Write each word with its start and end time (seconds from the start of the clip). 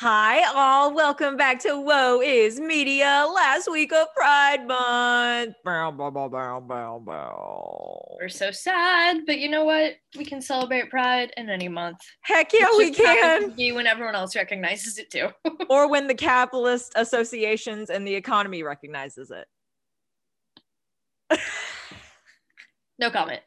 Hi, 0.00 0.44
all. 0.54 0.94
Welcome 0.94 1.36
back 1.36 1.58
to 1.62 1.80
Whoa 1.80 2.20
is 2.20 2.60
Media. 2.60 3.26
Last 3.34 3.68
week 3.68 3.92
of 3.92 4.06
Pride 4.14 4.64
Month. 4.64 5.56
Bow, 5.64 5.90
bow, 5.90 6.08
bow, 6.12 6.28
bow, 6.28 6.60
bow, 6.60 7.02
bow. 7.04 8.16
We're 8.20 8.28
so 8.28 8.52
sad, 8.52 9.22
but 9.26 9.40
you 9.40 9.48
know 9.48 9.64
what? 9.64 9.94
We 10.16 10.24
can 10.24 10.40
celebrate 10.40 10.88
Pride 10.88 11.32
in 11.36 11.50
any 11.50 11.66
month. 11.66 11.98
Heck 12.20 12.52
yeah, 12.52 12.68
we 12.78 12.92
can. 12.92 13.50
be 13.56 13.72
when 13.72 13.88
everyone 13.88 14.14
else 14.14 14.36
recognizes 14.36 14.98
it 14.98 15.10
too. 15.10 15.30
or 15.68 15.90
when 15.90 16.06
the 16.06 16.14
capitalist 16.14 16.92
associations 16.94 17.90
and 17.90 18.06
the 18.06 18.14
economy 18.14 18.62
recognizes 18.62 19.32
it. 19.32 19.48
no 23.00 23.10
comment. 23.10 23.40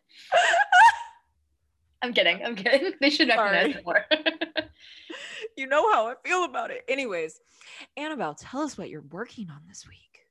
I'm 2.01 2.13
kidding. 2.13 2.43
I'm 2.43 2.55
kidding. 2.57 2.91
They 2.99 3.09
should 3.09 3.29
recognize 3.29 3.71
Sorry. 3.71 3.73
it 3.75 3.85
more. 3.85 4.05
You 5.61 5.67
know 5.67 5.91
how 5.93 6.07
I 6.07 6.15
feel 6.27 6.43
about 6.43 6.71
it. 6.71 6.83
Anyways, 6.87 7.39
Annabelle, 7.95 8.33
tell 8.33 8.61
us 8.61 8.79
what 8.79 8.89
you're 8.89 9.05
working 9.11 9.47
on 9.51 9.59
this 9.67 9.85
week. 9.87 10.25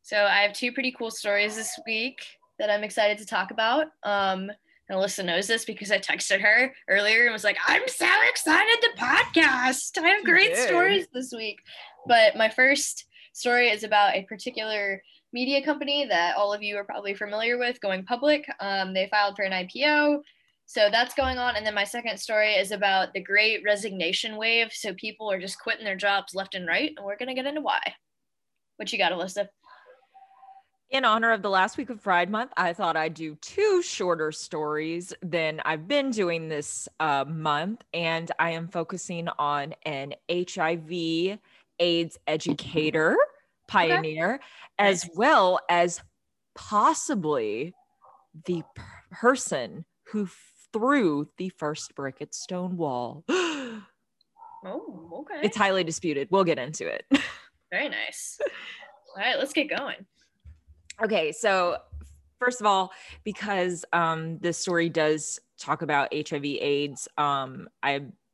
so 0.00 0.24
I 0.24 0.38
have 0.38 0.54
two 0.54 0.72
pretty 0.72 0.90
cool 0.90 1.10
stories 1.10 1.54
this 1.54 1.78
week 1.84 2.16
that 2.58 2.70
I'm 2.70 2.82
excited 2.82 3.18
to 3.18 3.26
talk 3.26 3.50
about. 3.50 3.88
Um, 4.04 4.50
and 4.88 4.98
Alyssa 4.98 5.22
knows 5.22 5.46
this 5.46 5.66
because 5.66 5.90
I 5.90 5.98
texted 5.98 6.40
her 6.40 6.72
earlier 6.88 7.24
and 7.24 7.32
was 7.34 7.44
like, 7.44 7.58
I'm 7.68 7.86
so 7.88 8.08
excited 8.30 8.80
to 8.80 9.04
podcast. 9.04 10.02
I 10.02 10.08
have 10.08 10.24
great 10.24 10.56
stories 10.56 11.06
this 11.12 11.30
week. 11.36 11.58
But 12.06 12.36
my 12.36 12.48
first 12.48 13.04
story 13.34 13.68
is 13.68 13.84
about 13.84 14.14
a 14.14 14.22
particular 14.22 15.02
media 15.34 15.62
company 15.62 16.06
that 16.06 16.36
all 16.36 16.54
of 16.54 16.62
you 16.62 16.78
are 16.78 16.84
probably 16.84 17.12
familiar 17.12 17.58
with 17.58 17.82
going 17.82 18.06
public. 18.06 18.46
Um, 18.60 18.94
they 18.94 19.08
filed 19.10 19.36
for 19.36 19.42
an 19.42 19.52
IPO. 19.52 20.22
So 20.70 20.88
that's 20.88 21.14
going 21.14 21.36
on. 21.36 21.56
And 21.56 21.66
then 21.66 21.74
my 21.74 21.82
second 21.82 22.16
story 22.18 22.52
is 22.52 22.70
about 22.70 23.12
the 23.12 23.20
great 23.20 23.64
resignation 23.66 24.36
wave. 24.36 24.68
So 24.72 24.94
people 24.94 25.28
are 25.28 25.40
just 25.40 25.58
quitting 25.58 25.84
their 25.84 25.96
jobs 25.96 26.32
left 26.32 26.54
and 26.54 26.64
right. 26.64 26.92
And 26.96 27.04
we're 27.04 27.16
going 27.16 27.26
to 27.26 27.34
get 27.34 27.44
into 27.44 27.60
why. 27.60 27.80
What 28.76 28.92
you 28.92 28.96
got, 28.96 29.10
Alyssa? 29.10 29.48
In 30.90 31.04
honor 31.04 31.32
of 31.32 31.42
the 31.42 31.50
last 31.50 31.76
week 31.76 31.90
of 31.90 32.00
Pride 32.00 32.30
Month, 32.30 32.52
I 32.56 32.72
thought 32.72 32.96
I'd 32.96 33.14
do 33.14 33.34
two 33.42 33.82
shorter 33.82 34.30
stories 34.30 35.12
than 35.24 35.60
I've 35.64 35.88
been 35.88 36.12
doing 36.12 36.48
this 36.48 36.88
uh, 37.00 37.24
month. 37.26 37.82
And 37.92 38.30
I 38.38 38.50
am 38.50 38.68
focusing 38.68 39.26
on 39.40 39.74
an 39.84 40.14
HIV 40.30 41.40
AIDS 41.80 42.16
educator, 42.28 43.16
pioneer, 43.66 44.38
as 44.78 45.10
well 45.16 45.58
as 45.68 46.00
possibly 46.54 47.74
the 48.46 48.62
person 49.10 49.84
who 50.04 50.28
threw 50.72 51.28
the 51.36 51.50
first 51.50 51.94
brick 51.94 52.16
at 52.20 52.34
Stonewall. 52.34 53.24
Oh, 54.62 55.08
okay. 55.20 55.40
it's 55.42 55.56
highly 55.56 55.84
disputed. 55.84 56.28
We'll 56.30 56.44
get 56.44 56.58
into 56.58 56.86
it. 56.86 57.06
Very 57.72 57.88
nice. 57.88 58.38
All 59.16 59.22
right, 59.22 59.38
let's 59.38 59.54
get 59.54 59.70
going. 59.70 60.04
Okay, 61.02 61.32
so 61.32 61.78
first 62.38 62.60
of 62.60 62.66
all, 62.66 62.92
because 63.24 63.86
um, 63.94 64.38
this 64.40 64.58
story 64.58 64.90
does 64.90 65.38
talk 65.58 65.80
about 65.80 66.12
HIV 66.12 66.44
AIDS, 66.44 67.08
um, 67.16 67.68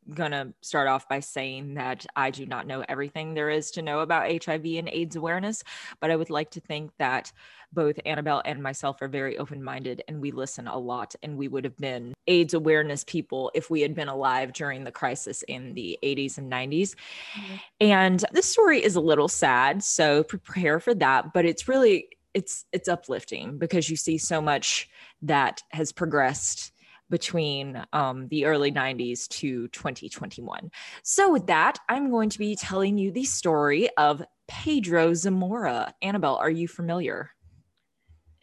I'm 0.07 0.15
gonna 0.15 0.53
start 0.61 0.89
off 0.89 1.09
by 1.09 1.21
saying 1.21 1.75
that 1.75 2.07
I 2.15 2.31
do 2.31 2.47
not 2.47 2.67
know 2.67 2.85
everything 2.89 3.35
there 3.35 3.51
is 3.51 3.71
to 3.73 3.83
know 3.83 4.01
about 4.01 4.45
HIV 4.45 4.65
and 4.65 4.89
AIDS 4.89 5.17
awareness, 5.17 5.65
but 6.01 6.11
I 6.11 6.17
would 6.17 6.31
like 6.31 6.51
to 6.53 6.61
think 6.61 6.93
that 6.99 7.33
both 7.73 7.99
Annabelle 8.07 8.43
and 8.45 8.63
myself 8.63 9.03
are 9.03 9.09
very 9.09 9.37
open 9.39 9.63
minded 9.63 10.03
and 10.07 10.21
we 10.21 10.31
listen 10.31 10.67
a 10.69 10.79
lot, 10.79 11.15
and 11.23 11.37
we 11.37 11.49
would 11.49 11.65
have 11.65 11.77
been 11.77 12.15
AIDS 12.27 12.55
awareness 12.55 13.05
people 13.05 13.51
if 13.55 13.71
we 13.71 13.81
had 13.81 13.95
been 13.95 14.09
alive 14.09 14.53
during 14.53 14.85
the 14.85 14.93
crisis 14.93 15.43
in 15.49 15.75
the 15.75 15.99
80s 16.03 16.39
and 16.39 16.51
90s. 16.51 16.95
Mm-hmm. 17.35 17.57
And 17.81 18.25
this 18.33 18.51
story 18.51 18.83
is 18.83 18.97
a 18.97 19.01
little 19.01 19.29
sad, 19.29 19.83
so 19.83 20.23
prepare 20.23 20.79
for 20.81 20.95
that, 20.95 21.33
but 21.33 21.45
it's 21.45 21.69
really 21.69 22.09
it's 22.35 22.67
it's 22.71 22.87
uplifting 22.87 23.57
because 23.57 23.89
you 23.89 23.97
see 23.97 24.19
so 24.19 24.43
much 24.43 24.91
that 25.23 25.63
has 25.71 25.91
progressed 25.91 26.71
between 27.11 27.83
um, 27.93 28.29
the 28.29 28.45
early 28.45 28.73
90s 28.73 29.29
to 29.29 29.69
2021. 29.69 30.71
So 31.03 31.33
with 31.33 31.47
that, 31.47 31.79
I'm 31.89 32.11
going 32.11 32.31
to 32.31 32.39
be 32.39 32.57
telling 32.57 32.99
you 32.99 33.13
the 33.13 33.25
story 33.25 33.89
of 33.97 34.23
Pedro 34.49 35.15
Zamora. 35.15 35.95
Annabelle, 36.03 36.37
are 36.37 36.51
you 36.51 36.69
familiar? 36.69 37.31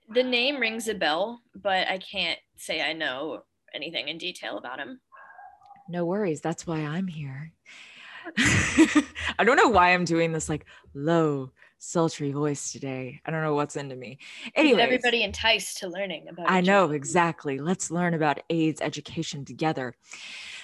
The 0.10 0.24
name 0.24 0.60
rings 0.60 0.88
a 0.88 0.94
bell, 0.94 1.42
but 1.56 1.88
I 1.88 1.98
can't 1.98 2.40
say 2.56 2.82
I 2.82 2.94
know 2.94 3.44
anything 3.74 4.08
in 4.08 4.18
detail 4.18 4.58
about 4.58 4.80
him. 4.80 5.00
No 5.90 6.06
worries. 6.06 6.42
That's 6.42 6.66
why 6.66 6.80
I'm 6.80 7.08
here. 7.08 7.52
I 8.38 9.44
don't 9.44 9.58
know 9.58 9.70
why 9.70 9.94
I'm 9.94 10.06
doing 10.06 10.32
this 10.32 10.48
like 10.48 10.66
low, 10.94 11.52
sultry 11.84 12.32
voice 12.32 12.72
today. 12.72 13.20
I 13.26 13.32
don't 13.32 13.44
know 13.44 13.56
what's 13.56 13.76
into 13.76 13.96
me. 13.96 14.18
Anyway, 14.56 14.82
everybody 14.82 15.24
enticed 15.24 15.78
to 15.80 15.90
learning 15.90 16.28
about. 16.30 16.50
I 16.50 16.62
know 16.62 16.92
exactly. 16.92 17.60
Let's 17.60 17.92
learn 17.92 18.14
about 18.14 18.40
AIDS 18.50 18.82
education 18.82 19.44
together. 19.44 19.94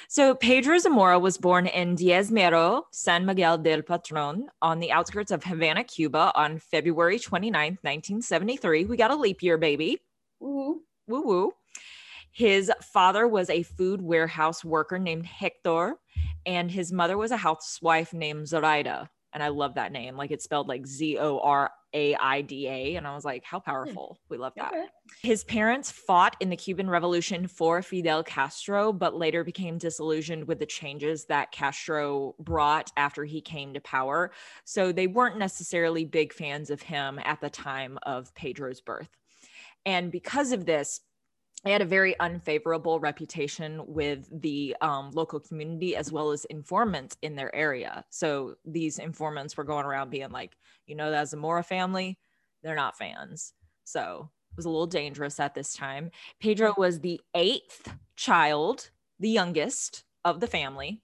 So, 0.08 0.34
Pedro 0.34 0.80
Zamora 0.80 1.20
was 1.20 1.38
born 1.38 1.68
in 1.68 1.96
Diezmero, 1.96 2.84
San 2.92 3.26
Miguel 3.26 3.60
del 3.60 3.84
Patron, 3.84 4.48
on 4.62 4.80
the 4.80 4.92
outskirts 4.92 5.30
of 5.30 5.44
Havana, 5.44 5.84
Cuba, 5.84 6.32
on 6.36 6.58
February 6.58 7.20
29th, 7.20 7.84
1973. 7.84 8.86
We 8.86 8.98
got 8.98 9.12
a 9.12 9.16
leap 9.16 9.44
year, 9.44 9.58
baby. 9.58 10.02
Ooh, 10.42 10.82
Woo 11.08 11.22
woo. 11.22 11.52
His 12.32 12.72
father 12.82 13.28
was 13.28 13.50
a 13.50 13.64
food 13.64 14.02
warehouse 14.02 14.64
worker 14.64 14.98
named 14.98 15.26
Hector, 15.26 15.96
and 16.46 16.72
his 16.72 16.92
mother 16.92 17.18
was 17.18 17.32
a 17.32 17.38
housewife 17.38 18.14
named 18.14 18.48
Zoraida. 18.48 19.10
And 19.34 19.44
I 19.44 19.50
love 19.50 19.76
that 19.76 19.92
name. 19.92 20.18
Like 20.18 20.32
it's 20.32 20.44
spelled 20.44 20.68
like 20.68 20.88
Z 20.88 21.18
O 21.20 21.40
R 21.40 21.72
A 21.94 22.16
I 22.16 22.42
D 22.42 22.68
A. 22.68 22.96
And 22.96 23.06
I 23.06 23.14
was 23.14 23.24
like, 23.26 23.44
how 23.44 23.60
hmm. 23.60 23.70
powerful. 23.70 24.20
We 24.30 24.38
love 24.38 24.54
that. 24.56 24.74
His 25.22 25.44
parents 25.44 25.92
fought 25.92 26.36
in 26.40 26.50
the 26.50 26.56
Cuban 26.56 26.90
Revolution 26.90 27.48
for 27.48 27.82
Fidel 27.82 28.24
Castro, 28.24 28.92
but 28.92 29.16
later 29.16 29.44
became 29.44 29.78
disillusioned 29.78 30.48
with 30.48 30.60
the 30.60 30.66
changes 30.66 31.26
that 31.26 31.52
Castro 31.52 32.36
brought 32.40 32.92
after 32.98 33.26
he 33.26 33.42
came 33.42 33.74
to 33.74 33.82
power. 33.82 34.32
So 34.66 34.92
they 34.92 35.08
weren't 35.08 35.38
necessarily 35.38 36.06
big 36.06 36.34
fans 36.34 36.70
of 36.70 36.82
him 36.82 37.20
at 37.24 37.42
the 37.42 37.50
time 37.50 38.00
of 38.04 38.34
Pedro's 38.36 38.82
birth. 38.82 39.10
And 39.86 40.12
because 40.12 40.52
of 40.52 40.66
this, 40.66 41.02
they 41.64 41.72
had 41.72 41.82
a 41.82 41.86
very 41.86 42.18
unfavorable 42.20 43.00
reputation 43.00 43.82
with 43.86 44.30
the 44.42 44.76
um, 44.82 45.12
local 45.12 45.40
community 45.40 45.96
as 45.96 46.12
well 46.12 46.32
as 46.32 46.46
informants 46.46 47.18
in 47.22 47.36
their 47.36 47.54
area. 47.54 48.06
So 48.10 48.56
these 48.66 48.98
informants 48.98 49.58
were 49.58 49.66
going 49.66 49.86
around 49.86 50.10
being 50.10 50.32
like, 50.32 50.56
you 50.88 50.96
know, 50.96 51.12
that 51.12 51.28
Zamora 51.28 51.64
family, 51.64 52.18
they're 52.64 52.76
not 52.76 52.98
fans. 52.98 53.54
So 53.84 54.30
it 54.52 54.58
was 54.58 54.66
a 54.66 54.70
little 54.70 54.88
dangerous 54.88 55.40
at 55.40 55.54
this 55.54 55.74
time. 55.74 56.12
Pedro 56.40 56.74
was 56.78 57.00
the 57.00 57.20
eighth 57.36 57.94
child, 58.16 58.90
the 59.20 59.30
youngest 59.30 60.06
of 60.24 60.40
the 60.40 60.48
family. 60.48 61.02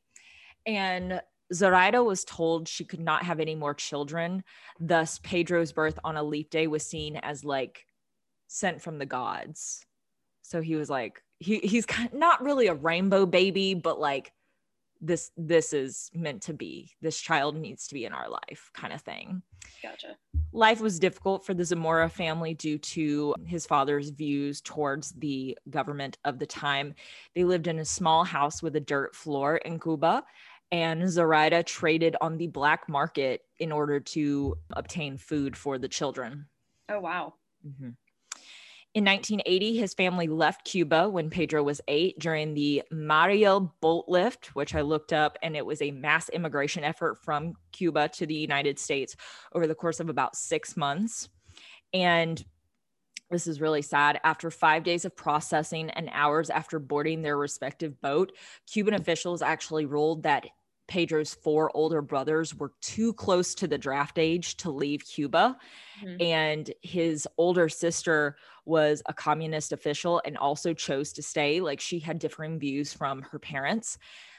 And 0.66 1.22
Zoraida 1.54 2.02
was 2.02 2.24
told 2.24 2.68
she 2.68 2.86
could 2.86 3.00
not 3.00 3.24
have 3.24 3.40
any 3.40 3.56
more 3.56 3.74
children. 3.74 4.44
Thus, 4.80 5.20
Pedro's 5.20 5.72
birth 5.72 6.00
on 6.04 6.16
a 6.16 6.24
leap 6.24 6.50
day 6.50 6.68
was 6.68 6.86
seen 6.86 7.18
as 7.18 7.44
like 7.44 7.86
sent 8.48 8.82
from 8.82 8.98
the 9.00 9.06
gods. 9.06 9.86
So 10.48 10.62
he 10.62 10.76
was 10.76 10.90
like, 10.90 11.24
he, 11.40 11.60
he's 11.60 11.86
kind 11.86 12.14
not 12.14 12.44
really 12.44 12.68
a 12.68 12.74
rainbow 12.74 13.26
baby, 13.26 13.74
but 13.74 14.00
like 14.00 14.32
this 15.02 15.32
this 15.36 15.74
is 15.74 16.10
meant 16.14 16.44
to 16.44 16.54
be. 16.54 16.92
This 17.02 17.20
child 17.20 17.58
needs 17.58 17.88
to 17.88 17.94
be 17.94 18.06
in 18.06 18.14
our 18.14 18.30
life, 18.30 18.72
kind 18.74 18.94
of 18.94 19.02
thing 19.02 19.42
Gotcha. 19.84 20.18
life 20.52 20.80
was 20.80 21.00
difficult 21.00 21.46
for 21.46 21.54
the 21.54 21.66
Zamora 21.66 22.10
family 22.10 22.54
due 22.54 22.78
to 22.78 23.36
his 23.46 23.66
father's 23.66 24.10
views 24.10 24.62
towards 24.62 25.12
the 25.12 25.58
government 25.70 26.18
of 26.24 26.40
the 26.40 26.46
time. 26.46 26.96
They 27.36 27.44
lived 27.44 27.68
in 27.68 27.80
a 27.80 27.86
small 27.86 28.24
house 28.24 28.64
with 28.64 28.76
a 28.76 28.80
dirt 28.80 29.16
floor 29.16 29.58
in 29.58 29.80
Cuba, 29.80 30.24
and 30.72 31.10
Zoraida 31.10 31.62
traded 31.64 32.16
on 32.22 32.38
the 32.38 32.48
black 32.48 32.88
market 32.88 33.42
in 33.60 33.72
order 33.72 34.00
to 34.00 34.56
obtain 34.72 35.18
food 35.18 35.58
for 35.58 35.78
the 35.78 35.88
children. 35.88 36.48
Oh 36.90 37.00
wow. 37.00 37.34
Mhm. 37.66 37.96
In 38.96 39.04
1980, 39.04 39.76
his 39.76 39.94
family 39.94 40.28
left 40.28 40.64
Cuba 40.64 41.10
when 41.10 41.30
Pedro 41.30 41.62
was 41.62 41.82
eight 41.90 42.18
during 42.18 42.54
the 42.54 42.82
Mariel 42.90 43.76
boat 43.82 44.06
lift, 44.08 44.56
which 44.56 44.74
I 44.74 44.80
looked 44.80 45.12
up, 45.12 45.38
and 45.44 45.54
it 45.54 45.66
was 45.66 45.82
a 45.82 45.92
mass 45.92 46.30
immigration 46.30 46.86
effort 46.86 47.22
from 47.22 47.56
Cuba 47.74 48.08
to 48.14 48.26
the 48.26 48.34
United 48.34 48.80
States 48.80 49.18
over 49.52 49.68
the 49.68 49.76
course 49.76 50.00
of 50.00 50.08
about 50.08 50.38
six 50.38 50.78
months. 50.78 51.28
And 51.94 52.42
this 53.30 53.48
is 53.48 53.60
really 53.60 53.82
sad. 53.82 54.22
After 54.24 54.50
five 54.50 54.84
days 54.86 55.04
of 55.04 55.14
processing 55.14 55.90
and 55.90 56.10
hours 56.14 56.50
after 56.50 56.80
boarding 56.80 57.22
their 57.22 57.38
respective 57.38 58.00
boat, 58.00 58.32
Cuban 58.66 58.94
officials 58.94 59.42
actually 59.42 59.86
ruled 59.86 60.24
that 60.24 60.46
Pedro's 60.88 61.34
four 61.34 61.76
older 61.76 62.02
brothers 62.02 62.54
were 62.56 62.74
too 62.82 63.14
close 63.14 63.56
to 63.56 63.68
the 63.68 63.78
draft 63.78 64.18
age 64.20 64.58
to 64.58 64.70
leave 64.72 65.06
Cuba. 65.06 65.58
Mhm. 66.02 66.22
And 66.22 66.74
his 66.82 67.28
older 67.38 67.70
sister 67.70 68.38
was 68.66 69.02
a 69.08 69.14
communist 69.14 69.72
official 69.72 70.22
and 70.26 70.38
also 70.38 70.74
chose 70.74 71.14
to 71.14 71.24
stay. 71.24 71.60
Like 71.62 71.80
she 71.80 72.00
had 72.00 72.20
differing 72.20 72.60
views 72.60 72.94
from 72.94 73.22
her 73.24 73.40
parents. 73.40 73.98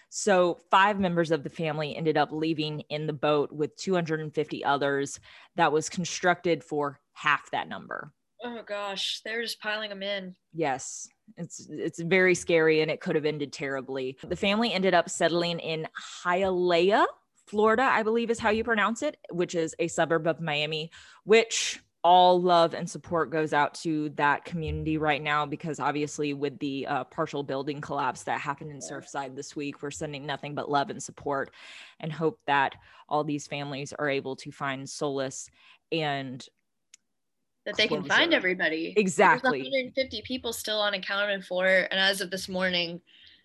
So, 0.08 0.60
five 0.70 1.00
members 1.00 1.32
of 1.32 1.42
the 1.42 1.50
family 1.50 1.96
ended 1.96 2.16
up 2.16 2.30
leaving 2.30 2.80
in 2.88 3.06
the 3.06 3.12
boat 3.12 3.50
with 3.50 3.76
250 3.76 4.64
others 4.64 5.18
that 5.56 5.72
was 5.72 5.88
constructed 5.88 6.62
for 6.62 7.00
half 7.12 7.50
that 7.50 7.68
number. 7.68 8.12
Oh 8.42 8.62
gosh, 8.62 9.20
they're 9.24 9.42
just 9.42 9.60
piling 9.60 9.90
them 9.90 10.02
in. 10.04 10.36
Yes, 10.52 11.08
it's 11.36 11.66
it's 11.70 12.00
very 12.00 12.34
scary 12.34 12.80
and 12.80 12.90
it 12.90 13.00
could 13.00 13.14
have 13.14 13.24
ended 13.24 13.52
terribly. 13.52 14.16
The 14.26 14.36
family 14.36 14.72
ended 14.72 14.94
up 14.94 15.10
settling 15.10 15.58
in 15.58 15.86
Hialeah, 16.24 17.06
Florida, 17.46 17.82
I 17.82 18.02
believe 18.02 18.30
is 18.30 18.38
how 18.38 18.50
you 18.50 18.64
pronounce 18.64 19.02
it, 19.02 19.16
which 19.30 19.54
is 19.54 19.74
a 19.78 19.88
suburb 19.88 20.26
of 20.26 20.40
Miami, 20.40 20.90
which 21.24 21.80
all 22.06 22.40
love 22.40 22.72
and 22.72 22.88
support 22.88 23.30
goes 23.30 23.52
out 23.52 23.74
to 23.74 24.10
that 24.10 24.44
community 24.44 24.96
right 24.96 25.20
now 25.20 25.44
because 25.44 25.80
obviously 25.80 26.34
with 26.34 26.56
the 26.60 26.86
uh, 26.86 27.02
partial 27.02 27.42
building 27.42 27.80
collapse 27.80 28.22
that 28.22 28.40
happened 28.40 28.70
in 28.70 28.78
surfside 28.78 29.34
this 29.34 29.56
week 29.56 29.82
we're 29.82 29.90
sending 29.90 30.24
nothing 30.24 30.54
but 30.54 30.70
love 30.70 30.88
and 30.88 31.02
support 31.02 31.50
and 31.98 32.12
hope 32.12 32.38
that 32.46 32.76
all 33.08 33.24
these 33.24 33.48
families 33.48 33.92
are 33.92 34.08
able 34.08 34.36
to 34.36 34.52
find 34.52 34.88
solace 34.88 35.50
and 35.90 36.46
that 37.66 37.76
they 37.76 37.88
can 37.88 38.04
find 38.04 38.32
everybody. 38.32 38.94
Exactly. 38.96 39.60
There's 39.62 39.72
150 39.72 40.22
people 40.22 40.52
still 40.52 40.80
unaccounted 40.80 41.44
for 41.44 41.66
and 41.66 42.00
as 42.00 42.20
of 42.20 42.30
this 42.30 42.48
morning 42.48 43.00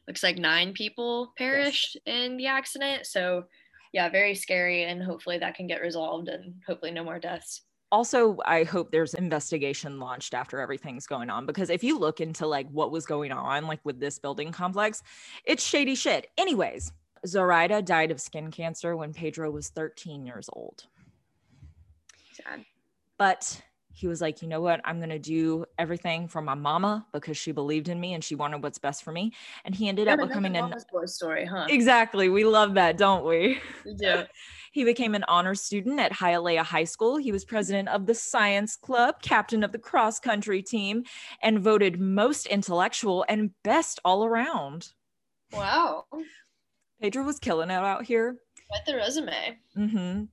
looks 0.08 0.24
like 0.24 0.38
nine 0.38 0.74
people 0.74 1.34
perished 1.38 1.98
yes. 2.06 2.16
in 2.16 2.38
the 2.38 2.48
accident. 2.48 3.06
So 3.08 3.46
yeah 3.92 4.10
very 4.10 4.36
scary 4.36 4.84
and 4.84 5.04
hopefully 5.04 5.38
that 5.38 5.56
can 5.56 5.68
get 5.68 5.82
resolved 5.82 6.30
and 6.30 6.54
hopefully 6.66 6.92
no 6.92 7.04
more 7.04 7.20
deaths. 7.20 7.64
Also 7.92 8.38
i 8.46 8.64
hope 8.64 8.92
there's 8.92 9.16
investigation 9.16 10.00
launched 10.00 10.34
after 10.34 10.60
everything's 10.60 11.08
going 11.08 11.30
on 11.30 11.46
because 11.46 11.70
if 11.70 11.84
you 11.84 12.00
look 12.00 12.22
into 12.22 12.48
like 12.48 12.70
what 12.70 12.92
was 12.92 13.06
going 13.06 13.34
on 13.34 13.68
like 13.68 13.82
with 13.84 14.00
this 14.00 14.18
building 14.18 14.52
complex 14.52 15.04
it's 15.46 15.66
shady 15.66 15.96
shit. 15.96 16.28
Anyways 16.38 16.94
zoraida 17.26 17.82
died 17.82 18.12
of 18.12 18.22
skin 18.22 18.50
cancer 18.50 18.96
when 18.96 19.14
pedro 19.14 19.52
was 19.52 19.70
13 19.70 20.26
years 20.26 20.50
old. 20.54 20.86
Sad. 22.34 22.66
But 23.18 23.62
he 23.94 24.08
was 24.08 24.22
like, 24.22 24.42
you 24.42 24.48
know 24.48 24.62
what? 24.62 24.82
I'm 24.86 24.98
going 24.98 25.10
to 25.10 25.20
do 25.20 25.66
everything 25.78 26.28
for 26.28 26.42
my 26.42 26.54
mama 26.54 27.06
because 27.12 27.38
she 27.38 27.52
believed 27.52 27.90
in 27.90 28.00
me 28.00 28.14
and 28.14 28.24
she 28.24 28.36
wanted 28.36 28.64
what's 28.64 28.78
best 28.78 29.04
for 29.04 29.12
me. 29.12 29.34
And 29.66 29.76
he 29.76 29.90
ended 29.90 30.08
up 30.08 30.20
becoming 30.20 30.56
an 30.56 30.74
boy 30.92 31.06
story, 31.06 31.46
huh? 31.46 31.66
Exactly. 31.70 32.30
We 32.30 32.46
love 32.46 32.74
that, 32.76 32.98
don't 32.98 33.26
we? 33.26 33.60
We 33.86 33.94
do. 34.00 34.24
he 34.72 34.84
became 34.84 35.14
an 35.14 35.26
honor 35.28 35.56
student 35.56 36.00
at 36.00 36.14
Hialeah 36.14 36.64
High 36.64 36.86
School. 36.86 37.18
He 37.18 37.32
was 37.32 37.44
president 37.44 37.90
of 37.90 38.06
the 38.06 38.16
science 38.16 38.76
club, 38.76 39.22
captain 39.22 39.64
of 39.64 39.72
the 39.72 39.80
cross 39.80 40.20
country 40.20 40.62
team, 40.62 41.04
and 41.42 41.60
voted 41.60 42.00
most 42.00 42.48
intellectual 42.48 43.26
and 43.28 43.52
best 43.64 44.00
all 44.06 44.26
around. 44.26 44.90
Wow. 45.54 46.06
Pedro 47.02 47.24
was 47.24 47.40
killing 47.40 47.70
it 47.70 47.74
out 47.74 48.06
here. 48.06 48.38
Quite 48.70 48.86
the 48.86 48.96
resume. 48.96 49.58
Mm-hmm. 49.78 50.24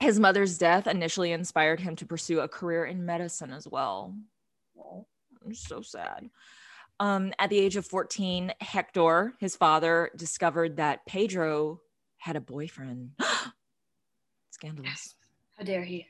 His 0.00 0.18
mother's 0.18 0.56
death 0.56 0.86
initially 0.86 1.32
inspired 1.32 1.78
him 1.78 1.94
to 1.96 2.06
pursue 2.06 2.40
a 2.40 2.48
career 2.48 2.86
in 2.86 3.04
medicine 3.04 3.52
as 3.52 3.68
well. 3.68 4.14
Oh, 4.78 5.06
I'm 5.44 5.54
so 5.54 5.82
sad. 5.82 6.30
Um, 6.98 7.32
at 7.38 7.50
the 7.50 7.58
age 7.58 7.76
of 7.76 7.86
14, 7.86 8.52
Hector, 8.60 9.34
his 9.38 9.56
father, 9.56 10.10
discovered 10.16 10.76
that 10.76 11.04
Pedro 11.06 11.80
had 12.16 12.36
a 12.36 12.40
boyfriend. 12.40 13.12
Scandalous. 14.50 15.14
How 15.56 15.64
dare 15.64 15.84
he? 15.84 16.06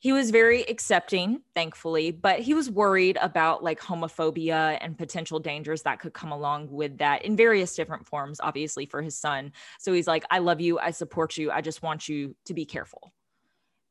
He 0.00 0.12
was 0.12 0.30
very 0.30 0.62
accepting 0.62 1.40
thankfully 1.54 2.10
but 2.10 2.38
he 2.40 2.54
was 2.54 2.70
worried 2.70 3.18
about 3.20 3.62
like 3.64 3.80
homophobia 3.80 4.78
and 4.80 4.96
potential 4.96 5.38
dangers 5.38 5.82
that 5.82 6.00
could 6.00 6.12
come 6.12 6.32
along 6.32 6.70
with 6.70 6.98
that 6.98 7.24
in 7.24 7.36
various 7.36 7.74
different 7.74 8.06
forms 8.06 8.40
obviously 8.40 8.86
for 8.86 9.02
his 9.02 9.16
son. 9.16 9.52
So 9.78 9.92
he's 9.92 10.06
like 10.06 10.24
i 10.30 10.38
love 10.38 10.60
you. 10.60 10.78
I 10.78 10.90
support 10.90 11.36
you. 11.36 11.50
I 11.50 11.60
just 11.60 11.82
want 11.82 12.08
you 12.08 12.34
to 12.46 12.54
be 12.54 12.64
careful. 12.64 13.12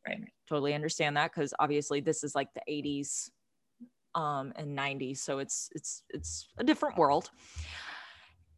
Right. 0.07 0.23
Totally 0.47 0.73
understand 0.73 1.17
that 1.17 1.31
because 1.31 1.53
obviously 1.59 1.99
this 1.99 2.23
is 2.23 2.35
like 2.35 2.49
the 2.53 2.61
80s 2.69 3.29
um 4.15 4.53
and 4.55 4.75
90s 4.75 5.17
so 5.17 5.39
it's 5.39 5.69
it's 5.75 6.03
it's 6.09 6.47
a 6.57 6.63
different 6.63 6.97
world 6.97 7.29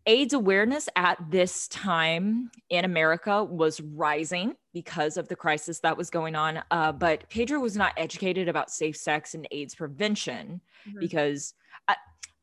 AIDS 0.06 0.34
awareness 0.34 0.90
at 0.96 1.18
this 1.30 1.68
time 1.68 2.50
in 2.69 2.86
America 2.86 3.44
was 3.44 3.80
rising 3.81 4.56
because 4.74 5.18
of 5.18 5.28
the 5.28 5.36
crisis 5.36 5.80
that 5.81 5.98
was 5.98 6.10
going 6.10 6.36
on. 6.36 6.62
Uh, 6.72 6.92
but 6.92 7.30
Pedro 7.30 7.60
was 7.60 7.75
not 7.75 7.94
educated 7.98 8.48
about 8.48 8.72
safe 8.72 8.98
sex 8.98 9.34
and 9.34 9.48
AIDS 9.51 9.75
prevention 9.75 10.62
mm-hmm. 10.88 11.00
because, 11.00 11.54
I, 11.88 11.96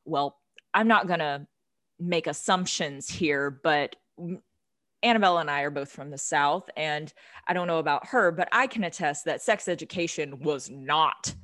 well, 0.04 0.38
I'm 0.74 0.88
not 0.88 1.06
going 1.06 1.20
to 1.20 1.46
make 1.98 2.26
assumptions 2.26 3.08
here, 3.08 3.50
but 3.50 3.96
Annabelle 5.02 5.38
and 5.38 5.50
I 5.50 5.62
are 5.62 5.70
both 5.70 5.90
from 5.90 6.10
the 6.10 6.18
South, 6.18 6.68
and 6.76 7.12
I 7.46 7.52
don't 7.52 7.66
know 7.66 7.78
about 7.78 8.06
her, 8.08 8.32
but 8.32 8.48
I 8.52 8.66
can 8.66 8.84
attest 8.84 9.24
that 9.24 9.42
sex 9.42 9.68
education 9.68 10.40
was 10.40 10.68
not 10.70 11.34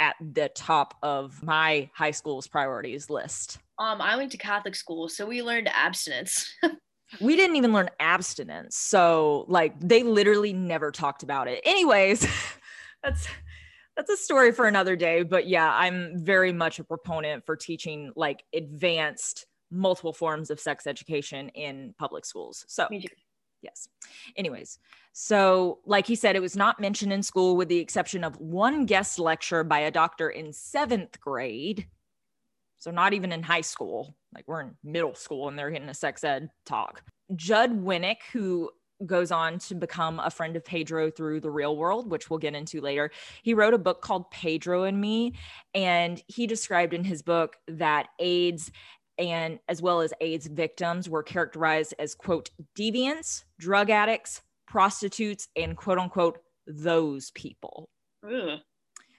at 0.00 0.16
the 0.20 0.50
top 0.54 0.94
of 1.02 1.42
my 1.42 1.88
high 1.94 2.10
school's 2.10 2.46
priorities 2.46 3.08
list. 3.10 3.58
Um, 3.78 4.00
I 4.00 4.16
went 4.16 4.32
to 4.32 4.38
Catholic 4.38 4.74
school, 4.74 5.08
so 5.08 5.26
we 5.26 5.42
learned 5.42 5.68
abstinence. 5.68 6.52
we 7.20 7.36
didn't 7.36 7.56
even 7.56 7.72
learn 7.72 7.90
abstinence. 8.00 8.76
So 8.76 9.44
like 9.48 9.78
they 9.80 10.02
literally 10.02 10.52
never 10.52 10.90
talked 10.90 11.22
about 11.22 11.48
it. 11.48 11.60
Anyways, 11.64 12.26
that's 13.02 13.26
that's 13.96 14.10
a 14.10 14.16
story 14.16 14.52
for 14.52 14.66
another 14.66 14.96
day, 14.96 15.22
but 15.22 15.46
yeah, 15.46 15.72
I'm 15.72 16.24
very 16.24 16.52
much 16.52 16.78
a 16.80 16.84
proponent 16.84 17.46
for 17.46 17.56
teaching 17.56 18.12
like 18.16 18.42
advanced 18.52 19.46
multiple 19.70 20.12
forms 20.12 20.50
of 20.50 20.58
sex 20.58 20.86
education 20.86 21.48
in 21.50 21.94
public 21.98 22.24
schools. 22.24 22.64
So 22.68 22.88
yes. 23.64 23.88
Anyways, 24.36 24.78
so 25.12 25.80
like 25.84 26.06
he 26.06 26.14
said, 26.14 26.36
it 26.36 26.42
was 26.42 26.56
not 26.56 26.80
mentioned 26.80 27.12
in 27.12 27.22
school 27.22 27.56
with 27.56 27.68
the 27.68 27.78
exception 27.78 28.22
of 28.22 28.36
one 28.40 28.86
guest 28.86 29.18
lecture 29.18 29.64
by 29.64 29.80
a 29.80 29.90
doctor 29.90 30.28
in 30.28 30.52
seventh 30.52 31.20
grade 31.20 31.86
so 32.84 32.90
not 32.90 33.14
even 33.14 33.32
in 33.32 33.42
high 33.42 33.62
school, 33.62 34.14
like 34.34 34.46
we're 34.46 34.60
in 34.60 34.74
middle 34.84 35.14
school 35.14 35.48
and 35.48 35.58
they're 35.58 35.70
getting 35.70 35.88
a 35.88 35.94
sex 35.94 36.22
ed 36.22 36.50
talk. 36.66 37.02
Judd 37.34 37.82
Winick, 37.82 38.18
who 38.30 38.70
goes 39.06 39.32
on 39.32 39.58
to 39.60 39.74
become 39.74 40.20
a 40.20 40.28
friend 40.28 40.54
of 40.54 40.66
Pedro 40.66 41.10
through 41.10 41.40
the 41.40 41.50
real 41.50 41.78
world, 41.78 42.10
which 42.10 42.28
we'll 42.28 42.38
get 42.38 42.54
into 42.54 42.82
later. 42.82 43.10
He 43.42 43.54
wrote 43.54 43.72
a 43.72 43.78
book 43.78 44.02
called 44.02 44.30
Pedro 44.30 44.82
and 44.82 45.00
Me, 45.00 45.32
and 45.72 46.22
he 46.28 46.46
described 46.46 46.92
in 46.92 47.04
his 47.04 47.22
book 47.22 47.56
that 47.68 48.08
AIDS 48.18 48.70
and 49.18 49.58
as 49.68 49.80
well 49.80 50.00
as 50.00 50.12
AIDS 50.20 50.46
victims 50.46 51.08
were 51.08 51.22
characterized 51.22 51.94
as 51.98 52.14
quote 52.14 52.50
deviants, 52.76 53.44
drug 53.58 53.90
addicts, 53.90 54.42
prostitutes, 54.66 55.48
and 55.56 55.76
quote 55.76 55.98
unquote 55.98 56.38
those 56.66 57.30
people. 57.32 57.88
Ugh. 58.26 58.58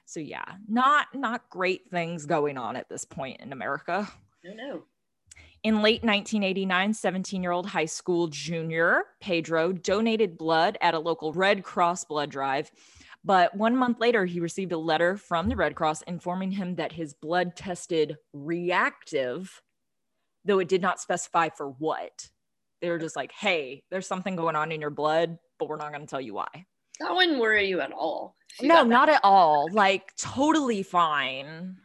So 0.05 0.19
yeah, 0.19 0.45
not 0.67 1.07
not 1.13 1.49
great 1.49 1.89
things 1.89 2.25
going 2.25 2.57
on 2.57 2.75
at 2.75 2.89
this 2.89 3.05
point 3.05 3.41
in 3.41 3.51
America. 3.51 4.07
No, 4.43 4.53
no. 4.53 4.83
In 5.63 5.81
late 5.81 6.03
1989, 6.03 6.93
17 6.93 7.41
year 7.41 7.51
old 7.51 7.65
high 7.65 7.85
school 7.85 8.27
junior 8.27 9.05
Pedro 9.19 9.71
donated 9.71 10.37
blood 10.37 10.77
at 10.79 10.93
a 10.93 10.99
local 10.99 11.33
Red 11.33 11.63
Cross 11.63 12.05
blood 12.05 12.29
drive. 12.29 12.71
But 13.23 13.55
one 13.55 13.75
month 13.75 13.99
later, 13.99 14.25
he 14.25 14.39
received 14.39 14.71
a 14.71 14.77
letter 14.77 15.17
from 15.17 15.49
the 15.49 15.55
Red 15.55 15.73
Cross 15.73 16.03
informing 16.03 16.51
him 16.51 16.75
that 16.75 16.91
his 16.91 17.15
blood 17.15 17.55
tested 17.55 18.17
reactive, 18.33 19.63
though 20.45 20.59
it 20.59 20.67
did 20.67 20.81
not 20.81 20.99
specify 20.99 21.49
for 21.49 21.69
what. 21.69 22.29
They 22.81 22.89
were 22.89 22.99
just 22.99 23.15
like, 23.15 23.31
hey, 23.31 23.83
there's 23.89 24.07
something 24.07 24.35
going 24.35 24.55
on 24.55 24.71
in 24.71 24.79
your 24.79 24.89
blood, 24.89 25.37
but 25.59 25.67
we're 25.67 25.77
not 25.77 25.91
going 25.91 26.05
to 26.05 26.07
tell 26.07 26.21
you 26.21 26.35
why. 26.35 26.65
That 26.99 27.13
wouldn't 27.13 27.39
worry 27.39 27.67
you 27.67 27.81
at 27.81 27.91
all. 27.91 28.35
You 28.61 28.67
no, 28.67 28.83
not 28.83 29.09
at 29.09 29.21
all. 29.23 29.67
Like 29.71 30.15
totally 30.17 30.83
fine. 30.83 31.77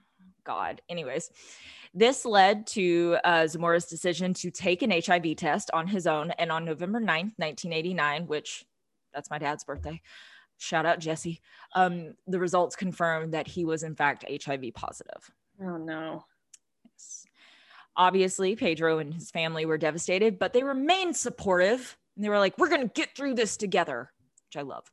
God. 0.45 0.81
Anyways, 0.89 1.31
this 1.95 2.25
led 2.25 2.67
to 2.69 3.17
uh, 3.25 3.43
Zamora's 3.45 3.87
decision 3.87 4.35
to 4.35 4.51
take 4.51 4.83
an 4.83 4.91
HIV 4.91 5.37
test 5.37 5.71
on 5.73 5.87
his 5.87 6.07
own. 6.07 6.31
And 6.33 6.53
on 6.53 6.65
November 6.65 7.01
9th, 7.01 7.35
1989, 7.37 8.27
which 8.27 8.65
that's 9.13 9.31
my 9.31 9.39
dad's 9.39 9.65
birthday, 9.65 10.01
shout 10.59 10.87
out 10.87 11.01
Jesse, 11.01 11.41
um, 11.75 12.15
the 12.27 12.39
results 12.39 12.77
confirmed 12.77 13.35
that 13.35 13.49
he 13.49 13.65
was 13.65 13.83
in 13.83 13.97
fact 13.97 14.25
HIV 14.45 14.75
positive. 14.75 15.31
Oh 15.63 15.77
no. 15.77 16.25
Obviously, 18.01 18.57
Pedro 18.57 18.99
and 18.99 19.13
his 19.13 19.31
family 19.31 19.67
were 19.67 19.77
devastated, 19.77 20.39
but 20.39 20.55
they 20.55 20.63
remained 20.63 21.19
supportive. 21.19 21.99
And 22.17 22.25
they 22.25 22.31
were 22.31 22.39
like, 22.39 22.57
we're 22.57 22.71
going 22.71 22.81
to 22.81 22.89
get 22.89 23.15
through 23.15 23.35
this 23.35 23.59
together, 23.59 24.11
which 24.49 24.57
I 24.57 24.63
love 24.63 24.91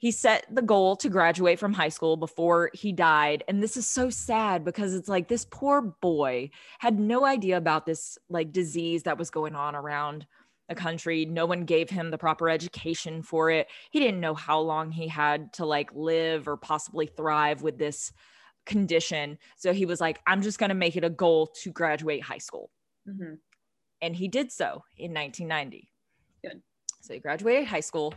he 0.00 0.10
set 0.10 0.46
the 0.50 0.62
goal 0.62 0.96
to 0.96 1.10
graduate 1.10 1.58
from 1.58 1.74
high 1.74 1.90
school 1.90 2.16
before 2.16 2.70
he 2.72 2.90
died 2.90 3.44
and 3.46 3.62
this 3.62 3.76
is 3.76 3.86
so 3.86 4.08
sad 4.08 4.64
because 4.64 4.94
it's 4.94 5.08
like 5.08 5.28
this 5.28 5.46
poor 5.50 5.82
boy 5.82 6.48
had 6.78 6.98
no 6.98 7.26
idea 7.26 7.56
about 7.58 7.84
this 7.84 8.18
like 8.30 8.50
disease 8.50 9.02
that 9.02 9.18
was 9.18 9.30
going 9.30 9.54
on 9.54 9.76
around 9.76 10.26
the 10.70 10.74
country 10.74 11.26
no 11.26 11.44
one 11.44 11.64
gave 11.64 11.90
him 11.90 12.10
the 12.10 12.18
proper 12.18 12.48
education 12.48 13.22
for 13.22 13.50
it 13.50 13.68
he 13.90 14.00
didn't 14.00 14.20
know 14.20 14.34
how 14.34 14.58
long 14.58 14.90
he 14.90 15.06
had 15.06 15.52
to 15.52 15.66
like 15.66 15.90
live 15.94 16.48
or 16.48 16.56
possibly 16.56 17.06
thrive 17.06 17.60
with 17.60 17.78
this 17.78 18.10
condition 18.66 19.38
so 19.56 19.72
he 19.72 19.86
was 19.86 20.00
like 20.00 20.20
i'm 20.26 20.42
just 20.42 20.58
going 20.58 20.68
to 20.68 20.74
make 20.74 20.96
it 20.96 21.04
a 21.04 21.10
goal 21.10 21.46
to 21.46 21.70
graduate 21.70 22.22
high 22.22 22.38
school 22.38 22.70
mm-hmm. 23.08 23.34
and 24.02 24.16
he 24.16 24.28
did 24.28 24.52
so 24.52 24.84
in 24.96 25.12
1990. 25.12 25.88
Good. 26.42 26.62
So 27.00 27.14
he 27.14 27.20
graduated 27.20 27.66
high 27.66 27.80
school. 27.80 28.14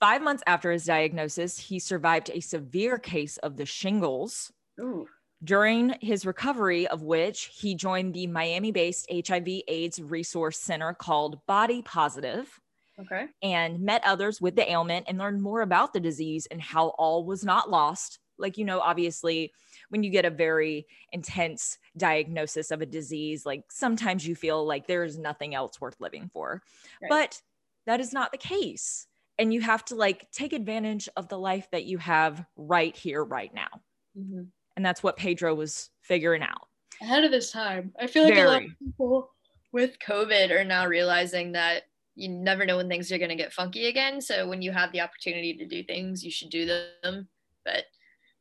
Five 0.00 0.22
months 0.22 0.42
after 0.46 0.70
his 0.70 0.84
diagnosis, 0.84 1.58
he 1.58 1.78
survived 1.78 2.30
a 2.32 2.40
severe 2.40 2.98
case 2.98 3.38
of 3.38 3.56
the 3.56 3.66
shingles. 3.66 4.52
Ooh. 4.80 5.06
During 5.44 5.94
his 6.00 6.24
recovery, 6.24 6.86
of 6.86 7.02
which 7.02 7.50
he 7.54 7.74
joined 7.74 8.14
the 8.14 8.26
Miami 8.26 8.72
based 8.72 9.10
HIV 9.10 9.46
AIDS 9.68 10.00
resource 10.00 10.58
center 10.58 10.94
called 10.94 11.44
Body 11.46 11.82
Positive 11.82 12.60
Okay. 12.98 13.26
and 13.42 13.80
met 13.80 14.02
others 14.06 14.40
with 14.40 14.56
the 14.56 14.70
ailment 14.70 15.04
and 15.06 15.18
learned 15.18 15.42
more 15.42 15.60
about 15.60 15.92
the 15.92 16.00
disease 16.00 16.46
and 16.46 16.62
how 16.62 16.88
all 16.96 17.26
was 17.26 17.44
not 17.44 17.70
lost. 17.70 18.18
Like, 18.38 18.56
you 18.56 18.64
know, 18.64 18.80
obviously, 18.80 19.52
when 19.88 20.02
you 20.02 20.10
get 20.10 20.24
a 20.24 20.30
very 20.30 20.86
intense 21.12 21.78
diagnosis 21.96 22.70
of 22.70 22.80
a 22.80 22.86
disease, 22.86 23.46
like 23.46 23.64
sometimes 23.70 24.26
you 24.26 24.34
feel 24.34 24.64
like 24.66 24.86
there 24.86 25.04
is 25.04 25.18
nothing 25.18 25.54
else 25.54 25.80
worth 25.80 25.96
living 26.00 26.30
for. 26.32 26.62
Right. 27.02 27.08
But 27.08 27.40
that 27.86 28.00
is 28.00 28.12
not 28.12 28.32
the 28.32 28.38
case. 28.38 29.06
And 29.38 29.52
you 29.52 29.60
have 29.60 29.84
to 29.86 29.94
like 29.94 30.30
take 30.30 30.52
advantage 30.52 31.08
of 31.16 31.28
the 31.28 31.38
life 31.38 31.68
that 31.70 31.84
you 31.84 31.98
have 31.98 32.44
right 32.56 32.96
here, 32.96 33.24
right 33.24 33.52
now. 33.54 33.68
Mhm. 34.16 34.48
And 34.76 34.84
that's 34.84 35.02
what 35.02 35.16
Pedro 35.16 35.54
was 35.54 35.90
figuring 36.02 36.42
out. 36.42 36.68
Ahead 37.00 37.24
of 37.24 37.32
his 37.32 37.50
time. 37.50 37.92
I 37.98 38.06
feel 38.06 38.24
like 38.24 38.36
a 38.36 38.44
lot 38.44 38.62
of 38.62 38.78
people 38.78 39.30
with 39.72 39.98
COVID 39.98 40.50
are 40.50 40.64
now 40.64 40.86
realizing 40.86 41.52
that 41.52 41.84
you 42.14 42.30
never 42.30 42.64
know 42.64 42.78
when 42.78 42.88
things 42.88 43.12
are 43.12 43.18
going 43.18 43.28
to 43.28 43.36
get 43.36 43.52
funky 43.52 43.86
again. 43.86 44.22
So 44.22 44.48
when 44.48 44.62
you 44.62 44.72
have 44.72 44.90
the 44.92 45.02
opportunity 45.02 45.54
to 45.54 45.66
do 45.66 45.84
things, 45.84 46.24
you 46.24 46.30
should 46.30 46.48
do 46.48 46.64
them. 46.64 47.28
But 47.64 47.84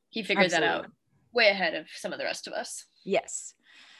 he 0.09 0.23
figured 0.23 0.51
that 0.51 0.63
out 0.63 0.85
Absolutely. 0.85 0.95
Way 1.35 1.49
ahead 1.49 1.75
of 1.75 1.87
some 1.95 2.13
of 2.13 2.19
the 2.19 2.25
rest 2.25 2.47
of 2.47 2.53
us. 2.53 2.85
Yes. 3.03 3.53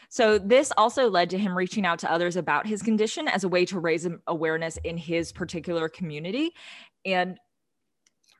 So 0.09 0.37
this 0.37 0.71
also 0.77 1.09
led 1.09 1.29
to 1.31 1.37
him 1.37 1.57
reaching 1.57 1.85
out 1.85 1.99
to 1.99 2.11
others 2.11 2.35
about 2.35 2.67
his 2.67 2.81
condition 2.81 3.27
as 3.27 3.43
a 3.43 3.49
way 3.49 3.65
to 3.65 3.79
raise 3.79 4.07
awareness 4.27 4.77
in 4.83 4.97
his 4.97 5.31
particular 5.31 5.89
community. 5.89 6.51
And 7.05 7.37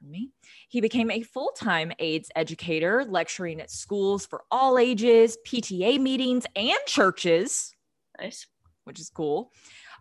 me, 0.02 0.32
he 0.70 0.82
became 0.82 1.10
a 1.10 1.22
full-time 1.22 1.92
AIDS 2.00 2.30
educator, 2.36 3.04
lecturing 3.06 3.60
at 3.60 3.72
schools 3.72 4.26
for 4.26 4.44
all 4.52 4.78
ages, 4.78 5.38
PTA 5.48 6.00
meetings, 6.00 6.46
and 6.56 6.78
churches, 6.86 7.74
Nice. 8.20 8.48
which 8.84 9.00
is 9.00 9.10
cool. 9.10 9.52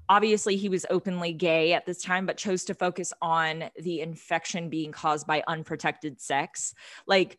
Obviously, 0.08 0.56
he 0.56 0.68
was 0.68 0.84
openly 0.90 1.32
gay 1.32 1.72
at 1.72 1.86
this 1.86 2.02
time, 2.02 2.26
but 2.26 2.36
chose 2.36 2.64
to 2.64 2.74
focus 2.74 3.12
on 3.22 3.64
the 3.82 4.00
infection 4.00 4.68
being 4.68 4.92
caused 4.92 5.26
by 5.26 5.42
unprotected 5.48 6.20
sex. 6.20 6.74
Like 7.06 7.38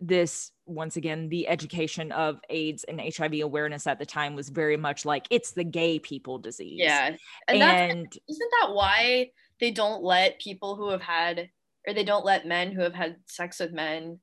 this, 0.00 0.52
once 0.66 0.96
again, 0.96 1.28
the 1.28 1.48
education 1.48 2.12
of 2.12 2.40
AIDS 2.50 2.84
and 2.84 3.00
HIV 3.00 3.40
awareness 3.40 3.86
at 3.86 3.98
the 3.98 4.06
time 4.06 4.34
was 4.34 4.48
very 4.48 4.76
much 4.76 5.04
like 5.04 5.26
it's 5.30 5.52
the 5.52 5.64
gay 5.64 5.98
people 5.98 6.38
disease. 6.38 6.80
Yeah. 6.80 7.14
And, 7.48 7.62
And 7.62 8.18
isn't 8.28 8.50
that 8.60 8.74
why 8.74 9.30
they 9.60 9.70
don't 9.70 10.02
let 10.02 10.40
people 10.40 10.76
who 10.76 10.90
have 10.90 11.02
had 11.02 11.48
or 11.86 11.94
they 11.94 12.04
don't 12.04 12.24
let 12.24 12.46
men 12.46 12.72
who 12.72 12.82
have 12.82 12.94
had 12.94 13.16
sex 13.26 13.60
with 13.60 13.72
men 13.72 14.18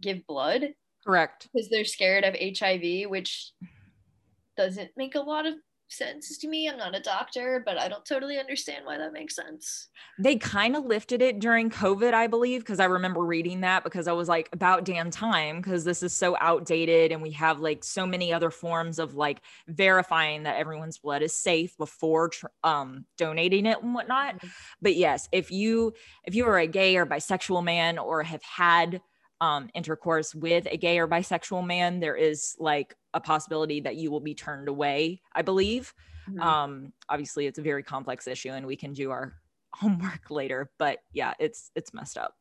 give 0.00 0.26
blood 0.26 0.74
correct. 1.04 1.48
because 1.52 1.68
they're 1.68 1.84
scared 1.84 2.24
of 2.24 2.34
HIV, 2.34 3.08
which 3.10 3.52
doesn't 4.56 4.90
make 4.96 5.14
a 5.14 5.20
lot 5.20 5.46
of 5.46 5.54
sense 5.88 6.38
to 6.38 6.48
me. 6.48 6.68
I'm 6.68 6.76
not 6.76 6.94
a 6.94 7.00
doctor, 7.00 7.62
but 7.64 7.78
I 7.78 7.88
don't 7.88 8.04
totally 8.04 8.38
understand 8.38 8.84
why 8.84 8.98
that 8.98 9.12
makes 9.12 9.36
sense. 9.36 9.88
They 10.18 10.36
kind 10.36 10.76
of 10.76 10.84
lifted 10.84 11.22
it 11.22 11.40
during 11.40 11.70
COVID, 11.70 12.14
I 12.14 12.26
believe, 12.26 12.60
because 12.60 12.80
I 12.80 12.86
remember 12.86 13.20
reading 13.20 13.60
that 13.60 13.84
because 13.84 14.08
I 14.08 14.12
was 14.12 14.28
like, 14.28 14.48
about 14.52 14.84
damn 14.84 15.10
time, 15.10 15.60
because 15.60 15.84
this 15.84 16.02
is 16.02 16.12
so 16.12 16.36
outdated 16.40 17.12
and 17.12 17.22
we 17.22 17.30
have 17.32 17.60
like 17.60 17.84
so 17.84 18.06
many 18.06 18.32
other 18.32 18.50
forms 18.50 18.98
of 18.98 19.14
like 19.14 19.40
verifying 19.68 20.44
that 20.44 20.56
everyone's 20.56 20.98
blood 20.98 21.22
is 21.22 21.36
safe 21.36 21.76
before 21.76 22.28
tr- 22.28 22.46
um, 22.62 23.04
donating 23.16 23.66
it 23.66 23.82
and 23.82 23.94
whatnot. 23.94 24.42
But 24.82 24.96
yes, 24.96 25.28
if 25.32 25.50
you 25.50 25.94
if 26.24 26.34
you 26.34 26.46
are 26.46 26.58
a 26.58 26.66
gay 26.66 26.96
or 26.96 27.06
bisexual 27.06 27.64
man 27.64 27.98
or 27.98 28.22
have 28.22 28.42
had 28.42 29.00
um, 29.40 29.68
intercourse 29.74 30.34
with 30.34 30.66
a 30.70 30.76
gay 30.76 30.98
or 30.98 31.08
bisexual 31.08 31.66
man, 31.66 32.00
there 32.00 32.16
is 32.16 32.56
like 32.58 32.94
a 33.12 33.20
possibility 33.20 33.80
that 33.80 33.96
you 33.96 34.10
will 34.10 34.20
be 34.20 34.34
turned 34.34 34.68
away. 34.68 35.20
I 35.32 35.42
believe. 35.42 35.92
Mhm. 36.30 36.40
um 36.40 36.92
obviously 37.10 37.46
it's 37.46 37.58
a 37.58 37.62
very 37.62 37.82
complex 37.82 38.26
issue 38.26 38.48
and 38.48 38.64
we 38.66 38.76
can 38.76 38.94
do 38.94 39.10
our 39.10 39.34
homework 39.74 40.30
later 40.30 40.70
but 40.78 41.00
yeah 41.12 41.34
it's 41.38 41.70
it's 41.74 41.92
messed 41.92 42.16
up 42.16 42.34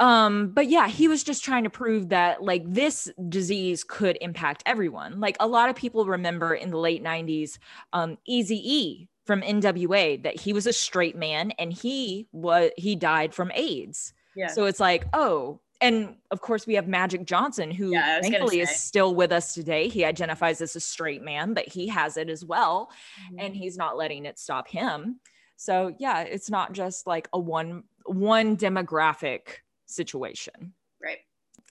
um 0.00 0.48
but 0.50 0.66
yeah 0.68 0.88
he 0.88 1.06
was 1.06 1.22
just 1.22 1.44
trying 1.44 1.62
to 1.64 1.70
prove 1.70 2.08
that 2.08 2.42
like 2.42 2.64
this 2.66 3.08
disease 3.28 3.84
could 3.84 4.18
impact 4.20 4.62
everyone 4.66 5.20
like 5.20 5.36
a 5.38 5.46
lot 5.46 5.68
of 5.70 5.76
people 5.76 6.04
remember 6.04 6.52
in 6.54 6.70
the 6.70 6.78
late 6.78 7.02
90s 7.04 7.58
um 7.92 8.18
easy 8.26 8.56
e 8.56 9.08
from 9.24 9.40
nwa 9.42 10.20
that 10.24 10.40
he 10.40 10.52
was 10.52 10.66
a 10.66 10.72
straight 10.72 11.14
man 11.16 11.52
and 11.60 11.72
he 11.72 12.26
was 12.32 12.70
he 12.76 12.96
died 12.96 13.32
from 13.32 13.52
aids 13.54 14.12
yeah. 14.36 14.48
so 14.48 14.64
it's 14.64 14.80
like 14.80 15.06
oh 15.12 15.60
and 15.80 16.14
of 16.30 16.40
course 16.40 16.66
we 16.66 16.74
have 16.74 16.86
magic 16.88 17.24
johnson 17.24 17.70
who 17.70 17.92
Yeah, 17.92 18.04
I 18.14 18.16
was 18.18 18.26
gonna 18.26 18.38
thankfully 18.38 18.60
is 18.60 18.70
still 18.70 19.14
with 19.14 19.32
us 19.32 19.54
today 19.54 19.88
he 19.88 20.04
identifies 20.04 20.60
as 20.60 20.76
a 20.76 20.80
straight 20.80 21.22
man 21.22 21.54
but 21.54 21.68
he 21.68 21.88
has 21.88 22.16
it 22.16 22.28
as 22.28 22.44
well 22.44 22.90
Mhm. 23.32 23.36
and 23.44 23.56
he's 23.56 23.76
not 23.76 23.96
letting 23.96 24.24
it 24.26 24.38
stop 24.38 24.68
him 24.68 25.20
so 25.56 25.94
yeah 25.98 26.20
it's 26.20 26.50
not 26.50 26.72
just 26.72 27.06
like 27.06 27.28
a 27.32 27.38
one 27.38 27.84
one 28.04 28.56
demographic 28.56 29.40
situation. 29.86 30.72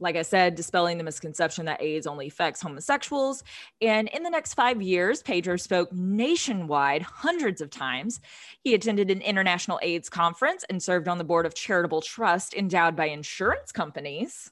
Like 0.02 0.16
I 0.16 0.24
said, 0.24 0.56
dispelling 0.56 0.98
the 0.98 1.04
misconception 1.04 1.66
that 1.66 1.82
AIDS 1.82 2.08
only 2.08 2.28
affects 2.28 2.62
homosexuals. 2.62 3.44
And 3.82 4.10
in 4.10 4.24
the 4.24 4.30
next 4.30 4.56
five 4.56 4.82
years, 4.82 5.22
Pedro 5.22 5.56
spoke 5.58 5.94
nationwide 5.94 7.04
hundreds 7.04 7.62
of 7.62 7.70
times. 7.70 8.20
He 8.64 8.74
attended 8.74 9.12
an 9.12 9.22
international 9.22 9.80
AIDS 9.82 10.10
conference 10.10 10.66
and 10.70 10.82
served 10.82 11.08
on 11.08 11.20
the 11.20 11.24
board 11.24 11.46
of 11.46 11.54
charitable 11.54 12.02
trust 12.02 12.56
endowed 12.56 12.96
by 12.96 13.06
insurance 13.06 13.72
companies. 13.72 14.52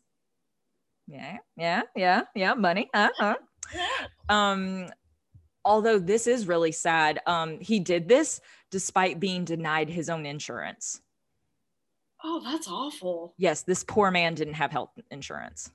Yeah, 1.07 1.37
yeah, 1.57 1.81
yeah, 1.95 2.23
yeah, 2.35 2.53
money. 2.53 2.89
Uh-huh. 2.93 3.35
Um, 4.29 4.85
although 5.65 5.97
this 5.97 6.27
is 6.27 6.47
really 6.47 6.71
sad, 6.71 7.19
um, 7.25 7.59
he 7.59 7.79
did 7.79 8.07
this 8.07 8.39
despite 8.69 9.19
being 9.19 9.45
denied 9.45 9.89
his 9.89 10.09
own 10.09 10.27
insurance. 10.27 11.01
Oh, 12.23 12.41
that's 12.43 12.67
awful. 12.67 13.33
Yes, 13.37 13.63
this 13.63 13.83
poor 13.83 14.11
man 14.11 14.33
didn't 14.35 14.55
have 14.55 14.71
health 14.71 14.91
insurance. 15.11 15.71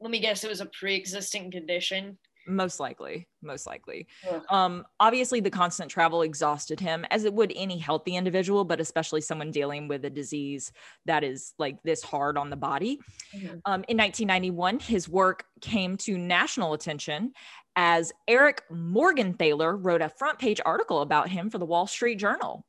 Let 0.00 0.10
me 0.10 0.18
guess, 0.20 0.44
it 0.44 0.48
was 0.50 0.60
a 0.60 0.66
pre-existing 0.66 1.50
condition. 1.50 2.18
Most 2.46 2.80
likely, 2.80 3.28
most 3.42 3.66
likely. 3.66 4.06
Ugh. 4.28 4.42
Um, 4.48 4.86
obviously, 4.98 5.40
the 5.40 5.50
constant 5.50 5.90
travel 5.90 6.22
exhausted 6.22 6.80
him, 6.80 7.04
as 7.10 7.24
it 7.24 7.34
would 7.34 7.52
any 7.54 7.76
healthy 7.76 8.16
individual, 8.16 8.64
but 8.64 8.80
especially 8.80 9.20
someone 9.20 9.50
dealing 9.50 9.88
with 9.88 10.04
a 10.06 10.10
disease 10.10 10.72
that 11.04 11.22
is 11.22 11.52
like 11.58 11.82
this 11.82 12.02
hard 12.02 12.38
on 12.38 12.48
the 12.48 12.56
body. 12.56 12.98
Mhm. 13.34 13.60
Um, 13.66 13.84
in 13.88 13.96
1991, 13.98 14.80
his 14.80 15.06
work 15.06 15.44
came 15.60 15.98
to 15.98 16.16
national 16.16 16.72
attention 16.72 17.34
as 17.76 18.10
Eric 18.26 18.62
Morgenthaler 18.70 19.78
wrote 19.78 20.02
a 20.02 20.08
front 20.08 20.38
page 20.38 20.60
article 20.64 21.02
about 21.02 21.28
him 21.28 21.50
for 21.50 21.58
the 21.58 21.66
Wall 21.66 21.86
Street 21.86 22.16
Journal. 22.16 22.64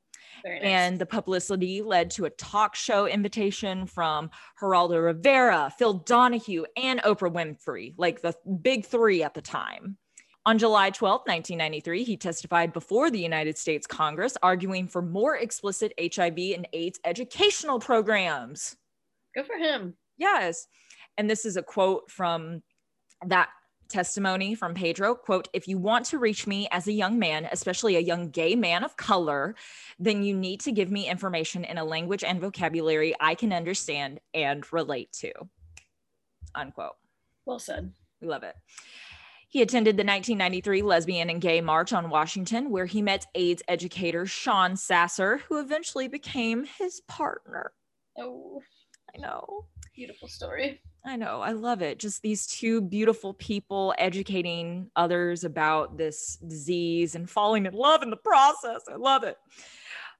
Nice. 0.45 0.62
And 0.63 1.00
the 1.00 1.05
publicity 1.05 1.81
led 1.81 2.12
to 2.12 2.25
a 2.25 2.29
talk 2.31 2.75
show 2.75 3.07
invitation 3.07 3.86
from 3.86 4.29
Geraldo 4.60 5.03
Rivera, 5.03 5.74
Phil 5.77 5.93
Donahue, 5.93 6.65
and 6.75 7.01
Oprah 7.01 7.31
Winfrey, 7.31 7.93
like 7.98 8.21
the 8.21 8.33
big 8.62 8.86
three 8.86 9.24
at 9.24 9.33
the 9.33 9.41
time. 9.41 9.98
On 10.45 10.57
July 10.57 10.89
12, 10.89 11.21
1993, 11.21 12.03
he 12.03 12.17
testified 12.17 12.74
before 12.74 13.12
the 13.12 13.19
United 13.19 13.60
States 13.60 13.86
Congress, 13.86 14.38
arguing 14.41 14.88
for 14.88 15.01
more 15.01 15.38
explicit 15.38 15.93
HIV 16.00 16.38
and 16.55 16.67
AIDS 16.74 17.00
educational 17.05 17.79
programs. 17.79 18.75
Good 19.36 19.45
for 19.45 19.57
him. 19.57 19.93
Yes. 20.17 20.67
And 21.17 21.29
this 21.29 21.45
is 21.45 21.57
a 21.57 21.63
quote 21.63 22.10
from 22.10 22.63
that 23.27 23.50
testimony 23.91 24.55
from 24.55 24.74
Pedro 24.74 25.13
quote 25.13 25.48
if 25.53 25.67
you 25.67 25.77
want 25.77 26.05
to 26.07 26.17
reach 26.17 26.48
me 26.48 26.67
as 26.71 26.88
a 26.88 26.91
young 26.91 27.19
man 27.19 27.48
especially 27.51 27.95
a 27.95 28.00
young 28.00 28.29
gay 28.29 28.55
man 28.55 28.83
of 28.83 28.98
color 28.98 29.55
then 30.00 30.24
you 30.24 30.36
need 30.36 30.60
to 30.62 30.71
give 30.71 30.89
me 30.89 31.07
information 31.07 31.63
in 31.63 31.77
a 31.77 31.83
language 31.83 32.24
and 32.24 32.41
vocabulary 32.41 33.13
I 33.19 33.36
can 33.36 33.53
understand 33.53 34.19
and 34.33 34.65
relate 34.74 35.12
to 35.19 35.31
unquote 36.55 36.95
Well 37.45 37.60
said. 37.60 37.91
we 38.21 38.27
love 38.27 38.43
it 38.43 38.55
he 39.51 39.62
attended 39.62 39.98
the 39.98 40.05
1993 40.05 40.81
Lesbian 40.81 41.29
and 41.29 41.41
Gay 41.41 41.60
March 41.60 41.91
on 41.91 42.10
Washington, 42.10 42.69
where 42.69 42.86
he 42.86 43.01
met 43.01 43.27
AIDS 43.36 43.62
educator 43.67 44.25
Sean 44.25 44.77
Sasser, 44.77 45.39
who 45.50 45.60
eventually 45.60 46.07
became 46.07 46.63
his 46.63 47.01
partner. 47.01 47.74
Oh, 48.17 48.62
I 49.13 49.19
know. 49.19 49.65
Beautiful 49.95 50.27
story. 50.27 50.81
I 51.05 51.15
know. 51.15 51.41
I 51.41 51.51
love 51.51 51.81
it. 51.81 52.00
Just 52.00 52.21
these 52.21 52.45
two 52.48 52.81
beautiful 52.81 53.33
people 53.33 53.93
educating 53.98 54.91
others 54.95 55.43
about 55.43 55.98
this 55.98 56.38
disease 56.48 57.15
and 57.15 57.29
falling 57.29 57.65
in 57.65 57.74
love 57.74 58.03
in 58.03 58.10
the 58.10 58.17
process. 58.17 58.83
I 58.91 58.95
love 58.95 59.24
it. 59.24 59.38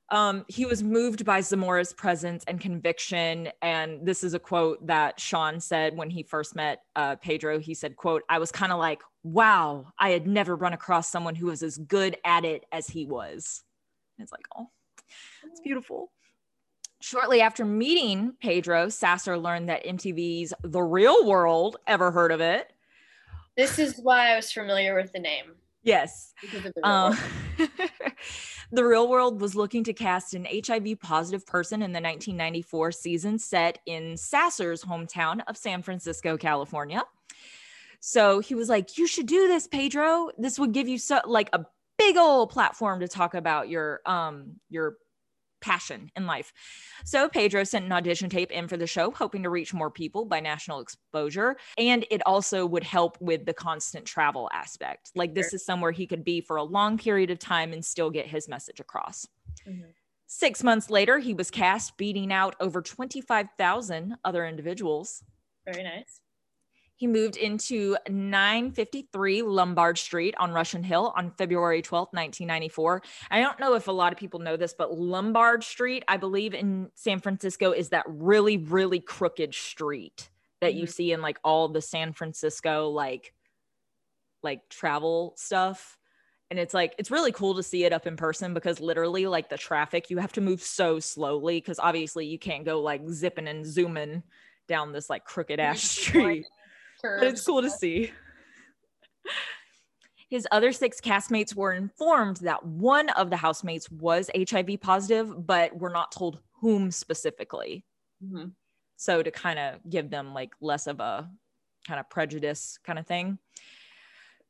Um, 0.10 0.44
he 0.50 0.66
was 0.66 0.84
moved 0.84 1.24
by 1.24 1.40
Zamora's 1.40 1.94
presence 1.94 2.44
and 2.46 2.60
conviction. 2.60 3.50
And 3.62 4.06
this 4.06 4.24
is 4.24 4.34
a 4.34 4.40
quote 4.40 4.86
that 4.88 5.20
Sean 5.20 5.62
said 5.62 5.96
when 5.96 6.10
he 6.10 6.24
first 6.24 6.54
met 6.54 6.80
uh, 6.98 7.16
Pedro. 7.16 7.60
He 7.60 7.74
said, 7.74 7.96
quote, 7.96 8.24
I 8.28 8.40
was 8.40 8.52
kind 8.52 8.74
of 8.74 8.80
like, 8.80 9.02
wow, 9.24 9.86
I 9.98 10.10
had 10.10 10.28
never 10.28 10.56
run 10.56 10.74
across 10.74 11.10
someone 11.10 11.36
who 11.36 11.46
was 11.46 11.64
as 11.64 11.78
good 11.78 12.18
at 12.26 12.44
it 12.44 12.66
as 12.74 12.88
he 12.88 13.06
was. 13.06 13.64
And 14.18 14.26
it's 14.26 14.34
like, 14.34 14.46
oh, 14.58 14.68
it's 15.50 15.62
beautiful. 15.62 16.12
Shortly 17.02 17.42
after 17.42 17.66
meeting 17.66 18.34
Pedro, 18.40 18.90
Sasser 18.90 19.38
learned 19.38 19.70
that 19.70 19.84
MTV's 19.86 20.54
The 20.64 20.82
Real 20.82 21.26
World, 21.26 21.78
ever 21.88 22.12
heard 22.12 22.32
of 22.32 22.42
it? 22.42 22.72
This 23.58 23.80
is 23.80 24.00
why 24.02 24.34
I 24.34 24.36
was 24.36 24.52
familiar 24.52 24.96
with 24.96 25.12
the 25.12 25.20
name. 25.20 25.54
Yes. 25.84 26.34
Um, 26.84 27.18
the 28.72 28.86
Real 28.86 29.10
World 29.10 29.42
was 29.42 29.56
looking 29.56 29.84
to 29.86 29.94
cast 29.94 30.36
an 30.36 30.46
HIV 30.46 31.00
positive 31.00 31.46
person 31.46 31.82
in 31.82 31.92
the 31.92 32.00
1994 32.00 32.92
season 32.92 33.40
set 33.40 33.80
in 33.88 34.16
Sasser's 34.16 34.84
hometown 34.84 35.42
of 35.48 35.58
San 35.58 35.82
Francisco, 35.82 36.38
California. 36.38 37.04
So 38.00 38.40
he 38.40 38.54
was 38.54 38.70
like, 38.70 38.98
You 38.98 39.08
should 39.08 39.26
do 39.26 39.48
this, 39.48 39.68
Pedro. 39.68 40.30
This 40.38 40.60
would 40.60 40.72
give 40.72 40.88
you 40.88 41.00
so 41.00 41.20
like 41.26 41.50
a 41.54 41.66
big 41.98 42.18
old 42.18 42.52
platform 42.52 43.00
to 43.00 43.08
talk 43.08 43.34
about 43.34 43.70
your 43.70 44.02
um 44.06 44.54
your 44.70 44.98
passion 45.62 46.12
in 46.16 46.26
life. 46.26 46.52
So 47.06 47.30
Pedro 47.30 47.64
sent 47.64 47.86
an 47.86 47.92
audition 47.92 48.30
tape 48.30 48.52
in 48.52 48.68
for 48.68 48.78
the 48.78 48.88
show, 48.88 49.12
hoping 49.12 49.44
to 49.44 49.50
reach 49.50 49.74
more 49.74 49.90
people 49.92 50.26
by 50.26 50.40
national 50.40 50.80
exposure. 50.80 51.58
And 51.78 52.06
it 52.12 52.22
also 52.26 52.66
would 52.66 52.84
help 52.84 53.20
with 53.22 53.46
the 53.46 53.54
constant 53.54 54.06
travel 54.06 54.50
aspect. 54.54 55.12
Like 55.16 55.34
this 55.34 55.54
is 55.54 55.66
somewhere 55.66 55.92
he 55.92 56.08
could 56.08 56.24
be 56.24 56.42
for 56.42 56.58
a 56.58 56.64
long 56.64 56.98
period 56.98 57.30
of 57.30 57.40
time 57.40 57.74
and 57.74 57.84
still 57.84 58.10
get 58.10 58.28
his 58.28 58.48
message 58.48 58.80
across. 58.80 59.28
Mm-hmm. 59.68 59.90
Six 60.28 60.64
months 60.64 60.90
later, 60.90 61.20
he 61.20 61.34
was 61.34 61.52
cast, 61.52 61.98
beating 61.98 62.32
out 62.32 62.56
over 62.62 62.82
25,000 62.82 64.16
other 64.24 64.46
individuals. 64.46 65.24
Very 65.66 65.84
nice. 65.84 66.22
He 67.02 67.08
moved 67.08 67.36
into 67.36 67.98
953 68.08 69.42
Lombard 69.42 69.98
Street 69.98 70.36
on 70.38 70.52
Russian 70.52 70.84
Hill 70.84 71.12
on 71.18 71.32
February 71.32 71.82
12, 71.82 72.10
1994. 72.12 73.02
I 73.32 73.42
don't 73.42 73.60
know 73.60 73.74
if 73.74 73.88
a 73.88 73.92
lot 73.92 74.14
of 74.14 74.20
people 74.20 74.40
know 74.40 74.56
this, 74.56 74.76
but 74.78 74.96
Lombard 74.96 75.64
Street, 75.64 76.04
I 76.08 76.18
believe 76.18 76.54
in 76.54 76.92
San 76.94 77.20
Francisco, 77.20 77.72
is 77.72 77.90
that 77.90 78.06
really, 78.08 78.58
really 78.58 79.00
crooked 79.00 79.56
street 79.56 80.30
that 80.60 80.74
mm-hmm. 80.74 80.82
you 80.82 80.86
see 80.86 81.12
in 81.12 81.24
like 81.24 81.40
all 81.44 81.70
the 81.70 81.82
San 81.82 82.14
Francisco 82.14 82.90
like 82.90 83.34
like 84.44 84.70
travel 84.70 85.34
stuff 85.38 85.98
and 86.52 86.60
it's 86.60 86.76
like 86.76 86.94
it's 87.00 87.10
really 87.10 87.32
cool 87.32 87.56
to 87.56 87.64
see 87.64 87.84
it 87.84 87.94
up 87.94 88.06
in 88.06 88.16
person 88.16 88.54
because 88.54 88.80
literally 88.80 89.26
like 89.26 89.50
the 89.50 89.58
traffic 89.58 90.12
you 90.12 90.20
have 90.20 90.34
to 90.34 90.42
move 90.42 90.62
so 90.62 91.00
slowly 91.00 91.58
because 91.58 91.80
obviously 91.80 92.28
you 92.28 92.38
can't 92.38 92.64
go 92.64 92.80
like 92.80 93.02
zipping 93.10 93.48
and 93.48 93.66
zooming 93.66 94.22
down 94.68 94.92
this 94.92 95.10
like 95.10 95.26
crooked 95.26 95.60
ass 95.60 95.82
street 95.82 96.46
but 97.02 97.24
it's 97.24 97.46
cool 97.46 97.62
to 97.62 97.70
see. 97.70 98.12
His 100.30 100.48
other 100.50 100.72
six 100.72 101.02
castmates 101.02 101.54
were 101.54 101.74
informed 101.74 102.38
that 102.38 102.66
one 102.66 103.10
of 103.10 103.30
the 103.30 103.36
housemates 103.36 103.92
was 103.92 104.30
HIV 104.36 104.80
positive, 104.80 105.46
but 105.46 105.78
were 105.78 105.90
not 105.90 106.14
told 106.14 106.40
whom 106.62 106.90
specifically. 106.90 107.84
Mm-hmm. 108.24 108.50
So 108.96 109.22
to 109.22 109.32
kind 109.32 109.60
of 109.60 109.80
give 109.90 110.10
them 110.10 110.34
like 110.34 110.54
less 110.62 110.88
of 110.88 111.02
a 111.02 111.30
kind 111.88 112.00
of 112.00 112.10
prejudice 112.10 112.80
kind 112.86 112.98
of 112.98 113.08
thing. 113.08 113.40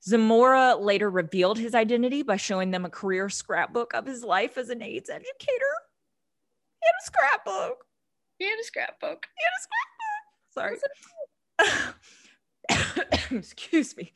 Zamora 0.04 0.76
later 0.76 1.10
revealed 1.10 1.58
his 1.58 1.74
identity 1.76 2.24
by 2.24 2.36
showing 2.36 2.72
them 2.72 2.86
a 2.86 2.90
career 2.90 3.30
scrapbook 3.30 3.94
of 3.94 4.06
his 4.06 4.24
life 4.24 4.58
as 4.58 4.70
an 4.70 4.82
AIDS 4.82 5.10
educator. 5.10 5.74
He 6.80 6.88
had 6.88 6.94
a 7.02 7.06
scrapbook. 7.06 7.86
He 8.38 8.46
had 8.46 8.60
a 8.60 8.64
scrapbook. 8.64 9.28
He 9.38 9.44
had 9.44 9.54
a 9.58 9.62
scrapbook. 10.56 10.80
Sorry. 11.60 11.94
excuse 13.32 13.96
me. 13.96 14.14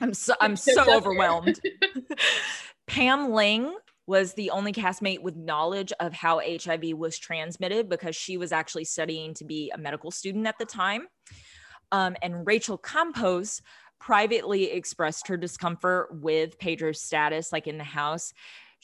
I'm 0.00 0.14
so 0.14 0.34
I'm 0.40 0.56
so 0.56 0.92
overwhelmed. 0.94 1.60
Pam 2.86 3.32
Ling 3.32 3.74
was 4.06 4.34
the 4.34 4.50
only 4.50 4.72
castmate 4.72 5.22
with 5.22 5.36
knowledge 5.36 5.92
of 6.00 6.12
how 6.12 6.40
HIV 6.40 6.96
was 6.96 7.18
transmitted 7.18 7.88
because 7.88 8.16
she 8.16 8.36
was 8.36 8.50
actually 8.50 8.84
studying 8.84 9.32
to 9.34 9.44
be 9.44 9.70
a 9.72 9.78
medical 9.78 10.10
student 10.10 10.46
at 10.46 10.58
the 10.58 10.64
time. 10.64 11.06
Um, 11.92 12.16
and 12.20 12.46
Rachel 12.46 12.76
Campos 12.78 13.62
privately 14.00 14.72
expressed 14.72 15.28
her 15.28 15.36
discomfort 15.36 16.08
with 16.20 16.58
Pedro's 16.58 17.00
status, 17.00 17.52
like 17.52 17.68
in 17.68 17.78
the 17.78 17.84
house 17.84 18.32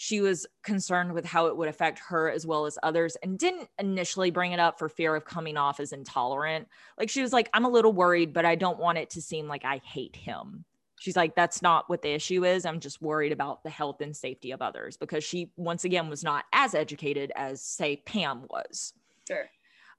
she 0.01 0.21
was 0.21 0.47
concerned 0.63 1.13
with 1.13 1.25
how 1.25 1.47
it 1.47 1.57
would 1.57 1.69
affect 1.69 1.99
her 1.99 2.31
as 2.31 2.47
well 2.47 2.67
as 2.67 2.79
others 2.85 3.17
and 3.25 3.37
didn't 3.37 3.69
initially 3.81 4.31
bring 4.31 4.53
it 4.53 4.61
up 4.61 4.79
for 4.79 4.89
fear 4.89 5.17
of 5.17 5.25
coming 5.25 5.57
off 5.57 5.81
as 5.81 5.91
intolerant. 5.91 6.69
Like 6.97 7.11
she 7.11 7.21
was 7.21 7.33
like, 7.33 7.51
I'm 7.53 7.65
a 7.65 7.69
little 7.69 7.93
worried, 7.93 8.33
but 8.33 8.45
I 8.45 8.55
don't 8.55 8.79
want 8.79 8.99
it 8.99 9.11
to 9.11 9.21
seem 9.21 9.49
like 9.49 9.65
I 9.65 9.81
hate 9.85 10.15
him. 10.15 10.65
She's 11.01 11.17
like, 11.17 11.35
that's 11.35 11.63
not 11.63 11.91
what 11.91 12.03
the 12.03 12.15
issue 12.15 12.45
is. 12.45 12.65
I'm 12.65 12.79
just 12.79 13.03
worried 13.03 13.33
about 13.33 13.65
the 13.65 13.71
health 13.71 14.01
and 14.01 14.17
safety 14.17 14.53
of 14.53 14.63
others 14.63 14.97
because 14.97 15.25
she, 15.25 15.51
once 15.57 15.83
again, 15.83 16.09
was 16.09 16.23
not 16.23 16.45
as 16.53 16.77
educated 16.77 17.33
as, 17.35 17.61
say, 17.61 17.97
Pam 18.07 18.45
was. 18.49 18.93
Sure. 19.27 19.51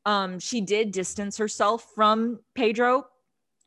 Um, 0.05 0.39
she 0.39 0.61
did 0.61 0.93
distance 0.93 1.35
herself 1.35 1.85
from 1.93 2.39
Pedro, 2.55 3.05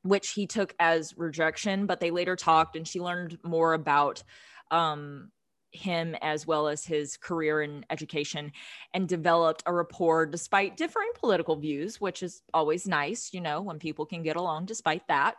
which 0.02 0.30
he 0.30 0.46
took 0.46 0.74
as 0.80 1.14
rejection, 1.18 1.84
but 1.84 2.00
they 2.00 2.10
later 2.10 2.36
talked 2.36 2.74
and 2.74 2.88
she 2.88 3.02
learned 3.02 3.38
more 3.44 3.74
about 3.74 4.22
um, 4.70 5.30
him 5.72 6.14
as 6.20 6.46
well 6.46 6.68
as 6.68 6.84
his 6.84 7.16
career 7.16 7.62
in 7.62 7.84
education 7.90 8.52
and 8.94 9.08
developed 9.08 9.62
a 9.66 9.72
rapport 9.72 10.26
despite 10.26 10.76
differing 10.76 11.08
political 11.18 11.56
views, 11.56 12.00
which 12.00 12.22
is 12.22 12.42
always 12.54 12.86
nice, 12.86 13.30
you 13.32 13.40
know, 13.40 13.62
when 13.62 13.78
people 13.78 14.06
can 14.06 14.22
get 14.22 14.36
along 14.36 14.66
despite 14.66 15.06
that. 15.08 15.34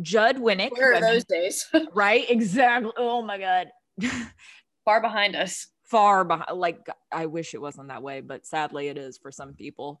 Judd 0.00 0.36
Winick. 0.36 0.72
Where 0.72 0.94
are 0.94 1.00
those 1.00 1.24
days? 1.24 1.68
right? 1.94 2.24
Exactly. 2.28 2.92
Oh 2.96 3.22
my 3.22 3.38
God. 3.38 3.70
Far 4.84 5.00
behind 5.00 5.36
us. 5.36 5.68
Far 5.84 6.24
behind. 6.24 6.58
Like, 6.58 6.86
I 7.12 7.26
wish 7.26 7.54
it 7.54 7.60
wasn't 7.60 7.88
that 7.88 8.02
way, 8.02 8.20
but 8.20 8.46
sadly 8.46 8.88
it 8.88 8.96
is 8.96 9.18
for 9.18 9.32
some 9.32 9.54
people. 9.54 10.00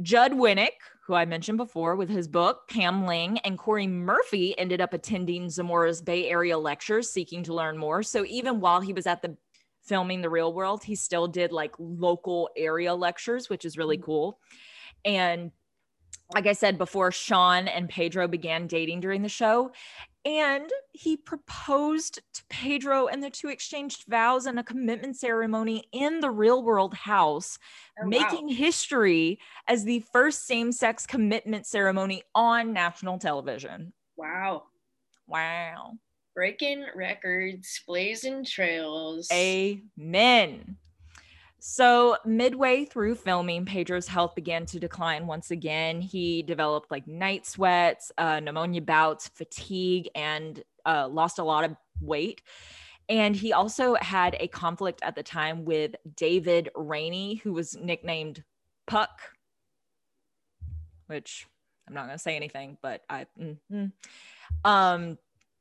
Judd 0.00 0.32
Winick, 0.32 0.70
who 1.04 1.14
I 1.14 1.24
mentioned 1.24 1.58
before 1.58 1.96
with 1.96 2.08
his 2.08 2.28
book, 2.28 2.68
Pam 2.68 3.06
Ling, 3.06 3.38
and 3.38 3.58
Corey 3.58 3.88
Murphy 3.88 4.56
ended 4.56 4.80
up 4.80 4.92
attending 4.92 5.48
Zamora's 5.48 6.00
Bay 6.00 6.28
Area 6.28 6.56
lectures 6.56 7.10
seeking 7.10 7.42
to 7.44 7.54
learn 7.54 7.76
more. 7.76 8.04
So 8.04 8.24
even 8.24 8.60
while 8.60 8.80
he 8.80 8.92
was 8.92 9.06
at 9.06 9.20
the 9.20 9.36
filming 9.82 10.20
The 10.20 10.30
Real 10.30 10.52
World, 10.52 10.84
he 10.84 10.94
still 10.94 11.26
did 11.26 11.50
like 11.50 11.74
local 11.78 12.50
area 12.56 12.94
lectures, 12.94 13.50
which 13.50 13.64
is 13.64 13.76
really 13.76 13.96
mm-hmm. 13.96 14.04
cool. 14.04 14.38
And 15.04 15.50
like 16.32 16.46
I 16.46 16.52
said 16.52 16.78
before, 16.78 17.10
Sean 17.10 17.66
and 17.66 17.88
Pedro 17.88 18.28
began 18.28 18.68
dating 18.68 19.00
during 19.00 19.22
the 19.22 19.28
show. 19.28 19.72
And 20.24 20.70
he 20.92 21.16
proposed 21.16 22.20
to 22.34 22.42
Pedro, 22.48 23.08
and 23.08 23.22
the 23.22 23.30
two 23.30 23.48
exchanged 23.48 24.04
vows 24.08 24.46
in 24.46 24.56
a 24.56 24.62
commitment 24.62 25.16
ceremony 25.16 25.84
in 25.92 26.20
the 26.20 26.30
real 26.30 26.62
world 26.62 26.94
house, 26.94 27.58
oh, 28.00 28.06
making 28.06 28.46
wow. 28.46 28.54
history 28.54 29.40
as 29.66 29.84
the 29.84 30.04
first 30.12 30.46
same 30.46 30.70
sex 30.70 31.06
commitment 31.06 31.66
ceremony 31.66 32.22
on 32.36 32.72
national 32.72 33.18
television. 33.18 33.92
Wow. 34.16 34.64
Wow. 35.26 35.94
Breaking 36.36 36.86
records, 36.94 37.80
blazing 37.86 38.44
trails. 38.44 39.28
Amen. 39.32 40.76
So, 41.64 42.16
midway 42.24 42.84
through 42.84 43.14
filming, 43.14 43.64
Pedro's 43.64 44.08
health 44.08 44.34
began 44.34 44.66
to 44.66 44.80
decline 44.80 45.28
once 45.28 45.52
again. 45.52 46.00
He 46.00 46.42
developed 46.42 46.90
like 46.90 47.06
night 47.06 47.46
sweats, 47.46 48.10
uh, 48.18 48.40
pneumonia 48.40 48.82
bouts, 48.82 49.28
fatigue, 49.28 50.08
and 50.16 50.60
uh, 50.84 51.06
lost 51.06 51.38
a 51.38 51.44
lot 51.44 51.62
of 51.62 51.76
weight. 52.00 52.42
And 53.08 53.36
he 53.36 53.52
also 53.52 53.94
had 54.00 54.36
a 54.40 54.48
conflict 54.48 55.02
at 55.04 55.14
the 55.14 55.22
time 55.22 55.64
with 55.64 55.94
David 56.16 56.68
Rainey, 56.74 57.36
who 57.36 57.52
was 57.52 57.76
nicknamed 57.76 58.42
Puck, 58.88 59.20
which 61.06 61.46
I'm 61.86 61.94
not 61.94 62.06
going 62.06 62.18
to 62.18 62.22
say 62.22 62.34
anything, 62.34 62.76
but 62.82 63.02
I. 63.08 63.26
Mm-hmm. 63.40 63.84
Um, 64.64 65.16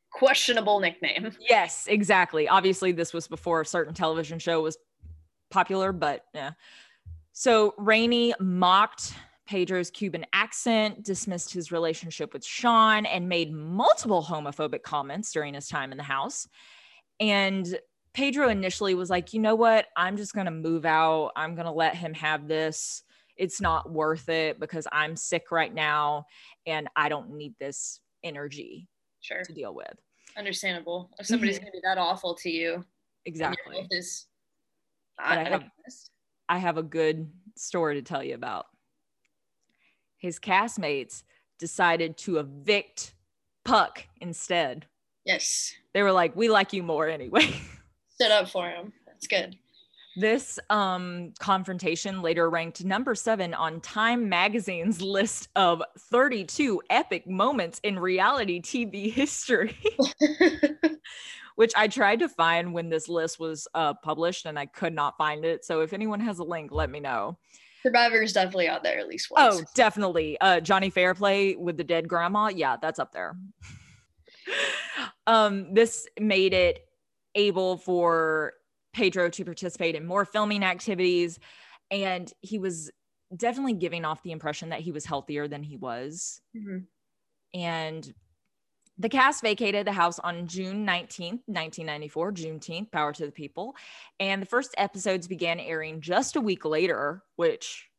questionable 0.10 0.80
nickname. 0.80 1.32
Yes, 1.40 1.86
exactly. 1.86 2.48
Obviously, 2.48 2.92
this 2.92 3.14
was 3.14 3.28
before 3.28 3.62
a 3.62 3.66
certain 3.68 3.94
television 3.94 4.40
show 4.40 4.64
was 4.64 4.80
popular, 5.52 5.92
but 5.92 6.26
yeah. 6.34 6.52
So 7.34 7.74
Rainey 7.78 8.34
mocked 8.40 9.14
Pedro's 9.48 9.90
Cuban 9.92 10.26
accent, 10.34 11.04
dismissed 11.04 11.54
his 11.54 11.72
relationship 11.72 12.34
with 12.34 12.46
Sean, 12.46 13.06
and 13.06 13.28
made 13.28 13.52
multiple 13.52 14.24
homophobic 14.24 14.82
comments 14.84 15.32
during 15.32 15.54
his 15.54 15.68
time 15.68 15.92
in 15.92 15.98
the 15.98 16.04
house. 16.04 16.48
And 17.20 17.78
Pedro 18.14 18.50
initially 18.50 18.96
was 18.96 19.10
like, 19.10 19.34
you 19.34 19.40
know 19.40 19.56
what? 19.56 19.88
I'm 19.96 20.18
just 20.18 20.34
going 20.34 20.46
to 20.46 20.52
move 20.52 20.86
out. 20.86 21.32
I'm 21.36 21.56
going 21.56 21.66
to 21.66 21.72
let 21.72 21.96
him 21.96 22.14
have 22.14 22.48
this. 22.48 23.04
It's 23.38 23.62
not 23.62 23.92
worth 23.92 24.30
it 24.30 24.60
because 24.60 24.88
I'm 24.92 25.16
sick 25.16 25.52
right 25.52 25.74
now 25.74 26.26
and 26.66 26.88
I 26.96 27.10
don't 27.10 27.32
need 27.32 27.54
this 27.60 28.00
energy 28.24 28.88
sure. 29.22 29.44
to 29.44 29.54
deal 29.54 29.74
with. 29.74 29.94
Understandable. 30.38 31.10
If 31.20 31.28
somebody's 31.28 31.56
mm-hmm. 31.56 31.66
going 31.66 31.72
to 31.74 31.78
be 31.78 31.82
that 31.84 31.98
awful 31.98 32.36
to 32.36 32.50
you, 32.50 32.86
exactly. 33.26 33.88
Is 33.92 34.28
But 35.28 35.38
I 35.38 35.44
have, 35.50 35.64
I 36.50 36.58
have 36.58 36.78
a 36.78 36.84
good 36.84 37.32
story 37.56 37.96
to 37.96 38.02
tell 38.02 38.24
you 38.24 38.36
about. 38.36 38.68
His 40.18 40.40
castmates 40.40 41.24
decided 41.60 42.18
to 42.18 42.38
evict 42.38 43.14
Puck 43.64 44.08
instead. 44.20 44.88
Yes. 45.26 45.74
They 45.94 46.04
were 46.04 46.12
like, 46.12 46.36
we 46.36 46.50
like 46.50 46.74
you 46.74 46.84
more 46.84 47.08
anyway. 47.08 47.50
Stood 48.10 48.32
up 48.32 48.50
for 48.50 48.70
him. 48.70 48.94
That's 49.06 49.28
good. 49.28 49.58
This 50.18 50.60
um, 50.70 51.32
confrontation 51.40 52.22
later 52.22 52.50
ranked 52.50 52.84
number 52.84 53.16
seven 53.16 53.54
on 53.54 53.80
Time 53.80 54.28
Magazine's 54.28 55.02
list 55.02 55.48
of 55.56 55.82
32 55.98 56.82
epic 56.90 57.28
moments 57.28 57.80
in 57.84 57.98
reality 57.98 58.62
TV 58.62 59.12
history, 59.12 59.78
which 61.62 61.74
I 61.76 61.88
tried 61.88 62.18
to 62.22 62.28
find 62.28 62.74
when 62.74 62.90
this 62.90 63.08
list 63.08 63.40
was 63.40 63.68
uh, 63.76 63.94
published 63.94 64.48
and 64.48 64.58
I 64.58 64.66
could 64.66 64.96
not 64.96 65.16
find 65.16 65.46
it. 65.46 65.64
So 65.64 65.82
if 65.82 65.94
anyone 65.94 66.20
has 66.22 66.40
a 66.40 66.44
link, 66.44 66.72
let 66.72 66.90
me 66.90 67.00
know. 67.00 67.38
Survivor 67.84 68.24
is 68.24 68.34
definitely 68.34 68.68
out 68.68 68.82
there 68.82 68.98
at 68.98 69.08
least 69.08 69.30
once. 69.30 69.58
Oh, 69.60 69.64
definitely. 69.76 70.42
Uh, 70.42 70.60
Johnny 70.60 70.90
Fairplay 70.90 71.54
with 71.54 71.78
the 71.78 71.84
dead 71.84 72.08
grandma. 72.08 72.48
Yeah, 72.48 72.78
that's 72.82 72.98
up 72.98 73.12
there. 73.12 73.38
um, 75.28 75.72
this 75.72 76.08
made 76.20 76.56
it 76.56 76.80
able 77.36 77.78
for 77.78 78.54
Pedro 78.92 79.30
to 79.30 79.46
participate 79.46 79.94
in 79.94 80.04
more 80.04 80.26
filming 80.26 80.64
activities. 80.64 81.38
And 81.92 82.34
he 82.42 82.58
was 82.58 82.90
definitely 83.38 83.74
giving 83.74 84.04
off 84.04 84.24
the 84.24 84.32
impression 84.32 84.70
that 84.70 84.80
he 84.80 84.92
was 84.92 85.06
healthier 85.06 85.48
than 85.48 85.62
he 85.62 85.78
was. 85.78 86.42
Mm-hmm. 86.58 86.80
And 87.54 88.14
the 89.02 89.10
cast 89.10 89.42
vacated 89.42 89.88
the 89.88 89.92
house 89.92 90.20
on 90.20 90.48
June 90.48 90.86
19th, 90.86 91.42
1994, 91.48 92.32
Juneteenth, 92.34 92.92
power 92.92 93.12
to 93.12 93.26
the 93.26 93.32
people. 93.32 93.76
And 94.20 94.42
the 94.42 94.46
first 94.46 94.76
episodes 94.78 95.28
began 95.28 95.60
airing 95.60 96.02
just 96.02 96.36
a 96.36 96.42
week 96.42 96.66
later, 96.66 97.24
which 97.36 97.90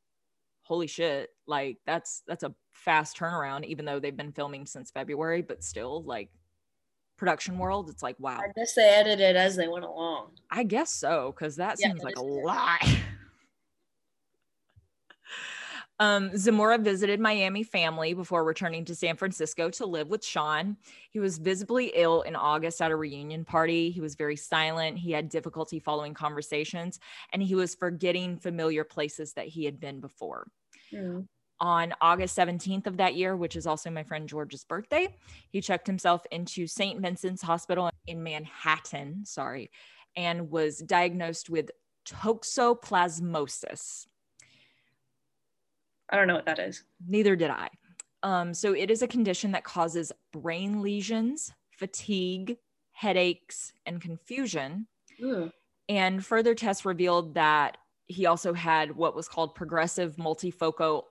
holy 0.62 0.87
shit, 0.87 1.31
like 1.47 1.79
that's 1.87 2.23
that's 2.29 2.45
a 2.45 2.55
fast 2.73 3.19
turnaround, 3.19 3.65
even 3.65 3.85
though 3.85 3.99
they've 3.99 4.17
been 4.17 4.33
filming 4.33 4.65
since 4.65 4.93
February, 4.93 5.43
but 5.43 5.65
still 5.65 6.05
like 6.05 6.31
production 7.17 7.59
world, 7.59 7.91
it's 7.91 8.03
like 8.03 8.17
wow. 8.21 8.38
I 8.38 8.53
guess 8.55 8.75
they 8.75 8.88
edited 8.88 9.35
as 9.35 9.57
they 9.57 9.67
went 9.67 9.85
along. 9.85 10.31
I 10.53 10.62
guess 10.62 10.93
so, 10.93 11.35
because 11.35 11.57
that 11.57 11.79
yeah, 11.81 11.88
seems 11.88 12.05
like 12.05 12.17
a 12.17 12.23
lot. 12.23 12.87
Um, 16.03 16.37
Zamora 16.37 16.79
visited 16.79 17.21
Miami 17.21 17.62
family 17.62 18.12
before 18.12 18.43
returning 18.43 18.85
to 18.87 18.95
San 18.95 19.17
Francisco 19.17 19.71
to 19.71 19.87
live 19.87 20.09
with 20.09 20.25
Sean. 20.25 20.77
He 21.11 21.21
was 21.21 21.38
visibly 21.38 21.93
ill 21.95 22.23
in 22.23 22.35
August 22.35 22.83
at 22.83 22.91
a 22.91 22.97
reunion 22.97 23.45
party. 23.45 23.93
He 23.93 24.01
was 24.01 24.17
very 24.17 24.35
silent. 24.35 24.99
He 24.99 25.12
had 25.12 25.29
difficulty 25.29 25.79
following 25.79 26.12
conversations, 26.12 26.99
and 27.33 27.41
he 27.41 27.55
was 27.55 27.77
forgetting 27.77 28.37
familiar 28.37 28.83
places 28.83 29.35
that 29.35 29.47
he 29.47 29.65
had 29.65 29.79
been 29.79 30.01
before. 30.01 30.49
Mm 30.93 31.29
on 31.61 31.95
August 32.01 32.37
17th 32.37 32.88
of 32.88 32.97
that 32.97 33.15
year, 33.15 33.37
which 33.37 33.55
is 33.55 33.69
also 33.69 33.88
my 33.88 34.03
friend 34.03 34.29
George's 34.29 34.65
birthday. 34.65 35.07
He 35.51 35.61
checked 35.61 35.87
himself 35.87 36.27
into 36.33 36.67
St. 36.67 37.01
Vincent's 37.01 37.41
Hospital 37.41 37.88
in 38.09 38.21
Manhattan, 38.21 39.25
sorry, 39.25 39.71
and 40.17 40.51
was 40.51 40.79
diagnosed 40.79 41.51
with 41.51 41.71
toxoplasmosis. 42.05 44.07
I 46.12 46.16
don't 46.16 46.27
know 46.27 46.35
what 46.35 46.46
that 46.46 46.59
is. 46.59 46.85
Neither 47.09 47.35
did 47.35 47.51
I. 47.51 47.68
Um, 48.22 48.55
so 48.55 48.75
it 48.75 48.90
is 48.90 49.03
a 49.03 49.09
condition 49.09 49.51
that 49.53 49.64
causes 49.64 50.12
brain 50.33 50.83
lesions, 50.83 51.53
fatigue, 51.77 52.59
headaches, 52.92 53.72
and 53.87 54.01
confusion. 54.01 54.87
And 55.88 56.25
further 56.25 56.55
tests 56.55 56.85
revealed 56.85 57.35
that 57.35 57.79
he 58.07 58.27
also 58.27 58.53
had 58.53 58.94
what 58.94 59.16
was 59.16 59.27
called 59.27 59.55
progressive 59.55 60.16
multifocal 60.16 61.05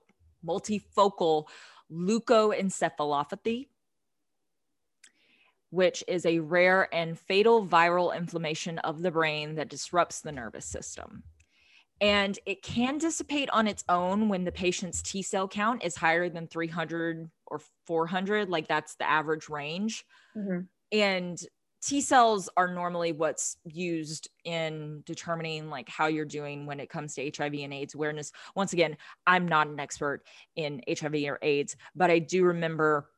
multifocal 0.46 1.44
leukoencephalopathy, 1.90 3.68
which 5.70 6.04
is 6.08 6.24
a 6.26 6.38
rare 6.38 6.92
and 6.94 7.18
fatal 7.18 7.66
viral 7.66 8.16
inflammation 8.16 8.78
of 8.80 9.02
the 9.02 9.10
brain 9.10 9.56
that 9.56 9.68
disrupts 9.68 10.20
the 10.20 10.32
nervous 10.32 10.64
system. 10.64 11.22
And 12.02 12.36
it 12.46 12.62
can 12.64 12.98
dissipate 12.98 13.48
on 13.50 13.68
its 13.68 13.84
own 13.88 14.28
when 14.28 14.42
the 14.42 14.50
patient's 14.50 15.02
T 15.02 15.22
cell 15.22 15.46
count 15.46 15.84
is 15.84 15.94
higher 15.94 16.28
than 16.28 16.48
300 16.48 17.30
or 17.46 17.60
400, 17.86 18.48
like 18.48 18.66
that's 18.66 18.96
the 18.96 19.08
average 19.08 19.48
range. 19.48 20.04
Mm-hmm. 20.36 20.62
And 20.90 21.40
T 21.80 22.00
cells 22.00 22.48
are 22.56 22.74
normally 22.74 23.12
what's 23.12 23.56
used 23.64 24.28
in 24.44 25.04
determining 25.06 25.70
like 25.70 25.88
how 25.88 26.08
you're 26.08 26.24
doing 26.24 26.66
when 26.66 26.80
it 26.80 26.90
comes 26.90 27.14
to 27.14 27.30
HIV 27.36 27.54
and 27.54 27.72
AIDS 27.72 27.94
awareness. 27.94 28.32
Once 28.56 28.72
again, 28.72 28.96
I'm 29.24 29.46
not 29.46 29.68
an 29.68 29.78
expert 29.78 30.22
in 30.56 30.82
HIV 30.88 31.14
or 31.26 31.38
AIDS, 31.40 31.76
but 31.94 32.10
I 32.10 32.18
do 32.18 32.44
remember 32.44 33.10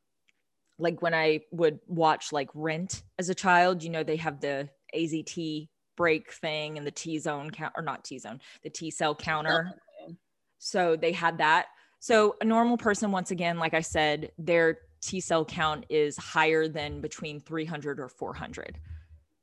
like 0.79 1.01
when 1.01 1.15
I 1.15 1.41
would 1.53 1.79
watch 1.87 2.33
like 2.33 2.51
Rent 2.53 3.03
as 3.19 3.31
a 3.31 3.35
child, 3.35 3.83
you 3.83 3.89
know, 3.89 4.03
they 4.03 4.17
have 4.17 4.41
the 4.41 4.69
AZT 4.95 5.69
break 5.97 6.33
thing 6.33 6.79
and 6.79 6.87
the 6.87 6.91
T 6.91 7.19
zone 7.19 7.51
count 7.51 7.73
or 7.77 7.83
not 7.83 8.05
T 8.05 8.19
zone, 8.19 8.41
the 8.63 8.71
T 8.71 8.91
cell 8.91 9.15
counter. 9.15 9.73
So 10.59 10.97
they 10.97 11.13
had 11.13 11.39
that. 11.39 11.67
So 12.01 12.37
a 12.41 12.45
normal 12.45 12.77
person, 12.77 13.11
once 13.11 13.31
again, 13.31 13.59
like 13.59 13.75
I 13.75 13.81
said, 13.81 14.33
their 14.39 14.79
T 15.01 15.21
cell 15.21 15.45
count 15.45 15.87
is 15.89 16.17
higher 16.17 16.69
than 16.69 17.01
between 17.01 17.41
300 17.41 18.01
or 18.01 18.09
400. 18.09 18.79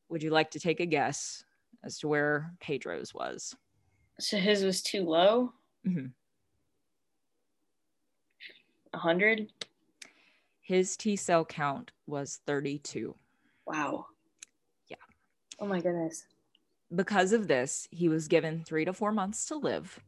Would 0.10 0.24
you 0.24 0.32
like 0.32 0.52
to 0.52 0.60
take 0.60 0.80
a 0.80 0.86
guess 0.86 1.44
as 1.84 2.00
to 2.00 2.08
where 2.08 2.54
Pedro's 2.60 3.14
was? 3.14 3.56
So 4.20 4.38
his 4.38 4.64
was 4.64 4.82
too 4.82 5.04
low? 5.04 5.54
Mm-hmm. 5.88 6.08
100? 8.92 9.52
His 10.62 10.98
T 10.98 11.16
cell 11.16 11.46
count 11.46 11.92
was 12.08 12.42
32. 12.46 13.16
Wow. 13.66 14.06
Yeah. 14.88 14.98
Oh 15.60 15.66
my 15.66 15.80
goodness. 15.80 16.26
Because 16.93 17.32
of 17.34 17.47
this, 17.47 17.88
he 17.91 18.10
was 18.10 18.27
given 18.27 18.63
three 18.63 18.86
to 18.86 18.93
four 18.93 19.12
months 19.12 19.45
to 19.47 19.56
live. 19.56 19.99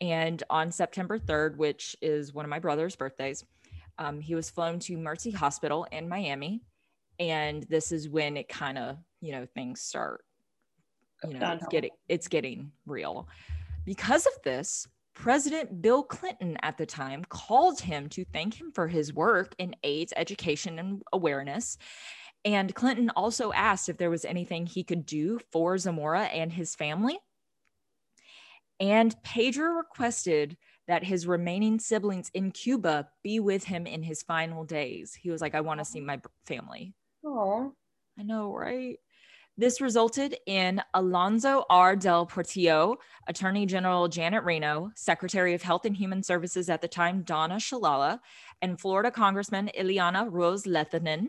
And 0.00 0.42
on 0.48 0.72
September 0.72 1.18
3rd, 1.18 1.56
which 1.56 1.94
is 2.00 2.32
one 2.32 2.44
of 2.44 2.48
my 2.48 2.58
brother's 2.58 2.96
birthdays, 2.96 3.44
um, 3.98 4.20
he 4.20 4.34
was 4.34 4.48
flown 4.48 4.78
to 4.80 4.96
Mercy 4.96 5.30
Hospital 5.30 5.86
in 5.92 6.08
Miami. 6.08 6.62
And 7.18 7.64
this 7.64 7.92
is 7.92 8.08
when 8.08 8.36
it 8.36 8.48
kind 8.48 8.78
of, 8.78 8.96
you 9.20 9.32
know, 9.32 9.46
things 9.54 9.82
start, 9.82 10.24
you 11.22 11.38
know, 11.38 11.52
it's 11.52 11.66
getting, 11.68 11.90
it's 12.08 12.28
getting 12.28 12.72
real. 12.86 13.28
Because 13.84 14.26
of 14.26 14.32
this, 14.42 14.88
President 15.14 15.82
Bill 15.82 16.02
Clinton 16.02 16.56
at 16.62 16.78
the 16.78 16.86
time 16.86 17.24
called 17.28 17.78
him 17.80 18.08
to 18.10 18.24
thank 18.32 18.58
him 18.58 18.72
for 18.72 18.88
his 18.88 19.12
work 19.12 19.54
in 19.58 19.76
AIDS 19.82 20.14
education 20.16 20.78
and 20.78 21.02
awareness. 21.12 21.76
And 22.44 22.74
Clinton 22.74 23.10
also 23.10 23.52
asked 23.52 23.88
if 23.88 23.98
there 23.98 24.10
was 24.10 24.24
anything 24.24 24.66
he 24.66 24.82
could 24.82 25.04
do 25.04 25.40
for 25.52 25.76
Zamora 25.76 26.24
and 26.24 26.52
his 26.52 26.74
family. 26.74 27.18
And 28.78 29.14
Pedro 29.22 29.72
requested 29.72 30.56
that 30.88 31.04
his 31.04 31.26
remaining 31.26 31.78
siblings 31.78 32.30
in 32.32 32.50
Cuba 32.50 33.08
be 33.22 33.40
with 33.40 33.64
him 33.64 33.86
in 33.86 34.02
his 34.02 34.22
final 34.22 34.64
days. 34.64 35.14
He 35.14 35.30
was 35.30 35.42
like, 35.42 35.54
I 35.54 35.60
want 35.60 35.80
to 35.80 35.84
see 35.84 36.00
my 36.00 36.20
family. 36.46 36.94
Oh, 37.24 37.74
I 38.18 38.22
know, 38.22 38.52
right? 38.54 38.98
This 39.58 39.82
resulted 39.82 40.38
in 40.46 40.80
Alonso 40.94 41.64
R. 41.68 41.94
Del 41.94 42.24
Portillo, 42.24 42.96
Attorney 43.28 43.66
General 43.66 44.08
Janet 44.08 44.42
Reno, 44.44 44.90
Secretary 44.96 45.52
of 45.52 45.60
Health 45.60 45.84
and 45.84 45.94
Human 45.94 46.22
Services 46.22 46.70
at 46.70 46.80
the 46.80 46.88
time, 46.88 47.22
Donna 47.22 47.56
Shalala, 47.56 48.20
and 48.62 48.80
Florida 48.80 49.10
Congressman 49.10 49.70
Ileana 49.78 50.28
Ros-Lehtinen 50.30 51.26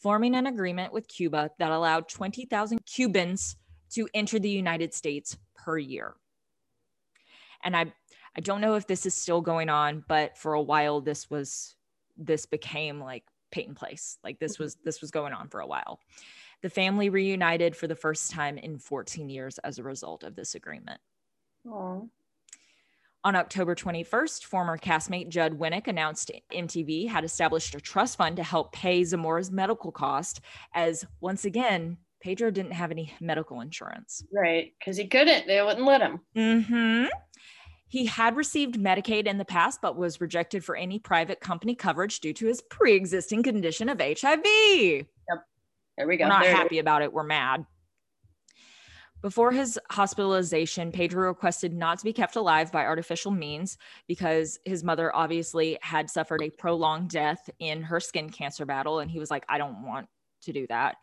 forming 0.00 0.34
an 0.34 0.46
agreement 0.46 0.92
with 0.92 1.08
Cuba 1.08 1.50
that 1.58 1.70
allowed 1.70 2.08
20,000 2.08 2.84
Cubans 2.84 3.56
to 3.90 4.08
enter 4.14 4.38
the 4.38 4.50
United 4.50 4.94
States 4.94 5.36
per 5.54 5.78
year. 5.78 6.14
And 7.62 7.76
I 7.76 7.92
I 8.36 8.40
don't 8.40 8.60
know 8.60 8.74
if 8.74 8.86
this 8.86 9.04
is 9.04 9.14
still 9.14 9.40
going 9.40 9.68
on, 9.68 10.04
but 10.06 10.38
for 10.38 10.54
a 10.54 10.62
while 10.62 11.00
this 11.00 11.28
was 11.28 11.74
this 12.16 12.46
became 12.46 13.00
like 13.00 13.24
Peyton 13.50 13.74
Place. 13.74 14.18
Like 14.22 14.38
this 14.38 14.58
was 14.58 14.76
this 14.84 15.00
was 15.00 15.10
going 15.10 15.32
on 15.32 15.48
for 15.48 15.60
a 15.60 15.66
while. 15.66 16.00
The 16.62 16.70
family 16.70 17.08
reunited 17.08 17.76
for 17.76 17.86
the 17.86 17.94
first 17.94 18.30
time 18.30 18.58
in 18.58 18.78
14 18.78 19.28
years 19.28 19.58
as 19.58 19.78
a 19.78 19.82
result 19.82 20.24
of 20.24 20.34
this 20.34 20.54
agreement. 20.54 21.00
Aww. 21.66 22.08
On 23.24 23.34
October 23.34 23.74
21st, 23.74 24.44
former 24.44 24.78
castmate 24.78 25.28
Judd 25.28 25.58
Winick 25.58 25.88
announced 25.88 26.30
MTV 26.52 27.08
had 27.08 27.24
established 27.24 27.74
a 27.74 27.80
trust 27.80 28.16
fund 28.16 28.36
to 28.36 28.44
help 28.44 28.72
pay 28.72 29.02
Zamora's 29.02 29.50
medical 29.50 29.90
cost, 29.90 30.40
as 30.72 31.04
once 31.20 31.44
again, 31.44 31.98
Pedro 32.20 32.50
didn't 32.50 32.72
have 32.72 32.90
any 32.90 33.12
medical 33.20 33.60
insurance. 33.60 34.24
Right, 34.32 34.72
because 34.78 34.96
he 34.96 35.06
couldn't. 35.06 35.46
They 35.46 35.60
wouldn't 35.62 35.84
let 35.84 36.00
him. 36.00 36.20
Mm-hmm. 36.36 37.06
He 37.88 38.06
had 38.06 38.36
received 38.36 38.78
Medicaid 38.78 39.26
in 39.26 39.38
the 39.38 39.44
past, 39.44 39.80
but 39.80 39.96
was 39.96 40.20
rejected 40.20 40.64
for 40.64 40.76
any 40.76 40.98
private 40.98 41.40
company 41.40 41.74
coverage 41.74 42.20
due 42.20 42.34
to 42.34 42.46
his 42.46 42.60
pre 42.60 42.94
existing 42.94 43.42
condition 43.42 43.88
of 43.88 43.98
HIV. 43.98 44.44
Yep. 44.44 45.06
There 45.96 46.06
we 46.06 46.16
go. 46.16 46.24
We're 46.24 46.28
not 46.28 46.42
there 46.42 46.54
happy 46.54 46.78
about 46.78 47.02
it. 47.02 47.12
We're 47.12 47.24
mad. 47.24 47.64
Before 49.20 49.50
his 49.50 49.78
hospitalization, 49.90 50.92
Pedro 50.92 51.26
requested 51.26 51.74
not 51.74 51.98
to 51.98 52.04
be 52.04 52.12
kept 52.12 52.36
alive 52.36 52.70
by 52.70 52.84
artificial 52.84 53.32
means 53.32 53.76
because 54.06 54.60
his 54.64 54.84
mother 54.84 55.14
obviously 55.14 55.76
had 55.82 56.08
suffered 56.08 56.40
a 56.40 56.50
prolonged 56.50 57.10
death 57.10 57.50
in 57.58 57.82
her 57.82 57.98
skin 57.98 58.30
cancer 58.30 58.64
battle. 58.64 59.00
And 59.00 59.10
he 59.10 59.18
was 59.18 59.30
like, 59.30 59.44
I 59.48 59.58
don't 59.58 59.84
want 59.84 60.08
to 60.42 60.52
do 60.52 60.66
that. 60.68 60.98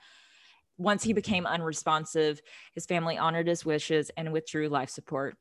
Once 0.77 1.03
he 1.03 1.11
became 1.11 1.45
unresponsive, 1.45 2.41
his 2.73 2.85
family 2.85 3.17
honored 3.17 3.47
his 3.47 3.65
wishes 3.65 4.11
and 4.15 4.31
withdrew 4.31 4.69
life 4.69 4.89
support. 4.89 5.37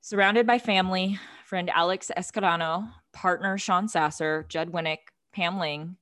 Surrounded 0.00 0.46
by 0.46 0.58
family, 0.58 1.18
friend 1.44 1.70
Alex 1.70 2.10
Escarano, 2.16 2.88
partner 3.12 3.58
Sean 3.58 3.88
Sasser, 3.88 4.46
Judd 4.48 4.70
Winick, 4.72 4.98
Pam 5.32 5.58
Ling, 5.58 5.96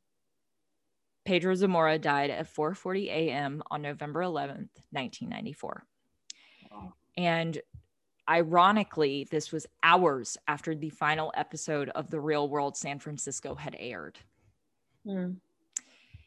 Pedro 1.28 1.54
Zamora 1.54 1.98
died 1.98 2.30
at 2.30 2.50
4:40 2.50 3.08
a.m. 3.08 3.62
on 3.70 3.82
November 3.82 4.20
11th, 4.20 4.70
1994. 4.92 5.84
Wow. 6.70 6.94
And 7.18 7.60
ironically, 8.26 9.28
this 9.30 9.52
was 9.52 9.66
hours 9.82 10.38
after 10.48 10.74
the 10.74 10.88
final 10.88 11.30
episode 11.36 11.90
of 11.90 12.08
The 12.08 12.18
Real 12.18 12.48
World 12.48 12.78
San 12.78 12.98
Francisco 12.98 13.54
had 13.54 13.76
aired. 13.78 14.18
Mm. 15.06 15.36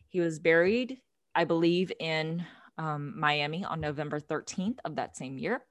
He 0.09 0.19
was 0.19 0.37
buried, 0.37 0.99
I 1.33 1.45
believe, 1.45 1.91
in 1.99 2.45
um, 2.77 3.19
Miami 3.19 3.65
on 3.65 3.81
November 3.81 4.19
13th 4.19 4.77
of 4.85 4.97
that 4.97 5.17
same 5.17 5.39
year. 5.39 5.63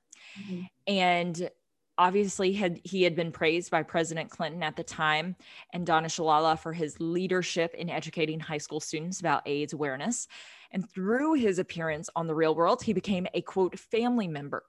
Mm-hmm. 0.43 0.63
And 0.89 1.51
obviously 2.01 2.55
had 2.55 2.81
he 2.83 3.03
had 3.03 3.15
been 3.15 3.31
praised 3.31 3.71
by 3.71 3.83
President 3.83 4.31
Clinton 4.31 4.63
at 4.63 4.75
the 4.75 4.83
time 4.83 5.37
and 5.75 5.85
Donna 5.85 6.09
Shalala 6.09 6.59
for 6.59 6.73
his 6.73 6.99
leadership 6.99 7.75
in 7.75 7.91
educating 7.91 8.41
high 8.41 8.59
school 8.59 8.81
students 8.81 9.21
about 9.21 9.47
AIDS 9.47 9.75
awareness. 9.75 10.27
And 10.73 10.91
through 10.91 11.35
his 11.35 11.59
appearance 11.59 12.09
on 12.17 12.27
The 12.27 12.35
Real 12.35 12.55
World, 12.55 12.83
he 12.83 12.95
became 12.95 13.27
a 13.35 13.43
quote 13.43 13.79
family 13.79 14.29
member 14.29 14.65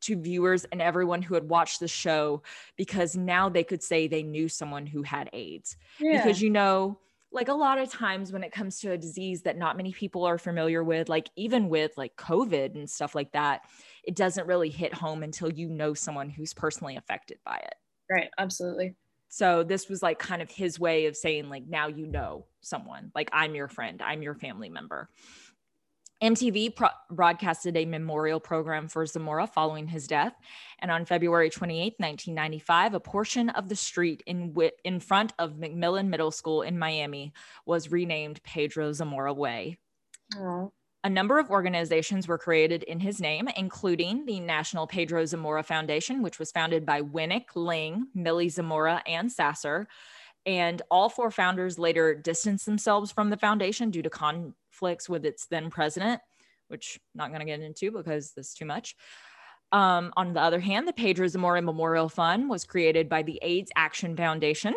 to 0.00 0.16
viewers 0.16 0.64
and 0.64 0.80
everyone 0.80 1.20
who 1.20 1.34
had 1.34 1.50
watched 1.50 1.80
the 1.80 1.88
show 1.88 2.42
because 2.76 3.14
now 3.14 3.50
they 3.50 3.64
could 3.64 3.82
say 3.82 4.06
they 4.06 4.22
knew 4.22 4.48
someone 4.48 4.86
who 4.86 5.02
had 5.02 5.28
AIDS. 5.34 5.76
Yeah. 6.00 6.24
Because 6.24 6.40
you 6.40 6.48
know, 6.48 6.98
like 7.34 7.48
a 7.48 7.54
lot 7.54 7.78
of 7.78 7.90
times 7.90 8.32
when 8.32 8.44
it 8.44 8.52
comes 8.52 8.78
to 8.80 8.92
a 8.92 8.98
disease 8.98 9.42
that 9.42 9.58
not 9.58 9.76
many 9.76 9.92
people 9.92 10.24
are 10.24 10.38
familiar 10.38 10.82
with, 10.84 11.08
like 11.08 11.28
even 11.36 11.68
with 11.68 11.92
like 11.96 12.16
COVID 12.16 12.74
and 12.74 12.88
stuff 12.88 13.14
like 13.14 13.32
that, 13.32 13.62
it 14.04 14.14
doesn't 14.16 14.46
really 14.46 14.70
hit 14.70 14.94
home 14.94 15.22
until 15.22 15.52
you 15.52 15.68
know 15.68 15.94
someone 15.94 16.30
who's 16.30 16.54
personally 16.54 16.96
affected 16.96 17.38
by 17.44 17.56
it. 17.56 17.74
Right. 18.10 18.30
Absolutely. 18.38 18.94
So 19.28 19.64
this 19.64 19.88
was 19.88 20.00
like 20.02 20.20
kind 20.20 20.42
of 20.42 20.50
his 20.50 20.78
way 20.78 21.06
of 21.06 21.16
saying, 21.16 21.48
like, 21.48 21.66
now 21.66 21.88
you 21.88 22.06
know 22.06 22.46
someone, 22.60 23.10
like, 23.16 23.28
I'm 23.32 23.56
your 23.56 23.66
friend, 23.66 24.00
I'm 24.00 24.22
your 24.22 24.34
family 24.36 24.68
member. 24.68 25.10
MTV 26.22 26.74
pro- 26.74 26.88
broadcasted 27.10 27.76
a 27.76 27.84
memorial 27.84 28.40
program 28.40 28.88
for 28.88 29.04
Zamora 29.04 29.46
following 29.46 29.86
his 29.86 30.06
death. 30.06 30.34
And 30.78 30.90
on 30.90 31.04
February 31.04 31.50
28, 31.50 31.94
1995, 31.98 32.94
a 32.94 33.00
portion 33.00 33.50
of 33.50 33.68
the 33.68 33.76
street 33.76 34.22
in, 34.26 34.52
w- 34.52 34.70
in 34.84 35.00
front 35.00 35.32
of 35.38 35.54
McMillan 35.54 36.08
Middle 36.08 36.30
School 36.30 36.62
in 36.62 36.78
Miami 36.78 37.32
was 37.66 37.90
renamed 37.90 38.42
Pedro 38.42 38.92
Zamora 38.92 39.32
Way. 39.32 39.78
Aww. 40.34 40.70
A 41.04 41.10
number 41.10 41.38
of 41.38 41.50
organizations 41.50 42.26
were 42.26 42.38
created 42.38 42.82
in 42.84 42.98
his 42.98 43.20
name, 43.20 43.46
including 43.58 44.24
the 44.24 44.40
National 44.40 44.86
Pedro 44.86 45.26
Zamora 45.26 45.62
Foundation, 45.62 46.22
which 46.22 46.38
was 46.38 46.50
founded 46.50 46.86
by 46.86 47.02
Winick, 47.02 47.44
Ling, 47.54 48.06
Millie 48.14 48.48
Zamora, 48.48 49.02
and 49.06 49.30
Sasser. 49.30 49.86
And 50.46 50.80
all 50.90 51.10
four 51.10 51.30
founders 51.30 51.78
later 51.78 52.14
distanced 52.14 52.64
themselves 52.64 53.12
from 53.12 53.28
the 53.28 53.36
foundation 53.36 53.90
due 53.90 54.00
to 54.00 54.08
conflicts 54.74 55.08
with 55.08 55.24
its 55.24 55.46
then 55.46 55.70
president, 55.70 56.20
which 56.68 56.98
I'm 57.14 57.18
not 57.18 57.28
going 57.28 57.40
to 57.40 57.46
get 57.46 57.60
into 57.60 57.90
because 57.90 58.32
this 58.32 58.48
is 58.48 58.54
too 58.54 58.64
much. 58.64 58.96
Um, 59.72 60.12
on 60.16 60.34
the 60.34 60.40
other 60.40 60.60
hand, 60.60 60.86
the 60.86 60.92
Pedro 60.92 61.26
Zamora 61.26 61.62
Memorial 61.62 62.08
Fund 62.08 62.48
was 62.48 62.64
created 62.64 63.08
by 63.08 63.22
the 63.22 63.38
AIDS 63.42 63.72
Action 63.76 64.16
Foundation, 64.16 64.74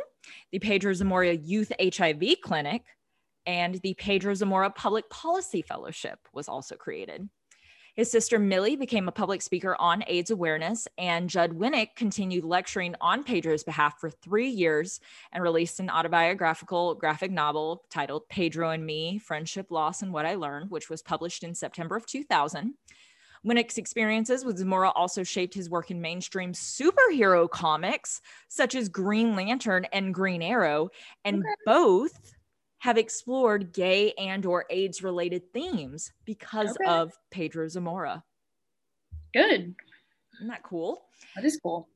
the 0.51 0.59
Pedro 0.59 0.93
Zamora 0.93 1.33
Youth 1.33 1.71
HIV 1.81 2.37
Clinic, 2.41 2.83
and 3.45 3.75
the 3.75 3.93
Pedro 3.93 4.33
Zamora 4.33 4.69
Public 4.71 5.09
Policy 5.09 5.61
Fellowship 5.61 6.19
was 6.33 6.47
also 6.47 6.75
created. 6.75 7.29
His 7.97 8.11
sister 8.11 8.37
Millie 8.37 8.75
became 8.75 9.07
a 9.07 9.11
public 9.11 9.41
speaker 9.41 9.75
on 9.79 10.03
AIDS 10.05 10.29
awareness, 10.29 10.87
and 10.99 11.27
Judd 11.27 11.53
Winick 11.53 11.95
continued 11.95 12.45
lecturing 12.45 12.93
on 13.01 13.23
Pedro's 13.23 13.63
behalf 13.63 13.99
for 13.99 14.11
three 14.11 14.49
years 14.49 14.99
and 15.31 15.41
released 15.41 15.79
an 15.79 15.89
autobiographical 15.89 16.93
graphic 16.93 17.31
novel 17.31 17.85
titled 17.89 18.29
Pedro 18.29 18.69
and 18.69 18.85
Me 18.85 19.17
Friendship, 19.17 19.71
Loss, 19.71 20.03
and 20.03 20.13
What 20.13 20.27
I 20.27 20.35
Learned, 20.35 20.69
which 20.69 20.91
was 20.91 21.01
published 21.01 21.43
in 21.43 21.55
September 21.55 21.95
of 21.95 22.05
2000. 22.05 22.75
Winick's 23.43 23.79
experiences 23.79 24.45
with 24.45 24.59
Zamora 24.59 24.89
also 24.91 25.23
shaped 25.23 25.55
his 25.55 25.67
work 25.67 25.89
in 25.89 25.99
mainstream 25.99 26.53
superhero 26.53 27.49
comics, 27.49 28.21
such 28.47 28.75
as 28.75 28.89
Green 28.89 29.35
Lantern 29.35 29.85
and 29.91 30.13
Green 30.13 30.43
Arrow, 30.43 30.89
and 31.25 31.43
both 31.65 32.36
have 32.79 32.97
explored 32.97 33.73
gay 33.73 34.13
and 34.13 34.45
or 34.45 34.65
AIDS 34.69 35.01
related 35.01 35.51
themes 35.53 36.11
because 36.25 36.69
okay. 36.81 36.91
of 36.91 37.13
Pedro 37.31 37.67
Zamora. 37.67 38.23
Good. 39.33 39.75
Isn't 40.35 40.47
that 40.47 40.63
cool? 40.63 41.03
That 41.35 41.45
is 41.45 41.59
cool. 41.61 41.89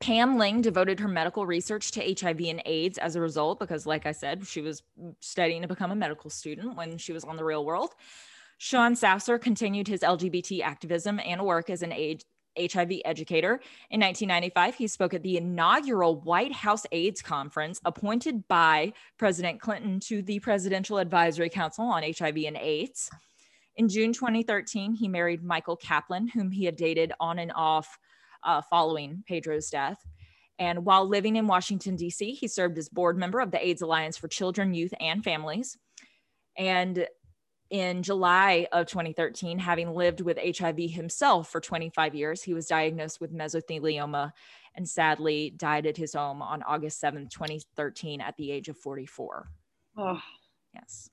Pam 0.00 0.36
Ling 0.36 0.62
devoted 0.62 0.98
her 0.98 1.06
medical 1.06 1.46
research 1.46 1.92
to 1.92 2.00
HIV 2.00 2.40
and 2.40 2.60
AIDS 2.66 2.98
as 2.98 3.14
a 3.14 3.20
result, 3.20 3.60
because, 3.60 3.86
like 3.86 4.04
I 4.04 4.10
said, 4.10 4.44
she 4.44 4.60
was 4.60 4.82
studying 5.20 5.62
to 5.62 5.68
become 5.68 5.92
a 5.92 5.96
medical 5.96 6.28
student 6.28 6.76
when 6.76 6.98
she 6.98 7.12
was 7.12 7.22
on 7.22 7.36
the 7.36 7.44
real 7.44 7.64
world. 7.64 7.94
Sean 8.58 8.96
Sasser 8.96 9.38
continued 9.38 9.86
his 9.86 10.00
LGBT 10.00 10.62
activism 10.62 11.20
and 11.24 11.44
work 11.44 11.70
as 11.70 11.82
an 11.82 11.92
AIDS, 11.92 12.24
HIV 12.58 13.00
educator. 13.04 13.60
In 13.90 14.00
1995, 14.00 14.74
he 14.74 14.86
spoke 14.86 15.14
at 15.14 15.22
the 15.22 15.36
inaugural 15.36 16.20
White 16.20 16.52
House 16.52 16.84
AIDS 16.92 17.22
conference 17.22 17.80
appointed 17.84 18.46
by 18.48 18.92
President 19.18 19.60
Clinton 19.60 20.00
to 20.00 20.22
the 20.22 20.38
Presidential 20.40 20.98
Advisory 20.98 21.48
Council 21.48 21.84
on 21.84 22.02
HIV 22.02 22.36
and 22.46 22.56
AIDS. 22.56 23.10
In 23.76 23.88
June 23.88 24.12
2013, 24.12 24.94
he 24.94 25.08
married 25.08 25.42
Michael 25.42 25.76
Kaplan, 25.76 26.28
whom 26.28 26.50
he 26.50 26.64
had 26.64 26.76
dated 26.76 27.12
on 27.20 27.38
and 27.38 27.52
off 27.54 27.98
uh, 28.44 28.60
following 28.68 29.24
Pedro's 29.26 29.70
death. 29.70 29.98
And 30.58 30.84
while 30.84 31.08
living 31.08 31.36
in 31.36 31.46
Washington, 31.46 31.96
D.C., 31.96 32.32
he 32.32 32.48
served 32.48 32.76
as 32.78 32.88
board 32.88 33.16
member 33.16 33.40
of 33.40 33.50
the 33.50 33.66
AIDS 33.66 33.82
Alliance 33.82 34.16
for 34.16 34.28
Children, 34.28 34.74
Youth, 34.74 34.92
and 35.00 35.24
Families. 35.24 35.78
And 36.56 37.06
in 37.72 38.02
July 38.02 38.68
of 38.70 38.86
2013, 38.86 39.58
having 39.58 39.94
lived 39.94 40.20
with 40.20 40.38
HIV 40.38 40.78
himself 40.78 41.50
for 41.50 41.58
25 41.58 42.14
years, 42.14 42.42
he 42.42 42.52
was 42.52 42.66
diagnosed 42.66 43.18
with 43.18 43.34
mesothelioma 43.34 44.30
and 44.74 44.86
sadly 44.86 45.54
died 45.56 45.86
at 45.86 45.96
his 45.96 46.12
home 46.12 46.42
on 46.42 46.62
August 46.64 47.00
7, 47.00 47.28
2013, 47.28 48.20
at 48.20 48.36
the 48.36 48.52
age 48.52 48.68
of 48.68 48.76
44. 48.76 49.48
Oh. 49.96 50.20
Yes. 50.74 51.08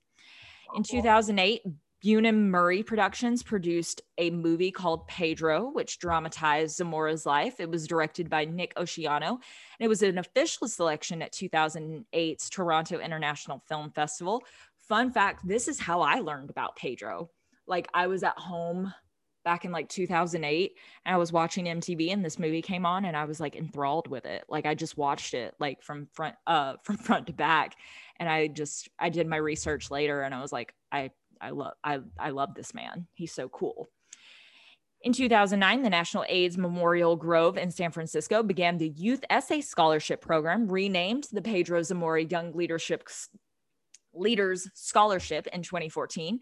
In 0.76 0.84
2008, 0.84 1.62
Bunim/Murray 2.02 2.82
Productions 2.84 3.44
produced 3.44 4.02
a 4.18 4.30
movie 4.30 4.72
called 4.72 5.06
Pedro, 5.08 5.70
which 5.70 6.00
dramatized 6.00 6.80
Zamora's 6.80 7.26
life. 7.26 7.60
It 7.60 7.70
was 7.70 7.88
directed 7.88 8.30
by 8.30 8.46
Nick 8.46 8.74
Oceano, 8.76 9.32
and 9.32 9.40
it 9.80 9.90
was 9.90 10.02
an 10.02 10.18
official 10.18 10.70
selection 10.70 11.22
at 11.22 11.34
2008's 11.34 12.50
Toronto 12.50 13.00
International 13.00 13.62
Film 13.68 13.92
Festival, 13.92 14.46
fun 14.90 15.12
fact 15.12 15.48
this 15.48 15.68
is 15.68 15.80
how 15.80 16.02
I 16.02 16.16
learned 16.16 16.50
about 16.50 16.76
Pedro. 16.76 17.30
Like 17.68 17.88
I 17.94 18.08
was 18.08 18.24
at 18.24 18.38
home 18.38 18.92
back 19.46 19.64
in 19.64 19.72
like 19.72 19.88
2008 19.88 20.74
and 21.06 21.16
I 21.16 21.18
was 21.18 21.32
watching 21.32 21.66
MTV 21.66 22.12
and 22.12 22.26
this 22.26 22.40
movie 22.40 22.62
came 22.62 22.86
on 22.86 23.06
and 23.06 23.16
I 23.16 23.24
was 23.26 23.40
like 23.40 23.56
enthralled 23.56 24.08
with 24.08 24.26
it. 24.26 24.44
Like 24.50 24.66
I 24.66 24.76
just 24.76 24.98
watched 24.98 25.34
it 25.34 25.54
like 25.60 25.82
from 25.82 26.08
front 26.12 26.36
uh 26.48 26.74
from 26.84 26.98
front 26.98 27.28
to 27.28 27.34
back 27.34 27.76
and 28.18 28.28
I 28.28 28.48
just 28.48 28.90
I 29.00 29.10
did 29.10 29.28
my 29.28 29.38
research 29.38 29.92
later 29.92 30.24
and 30.24 30.34
I 30.34 30.42
was 30.42 30.52
like 30.52 30.74
I 30.92 31.12
I 31.40 31.52
love 31.52 31.74
I 31.84 32.00
I 32.18 32.32
love 32.32 32.56
this 32.56 32.74
man. 32.74 33.08
He's 33.14 33.32
so 33.32 33.48
cool. 33.48 33.90
In 35.02 35.14
2009, 35.14 35.82
the 35.82 35.90
National 35.90 36.26
AIDS 36.28 36.58
Memorial 36.58 37.16
Grove 37.16 37.58
in 37.58 37.72
San 37.72 37.92
Francisco 37.92 38.44
began 38.44 38.78
the 38.78 38.90
Youth 38.90 39.24
Essay 39.30 39.62
Scholarship 39.62 40.20
Program, 40.20 40.68
renamed 40.68 41.28
the 41.32 41.42
Pedro 41.42 41.82
Zamora 41.84 42.26
Young 42.26 42.52
Leadership 42.52 43.08
Leaders 44.14 44.68
Scholarship 44.74 45.48
in 45.48 45.64
2014. 45.64 46.40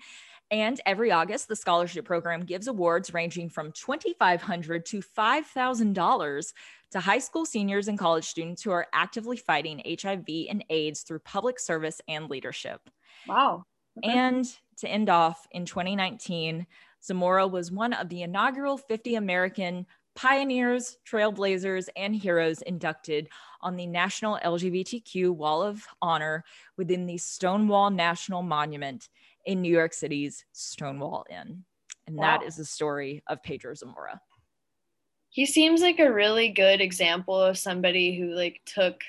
And 0.50 0.80
every 0.86 1.12
August, 1.12 1.50
the 1.50 1.56
scholarship 1.56 2.06
program 2.06 2.46
gives 2.46 2.68
awards 2.68 3.14
ranging 3.14 3.50
from 3.50 3.72
$2,500 3.74 4.86
to 4.86 5.02
$5,000 5.02 6.54
to 6.92 7.00
high 7.00 7.20
school 7.20 7.46
seniors 7.46 7.90
and 7.90 8.00
college 8.00 8.26
students 8.26 8.64
who 8.64 8.72
are 8.72 8.88
actively 8.94 9.36
fighting 9.36 9.82
HIV 9.86 10.26
and 10.50 10.64
AIDS 10.70 11.02
through 11.02 11.20
public 11.20 11.60
service 11.60 12.00
and 12.08 12.30
leadership. 12.30 12.80
Wow. 13.28 13.64
Okay. 13.98 14.14
And 14.14 14.46
to 14.78 14.88
end 14.88 15.10
off, 15.10 15.48
in 15.52 15.66
2019, 15.66 16.66
Zamora 17.04 17.48
was 17.48 17.72
one 17.72 17.94
of 17.94 18.10
the 18.10 18.22
inaugural 18.22 18.78
50 18.78 19.16
American 19.16 19.86
pioneers, 20.18 20.98
trailblazers, 21.10 21.88
and 21.96 22.16
heroes 22.16 22.64
inducted 22.64 23.30
on 23.62 23.76
the 23.76 23.86
National 23.86 24.40
LGBTQ 24.44 25.30
Wall 25.32 25.62
of 25.62 25.86
Honor 26.02 26.44
within 26.76 27.06
the 27.06 27.20
Stonewall 27.20 27.92
National 27.92 28.42
Monument 28.42 29.10
in 29.46 29.62
New 29.62 29.72
York 29.72 29.94
City's 29.94 30.44
Stonewall 30.52 31.24
Inn. 31.30 31.64
And 32.08 32.16
Wow. 32.16 32.40
that 32.40 32.44
is 32.48 32.56
the 32.56 32.66
story 32.66 33.22
of 33.28 33.44
Pedro 33.44 33.76
Zamora. 33.76 34.20
He 35.30 35.46
seems 35.46 35.82
like 35.82 36.00
a 36.00 36.12
really 36.12 36.50
good 36.50 36.82
example 36.82 37.40
of 37.40 37.58
somebody 37.58 38.18
who 38.18 38.34
like 38.34 38.62
took 38.66 39.02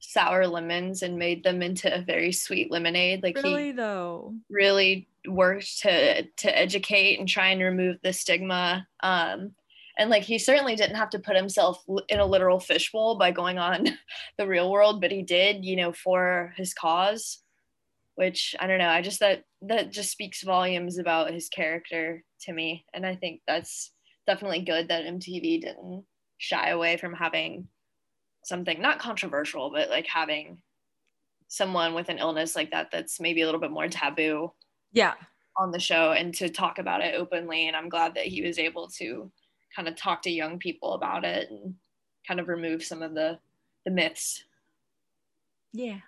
sour 0.00 0.48
lemons 0.48 1.02
and 1.02 1.16
made 1.16 1.44
them 1.44 1.62
into 1.62 1.94
a 1.94 2.02
very 2.02 2.32
sweet 2.32 2.72
lemonade. 2.72 3.22
Like 3.22 3.36
Really 3.36 3.66
he 3.66 3.72
though. 3.72 4.34
really 4.50 5.06
worked 5.28 5.80
to 5.82 6.22
to 6.24 6.58
educate 6.58 7.20
and 7.20 7.28
try 7.28 7.50
and 7.50 7.60
remove 7.60 7.98
the 8.02 8.12
stigma. 8.12 8.88
Um, 9.00 9.54
and 9.98 10.10
like 10.10 10.22
he 10.22 10.38
certainly 10.38 10.76
didn't 10.76 10.96
have 10.96 11.10
to 11.10 11.18
put 11.18 11.36
himself 11.36 11.84
in 12.08 12.20
a 12.20 12.24
literal 12.26 12.60
fishbowl 12.60 13.16
by 13.16 13.30
going 13.32 13.58
on 13.58 13.86
the 14.38 14.46
real 14.46 14.70
world, 14.70 15.00
but 15.00 15.10
he 15.12 15.22
did, 15.22 15.64
you 15.64 15.76
know, 15.76 15.92
for 15.92 16.54
his 16.56 16.72
cause. 16.72 17.42
Which 18.14 18.56
I 18.58 18.66
don't 18.66 18.78
know. 18.78 18.88
I 18.88 19.00
just 19.02 19.20
that 19.20 19.44
that 19.62 19.92
just 19.92 20.10
speaks 20.10 20.42
volumes 20.42 20.98
about 20.98 21.32
his 21.32 21.48
character 21.48 22.24
to 22.42 22.52
me, 22.52 22.84
and 22.92 23.06
I 23.06 23.14
think 23.14 23.42
that's 23.46 23.92
definitely 24.26 24.62
good 24.62 24.88
that 24.88 25.04
MTV 25.04 25.60
didn't 25.60 26.04
shy 26.38 26.70
away 26.70 26.96
from 26.96 27.14
having 27.14 27.68
something 28.44 28.80
not 28.82 28.98
controversial, 28.98 29.70
but 29.70 29.88
like 29.88 30.06
having 30.06 30.62
someone 31.48 31.94
with 31.94 32.08
an 32.08 32.18
illness 32.18 32.54
like 32.56 32.70
that 32.72 32.90
that's 32.90 33.20
maybe 33.20 33.42
a 33.42 33.44
little 33.46 33.60
bit 33.60 33.70
more 33.70 33.88
taboo 33.88 34.52
Yeah. 34.92 35.14
on 35.56 35.70
the 35.70 35.78
show 35.80 36.12
and 36.12 36.34
to 36.34 36.48
talk 36.48 36.78
about 36.78 37.00
it 37.00 37.14
openly. 37.14 37.66
And 37.68 37.76
I'm 37.76 37.88
glad 37.88 38.14
that 38.16 38.26
he 38.26 38.42
was 38.42 38.58
able 38.58 38.88
to 38.98 39.30
kind 39.74 39.88
of 39.88 39.96
talk 39.96 40.22
to 40.22 40.30
young 40.30 40.58
people 40.58 40.94
about 40.94 41.24
it 41.24 41.50
and 41.50 41.74
kind 42.26 42.40
of 42.40 42.48
remove 42.48 42.82
some 42.82 43.02
of 43.02 43.14
the 43.14 43.38
the 43.84 43.90
myths. 43.90 44.44
Yeah. 45.72 45.98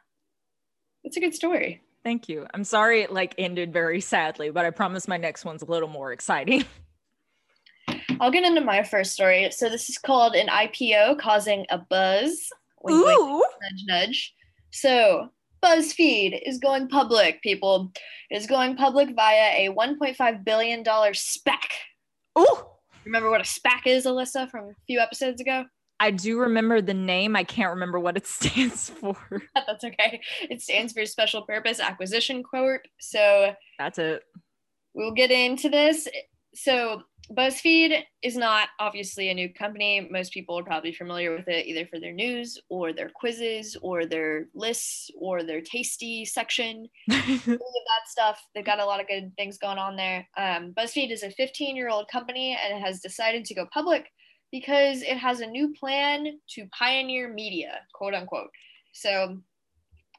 It's 1.04 1.16
a 1.16 1.20
good 1.20 1.34
story. 1.34 1.82
Thank 2.02 2.28
you. 2.28 2.46
I'm 2.54 2.64
sorry 2.64 3.02
it 3.02 3.12
like 3.12 3.34
ended 3.38 3.72
very 3.72 4.00
sadly, 4.00 4.50
but 4.50 4.64
I 4.64 4.70
promise 4.70 5.08
my 5.08 5.16
next 5.16 5.44
one's 5.44 5.62
a 5.62 5.66
little 5.66 5.88
more 5.88 6.12
exciting. 6.12 6.64
I'll 8.20 8.30
get 8.30 8.44
into 8.44 8.60
my 8.60 8.82
first 8.82 9.12
story. 9.12 9.50
So 9.50 9.68
this 9.68 9.88
is 9.88 9.98
called 9.98 10.34
an 10.34 10.48
IPO 10.48 11.18
causing 11.18 11.66
a 11.70 11.78
buzz. 11.78 12.50
Wink, 12.82 12.98
Ooh. 12.98 13.42
nudge, 13.62 13.84
nudge. 13.86 14.34
So 14.70 15.30
BuzzFeed 15.62 16.40
is 16.46 16.58
going 16.58 16.88
public, 16.88 17.42
people. 17.42 17.92
It 18.30 18.36
is 18.36 18.46
going 18.46 18.76
public 18.76 19.14
via 19.14 19.68
a 19.68 19.74
$1.5 19.74 20.44
billion 20.44 20.84
SPAC. 20.84 21.58
Ooh. 22.38 22.69
Remember 23.04 23.30
what 23.30 23.40
a 23.40 23.44
SPAC 23.44 23.86
is, 23.86 24.04
Alyssa, 24.06 24.50
from 24.50 24.66
a 24.66 24.74
few 24.86 25.00
episodes 25.00 25.40
ago? 25.40 25.64
I 25.98 26.10
do 26.10 26.38
remember 26.38 26.80
the 26.80 26.94
name. 26.94 27.36
I 27.36 27.44
can't 27.44 27.70
remember 27.70 27.98
what 28.00 28.16
it 28.16 28.26
stands 28.26 28.90
for. 28.90 29.16
That's 29.54 29.84
okay. 29.84 30.20
It 30.48 30.62
stands 30.62 30.92
for 30.92 31.04
Special 31.06 31.42
Purpose 31.42 31.80
Acquisition 31.80 32.42
Corp. 32.42 32.82
So 33.00 33.54
That's 33.78 33.98
it. 33.98 34.22
we'll 34.94 35.12
get 35.12 35.30
into 35.30 35.68
this. 35.68 36.08
So 36.54 37.02
BuzzFeed 37.32 38.02
is 38.22 38.36
not 38.36 38.68
obviously 38.80 39.30
a 39.30 39.34
new 39.34 39.52
company. 39.52 40.08
Most 40.10 40.32
people 40.32 40.58
are 40.58 40.64
probably 40.64 40.92
familiar 40.92 41.34
with 41.34 41.46
it 41.46 41.66
either 41.66 41.86
for 41.86 42.00
their 42.00 42.12
news 42.12 42.58
or 42.68 42.92
their 42.92 43.10
quizzes 43.14 43.76
or 43.82 44.04
their 44.04 44.46
lists 44.54 45.10
or 45.16 45.42
their 45.42 45.60
tasty 45.60 46.24
section. 46.24 46.88
all 47.10 47.16
of 47.16 47.36
that 47.46 48.08
stuff. 48.08 48.40
They've 48.54 48.64
got 48.64 48.80
a 48.80 48.84
lot 48.84 49.00
of 49.00 49.06
good 49.06 49.32
things 49.36 49.58
going 49.58 49.78
on 49.78 49.96
there. 49.96 50.26
Um, 50.36 50.72
BuzzFeed 50.76 51.12
is 51.12 51.22
a 51.22 51.30
15 51.30 51.76
year 51.76 51.88
old 51.88 52.08
company 52.08 52.58
and 52.62 52.82
has 52.82 53.00
decided 53.00 53.44
to 53.44 53.54
go 53.54 53.66
public 53.72 54.06
because 54.50 55.02
it 55.02 55.16
has 55.16 55.40
a 55.40 55.46
new 55.46 55.72
plan 55.78 56.38
to 56.50 56.66
pioneer 56.76 57.32
media, 57.32 57.80
quote 57.94 58.14
unquote. 58.14 58.50
So 58.92 59.38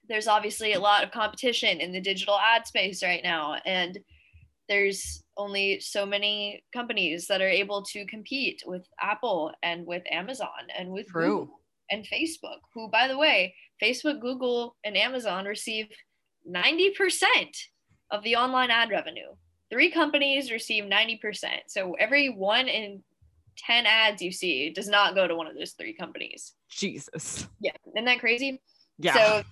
there's 0.08 0.28
obviously 0.28 0.74
a 0.74 0.80
lot 0.80 1.04
of 1.04 1.12
competition 1.12 1.80
in 1.80 1.92
the 1.92 2.02
digital 2.02 2.38
ad 2.38 2.66
space 2.66 3.04
right 3.04 3.24
now, 3.24 3.56
and 3.66 4.00
there's 4.68 5.21
only 5.38 5.80
so 5.80 6.06
many 6.06 6.64
companies 6.74 7.28
that 7.28 7.42
are 7.42 7.50
able 7.50 7.84
to 7.84 8.06
compete 8.06 8.62
with 8.66 8.86
Apple 9.00 9.52
and 9.64 9.86
with 9.86 10.04
Amazon 10.12 10.50
and 10.78 10.92
with 10.92 11.08
True. 11.08 11.40
Google 11.42 11.62
and 11.90 12.08
Facebook, 12.08 12.60
who, 12.74 12.90
by 12.90 13.08
the 13.08 13.18
way, 13.18 13.54
Facebook, 13.82 14.22
Google, 14.22 14.76
and 14.84 14.98
Amazon 14.98 15.46
receive 15.46 15.88
90% 16.50 16.92
of 18.10 18.24
the 18.24 18.36
online 18.36 18.72
ad 18.72 18.90
revenue. 18.90 19.28
Three 19.70 19.92
companies 19.92 20.52
receive 20.52 20.86
90%. 20.86 21.46
So 21.68 21.94
every 22.00 22.30
one 22.30 22.68
in 22.68 23.04
10 23.58 23.86
ads 23.86 24.22
you 24.22 24.32
see 24.32 24.70
does 24.70 24.88
not 24.88 25.16
go 25.16 25.28
to 25.28 25.36
one 25.36 25.48
of 25.48 25.56
those 25.56 25.72
three 25.72 25.94
companies. 25.94 26.54
Jesus. 26.70 27.48
Yeah. 27.60 27.72
Isn't 27.96 28.06
that 28.06 28.20
crazy? 28.20 28.62
Yeah. 28.98 29.14
So 29.14 29.44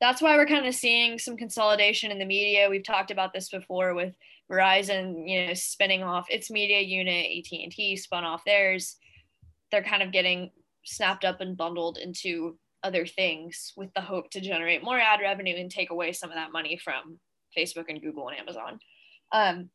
that's 0.00 0.20
why 0.20 0.36
we're 0.36 0.46
kind 0.46 0.66
of 0.66 0.74
seeing 0.74 1.18
some 1.18 1.36
consolidation 1.36 2.10
in 2.10 2.18
the 2.18 2.24
media. 2.24 2.68
We've 2.68 2.84
talked 2.84 3.10
about 3.10 3.32
this 3.32 3.48
before 3.48 3.94
with 3.94 4.14
Verizon, 4.50 5.28
you 5.28 5.46
know, 5.46 5.54
spinning 5.54 6.02
off 6.02 6.26
its 6.30 6.50
media 6.50 6.80
unit, 6.80 7.26
AT&T 7.26 7.96
spun 7.96 8.24
off 8.24 8.44
theirs. 8.44 8.96
They're 9.70 9.82
kind 9.82 10.02
of 10.02 10.12
getting 10.12 10.50
snapped 10.84 11.24
up 11.24 11.40
and 11.40 11.56
bundled 11.56 11.98
into 11.98 12.58
other 12.82 13.06
things 13.06 13.72
with 13.76 13.92
the 13.94 14.00
hope 14.00 14.30
to 14.30 14.40
generate 14.40 14.84
more 14.84 14.98
ad 14.98 15.20
revenue 15.20 15.56
and 15.56 15.70
take 15.70 15.90
away 15.90 16.12
some 16.12 16.30
of 16.30 16.36
that 16.36 16.52
money 16.52 16.78
from 16.82 17.18
Facebook 17.56 17.86
and 17.88 18.02
Google 18.02 18.28
and 18.28 18.38
Amazon. 18.38 18.78
Um, 19.32 19.70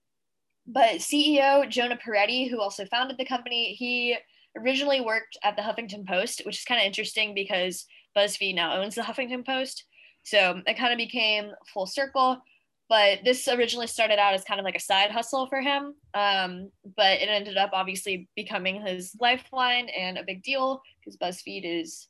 but 0.67 0.99
CEO 0.99 1.67
Jonah 1.67 1.97
Peretti, 1.97 2.49
who 2.49 2.61
also 2.61 2.85
founded 2.85 3.17
the 3.17 3.25
company, 3.25 3.73
he 3.73 4.15
originally 4.57 5.01
worked 5.01 5.37
at 5.43 5.55
the 5.55 5.63
Huffington 5.63 6.07
Post, 6.07 6.43
which 6.45 6.59
is 6.59 6.65
kind 6.65 6.79
of 6.79 6.85
interesting 6.85 7.33
because 7.33 7.85
BuzzFeed 8.15 8.55
now 8.55 8.79
owns 8.79 8.95
the 8.95 9.01
Huffington 9.01 9.45
Post. 9.45 9.85
So 10.23 10.61
it 10.67 10.77
kind 10.77 10.93
of 10.93 10.97
became 10.97 11.51
full 11.73 11.87
circle. 11.87 12.41
But 12.89 13.19
this 13.23 13.47
originally 13.47 13.85
started 13.87 14.17
out 14.19 14.33
as 14.33 14.43
kind 14.43 14.59
of 14.59 14.63
like 14.65 14.75
a 14.75 14.79
side 14.79 15.11
hustle 15.11 15.45
for 15.47 15.61
him. 15.61 15.93
Um, 16.15 16.71
but 16.97 17.21
it 17.21 17.29
ended 17.29 17.55
up 17.55 17.69
obviously 17.71 18.27
becoming 18.35 18.83
his 18.85 19.15
lifeline 19.21 19.89
and 19.89 20.17
a 20.17 20.23
big 20.23 20.41
deal 20.41 20.81
because 20.99 21.15
BuzzFeed 21.17 21.61
is 21.63 22.07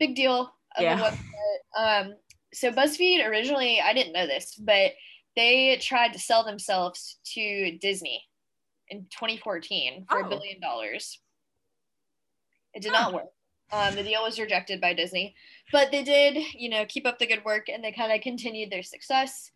big 0.00 0.16
deal 0.16 0.50
Yeah. 0.80 1.14
Um, 1.76 2.14
so 2.54 2.70
BuzzFeed 2.72 3.26
originally, 3.28 3.80
I 3.80 3.92
didn't 3.92 4.14
know 4.14 4.26
this, 4.26 4.54
but 4.54 4.92
they 5.36 5.76
tried 5.82 6.14
to 6.14 6.18
sell 6.18 6.42
themselves 6.44 7.18
to 7.34 7.76
Disney 7.78 8.24
in 8.88 9.02
2014 9.10 10.06
for 10.08 10.20
a 10.20 10.26
Oh. 10.26 10.28
billion 10.30 10.58
dollars. 10.60 11.20
It 12.74 12.82
did 12.82 12.92
not 12.92 13.12
work. 13.12 13.26
Um, 13.70 13.94
the 13.94 14.02
deal 14.02 14.22
was 14.22 14.38
rejected 14.40 14.80
by 14.80 14.94
Disney, 14.94 15.34
but 15.72 15.90
they 15.90 16.02
did, 16.02 16.38
you 16.54 16.70
know, 16.70 16.86
keep 16.86 17.06
up 17.06 17.18
the 17.18 17.26
good 17.26 17.44
work 17.44 17.68
and 17.68 17.84
they 17.84 17.92
kind 17.92 18.10
of 18.12 18.22
continued 18.22 18.70
their 18.70 18.82
success. 18.82 19.50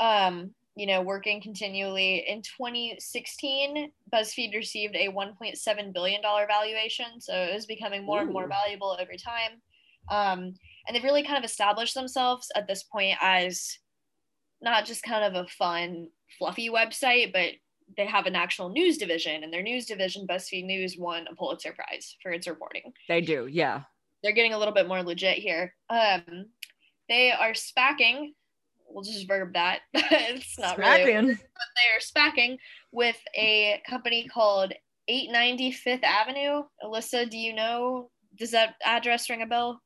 Um, 0.00 0.50
you 0.76 0.86
know, 0.86 1.02
working 1.02 1.40
continually. 1.40 2.24
In 2.26 2.42
2016, 2.42 3.92
BuzzFeed 4.12 4.54
received 4.54 4.96
a 4.96 5.08
1.7 5.08 5.92
billion 5.92 6.20
dollar 6.20 6.46
valuation, 6.48 7.20
so 7.20 7.32
it 7.32 7.54
was 7.54 7.66
becoming 7.66 8.04
more 8.04 8.20
and 8.22 8.32
more 8.32 8.48
valuable 8.48 8.96
every 9.00 9.16
time. 9.18 9.62
Um, 10.10 10.54
and 10.86 10.94
they've 10.94 11.04
really 11.04 11.22
kind 11.22 11.38
of 11.38 11.44
established 11.44 11.94
themselves 11.94 12.50
at 12.56 12.66
this 12.66 12.82
point 12.82 13.16
as 13.22 13.78
not 14.60 14.84
just 14.84 15.02
kind 15.02 15.24
of 15.24 15.44
a 15.44 15.48
fun, 15.48 16.08
fluffy 16.38 16.68
website, 16.70 17.32
but 17.32 17.52
they 17.96 18.06
have 18.06 18.26
an 18.26 18.34
actual 18.34 18.70
news 18.70 18.98
division, 18.98 19.44
and 19.44 19.52
their 19.52 19.62
news 19.62 19.86
division, 19.86 20.26
BuzzFeed 20.26 20.64
News, 20.64 20.96
won 20.98 21.26
a 21.30 21.34
Pulitzer 21.34 21.72
Prize 21.72 22.16
for 22.22 22.32
its 22.32 22.48
reporting. 22.48 22.92
they 23.08 23.20
do. 23.20 23.46
Yeah. 23.46 23.82
They're 24.22 24.32
getting 24.32 24.54
a 24.54 24.58
little 24.58 24.74
bit 24.74 24.88
more 24.88 25.02
legit 25.02 25.38
here. 25.38 25.74
Um, 25.90 26.46
they 27.08 27.30
are 27.30 27.52
spacking. 27.52 28.32
We'll 28.94 29.02
just 29.02 29.26
verb 29.26 29.54
that. 29.54 29.80
it's 29.92 30.56
not 30.56 30.78
really, 30.78 31.12
but 31.12 31.34
they 31.34 31.90
are 31.90 32.00
spacking 32.00 32.58
with 32.92 33.16
a 33.36 33.82
company 33.88 34.28
called 34.28 34.72
890 35.08 35.72
Fifth 35.72 36.04
Avenue. 36.04 36.62
Alyssa, 36.82 37.28
do 37.28 37.36
you 37.36 37.52
know? 37.52 38.10
Does 38.38 38.52
that 38.52 38.76
address 38.84 39.28
ring 39.28 39.42
a 39.42 39.46
bell? 39.46 39.80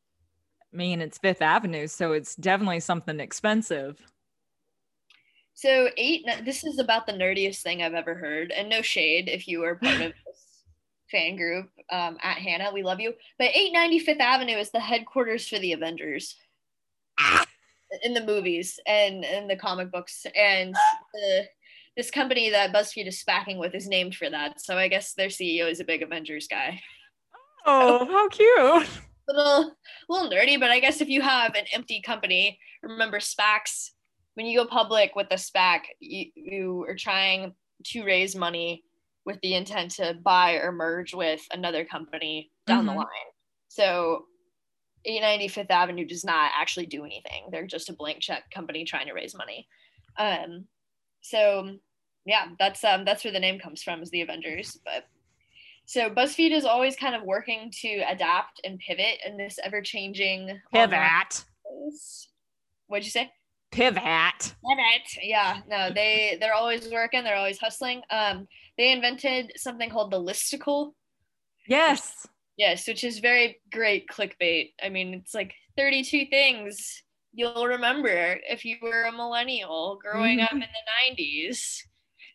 I 0.73 0.77
mean, 0.77 1.01
it's 1.01 1.16
Fifth 1.16 1.40
Avenue, 1.40 1.87
so 1.87 2.12
it's 2.12 2.37
definitely 2.37 2.81
something 2.81 3.18
expensive. 3.18 3.99
So 5.55 5.88
eight. 5.97 6.27
This 6.44 6.62
is 6.64 6.79
about 6.79 7.07
the 7.07 7.14
nerdiest 7.14 7.62
thing 7.62 7.83
I've 7.83 7.94
ever 7.94 8.14
heard, 8.14 8.53
and 8.53 8.68
no 8.68 8.83
shade 8.83 9.31
if 9.31 9.49
you 9.49 9.64
are 9.64 9.77
part 9.77 10.03
of 10.03 10.12
this 10.27 10.64
fan 11.11 11.37
group 11.37 11.71
um, 11.90 12.18
at 12.23 12.37
Hannah, 12.37 12.73
we 12.75 12.83
love 12.83 13.01
you. 13.01 13.14
But 13.38 13.53
895th 13.53 14.21
Avenue 14.21 14.59
is 14.59 14.71
the 14.71 14.81
headquarters 14.81 15.49
for 15.49 15.59
the 15.59 15.73
Avengers 15.73 16.37
in 18.02 18.14
the 18.14 18.24
movies 18.24 18.78
and 18.86 19.24
in 19.24 19.48
the 19.48 19.56
comic 19.56 19.90
books, 19.90 20.26
and 20.36 20.74
the, 21.14 21.44
this 21.96 22.10
company 22.10 22.50
that 22.50 22.72
BuzzFeed 22.72 23.06
is 23.08 23.22
spacking 23.22 23.58
with 23.58 23.74
is 23.74 23.88
named 23.88 24.14
for 24.14 24.28
that. 24.30 24.60
So 24.60 24.76
I 24.78 24.88
guess 24.88 25.14
their 25.14 25.28
CEO 25.28 25.70
is 25.70 25.80
a 25.80 25.84
big 25.84 26.02
Avengers 26.02 26.46
guy. 26.48 26.80
Oh, 27.66 28.04
how 28.10 28.28
cute. 28.28 28.88
little 29.28 29.74
little 30.08 30.30
nerdy, 30.30 30.58
but 30.60 30.70
I 30.70 30.80
guess 30.80 31.00
if 31.00 31.08
you 31.08 31.20
have 31.22 31.54
an 31.54 31.64
empty 31.72 32.00
company, 32.00 32.58
remember 32.82 33.18
SPACs. 33.18 33.90
When 34.34 34.46
you 34.46 34.58
go 34.60 34.66
public 34.66 35.16
with 35.16 35.26
a 35.32 35.34
SPAC, 35.34 35.80
you, 35.98 36.26
you 36.36 36.84
are 36.88 36.94
trying 36.94 37.54
to 37.86 38.04
raise 38.04 38.36
money 38.36 38.84
with 39.26 39.40
the 39.42 39.54
intent 39.54 39.90
to 39.96 40.14
buy 40.22 40.52
or 40.54 40.70
merge 40.70 41.12
with 41.12 41.42
another 41.52 41.84
company 41.84 42.50
down 42.66 42.86
the 42.86 42.92
Mhm. 42.92 42.96
line. 42.98 43.28
So 43.66 44.26
890 45.05 45.49
Fifth 45.49 45.71
Avenue 45.71 46.05
does 46.05 46.25
not 46.25 46.51
actually 46.59 46.87
do 46.87 47.05
anything. 47.05 47.49
They're 47.51 47.67
just 47.67 47.88
a 47.88 47.94
blank 47.94 48.21
check 48.21 48.51
company 48.51 48.85
trying 48.85 49.07
to 49.07 49.13
raise 49.13 49.35
money. 49.35 49.69
Um, 50.19 50.67
so 51.21 51.77
yeah, 52.25 52.49
that's 52.59 52.85
um 52.85 53.05
that's 53.05 53.25
where 53.25 53.33
the 53.33 53.40
name 53.40 53.59
comes 53.59 53.83
from 53.83 54.03
is 54.03 54.11
the 54.11 54.21
Avengers. 54.21 54.79
But 54.85 55.05
so 55.87 56.11
BuzzFeed 56.11 56.53
is 56.53 56.65
always 56.65 56.96
kind 56.96 57.15
of 57.15 57.23
working 57.23 57.73
to 57.81 58.03
adapt 58.09 58.61
and 58.65 58.79
pivot 58.79 59.19
in 59.27 59.37
this 59.37 59.59
ever 59.65 59.81
changing 59.81 60.61
pivot. 60.73 61.44
What'd 62.87 63.05
you 63.05 63.11
say? 63.11 63.33
Pivot. 63.71 64.03
Pivot. 64.03 65.23
Yeah, 65.23 65.61
no, 65.69 65.90
they 65.94 66.37
they're 66.40 66.55
always 66.55 66.90
working. 66.90 67.25
They're 67.25 67.37
always 67.37 67.59
hustling. 67.59 68.03
Um, 68.11 68.46
they 68.77 68.92
invented 68.92 69.53
something 69.57 69.90
called 69.90 70.11
the 70.11 70.21
listicle. 70.21 70.92
Yes. 71.67 72.27
Yes, 72.59 72.87
which 72.87 73.04
is 73.04 73.21
very 73.21 73.61
great 73.73 74.09
clickbait. 74.09 74.73
I 74.83 74.90
mean, 74.90 75.15
it's 75.15 75.33
like 75.33 75.54
32 75.77 76.27
things 76.27 77.02
you'll 77.33 77.67
remember 77.67 78.40
if 78.48 78.65
you 78.65 78.77
were 78.83 79.04
a 79.04 79.13
millennial 79.13 79.98
growing 80.02 80.40
up 80.40 80.52
in 80.52 80.59
the 80.59 81.23
90s. 81.23 81.79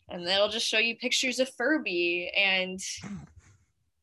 And 0.09 0.25
they'll 0.25 0.49
just 0.49 0.67
show 0.67 0.77
you 0.77 0.95
pictures 0.95 1.39
of 1.39 1.49
Furby 1.55 2.31
and 2.35 2.79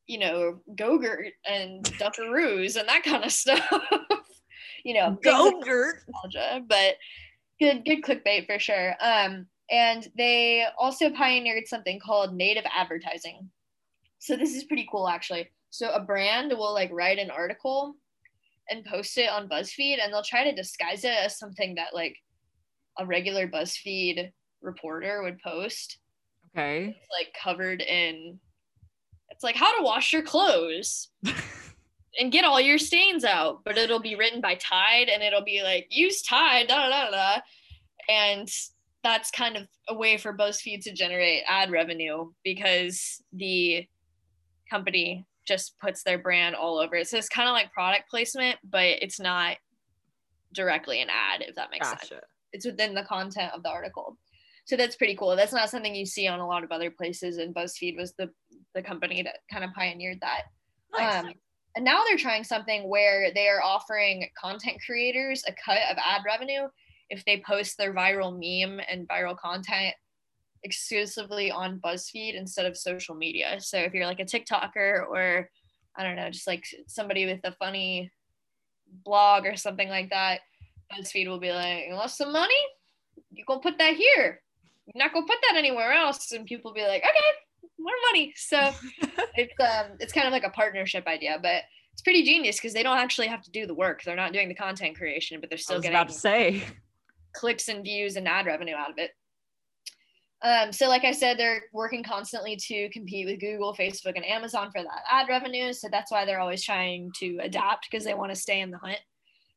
you 0.06 0.18
know, 0.18 0.60
Gogurt 0.74 1.30
and 1.48 1.84
Dunkaroos 1.84 2.76
and 2.76 2.88
that 2.88 3.04
kind 3.04 3.24
of 3.24 3.32
stuff. 3.32 3.62
you 4.84 4.92
know, 4.94 5.18
Gogurt. 5.24 6.00
But 6.68 6.96
good 7.58 7.84
good 7.84 8.02
clickbait 8.02 8.46
for 8.46 8.58
sure. 8.58 8.94
Um 9.00 9.46
and 9.70 10.06
they 10.18 10.66
also 10.76 11.10
pioneered 11.10 11.66
something 11.66 12.00
called 12.00 12.34
native 12.34 12.64
advertising. 12.74 13.50
So 14.18 14.36
this 14.36 14.54
is 14.54 14.64
pretty 14.64 14.86
cool 14.90 15.08
actually. 15.08 15.48
So 15.70 15.90
a 15.90 16.00
brand 16.00 16.52
will 16.52 16.74
like 16.74 16.90
write 16.92 17.18
an 17.18 17.30
article 17.30 17.96
and 18.68 18.84
post 18.84 19.16
it 19.18 19.30
on 19.30 19.48
BuzzFeed 19.48 19.98
and 20.02 20.12
they'll 20.12 20.22
try 20.22 20.44
to 20.44 20.54
disguise 20.54 21.04
it 21.04 21.14
as 21.16 21.38
something 21.38 21.76
that 21.76 21.94
like 21.94 22.16
a 22.98 23.06
regular 23.06 23.48
BuzzFeed 23.48 24.30
reporter 24.60 25.22
would 25.22 25.38
post. 25.40 25.98
Okay. 26.56 26.88
It's 26.88 27.08
like 27.10 27.34
covered 27.40 27.80
in 27.80 28.38
it's 29.30 29.44
like 29.44 29.56
how 29.56 29.76
to 29.76 29.84
wash 29.84 30.12
your 30.12 30.22
clothes 30.22 31.08
and 32.18 32.32
get 32.32 32.44
all 32.44 32.60
your 32.60 32.78
stains 32.78 33.24
out, 33.24 33.60
but 33.64 33.78
it'll 33.78 34.00
be 34.00 34.16
written 34.16 34.40
by 34.40 34.56
Tide 34.56 35.08
and 35.08 35.22
it'll 35.22 35.44
be 35.44 35.62
like 35.62 35.86
use 35.90 36.22
Tide 36.22 36.66
da 36.68 36.88
da 36.88 37.10
da 37.10 37.40
and 38.08 38.48
that's 39.02 39.30
kind 39.30 39.56
of 39.56 39.66
a 39.88 39.94
way 39.94 40.18
for 40.18 40.36
BuzzFeed 40.36 40.82
to 40.82 40.92
generate 40.92 41.42
ad 41.48 41.70
revenue 41.70 42.30
because 42.44 43.22
the 43.32 43.86
company 44.68 45.26
just 45.50 45.76
puts 45.80 46.04
their 46.04 46.18
brand 46.18 46.54
all 46.54 46.78
over 46.78 46.94
it. 46.94 47.08
So 47.08 47.18
it's 47.18 47.28
kind 47.28 47.48
of 47.48 47.54
like 47.54 47.72
product 47.72 48.08
placement, 48.08 48.56
but 48.62 48.84
it's 48.84 49.18
not 49.18 49.56
directly 50.54 51.02
an 51.02 51.08
ad, 51.10 51.42
if 51.42 51.56
that 51.56 51.70
makes 51.72 51.90
gotcha. 51.90 52.06
sense. 52.06 52.20
It's 52.52 52.66
within 52.66 52.94
the 52.94 53.02
content 53.02 53.52
of 53.52 53.64
the 53.64 53.68
article. 53.68 54.16
So 54.66 54.76
that's 54.76 54.94
pretty 54.94 55.16
cool. 55.16 55.34
That's 55.34 55.52
not 55.52 55.68
something 55.68 55.92
you 55.92 56.06
see 56.06 56.28
on 56.28 56.38
a 56.38 56.46
lot 56.46 56.62
of 56.62 56.70
other 56.70 56.90
places. 56.90 57.38
And 57.38 57.52
BuzzFeed 57.52 57.96
was 57.96 58.14
the 58.16 58.30
the 58.74 58.82
company 58.82 59.22
that 59.22 59.38
kind 59.52 59.64
of 59.64 59.72
pioneered 59.72 60.20
that. 60.20 60.42
Nice. 60.96 61.24
Um, 61.24 61.32
and 61.74 61.84
now 61.84 62.02
they're 62.04 62.16
trying 62.16 62.44
something 62.44 62.88
where 62.88 63.32
they 63.34 63.48
are 63.48 63.62
offering 63.62 64.28
content 64.40 64.78
creators 64.84 65.42
a 65.48 65.52
cut 65.64 65.80
of 65.90 65.96
ad 65.98 66.22
revenue 66.24 66.68
if 67.08 67.24
they 67.24 67.42
post 67.44 67.76
their 67.76 67.92
viral 67.92 68.32
meme 68.32 68.80
and 68.88 69.08
viral 69.08 69.36
content 69.36 69.94
exclusively 70.62 71.50
on 71.50 71.80
BuzzFeed 71.80 72.34
instead 72.34 72.66
of 72.66 72.76
social 72.76 73.14
media. 73.14 73.56
So 73.60 73.78
if 73.78 73.94
you're 73.94 74.06
like 74.06 74.20
a 74.20 74.24
TikToker 74.24 75.06
or 75.08 75.50
I 75.96 76.04
don't 76.04 76.16
know, 76.16 76.30
just 76.30 76.46
like 76.46 76.64
somebody 76.86 77.26
with 77.26 77.40
a 77.44 77.52
funny 77.52 78.10
blog 79.04 79.46
or 79.46 79.56
something 79.56 79.88
like 79.88 80.10
that, 80.10 80.40
BuzzFeed 80.92 81.28
will 81.28 81.40
be 81.40 81.52
like, 81.52 81.84
you 81.88 81.94
want 81.94 82.10
some 82.10 82.32
money? 82.32 82.54
You 83.30 83.44
gonna 83.46 83.60
put 83.60 83.78
that 83.78 83.94
here. 83.94 84.40
You're 84.86 85.04
not 85.04 85.12
gonna 85.12 85.26
put 85.26 85.38
that 85.48 85.58
anywhere 85.58 85.92
else. 85.92 86.32
And 86.32 86.46
people 86.46 86.72
be 86.72 86.82
like, 86.82 87.02
okay, 87.02 87.70
more 87.78 87.94
money. 88.10 88.32
So 88.36 88.58
it's 89.36 89.54
um 89.60 89.96
it's 90.00 90.12
kind 90.12 90.26
of 90.26 90.32
like 90.32 90.44
a 90.44 90.50
partnership 90.50 91.06
idea, 91.06 91.38
but 91.40 91.62
it's 91.92 92.02
pretty 92.02 92.22
genius 92.22 92.56
because 92.56 92.72
they 92.72 92.82
don't 92.82 92.98
actually 92.98 93.26
have 93.26 93.42
to 93.42 93.50
do 93.50 93.66
the 93.66 93.74
work. 93.74 94.02
They're 94.02 94.16
not 94.16 94.32
doing 94.32 94.48
the 94.48 94.54
content 94.54 94.96
creation, 94.96 95.40
but 95.40 95.48
they're 95.48 95.58
still 95.58 95.80
getting 95.80 95.96
about 95.96 96.08
to 96.08 96.14
say 96.14 96.64
clicks 97.32 97.68
and 97.68 97.84
views 97.84 98.16
and 98.16 98.26
ad 98.26 98.46
revenue 98.46 98.74
out 98.74 98.90
of 98.90 98.98
it. 98.98 99.10
Um, 100.42 100.72
so, 100.72 100.88
like 100.88 101.04
I 101.04 101.12
said, 101.12 101.38
they're 101.38 101.64
working 101.72 102.02
constantly 102.02 102.56
to 102.56 102.88
compete 102.90 103.26
with 103.26 103.40
Google, 103.40 103.74
Facebook, 103.74 104.16
and 104.16 104.24
Amazon 104.24 104.70
for 104.72 104.82
that 104.82 105.02
ad 105.10 105.28
revenue. 105.28 105.72
So 105.72 105.88
that's 105.90 106.10
why 106.10 106.24
they're 106.24 106.40
always 106.40 106.64
trying 106.64 107.12
to 107.18 107.38
adapt 107.42 107.88
because 107.90 108.04
they 108.04 108.14
want 108.14 108.32
to 108.32 108.40
stay 108.40 108.60
in 108.60 108.70
the 108.70 108.78
hunt. 108.78 109.00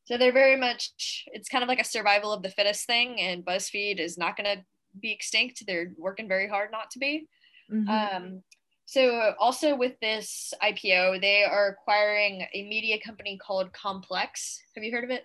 So 0.04 0.18
they're 0.18 0.32
very 0.32 0.56
much, 0.56 1.24
it's 1.32 1.48
kind 1.48 1.64
of 1.64 1.68
like 1.68 1.80
a 1.80 1.84
survival 1.84 2.32
of 2.32 2.42
the 2.42 2.50
fittest 2.50 2.86
thing. 2.86 3.18
And 3.20 3.44
BuzzFeed 3.44 3.98
is 3.98 4.18
not 4.18 4.36
going 4.36 4.56
to 4.56 4.62
be 5.00 5.10
extinct. 5.10 5.64
They're 5.66 5.92
working 5.96 6.28
very 6.28 6.46
hard 6.46 6.70
not 6.70 6.90
to 6.90 6.98
be. 6.98 7.26
Mm-hmm. 7.72 7.88
Um, 7.88 8.42
so 8.84 9.32
also 9.40 9.74
with 9.74 9.98
this 10.00 10.52
IPO, 10.62 11.22
they 11.22 11.44
are 11.44 11.68
acquiring 11.68 12.46
a 12.52 12.68
media 12.68 12.98
company 13.00 13.38
called 13.38 13.72
Complex. 13.72 14.60
Have 14.74 14.84
you 14.84 14.92
heard 14.92 15.04
of 15.04 15.10
it? 15.10 15.24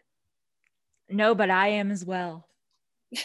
No, 1.09 1.35
but 1.35 1.49
I 1.49 1.69
am 1.69 1.91
as 1.91 2.05
well. 2.05 2.47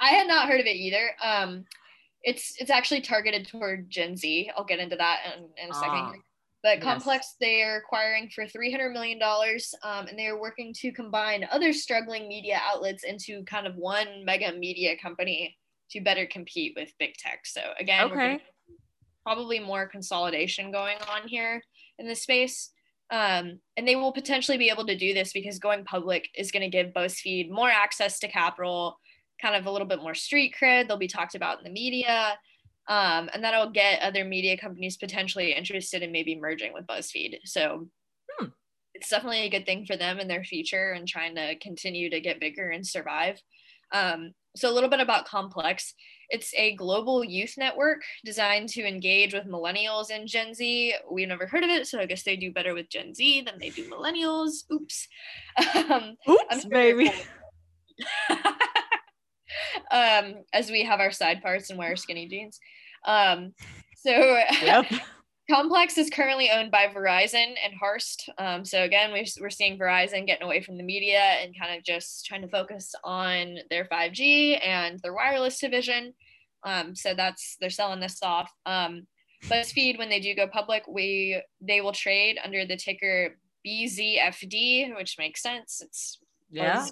I 0.00 0.10
had 0.10 0.26
not 0.26 0.48
heard 0.48 0.60
of 0.60 0.66
it 0.66 0.76
either. 0.76 1.10
Um, 1.22 1.64
it's 2.22 2.54
it's 2.58 2.70
actually 2.70 3.00
targeted 3.00 3.48
toward 3.48 3.88
Gen 3.88 4.16
Z. 4.16 4.50
I'll 4.56 4.64
get 4.64 4.78
into 4.78 4.96
that 4.96 5.20
in, 5.36 5.44
in 5.64 5.70
a 5.70 5.74
second. 5.74 5.92
Ah, 5.92 6.12
but 6.62 6.76
yes. 6.76 6.82
Complex, 6.82 7.36
they 7.40 7.62
are 7.62 7.78
acquiring 7.78 8.28
for 8.28 8.44
$300 8.44 8.92
million, 8.92 9.18
um, 9.82 10.06
and 10.06 10.18
they 10.18 10.26
are 10.26 10.38
working 10.38 10.74
to 10.74 10.92
combine 10.92 11.46
other 11.50 11.72
struggling 11.72 12.28
media 12.28 12.60
outlets 12.70 13.04
into 13.04 13.42
kind 13.44 13.66
of 13.66 13.76
one 13.76 14.24
mega 14.26 14.52
media 14.52 14.94
company 15.00 15.56
to 15.90 16.02
better 16.02 16.26
compete 16.26 16.74
with 16.76 16.92
big 16.98 17.14
tech. 17.14 17.46
So, 17.46 17.62
again, 17.78 18.12
okay. 18.12 18.42
probably 19.24 19.58
more 19.58 19.86
consolidation 19.88 20.70
going 20.70 20.98
on 21.10 21.26
here 21.26 21.62
in 21.98 22.06
this 22.06 22.22
space. 22.22 22.72
Um, 23.10 23.58
and 23.76 23.86
they 23.86 23.96
will 23.96 24.12
potentially 24.12 24.56
be 24.56 24.70
able 24.70 24.86
to 24.86 24.96
do 24.96 25.12
this 25.12 25.32
because 25.32 25.58
going 25.58 25.84
public 25.84 26.28
is 26.36 26.52
going 26.52 26.62
to 26.62 26.68
give 26.68 26.92
BuzzFeed 26.92 27.50
more 27.50 27.68
access 27.68 28.18
to 28.20 28.28
capital, 28.28 28.98
kind 29.42 29.56
of 29.56 29.66
a 29.66 29.70
little 29.70 29.88
bit 29.88 30.00
more 30.00 30.14
street 30.14 30.54
cred. 30.60 30.86
They'll 30.86 30.96
be 30.96 31.08
talked 31.08 31.34
about 31.34 31.58
in 31.58 31.64
the 31.64 31.70
media. 31.70 32.38
Um, 32.88 33.28
and 33.32 33.42
that'll 33.42 33.70
get 33.70 34.00
other 34.00 34.24
media 34.24 34.56
companies 34.56 34.96
potentially 34.96 35.52
interested 35.52 36.02
in 36.02 36.12
maybe 36.12 36.38
merging 36.38 36.72
with 36.72 36.86
BuzzFeed. 36.86 37.38
So 37.44 37.88
hmm. 38.38 38.46
it's 38.94 39.08
definitely 39.08 39.42
a 39.42 39.50
good 39.50 39.66
thing 39.66 39.86
for 39.86 39.96
them 39.96 40.18
in 40.18 40.28
their 40.28 40.44
future 40.44 40.92
and 40.92 41.06
trying 41.06 41.34
to 41.36 41.56
continue 41.58 42.10
to 42.10 42.20
get 42.20 42.40
bigger 42.40 42.68
and 42.70 42.86
survive. 42.86 43.40
Um, 43.92 44.32
so 44.56 44.70
a 44.70 44.74
little 44.74 44.90
bit 44.90 45.00
about 45.00 45.26
Complex. 45.26 45.94
It's 46.30 46.54
a 46.54 46.74
global 46.76 47.24
youth 47.24 47.54
network 47.58 48.02
designed 48.24 48.68
to 48.70 48.86
engage 48.86 49.34
with 49.34 49.46
millennials 49.46 50.10
and 50.10 50.28
Gen 50.28 50.54
Z. 50.54 50.94
We've 51.10 51.28
never 51.28 51.46
heard 51.46 51.64
of 51.64 51.70
it, 51.70 51.86
so 51.86 51.98
I 51.98 52.06
guess 52.06 52.22
they 52.22 52.36
do 52.36 52.52
better 52.52 52.74
with 52.74 52.88
Gen 52.88 53.14
Z 53.14 53.42
than 53.42 53.58
they 53.58 53.70
do 53.70 53.90
millennials. 53.90 54.64
Oops. 54.72 55.08
Um, 55.90 56.16
Oops, 56.28 56.64
baby. 56.66 57.10
um, 59.90 60.44
as 60.52 60.70
we 60.70 60.84
have 60.84 61.00
our 61.00 61.10
side 61.10 61.42
parts 61.42 61.70
and 61.70 61.78
wear 61.78 61.96
skinny 61.96 62.28
jeans. 62.28 62.60
Um, 63.04 63.54
so 63.96 64.10
yep. 64.10 64.86
Complex 65.50 65.98
is 65.98 66.10
currently 66.10 66.48
owned 66.48 66.70
by 66.70 66.86
Verizon 66.86 67.54
and 67.64 67.74
Hearst. 67.80 68.30
Um, 68.38 68.64
so 68.64 68.84
again, 68.84 69.12
we, 69.12 69.26
we're 69.40 69.50
seeing 69.50 69.76
Verizon 69.76 70.24
getting 70.24 70.44
away 70.44 70.62
from 70.62 70.76
the 70.76 70.84
media 70.84 71.18
and 71.18 71.52
kind 71.60 71.76
of 71.76 71.84
just 71.84 72.24
trying 72.24 72.42
to 72.42 72.48
focus 72.48 72.94
on 73.02 73.56
their 73.68 73.86
5G 73.86 74.64
and 74.64 75.00
their 75.00 75.12
wireless 75.12 75.58
division. 75.58 76.14
Um, 76.62 76.94
so 76.94 77.14
that's 77.14 77.56
they're 77.60 77.68
selling 77.68 77.98
this 77.98 78.22
off. 78.22 78.48
Um, 78.64 79.08
BuzzFeed, 79.46 79.98
when 79.98 80.08
they 80.08 80.20
do 80.20 80.36
go 80.36 80.46
public, 80.46 80.84
we 80.86 81.42
they 81.60 81.80
will 81.80 81.92
trade 81.92 82.38
under 82.44 82.64
the 82.64 82.76
ticker 82.76 83.36
BZFD, 83.66 84.94
which 84.96 85.16
makes 85.18 85.42
sense. 85.42 85.80
It's 85.84 86.18
yeah. 86.50 86.86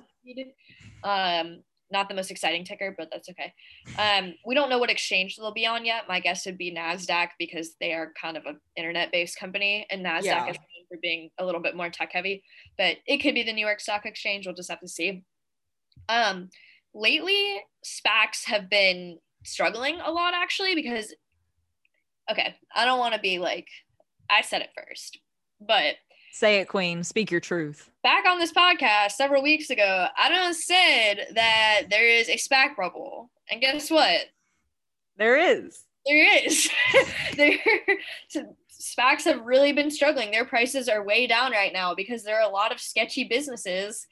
Um, 1.04 1.62
not 1.90 2.08
the 2.08 2.14
most 2.14 2.30
exciting 2.30 2.64
ticker, 2.64 2.94
but 2.96 3.08
that's 3.10 3.28
okay. 3.30 3.52
Um, 3.98 4.34
we 4.44 4.54
don't 4.54 4.68
know 4.68 4.78
what 4.78 4.90
exchange 4.90 5.36
they'll 5.36 5.52
be 5.52 5.66
on 5.66 5.84
yet. 5.84 6.02
My 6.08 6.20
guess 6.20 6.44
would 6.46 6.58
be 6.58 6.74
Nasdaq 6.74 7.28
because 7.38 7.76
they 7.80 7.92
are 7.92 8.12
kind 8.20 8.36
of 8.36 8.44
an 8.46 8.60
internet-based 8.76 9.38
company, 9.38 9.86
and 9.90 10.04
Nasdaq 10.04 10.24
yeah. 10.24 10.50
is 10.50 10.56
known 10.56 10.86
for 10.88 10.98
being 11.00 11.30
a 11.38 11.44
little 11.44 11.62
bit 11.62 11.76
more 11.76 11.90
tech-heavy. 11.90 12.42
But 12.76 12.96
it 13.06 13.18
could 13.18 13.34
be 13.34 13.42
the 13.42 13.52
New 13.52 13.64
York 13.64 13.80
Stock 13.80 14.06
Exchange. 14.06 14.46
We'll 14.46 14.54
just 14.54 14.70
have 14.70 14.80
to 14.80 14.88
see. 14.88 15.24
Um, 16.08 16.50
lately, 16.94 17.60
SPACs 17.84 18.44
have 18.46 18.68
been 18.68 19.18
struggling 19.44 20.00
a 20.00 20.10
lot 20.10 20.34
actually 20.34 20.74
because, 20.74 21.14
okay, 22.30 22.56
I 22.74 22.84
don't 22.84 22.98
want 22.98 23.14
to 23.14 23.20
be 23.20 23.38
like, 23.38 23.68
I 24.30 24.42
said 24.42 24.62
it 24.62 24.70
first, 24.76 25.18
but 25.60 25.94
Say 26.38 26.60
it, 26.60 26.68
Queen. 26.68 27.02
Speak 27.02 27.32
your 27.32 27.40
truth. 27.40 27.90
Back 28.04 28.24
on 28.24 28.38
this 28.38 28.52
podcast 28.52 29.10
several 29.10 29.42
weeks 29.42 29.70
ago, 29.70 30.06
I 30.16 30.28
done 30.28 30.54
said 30.54 31.34
that 31.34 31.86
there 31.90 32.08
is 32.08 32.28
a 32.28 32.36
SPAC 32.36 32.76
bubble. 32.76 33.28
And 33.50 33.60
guess 33.60 33.90
what? 33.90 34.20
There 35.16 35.36
is. 35.36 35.82
There 36.06 36.46
is. 36.46 36.70
there 37.36 37.58
so 38.28 38.54
SPACs 38.70 39.24
have 39.24 39.46
really 39.46 39.72
been 39.72 39.90
struggling. 39.90 40.30
Their 40.30 40.44
prices 40.44 40.88
are 40.88 41.02
way 41.02 41.26
down 41.26 41.50
right 41.50 41.72
now 41.72 41.96
because 41.96 42.22
there 42.22 42.40
are 42.40 42.48
a 42.48 42.54
lot 42.54 42.70
of 42.70 42.78
sketchy 42.78 43.24
businesses 43.24 44.06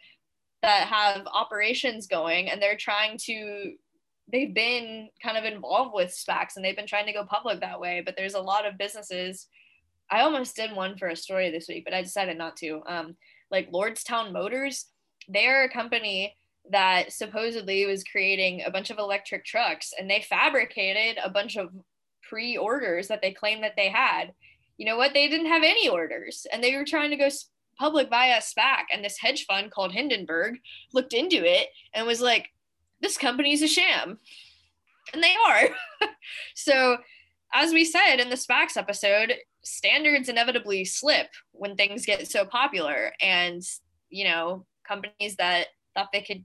that 0.63 0.89
have 0.89 1.29
operations 1.29 2.09
going 2.09 2.51
and 2.51 2.61
they're 2.61 2.77
trying 2.77 3.19
to 3.19 3.75
they've 4.33 4.53
been 4.53 5.11
kind 5.23 5.39
of 5.39 5.45
involved 5.45 5.95
with 5.95 6.11
SPACs 6.11 6.57
and 6.57 6.65
they've 6.65 6.75
been 6.75 6.89
trying 6.89 7.07
to 7.07 7.13
go 7.13 7.25
public 7.25 7.61
that 7.61 7.79
way. 7.79 8.03
But 8.05 8.17
there's 8.17 8.35
a 8.35 8.41
lot 8.41 8.67
of 8.67 8.77
businesses. 8.79 9.47
I 10.11 10.21
almost 10.21 10.57
did 10.57 10.75
one 10.75 10.97
for 10.97 11.09
a 11.09 11.17
story 11.17 11.51
this 11.51 11.69
week, 11.69 11.85
but 11.85 11.95
I 11.95 12.03
decided 12.03 12.39
not 12.39 12.57
to. 12.59 12.83
Um, 12.87 13.17
like 13.51 13.73
Lordstown 13.73 14.33
Motors, 14.33 14.87
they're 15.29 15.65
a 15.65 15.71
company 15.71 16.37
that 16.71 17.13
supposedly 17.13 17.87
was 17.87 18.05
creating 18.05 18.63
a 18.65 18.71
bunch 18.71 18.91
of 18.91 18.99
electric 18.99 19.45
trucks 19.45 19.93
and 19.99 20.11
they 20.11 20.21
fabricated 20.21 21.19
a 21.23 21.31
bunch 21.31 21.57
of 21.57 21.71
pre-orders 22.29 23.09
that 23.09 23.23
they 23.23 23.33
claimed 23.33 23.63
that 23.63 23.75
they 23.77 23.89
had. 23.89 24.33
You 24.77 24.87
know 24.87 24.97
what? 24.97 25.15
They 25.15 25.29
didn't 25.29 25.47
have 25.47 25.63
any 25.63 25.89
orders 25.89 26.47
and 26.53 26.63
they 26.63 26.77
were 26.77 26.85
trying 26.85 27.11
to 27.11 27.17
go 27.17 27.29
public 27.79 28.09
via 28.09 28.41
SPAC. 28.41 28.85
And 28.93 29.05
this 29.05 29.19
hedge 29.19 29.47
fund 29.47 29.71
called 29.71 29.93
Hindenburg 29.93 30.59
looked 30.93 31.13
into 31.13 31.37
it 31.37 31.69
and 31.95 32.07
was 32.07 32.21
like, 32.21 32.49
this 33.01 33.19
company's 33.19 33.63
a 33.63 33.69
sham. 33.69 34.19
And 35.13 35.23
they 35.23 35.35
are. 35.49 35.69
so, 36.55 36.99
as 37.55 37.73
we 37.73 37.85
said 37.85 38.17
in 38.17 38.29
the 38.29 38.37
SPACs 38.37 38.77
episode, 38.77 39.35
standards 39.67 40.29
inevitably 40.29 40.85
slip 40.85 41.29
when 41.53 41.77
things 41.77 42.07
get 42.07 42.27
so 42.29 42.45
popular. 42.45 43.13
And, 43.21 43.63
you 44.09 44.25
know, 44.25 44.67
companies 44.87 45.37
that 45.37 45.69
thought 45.95 46.09
they 46.13 46.23
could 46.23 46.45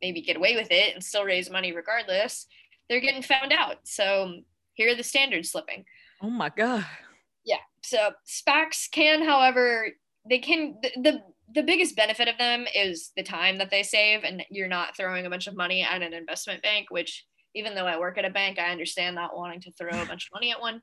maybe 0.00 0.20
get 0.20 0.36
away 0.36 0.56
with 0.56 0.68
it 0.70 0.94
and 0.94 1.02
still 1.02 1.24
raise 1.24 1.50
money 1.50 1.72
regardless, 1.72 2.46
they're 2.88 3.00
getting 3.00 3.22
found 3.22 3.52
out. 3.52 3.76
So, 3.84 4.40
here 4.74 4.92
are 4.92 4.94
the 4.94 5.02
standards 5.02 5.50
slipping. 5.50 5.84
Oh 6.22 6.30
my 6.30 6.50
God. 6.50 6.84
Yeah. 7.44 7.56
So, 7.82 8.10
SPACs 8.26 8.90
can, 8.90 9.24
however, 9.24 9.88
they 10.28 10.38
can, 10.38 10.76
the, 10.82 10.90
the 11.02 11.22
the 11.54 11.62
biggest 11.62 11.96
benefit 11.96 12.28
of 12.28 12.38
them 12.38 12.66
is 12.74 13.12
the 13.16 13.22
time 13.22 13.58
that 13.58 13.70
they 13.70 13.82
save 13.82 14.24
and 14.24 14.44
you're 14.50 14.68
not 14.68 14.96
throwing 14.96 15.26
a 15.26 15.30
bunch 15.30 15.46
of 15.46 15.56
money 15.56 15.82
at 15.82 16.02
an 16.02 16.12
investment 16.12 16.62
bank 16.62 16.86
which 16.90 17.24
even 17.54 17.74
though 17.74 17.86
i 17.86 17.98
work 17.98 18.18
at 18.18 18.24
a 18.24 18.30
bank 18.30 18.58
i 18.58 18.70
understand 18.70 19.14
not 19.14 19.36
wanting 19.36 19.60
to 19.60 19.72
throw 19.72 19.90
a 19.90 20.06
bunch 20.06 20.26
of 20.26 20.34
money 20.34 20.50
at 20.50 20.60
one 20.60 20.80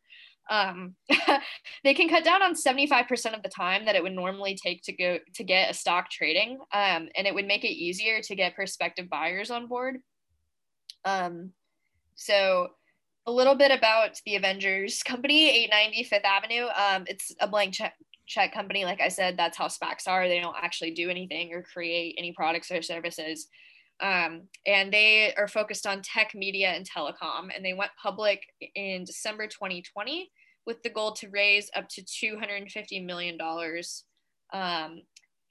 um, 0.49 0.95
they 1.83 1.93
can 1.93 2.09
cut 2.09 2.23
down 2.23 2.41
on 2.41 2.53
75% 2.53 3.35
of 3.35 3.43
the 3.43 3.49
time 3.49 3.85
that 3.85 3.95
it 3.95 4.03
would 4.03 4.13
normally 4.13 4.57
take 4.61 4.81
to 4.83 4.93
go 4.93 5.17
to 5.35 5.43
get 5.43 5.71
a 5.71 5.73
stock 5.73 6.09
trading 6.09 6.59
um, 6.73 7.09
and 7.15 7.27
it 7.27 7.33
would 7.33 7.47
make 7.47 7.63
it 7.63 7.69
easier 7.69 8.21
to 8.21 8.35
get 8.35 8.55
prospective 8.55 9.09
buyers 9.09 9.51
on 9.51 9.67
board 9.67 9.97
um, 11.05 11.51
so 12.15 12.69
a 13.25 13.31
little 13.31 13.55
bit 13.55 13.71
about 13.71 14.19
the 14.25 14.35
avengers 14.35 15.01
company 15.01 15.49
890 15.49 16.03
fifth 16.03 16.25
avenue 16.25 16.65
um, 16.75 17.05
it's 17.07 17.31
a 17.39 17.47
blank 17.47 17.73
check 17.73 17.93
check 18.25 18.53
company. 18.53 18.85
Like 18.85 19.01
I 19.01 19.09
said, 19.09 19.37
that's 19.37 19.57
how 19.57 19.67
SPACs 19.67 20.07
are. 20.07 20.27
They 20.27 20.39
don't 20.39 20.55
actually 20.61 20.91
do 20.91 21.09
anything 21.09 21.53
or 21.53 21.61
create 21.61 22.15
any 22.17 22.31
products 22.33 22.71
or 22.71 22.81
services. 22.81 23.47
Um, 24.03 24.49
and 24.67 24.91
they 24.91 25.33
are 25.35 25.47
focused 25.47 25.87
on 25.87 26.01
tech, 26.01 26.35
media, 26.35 26.69
and 26.69 26.85
telecom. 26.87 27.55
And 27.55 27.63
they 27.63 27.73
went 27.73 27.91
public 28.01 28.41
in 28.75 29.05
December 29.05 29.47
2020 29.47 30.29
with 30.65 30.83
the 30.83 30.89
goal 30.89 31.13
to 31.13 31.29
raise 31.29 31.71
up 31.75 31.87
to 31.89 32.01
$250 32.01 33.05
million. 33.05 33.37
Um, 34.53 35.01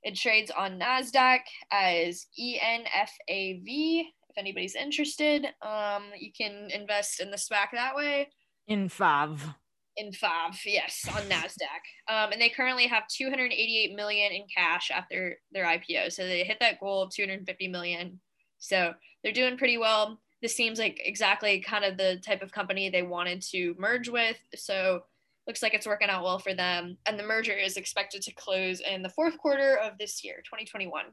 it 0.02 0.16
trades 0.16 0.50
on 0.50 0.78
NASDAQ 0.78 1.40
as 1.72 2.26
ENFAV. 2.38 3.64
If 3.64 4.38
anybody's 4.38 4.74
interested, 4.74 5.46
um, 5.62 6.04
you 6.18 6.30
can 6.36 6.68
invest 6.70 7.20
in 7.20 7.30
the 7.30 7.36
SPAC 7.36 7.68
that 7.72 7.94
way. 7.96 8.28
In 8.66 8.88
FAV. 8.88 9.54
in 9.96 10.12
five, 10.12 10.58
yes, 10.64 11.06
on 11.14 11.22
Nasdaq. 11.22 11.82
Um, 12.08 12.32
and 12.32 12.40
they 12.40 12.48
currently 12.48 12.86
have 12.86 13.06
288 13.08 13.94
million 13.94 14.32
in 14.32 14.44
cash 14.54 14.90
after 14.90 15.36
their 15.52 15.64
IPO. 15.64 16.12
So 16.12 16.22
they 16.26 16.44
hit 16.44 16.58
that 16.60 16.80
goal 16.80 17.02
of 17.02 17.10
250 17.14 17.68
million. 17.68 18.20
So 18.62 18.94
they're 19.22 19.32
doing 19.32 19.56
pretty 19.56 19.76
well. 19.76 20.20
This 20.40 20.56
seems 20.56 20.78
like 20.78 21.00
exactly 21.04 21.60
kind 21.60 21.84
of 21.84 21.96
the 21.96 22.20
type 22.24 22.42
of 22.42 22.52
company 22.52 22.88
they 22.88 23.02
wanted 23.02 23.42
to 23.50 23.74
merge 23.78 24.08
with. 24.08 24.38
So 24.54 25.02
looks 25.46 25.62
like 25.62 25.74
it's 25.74 25.86
working 25.86 26.08
out 26.08 26.22
well 26.22 26.38
for 26.38 26.54
them. 26.54 26.96
And 27.06 27.18
the 27.18 27.24
merger 27.24 27.52
is 27.52 27.76
expected 27.76 28.22
to 28.22 28.34
close 28.34 28.80
in 28.80 29.02
the 29.02 29.08
fourth 29.08 29.36
quarter 29.38 29.76
of 29.78 29.98
this 29.98 30.22
year, 30.24 30.36
2021. 30.44 31.06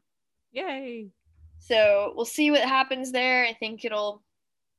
Yay. 0.52 1.08
So 1.60 2.14
we'll 2.16 2.26
see 2.26 2.52
what 2.52 2.62
happens 2.62 3.12
there. 3.12 3.46
I 3.46 3.54
think 3.54 3.84
it'll 3.84 4.24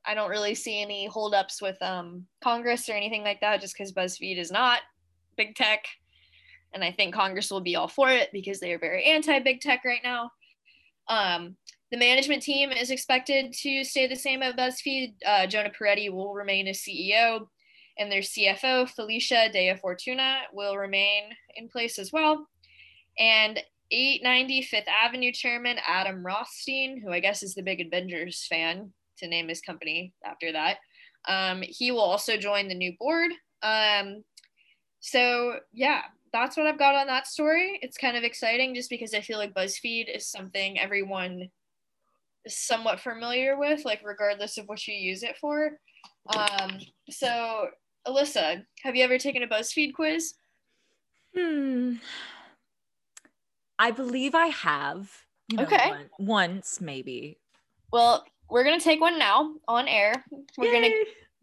I 0.04 0.14
don't 0.14 0.30
really 0.30 0.54
see 0.54 0.80
any 0.80 1.06
holdups 1.06 1.60
with 1.60 1.80
um, 1.82 2.24
Congress 2.42 2.88
or 2.88 2.92
anything 2.92 3.22
like 3.22 3.40
that, 3.42 3.60
just 3.60 3.74
because 3.76 3.92
BuzzFeed 3.92 4.38
is 4.38 4.50
not 4.50 4.80
big 5.36 5.54
tech. 5.54 5.84
And 6.72 6.82
I 6.82 6.90
think 6.90 7.14
Congress 7.14 7.50
will 7.50 7.60
be 7.60 7.76
all 7.76 7.88
for 7.88 8.08
it 8.08 8.30
because 8.32 8.60
they 8.60 8.72
are 8.72 8.78
very 8.78 9.04
anti 9.04 9.40
big 9.40 9.60
tech 9.60 9.84
right 9.84 10.00
now. 10.02 10.30
Um, 11.08 11.56
the 11.91 11.97
management 11.97 12.43
team 12.43 12.70
is 12.70 12.91
expected 12.91 13.53
to 13.53 13.84
stay 13.84 14.07
the 14.07 14.16
same 14.16 14.43
at 14.43 14.57
BuzzFeed. 14.57 15.14
Uh, 15.26 15.47
Jonah 15.47 15.70
Peretti 15.70 16.11
will 16.12 16.34
remain 16.34 16.68
as 16.68 16.78
CEO, 16.78 17.47
and 17.99 18.11
their 18.11 18.20
CFO, 18.20 18.88
Felicia 18.88 19.49
DellaFortuna, 19.53 20.43
will 20.53 20.76
remain 20.76 21.24
in 21.57 21.68
place 21.68 21.99
as 21.99 22.12
well. 22.12 22.47
And 23.18 23.61
890 23.91 24.62
Fifth 24.62 24.88
Avenue 24.88 25.32
chairman 25.32 25.78
Adam 25.86 26.24
Rothstein, 26.24 27.01
who 27.03 27.12
I 27.12 27.20
guess 27.20 27.43
is 27.43 27.55
the 27.55 27.62
big 27.62 27.80
Avengers 27.80 28.47
fan, 28.49 28.93
to 29.18 29.26
name 29.26 29.49
his 29.49 29.61
company 29.61 30.14
after 30.24 30.53
that. 30.53 30.78
Um, 31.28 31.62
he 31.62 31.91
will 31.91 32.01
also 32.01 32.36
join 32.36 32.68
the 32.68 32.74
new 32.74 32.95
board. 32.99 33.32
Um, 33.62 34.24
so 35.01 35.57
yeah, 35.72 36.03
that's 36.32 36.57
what 36.57 36.66
I've 36.66 36.78
got 36.78 36.95
on 36.95 37.09
that 37.09 37.26
story. 37.26 37.78
It's 37.82 37.99
kind 37.99 38.16
of 38.16 38.22
exciting 38.22 38.74
just 38.74 38.91
because 38.91 39.12
I 39.12 39.20
feel 39.20 39.38
like 39.38 39.55
BuzzFeed 39.55 40.14
is 40.14 40.26
something 40.26 40.78
everyone 40.78 41.49
somewhat 42.49 43.01
familiar 43.01 43.59
with, 43.59 43.84
like 43.84 44.01
regardless 44.05 44.59
of 44.59 44.66
what 44.66 44.86
you 44.86 44.95
use 44.95 45.22
it 45.22 45.36
for. 45.38 45.78
Um, 46.36 46.78
so 47.11 47.68
Alyssa, 48.07 48.64
have 48.82 48.97
you 48.97 49.05
ever 49.05 49.18
taken 49.18 49.43
a 49.43 49.47
BuzzFeed 49.47 49.95
quiz? 49.95 50.34
Hmm. 51.36 51.95
I 53.78 53.91
believe 53.91 54.34
I 54.34 54.47
have. 54.49 55.11
You 55.51 55.59
know, 55.59 55.64
okay. 55.64 55.88
One, 55.88 56.11
once 56.18 56.80
maybe. 56.80 57.38
Well, 57.93 58.24
we're 58.49 58.64
gonna 58.64 58.80
take 58.80 59.01
one 59.01 59.18
now 59.18 59.55
on 59.68 59.88
air. 59.88 60.24
We're 60.57 60.72
Yay. 60.72 60.72
gonna 60.72 60.95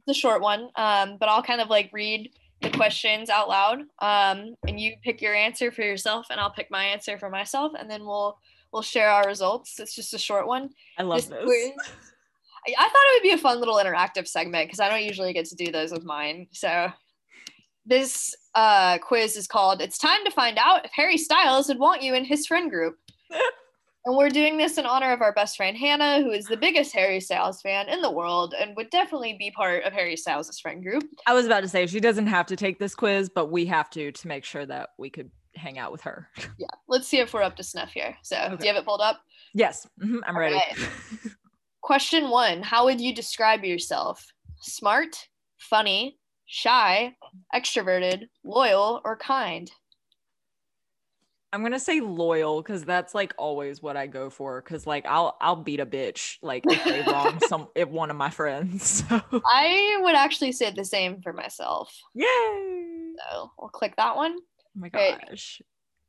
the 0.08 0.14
short 0.14 0.42
one, 0.42 0.70
um, 0.76 1.18
but 1.20 1.30
I'll 1.30 1.44
kind 1.44 1.62
of 1.62 1.70
like 1.70 1.90
read 1.92 2.32
the 2.62 2.72
questions 2.72 3.30
out 3.30 3.50
loud, 3.50 3.82
um, 4.00 4.56
and 4.68 4.80
you 4.80 4.94
pick 5.04 5.22
your 5.22 5.36
answer 5.36 5.72
for 5.72 5.84
yourself, 5.84 6.28
and 6.32 6.40
I'll 6.40 6.50
pick 6.50 6.72
my 6.72 6.84
answer 6.84 7.18
for 7.18 7.30
myself, 7.30 7.74
and 7.78 7.90
then 7.90 8.06
we'll 8.06 8.40
we'll 8.78 8.84
share 8.84 9.10
our 9.10 9.26
results. 9.26 9.80
It's 9.80 9.96
just 9.96 10.14
a 10.14 10.20
short 10.20 10.46
one. 10.46 10.70
I 11.00 11.02
love 11.02 11.28
this. 11.28 11.30
this. 11.30 11.72
I 12.78 12.84
thought 12.84 12.94
it 12.94 13.16
would 13.16 13.28
be 13.28 13.34
a 13.34 13.38
fun 13.40 13.58
little 13.58 13.78
interactive 13.78 14.28
segment 14.28 14.68
because 14.68 14.80
I 14.80 14.88
don't 14.88 15.04
usually 15.04 15.34
get 15.34 15.46
to 15.46 15.56
do 15.56 15.72
those 15.72 15.92
with 15.92 16.04
mine. 16.04 16.46
So 16.52 16.92
this 17.88 18.36
uh, 18.54 19.00
quiz 19.00 19.36
is 19.36 19.48
called 19.48 19.82
"It's 19.82 19.98
Time 19.98 20.24
to 20.26 20.32
Find 20.32 20.60
Out 20.60 20.86
If 20.86 20.92
Harry 20.94 21.18
Styles 21.18 21.70
Would 21.70 21.80
Want 21.80 22.04
You 22.04 22.14
in 22.14 22.24
His 22.24 22.46
Friend 22.46 22.70
Group." 22.70 22.98
And 24.08 24.16
we're 24.16 24.30
doing 24.30 24.58
this 24.58 24.78
in 24.78 24.86
honor 24.86 25.12
of 25.12 25.22
our 25.22 25.34
best 25.34 25.58
friend 25.58 25.76
Hannah, 25.76 26.22
who 26.22 26.32
is 26.32 26.46
the 26.46 26.56
biggest 26.56 26.94
Harry 26.94 27.20
Styles 27.20 27.62
fan 27.62 27.90
in 27.90 28.02
the 28.02 28.10
world 28.10 28.56
and 28.58 28.74
would 28.78 28.90
definitely 28.90 29.36
be 29.38 29.52
part 29.52 29.84
of 29.84 29.92
Harry 29.92 30.16
Styles' 30.16 30.58
friend 30.62 30.82
group. 30.82 31.04
I 31.26 31.34
was 31.34 31.46
about 31.46 31.60
to 31.64 31.68
say 31.68 31.86
she 31.88 32.00
doesn't 32.00 32.28
have 32.28 32.46
to 32.46 32.56
take 32.56 32.80
this 32.80 32.96
quiz, 32.96 33.28
but 33.28 33.52
we 33.52 33.66
have 33.66 33.90
to 33.90 34.14
to 34.14 34.28
make 34.30 34.46
sure 34.46 34.66
that 34.66 34.92
we 34.98 35.10
could 35.10 35.30
hang 35.58 35.78
out 35.78 35.92
with 35.92 36.02
her. 36.02 36.30
Yeah, 36.58 36.68
let's 36.88 37.08
see 37.08 37.20
if 37.20 37.34
we're 37.34 37.44
up 37.44 37.56
to 37.58 37.64
snuff 37.64 37.92
here. 37.92 38.16
So, 38.24 38.38
okay. 38.38 38.56
do 38.56 38.64
you 38.66 38.74
have 38.74 38.82
it 38.82 38.86
pulled 38.86 39.02
up? 39.02 39.22
Yes, 39.54 39.88
mm-hmm, 40.02 40.20
I'm 40.26 40.38
ready. 40.38 40.56
Right. 40.56 40.88
Question 41.82 42.30
one 42.30 42.62
How 42.62 42.86
would 42.86 43.00
you 43.00 43.14
describe 43.14 43.64
yourself? 43.64 44.26
Smart, 44.62 45.28
funny, 45.58 46.18
shy, 46.46 47.16
extroverted, 47.54 48.28
loyal, 48.44 49.02
or 49.06 49.16
kind? 49.18 49.72
I'm 51.54 51.62
gonna 51.64 51.80
say 51.80 52.02
loyal 52.02 52.62
because 52.62 52.84
that's 52.84 53.16
like 53.16 53.34
always 53.38 53.82
what 53.82 53.96
I 53.96 54.08
go 54.08 54.30
for. 54.30 54.62
Cause 54.62 54.86
like 54.86 55.06
I'll 55.06 55.38
I'll 55.40 55.56
beat 55.56 55.80
a 55.80 55.86
bitch 55.86 56.38
like 56.42 56.64
if 56.68 56.84
they 56.84 57.02
wrong 57.10 57.40
some 57.48 57.70
if 57.74 57.88
one 57.88 58.10
of 58.12 58.18
my 58.18 58.30
friends. 58.30 59.04
So. 59.08 59.22
I 59.46 59.98
would 60.02 60.16
actually 60.16 60.52
say 60.52 60.72
the 60.72 60.84
same 60.84 61.22
for 61.22 61.32
myself. 61.32 61.98
Yay! 62.14 63.14
So 63.18 63.52
we'll 63.58 63.70
click 63.70 63.96
that 63.96 64.16
one. 64.16 64.38
Oh 64.78 64.82
my 64.82 64.90
gosh. 64.90 65.62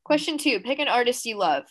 Question 0.04 0.38
two: 0.38 0.60
Pick 0.60 0.78
an 0.78 0.88
artist 0.88 1.24
you 1.24 1.36
love. 1.38 1.64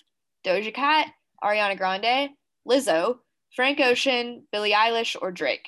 Doja 0.45 0.73
Cat, 0.73 1.07
Ariana 1.43 1.77
Grande, 1.77 2.31
Lizzo, 2.67 3.17
Frank 3.55 3.79
Ocean, 3.79 4.47
Billie 4.51 4.71
Eilish, 4.71 5.15
or 5.21 5.31
Drake. 5.31 5.67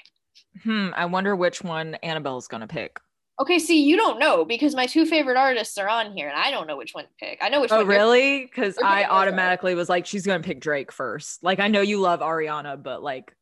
Hmm. 0.64 0.90
I 0.96 1.06
wonder 1.06 1.36
which 1.36 1.64
one 1.64 1.96
Annabelle's 2.04 2.48
gonna 2.48 2.68
pick. 2.68 3.00
Okay, 3.40 3.58
see, 3.58 3.84
you 3.84 3.96
don't 3.96 4.20
know 4.20 4.44
because 4.44 4.76
my 4.76 4.86
two 4.86 5.06
favorite 5.06 5.38
artists 5.38 5.78
are 5.78 5.88
on 5.88 6.12
here, 6.12 6.28
and 6.28 6.38
I 6.38 6.52
don't 6.52 6.68
know 6.68 6.76
which 6.76 6.94
one 6.94 7.06
to 7.06 7.10
pick. 7.20 7.40
I 7.42 7.50
know 7.50 7.62
which. 7.62 7.72
Oh, 7.72 7.84
really? 7.84 8.46
Because 8.46 8.78
I 8.84 9.06
automatically 9.06 9.76
was 9.76 9.88
like, 9.88 10.06
she's 10.06 10.26
gonna 10.26 10.44
pick 10.44 10.60
Drake 10.60 10.92
first. 10.92 11.44
Like, 11.44 11.60
I 11.60 11.68
know 11.68 11.82
you 11.82 12.00
love 12.00 12.20
Ariana, 12.20 12.82
but 12.82 13.02
like, 13.02 13.34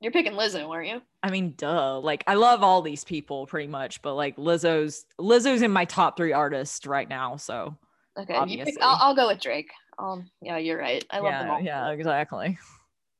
you're 0.00 0.12
picking 0.12 0.34
Lizzo, 0.34 0.68
aren't 0.68 0.88
you? 0.88 1.02
I 1.24 1.30
mean, 1.30 1.54
duh. 1.56 2.00
Like, 2.00 2.22
I 2.26 2.34
love 2.34 2.62
all 2.62 2.82
these 2.82 3.02
people 3.02 3.46
pretty 3.46 3.66
much, 3.66 4.02
but 4.02 4.14
like, 4.14 4.36
Lizzo's 4.36 5.06
Lizzo's 5.18 5.62
in 5.62 5.70
my 5.70 5.86
top 5.86 6.18
three 6.18 6.34
artists 6.34 6.86
right 6.86 7.08
now. 7.08 7.36
So, 7.36 7.74
okay, 8.18 8.38
pick, 8.62 8.76
I'll, 8.82 8.98
I'll, 9.00 9.16
go 9.16 9.28
with 9.28 9.40
Drake. 9.40 9.70
Um, 9.98 10.30
yeah, 10.42 10.58
you're 10.58 10.78
right. 10.78 11.02
I 11.08 11.20
love 11.20 11.32
yeah, 11.32 11.42
them 11.42 11.50
all. 11.50 11.60
Yeah, 11.62 11.90
exactly. 11.92 12.58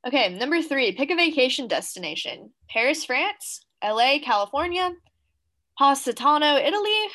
Okay, 0.07 0.37
number 0.37 0.61
three, 0.61 0.93
pick 0.93 1.11
a 1.11 1.17
vacation 1.17 1.67
destination 1.67 2.51
Paris, 2.69 3.07
France, 3.07 3.65
LA, 3.83 4.19
California, 4.23 4.93
Positano, 5.79 6.57
Italy, 6.57 7.09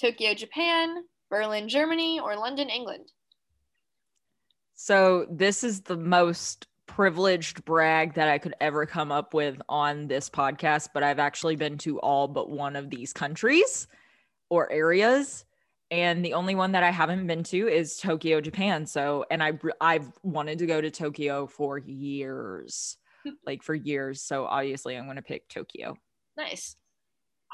Tokyo, 0.00 0.32
Japan, 0.34 1.02
Berlin, 1.28 1.68
Germany, 1.68 2.20
or 2.20 2.36
London, 2.36 2.68
England. 2.68 3.10
So, 4.76 5.26
this 5.28 5.64
is 5.64 5.80
the 5.80 5.96
most 5.96 6.68
privileged 6.90 7.64
brag 7.64 8.14
that 8.14 8.28
I 8.28 8.38
could 8.38 8.54
ever 8.60 8.84
come 8.84 9.12
up 9.12 9.32
with 9.32 9.62
on 9.68 10.08
this 10.08 10.28
podcast, 10.28 10.88
but 10.92 11.04
I've 11.04 11.20
actually 11.20 11.54
been 11.54 11.78
to 11.78 12.00
all 12.00 12.26
but 12.26 12.50
one 12.50 12.74
of 12.74 12.90
these 12.90 13.12
countries 13.12 13.86
or 14.48 14.70
areas. 14.72 15.44
And 15.92 16.24
the 16.24 16.34
only 16.34 16.56
one 16.56 16.72
that 16.72 16.82
I 16.82 16.90
haven't 16.90 17.28
been 17.28 17.44
to 17.44 17.68
is 17.68 17.96
Tokyo, 17.96 18.40
Japan. 18.40 18.86
So, 18.86 19.24
and 19.30 19.40
I 19.42 19.52
I've 19.80 20.10
wanted 20.24 20.58
to 20.58 20.66
go 20.66 20.80
to 20.80 20.90
Tokyo 20.90 21.46
for 21.46 21.78
years, 21.78 22.96
like 23.46 23.62
for 23.62 23.74
years. 23.74 24.20
So 24.20 24.46
obviously, 24.46 24.96
I'm 24.96 25.04
going 25.04 25.16
to 25.16 25.22
pick 25.22 25.48
Tokyo. 25.48 25.96
Nice. 26.36 26.74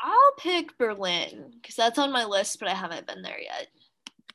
I'll 0.03 0.35
pick 0.39 0.77
Berlin 0.79 1.53
because 1.61 1.77
that's 1.77 1.99
on 1.99 2.11
my 2.11 2.25
list, 2.25 2.59
but 2.59 2.69
I 2.69 2.75
haven't 2.75 3.07
been 3.07 3.23
there 3.23 3.41
yet. 3.41 3.69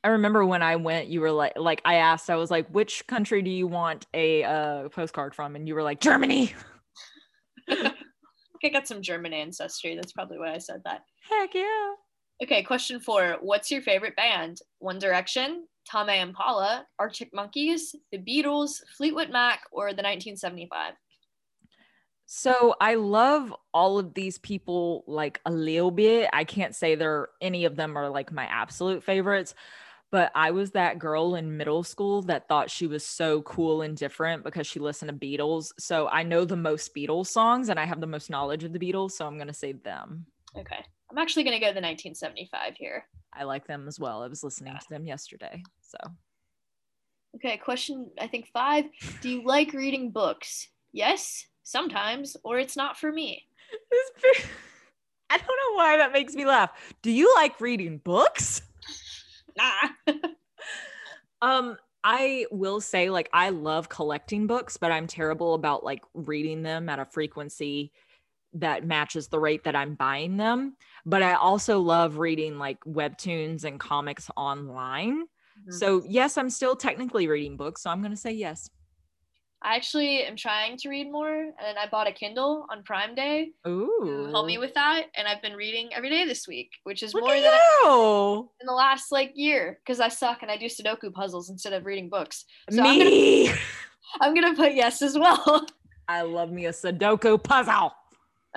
I 0.03 0.09
remember 0.09 0.45
when 0.45 0.63
I 0.63 0.77
went, 0.77 1.07
you 1.07 1.21
were 1.21 1.31
like, 1.31 1.53
like 1.55 1.81
I 1.85 1.95
asked, 1.95 2.29
I 2.29 2.35
was 2.35 2.49
like, 2.49 2.67
which 2.69 3.05
country 3.07 3.41
do 3.41 3.51
you 3.51 3.67
want 3.67 4.07
a 4.13 4.43
uh, 4.43 4.89
postcard 4.89 5.35
from? 5.35 5.55
And 5.55 5.67
you 5.67 5.75
were 5.75 5.83
like, 5.83 5.99
Germany. 5.99 6.53
I 7.69 8.69
got 8.69 8.87
some 8.87 9.01
German 9.01 9.33
ancestry. 9.33 9.95
That's 9.95 10.11
probably 10.11 10.37
why 10.37 10.53
I 10.53 10.57
said 10.57 10.81
that. 10.85 11.01
Heck 11.29 11.53
yeah. 11.53 11.93
Okay, 12.43 12.63
question 12.63 12.99
four. 12.99 13.37
What's 13.41 13.69
your 13.69 13.81
favorite 13.81 14.15
band? 14.15 14.57
One 14.79 14.97
Direction, 14.97 15.65
Tame 15.89 16.09
Impala, 16.09 16.85
Arctic 16.97 17.29
Monkeys, 17.33 17.95
The 18.11 18.17
Beatles, 18.17 18.81
Fleetwood 18.97 19.29
Mac, 19.29 19.61
or 19.71 19.85
the 19.87 20.03
1975? 20.03 20.93
So 22.25 22.75
I 22.79 22.95
love 22.95 23.53
all 23.73 23.99
of 23.99 24.13
these 24.13 24.37
people 24.37 25.03
like 25.05 25.41
a 25.45 25.51
little 25.51 25.91
bit. 25.91 26.29
I 26.31 26.45
can't 26.45 26.73
say 26.73 26.95
they're 26.95 27.27
any 27.41 27.65
of 27.65 27.75
them 27.75 27.97
are 27.97 28.09
like 28.09 28.31
my 28.31 28.45
absolute 28.45 29.03
favorites, 29.03 29.53
but 30.11 30.31
I 30.35 30.51
was 30.51 30.71
that 30.71 30.99
girl 30.99 31.35
in 31.35 31.57
middle 31.57 31.83
school 31.83 32.21
that 32.23 32.47
thought 32.47 32.69
she 32.69 32.85
was 32.85 33.05
so 33.05 33.41
cool 33.43 33.81
and 33.81 33.95
different 33.95 34.43
because 34.43 34.67
she 34.67 34.79
listened 34.79 35.09
to 35.09 35.27
Beatles. 35.27 35.71
So 35.79 36.07
I 36.09 36.23
know 36.23 36.45
the 36.45 36.57
most 36.57 36.93
Beatles 36.93 37.27
songs 37.27 37.69
and 37.69 37.79
I 37.79 37.85
have 37.85 38.01
the 38.01 38.07
most 38.07 38.29
knowledge 38.29 38.63
of 38.63 38.73
the 38.73 38.79
Beatles, 38.79 39.11
so 39.11 39.25
I'm 39.25 39.37
going 39.37 39.47
to 39.47 39.53
say 39.53 39.71
them. 39.71 40.25
Okay. 40.57 40.83
I'm 41.09 41.17
actually 41.17 41.43
going 41.43 41.55
to 41.55 41.59
go 41.59 41.67
the 41.67 41.81
1975 41.81 42.75
here. 42.75 43.05
I 43.33 43.43
like 43.43 43.65
them 43.65 43.87
as 43.87 43.99
well. 43.99 44.21
I 44.21 44.27
was 44.27 44.43
listening 44.43 44.73
yeah. 44.73 44.79
to 44.79 44.89
them 44.89 45.05
yesterday. 45.05 45.63
So 45.81 45.97
Okay, 47.35 47.57
question 47.57 48.11
I 48.19 48.27
think 48.27 48.47
5. 48.51 48.85
Do 49.21 49.29
you 49.29 49.45
like 49.45 49.73
reading 49.73 50.11
books? 50.11 50.67
Yes, 50.91 51.45
sometimes, 51.63 52.35
or 52.43 52.59
it's 52.59 52.75
not 52.75 52.97
for 52.97 53.11
me. 53.11 53.45
I 55.29 55.37
don't 55.37 55.47
know 55.47 55.77
why 55.77 55.97
that 55.97 56.11
makes 56.11 56.33
me 56.33 56.45
laugh. 56.45 56.71
Do 57.01 57.09
you 57.09 57.33
like 57.35 57.61
reading 57.61 57.99
books? 57.99 58.63
Nah. 59.57 60.13
um, 61.41 61.77
I 62.03 62.45
will 62.51 62.81
say, 62.81 63.09
like, 63.09 63.29
I 63.31 63.49
love 63.49 63.89
collecting 63.89 64.47
books, 64.47 64.77
but 64.77 64.91
I'm 64.91 65.07
terrible 65.07 65.53
about 65.53 65.83
like 65.83 66.03
reading 66.13 66.63
them 66.63 66.89
at 66.89 66.99
a 66.99 67.05
frequency 67.05 67.91
that 68.53 68.85
matches 68.85 69.27
the 69.27 69.39
rate 69.39 69.63
that 69.63 69.75
I'm 69.75 69.95
buying 69.95 70.37
them. 70.37 70.75
But 71.05 71.23
I 71.23 71.33
also 71.33 71.79
love 71.79 72.17
reading 72.17 72.57
like 72.57 72.79
webtoons 72.85 73.63
and 73.63 73.79
comics 73.79 74.29
online. 74.35 75.23
Mm-hmm. 75.23 75.71
So, 75.71 76.03
yes, 76.07 76.37
I'm 76.37 76.49
still 76.49 76.75
technically 76.75 77.27
reading 77.27 77.55
books. 77.55 77.83
So, 77.83 77.89
I'm 77.91 78.01
going 78.01 78.11
to 78.11 78.17
say 78.17 78.31
yes. 78.31 78.69
I 79.63 79.75
actually 79.75 80.23
am 80.23 80.35
trying 80.35 80.77
to 80.77 80.89
read 80.89 81.11
more, 81.11 81.31
and 81.35 81.77
I 81.77 81.87
bought 81.89 82.07
a 82.07 82.11
Kindle 82.11 82.65
on 82.71 82.81
Prime 82.83 83.13
Day 83.13 83.51
Ooh. 83.67 84.25
to 84.25 84.31
help 84.31 84.47
me 84.47 84.57
with 84.57 84.73
that. 84.73 85.05
And 85.15 85.27
I've 85.27 85.41
been 85.41 85.53
reading 85.53 85.89
every 85.93 86.09
day 86.09 86.25
this 86.25 86.47
week, 86.47 86.71
which 86.83 87.03
is 87.03 87.13
Look 87.13 87.23
more 87.23 87.35
than 87.35 87.45
I, 87.45 88.41
in 88.59 88.65
the 88.65 88.73
last 88.73 89.11
like 89.11 89.33
year 89.35 89.79
because 89.85 89.99
I 89.99 90.07
suck 90.07 90.41
and 90.41 90.49
I 90.49 90.57
do 90.57 90.65
Sudoku 90.65 91.13
puzzles 91.13 91.51
instead 91.51 91.73
of 91.73 91.85
reading 91.85 92.09
books. 92.09 92.45
So 92.71 92.81
me, 92.81 92.89
I'm 92.89 93.47
gonna, 93.47 93.59
I'm 94.21 94.33
gonna 94.33 94.55
put 94.55 94.73
yes 94.73 95.03
as 95.03 95.17
well. 95.17 95.67
I 96.07 96.23
love 96.23 96.51
me 96.51 96.65
a 96.65 96.71
Sudoku 96.71 97.41
puzzle. 97.41 97.93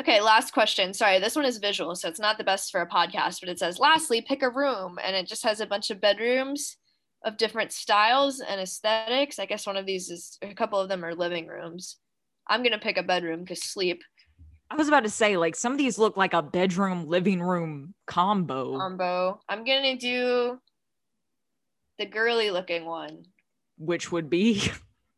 Okay, 0.01 0.21
last 0.21 0.53
question. 0.53 0.93
Sorry, 0.95 1.21
this 1.21 1.37
one 1.37 1.45
is 1.45 1.59
visual, 1.59 1.95
so 1.95 2.09
it's 2.09 2.19
not 2.19 2.39
the 2.39 2.45
best 2.45 2.73
for 2.73 2.81
a 2.81 2.89
podcast, 2.89 3.41
but 3.41 3.49
it 3.49 3.61
says, 3.61 3.79
lastly, 3.79 4.23
pick 4.23 4.43
a 4.43 4.51
room. 4.51 4.99
And 5.05 5.15
it 5.15 5.29
just 5.29 5.45
has 5.45 5.61
a 5.61 5.67
bunch 5.67 5.91
of 5.91 6.01
bedrooms 6.01 6.79
of 7.25 7.39
different 7.39 7.73
styles 7.73 8.41
and 8.41 8.61
aesthetics. 8.61 9.39
I 9.39 9.47
guess 9.47 9.67
one 9.67 9.77
of 9.77 9.87
these 9.87 10.11
is 10.11 10.39
a 10.43 10.55
couple 10.55 10.79
of 10.79 10.89
them 10.89 11.05
are 11.05 11.15
living 11.15 11.47
rooms. 11.47 11.97
I'm 12.47 12.63
gonna 12.63 12.79
pick 12.79 12.99
a 12.99 13.03
bedroom 13.03 13.41
because 13.41 13.63
sleep. 13.63 14.03
I 14.71 14.77
was 14.77 14.89
about 14.89 15.05
to 15.05 15.11
say, 15.11 15.37
like 15.37 15.57
some 15.57 15.73
of 15.73 15.79
these 15.79 15.99
look 15.99 16.17
like 16.17 16.35
a 16.35 16.43
bedroom 16.43 17.07
living 17.07 17.41
room 17.41 17.95
combo. 18.07 18.79
Combo. 18.79 19.41
I'm 19.49 19.65
gonna 19.65 19.97
do 19.97 20.59
the 21.99 22.07
girly 22.07 22.51
looking 22.51 22.85
one. 22.85 23.25
Which 23.79 24.13
would 24.13 24.29
be 24.29 24.71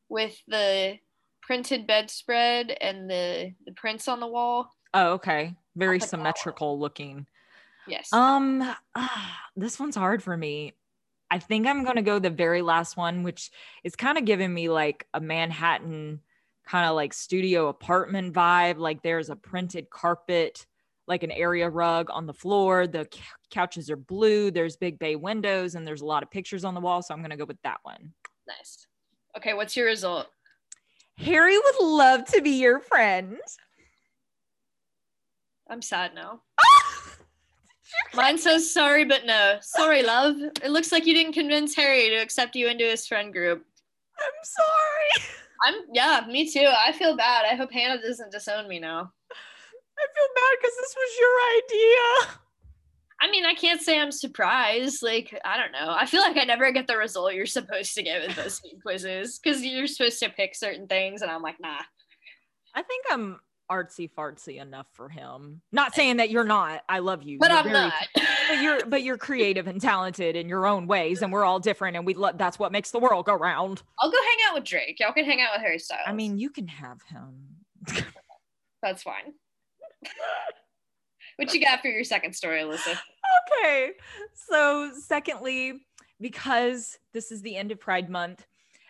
with 0.09 0.37
the 0.47 0.99
printed 1.43 1.87
bedspread 1.87 2.77
and 2.81 3.11
the 3.11 3.53
the 3.67 3.73
prints 3.73 4.09
on 4.09 4.21
the 4.21 4.29
wall. 4.29 4.71
Oh, 4.95 5.15
okay. 5.15 5.55
Very 5.75 6.01
symmetrical 6.01 6.79
looking. 6.79 7.27
Yes. 7.87 8.13
Um, 8.13 8.63
ah, 8.95 9.41
this 9.55 9.79
one's 9.79 9.97
hard 9.97 10.23
for 10.23 10.37
me. 10.37 10.73
I 11.31 11.39
think 11.39 11.67
I'm 11.67 11.83
going 11.85 11.97
to 11.97 12.03
go 12.03 12.19
the 12.19 12.31
very 12.31 12.63
last 12.63 12.97
one, 12.97 13.23
which 13.23 13.51
is 13.85 13.97
kind 13.97 14.17
of 14.17 14.25
giving 14.25 14.53
me 14.53 14.69
like 14.69 15.07
a 15.13 15.21
Manhattan 15.21 16.21
kind 16.67 16.89
of 16.89 16.95
like 16.95 17.13
studio 17.13 17.69
apartment 17.69 18.33
vibe. 18.33 18.79
Like 18.79 19.03
there's 19.03 19.31
a 19.31 19.37
printed 19.37 19.91
carpet, 19.91 20.67
like 21.07 21.23
an 21.23 21.31
area 21.31 21.69
rug 21.69 22.11
on 22.11 22.27
the 22.27 22.33
floor. 22.33 22.87
The 22.87 23.09
couches 23.51 23.91
are 23.91 23.97
blue. 23.97 24.51
There's 24.51 24.77
big 24.77 24.99
bay 24.99 25.17
windows 25.17 25.75
and 25.75 25.87
there's 25.87 26.03
a 26.03 26.07
lot 26.07 26.23
of 26.23 26.31
pictures 26.31 26.65
on 26.65 26.75
the 26.75 26.81
wall. 26.81 27.03
So 27.03 27.15
I'm 27.15 27.21
going 27.21 27.31
to 27.31 27.37
go 27.37 27.45
with 27.45 27.63
that 27.63 27.79
one. 27.83 28.13
Nice. 28.47 28.87
Okay. 29.37 29.55
What's 29.55 29.77
your 29.77 29.87
result? 29.87 30.29
Harry 31.19 31.57
would 31.57 31.81
love 31.81 32.25
to 32.27 32.43
be 32.43 32.61
your 32.61 32.79
friend. 32.79 33.39
I'm 35.69 35.83
sad 35.83 36.15
now. 36.15 36.43
Ah! 36.61 36.76
Mine 38.15 38.39
says 38.39 38.73
sorry, 38.73 39.05
but 39.05 39.27
no. 39.27 39.59
Sorry, 39.61 40.03
love. 40.03 40.37
It 40.63 40.71
looks 40.71 40.93
like 40.93 41.07
you 41.07 41.15
didn't 41.15 41.33
convince 41.33 41.75
Harry 41.77 42.09
to 42.09 42.17
accept 42.17 42.57
you 42.57 42.69
into 42.69 42.85
his 42.85 43.07
friend 43.07 43.33
group. 43.33 43.65
I'm 44.19 44.45
sorry. 44.45 45.33
I'm 45.65 45.75
yeah, 45.93 46.23
me 46.29 46.51
too. 46.51 46.67
I 46.67 46.93
feel 46.93 47.17
bad. 47.17 47.45
I 47.51 47.55
hope 47.55 47.73
Hannah 47.73 48.01
doesn't 48.01 48.33
disown 48.33 48.69
me 48.69 48.79
now. 48.79 49.13
I 49.99 50.07
feel 50.15 50.29
bad 50.35 50.57
because 50.61 50.77
this 50.77 50.95
was 50.97 51.19
your 51.21 52.29
idea. 52.29 52.41
I 53.21 53.31
mean, 53.31 53.47
I 53.47 53.55
can't 53.55 53.81
say 53.81 53.99
I'm 53.99 54.13
surprised. 54.13 55.03
Like, 55.03 55.39
I 55.45 55.57
don't 55.57 55.73
know. 55.73 55.95
I 55.99 56.05
feel 56.05 56.21
like 56.21 56.37
I 56.37 56.45
never 56.45 56.71
get 56.71 56.87
the 56.87 56.99
result 56.99 57.33
you're 57.33 57.47
supposed 57.47 57.95
to 57.95 58.03
get 58.03 58.27
with 58.27 58.37
those 58.37 58.61
quizzes 58.83 59.39
because 59.39 59.65
you're 59.65 59.87
supposed 59.87 60.21
to 60.21 60.29
pick 60.31 60.55
certain 60.55 60.87
things, 60.87 61.23
and 61.23 61.31
I'm 61.31 61.43
like, 61.43 61.61
nah. 61.61 61.81
I 62.75 62.83
think 62.83 63.07
I'm 63.11 63.41
artsy 63.71 64.11
fartsy 64.11 64.61
enough 64.61 64.87
for 64.93 65.09
him. 65.09 65.61
Not 65.73 65.95
saying 65.95 66.19
that 66.19 66.31
you're 66.31 66.45
not. 66.45 66.83
I 66.89 67.01
love 67.01 67.23
you. 67.23 67.39
But 67.39 67.51
you're 67.51 67.59
I'm 67.59 67.65
very, 67.65 67.75
not. 67.75 67.93
but 68.49 68.61
you're 68.61 68.87
but 68.87 69.03
you're 69.03 69.19
creative 69.19 69.67
and 69.67 69.81
talented 69.81 70.37
in 70.37 70.49
your 70.49 70.67
own 70.67 70.87
ways 70.87 71.23
and 71.23 71.33
we're 71.33 71.45
all 71.45 71.59
different 71.59 71.97
and 71.97 72.07
we 72.07 72.15
love 72.15 72.39
that's 72.39 72.59
what 72.59 72.73
makes 72.73 72.91
the 72.91 72.99
world 72.99 73.27
go 73.27 73.35
round. 73.35 73.83
I'll 74.01 74.11
go 74.11 74.17
hang 74.17 74.49
out 74.49 74.55
with 74.55 74.65
Drake. 74.65 74.99
Y'all 75.01 75.13
can 75.13 75.25
hang 75.25 75.41
out 75.41 75.51
with 75.55 75.63
Harry 75.63 75.79
Styles. 75.79 76.03
I 76.07 76.13
mean, 76.13 76.39
you 76.39 76.51
can 76.51 76.69
have 76.69 76.99
him. 77.09 77.57
that's 78.83 79.03
fine. 79.03 79.35
what 81.37 81.53
you 81.53 81.61
got 81.61 81.81
for 81.81 81.89
your 81.89 82.05
second 82.05 82.35
story, 82.35 82.63
Alyssa? 82.63 82.99
Okay. 83.63 83.93
So, 84.35 84.91
secondly, 84.99 85.81
because 86.21 86.99
this 87.13 87.31
is 87.33 87.43
the 87.43 87.57
end 87.57 87.73
of 87.73 87.81
Pride 87.81 88.09
Month, 88.09 88.47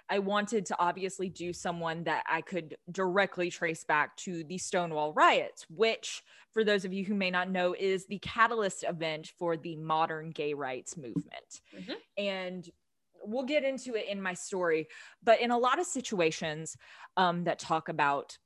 I 0.09 0.19
wanted 0.21 0.67
to 0.67 0.77
obviously 0.79 1.29
do 1.29 1.53
someone 1.53 2.05
that 2.05 2.25
I 2.29 2.41
could 2.41 2.77
directly 2.91 3.51
trace 3.51 3.85
back 3.85 4.17
to 4.19 4.45
the 4.45 4.59
Stonewall 4.59 5.13
riots, 5.13 5.67
which, 5.69 6.23
for 6.53 6.65
those 6.65 6.85
of 6.85 6.93
you 6.93 7.05
who 7.05 7.15
may 7.15 7.31
not 7.31 7.51
know, 7.51 7.75
is 7.79 8.07
the 8.07 8.19
catalyst 8.19 8.85
event 8.89 9.33
for 9.39 9.57
the 9.57 9.77
modern 9.77 10.31
gay 10.31 10.55
rights 10.55 10.97
movement. 10.97 11.61
Mm-hmm. 11.77 11.93
And 12.19 12.71
we'll 13.25 13.45
get 13.45 13.65
into 13.65 13.95
it 13.95 14.07
in 14.09 14.23
my 14.23 14.35
story. 14.35 14.87
But 15.23 15.41
in 15.41 15.51
a 15.51 15.59
lot 15.59 15.81
of 15.81 15.87
situations 15.87 16.77
um, 17.17 17.45
that 17.45 17.59
talk 17.59 17.89
about 17.89 18.39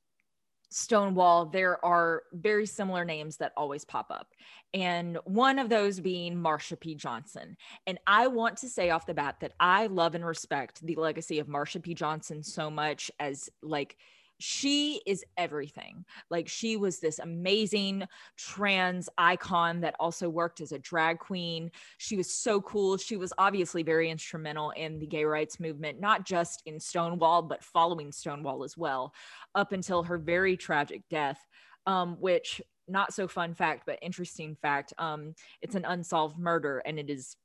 Stonewall, 0.73 1.47
there 1.47 1.83
are 1.83 2.23
very 2.31 2.65
similar 2.65 3.03
names 3.03 3.35
that 3.37 3.51
always 3.57 3.83
pop 3.83 4.07
up. 4.09 4.27
And 4.73 5.17
one 5.25 5.59
of 5.59 5.67
those 5.67 5.99
being 5.99 6.35
Marsha 6.35 6.79
P. 6.79 6.95
Johnson. 6.95 7.57
And 7.85 7.99
I 8.07 8.27
want 8.27 8.55
to 8.57 8.69
say 8.69 8.89
off 8.89 9.05
the 9.05 9.13
bat 9.13 9.35
that 9.41 9.51
I 9.59 9.87
love 9.87 10.15
and 10.15 10.25
respect 10.25 10.81
the 10.81 10.95
legacy 10.95 11.39
of 11.39 11.47
Marsha 11.47 11.83
P. 11.83 11.93
Johnson 11.93 12.41
so 12.41 12.71
much 12.71 13.11
as 13.19 13.49
like 13.61 13.97
she 14.41 15.01
is 15.05 15.23
everything. 15.37 16.05
Like 16.29 16.47
she 16.47 16.77
was 16.77 16.99
this 16.99 17.19
amazing 17.19 18.03
trans 18.37 19.09
icon 19.17 19.81
that 19.81 19.95
also 19.99 20.29
worked 20.29 20.61
as 20.61 20.71
a 20.71 20.79
drag 20.79 21.19
queen. 21.19 21.71
She 21.97 22.17
was 22.17 22.31
so 22.31 22.61
cool. 22.61 22.97
She 22.97 23.17
was 23.17 23.33
obviously 23.37 23.83
very 23.83 24.09
instrumental 24.09 24.71
in 24.71 24.99
the 24.99 25.07
gay 25.07 25.25
rights 25.25 25.59
movement, 25.59 25.99
not 25.99 26.25
just 26.25 26.63
in 26.65 26.79
Stonewall, 26.79 27.41
but 27.41 27.63
following 27.63 28.11
Stonewall 28.11 28.63
as 28.63 28.75
well, 28.77 29.13
up 29.55 29.71
until 29.71 30.03
her 30.03 30.17
very 30.17 30.57
tragic 30.57 31.03
death, 31.09 31.39
um, 31.85 32.17
which 32.19 32.61
not 32.87 33.13
so 33.13 33.27
fun 33.27 33.53
fact, 33.53 33.83
but 33.85 33.99
interesting 34.01 34.55
fact. 34.61 34.93
Um, 34.97 35.35
it's 35.61 35.75
an 35.75 35.85
unsolved 35.85 36.37
murder 36.37 36.79
and 36.85 36.99
it 36.99 37.09
is 37.09 37.35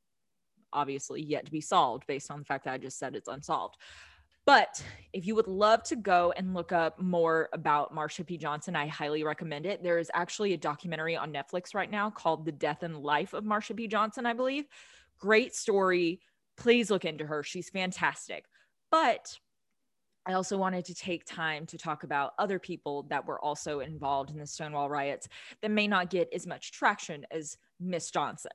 obviously 0.73 1.23
yet 1.23 1.47
to 1.47 1.53
be 1.53 1.61
solved 1.61 2.07
based 2.07 2.31
on 2.31 2.41
the 2.41 2.45
fact 2.45 2.65
that 2.65 2.75
I 2.75 2.79
just 2.79 2.99
said 2.99 3.15
it's 3.15 3.29
unsolved. 3.29 3.77
But 4.47 4.81
if 5.13 5.27
you 5.27 5.35
would 5.35 5.49
love 5.49 5.83
to 5.85 5.97
go 5.97 6.33
and 6.37 6.55
look 6.55 6.71
up 6.71 7.01
more 7.01 7.49
about 7.53 7.93
Marsha 7.93 8.25
P. 8.25 8.39
Johnson, 8.39 8.77
I 8.77 8.87
highly 8.87 9.25
recommend 9.25 9.67
it. 9.67 9.83
There 9.83 9.99
is 9.99 10.11
actually 10.15 10.53
a 10.53 10.57
documentary 10.57 11.17
on 11.17 11.33
Netflix 11.33 11.75
right 11.75 11.91
now 11.91 12.11
called 12.11 12.45
The 12.45 12.53
Death 12.53 12.85
and 12.85 12.97
Life 12.99 13.35
of 13.35 13.43
Marsha 13.43 13.77
P. 13.77 13.89
Johnson, 13.89 14.25
I 14.25 14.35
believe. 14.35 14.67
Great 15.19 15.57
story. 15.57 16.21
Please 16.57 16.93
look 16.93 17.05
into 17.05 17.27
her. 17.27 17.43
She's 17.43 17.69
fantastic. 17.69 18.45
But 18.91 19.37
I 20.27 20.35
also 20.35 20.57
wanted 20.57 20.85
to 20.87 20.95
take 20.95 21.25
time 21.25 21.67
to 21.67 21.79
talk 21.79 22.05
about 22.05 22.35
other 22.39 22.61
people 22.61 23.05
that 23.11 23.27
were 23.27 23.41
also 23.41 23.81
involved 23.81 24.31
in 24.31 24.39
the 24.39 24.47
Stonewall 24.47 24.89
riots 24.89 25.29
that 25.61 25.73
may 25.73 25.89
not 25.89 26.09
get 26.09 26.29
as 26.33 26.47
much 26.47 26.71
traction 26.71 27.27
as 27.33 27.59
Miss 27.81 28.13
Johnson. 28.13 28.53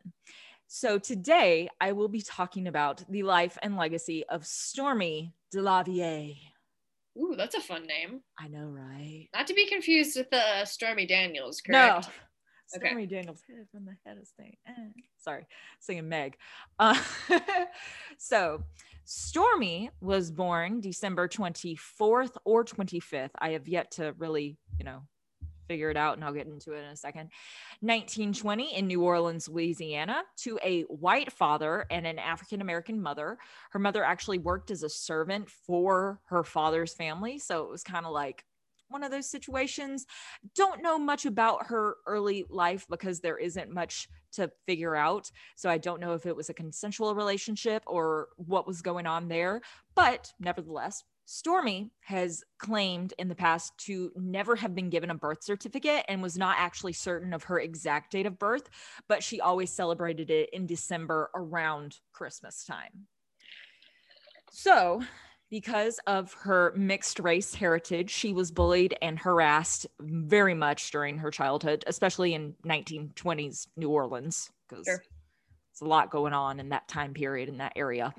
So 0.68 0.98
today 0.98 1.68
I 1.82 1.92
will 1.92 2.08
be 2.08 2.22
talking 2.22 2.68
about 2.68 3.04
the 3.10 3.24
life 3.24 3.58
and 3.62 3.76
legacy 3.76 4.26
of 4.30 4.46
Stormy 4.46 5.34
DeLarverie. 5.54 6.38
Ooh, 7.18 7.36
that's 7.38 7.56
a 7.56 7.62
fun 7.62 7.86
name. 7.86 8.22
I 8.39 8.47
know, 8.47 8.66
right? 8.66 9.28
Not 9.34 9.47
to 9.47 9.54
be 9.54 9.68
confused 9.68 10.18
with 10.18 10.34
uh, 10.34 10.66
Stormy 10.66 11.06
Daniels, 11.06 11.62
correct? 11.62 12.10
No. 12.74 12.78
Stormy 12.80 13.04
okay. 13.04 13.16
Daniels 13.18 13.41
head 13.49 13.68
from 13.70 13.84
the 13.84 13.97
head 14.06 14.18
of 14.18 14.26
state. 14.26 14.58
Eh. 14.66 14.72
Sorry, 15.18 15.45
singing 15.82 16.08
Meg. 16.08 16.38
Uh, 16.80 16.97
so, 18.18 18.64
Stormy 19.04 19.89
was 19.99 20.32
born 20.32 20.80
December 20.80 21.28
24th 21.28 22.38
or 22.45 22.64
25th. 22.64 23.32
I 23.38 23.49
have 23.49 23.68
yet 23.68 23.91
to 23.91 24.14
really, 24.18 24.58
you 24.80 24.86
know, 24.86 25.02
figure 25.72 25.89
it 25.89 25.95
out 25.95 26.17
and 26.17 26.26
I'll 26.26 26.34
get 26.34 26.47
into 26.47 26.74
it 26.74 26.80
in 26.80 26.89
a 26.89 26.97
second. 26.97 27.30
1920 27.80 28.76
in 28.76 28.88
New 28.88 29.01
Orleans, 29.03 29.47
Louisiana, 29.47 30.24
to 30.39 30.59
a 30.61 30.82
white 30.84 31.32
father 31.32 31.86
and 31.89 32.05
an 32.05 32.19
African 32.19 32.59
American 32.59 33.01
mother. 33.01 33.38
Her 33.69 33.80
mother 33.80 34.03
actually 34.03 34.38
worked 34.38 34.69
as 34.69 34.84
a 34.84 34.89
servant 34.89 35.49
for 35.49 36.19
her 36.26 36.43
father's 36.43 36.93
family. 36.93 37.39
So 37.39 37.63
it 37.63 37.69
was 37.69 37.84
kind 37.84 38.05
of 38.05 38.11
like, 38.11 38.43
one 38.89 39.03
of 39.03 39.11
those 39.11 39.30
situations. 39.30 40.05
Don't 40.53 40.84
know 40.84 40.99
much 40.99 41.26
about 41.26 41.67
her 41.67 41.95
early 42.05 42.43
life 42.49 42.86
because 42.89 43.22
there 43.22 43.38
isn't 43.38 43.72
much 43.72 44.09
to 44.34 44.51
figure 44.65 44.97
out. 44.97 45.32
So 45.55 45.69
I 45.69 45.78
don't 45.78 46.01
know 46.01 46.13
if 46.13 46.26
it 46.26 46.36
was 46.36 46.49
a 46.49 46.53
consensual 46.53 47.15
relationship 47.15 47.84
or 47.88 48.28
what 48.36 48.67
was 48.67 48.82
going 48.82 49.07
on 49.07 49.30
there. 49.30 49.61
But 49.95 50.34
nevertheless, 50.41 51.05
Stormy 51.34 51.89
has 52.01 52.43
claimed 52.57 53.13
in 53.17 53.29
the 53.29 53.36
past 53.36 53.71
to 53.77 54.11
never 54.17 54.53
have 54.53 54.75
been 54.75 54.89
given 54.89 55.09
a 55.09 55.15
birth 55.15 55.41
certificate 55.41 56.03
and 56.09 56.21
was 56.21 56.38
not 56.38 56.57
actually 56.59 56.91
certain 56.91 57.34
of 57.34 57.43
her 57.43 57.57
exact 57.57 58.11
date 58.11 58.25
of 58.25 58.38
birth, 58.38 58.69
but 59.07 59.23
she 59.23 59.39
always 59.39 59.71
celebrated 59.71 60.29
it 60.29 60.49
in 60.51 60.65
December 60.65 61.29
around 61.34 61.99
Christmas 62.11 62.65
time. 62.65 63.07
So, 64.51 65.03
because 65.49 66.01
of 66.05 66.34
her 66.34 66.73
mixed 66.75 67.17
race 67.17 67.55
heritage, 67.55 68.09
she 68.09 68.34
was 68.34 68.51
bullied 68.51 68.97
and 69.01 69.17
harassed 69.17 69.88
very 70.01 70.53
much 70.53 70.91
during 70.91 71.17
her 71.19 71.32
childhood, 71.32 71.86
especially 71.88 72.34
in 72.34 72.55
1920s 72.65 73.67
New 73.77 73.89
Orleans, 73.89 74.51
because 74.67 74.86
sure 74.86 75.01
a 75.82 75.88
lot 75.88 76.11
going 76.11 76.34
on 76.34 76.59
in 76.59 76.69
that 76.69 76.88
time 76.88 77.13
period 77.13 77.49
in 77.49 77.57
that 77.57 77.73
area. 77.75 78.13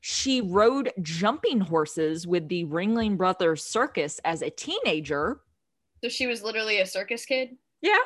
She 0.00 0.40
rode 0.40 0.92
jumping 1.02 1.60
horses 1.60 2.26
with 2.26 2.48
the 2.48 2.64
Ringling 2.64 3.16
Brothers 3.16 3.64
Circus 3.64 4.20
as 4.24 4.42
a 4.42 4.50
teenager. 4.50 5.40
So 6.02 6.08
she 6.08 6.26
was 6.26 6.42
literally 6.42 6.80
a 6.80 6.86
circus 6.86 7.24
kid? 7.24 7.56
Yeah. 7.82 7.98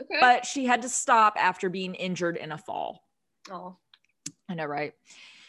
Okay. 0.00 0.18
But 0.20 0.44
she 0.44 0.66
had 0.66 0.82
to 0.82 0.88
stop 0.88 1.34
after 1.38 1.68
being 1.68 1.94
injured 1.94 2.36
in 2.36 2.52
a 2.52 2.58
fall. 2.58 3.04
Oh. 3.50 3.76
I 4.48 4.54
know, 4.54 4.66
right? 4.66 4.92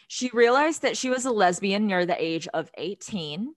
She 0.07 0.29
realized 0.33 0.81
that 0.83 0.97
she 0.97 1.09
was 1.09 1.25
a 1.25 1.31
lesbian 1.31 1.87
near 1.87 2.05
the 2.05 2.21
age 2.21 2.47
of 2.53 2.71
18 2.77 3.53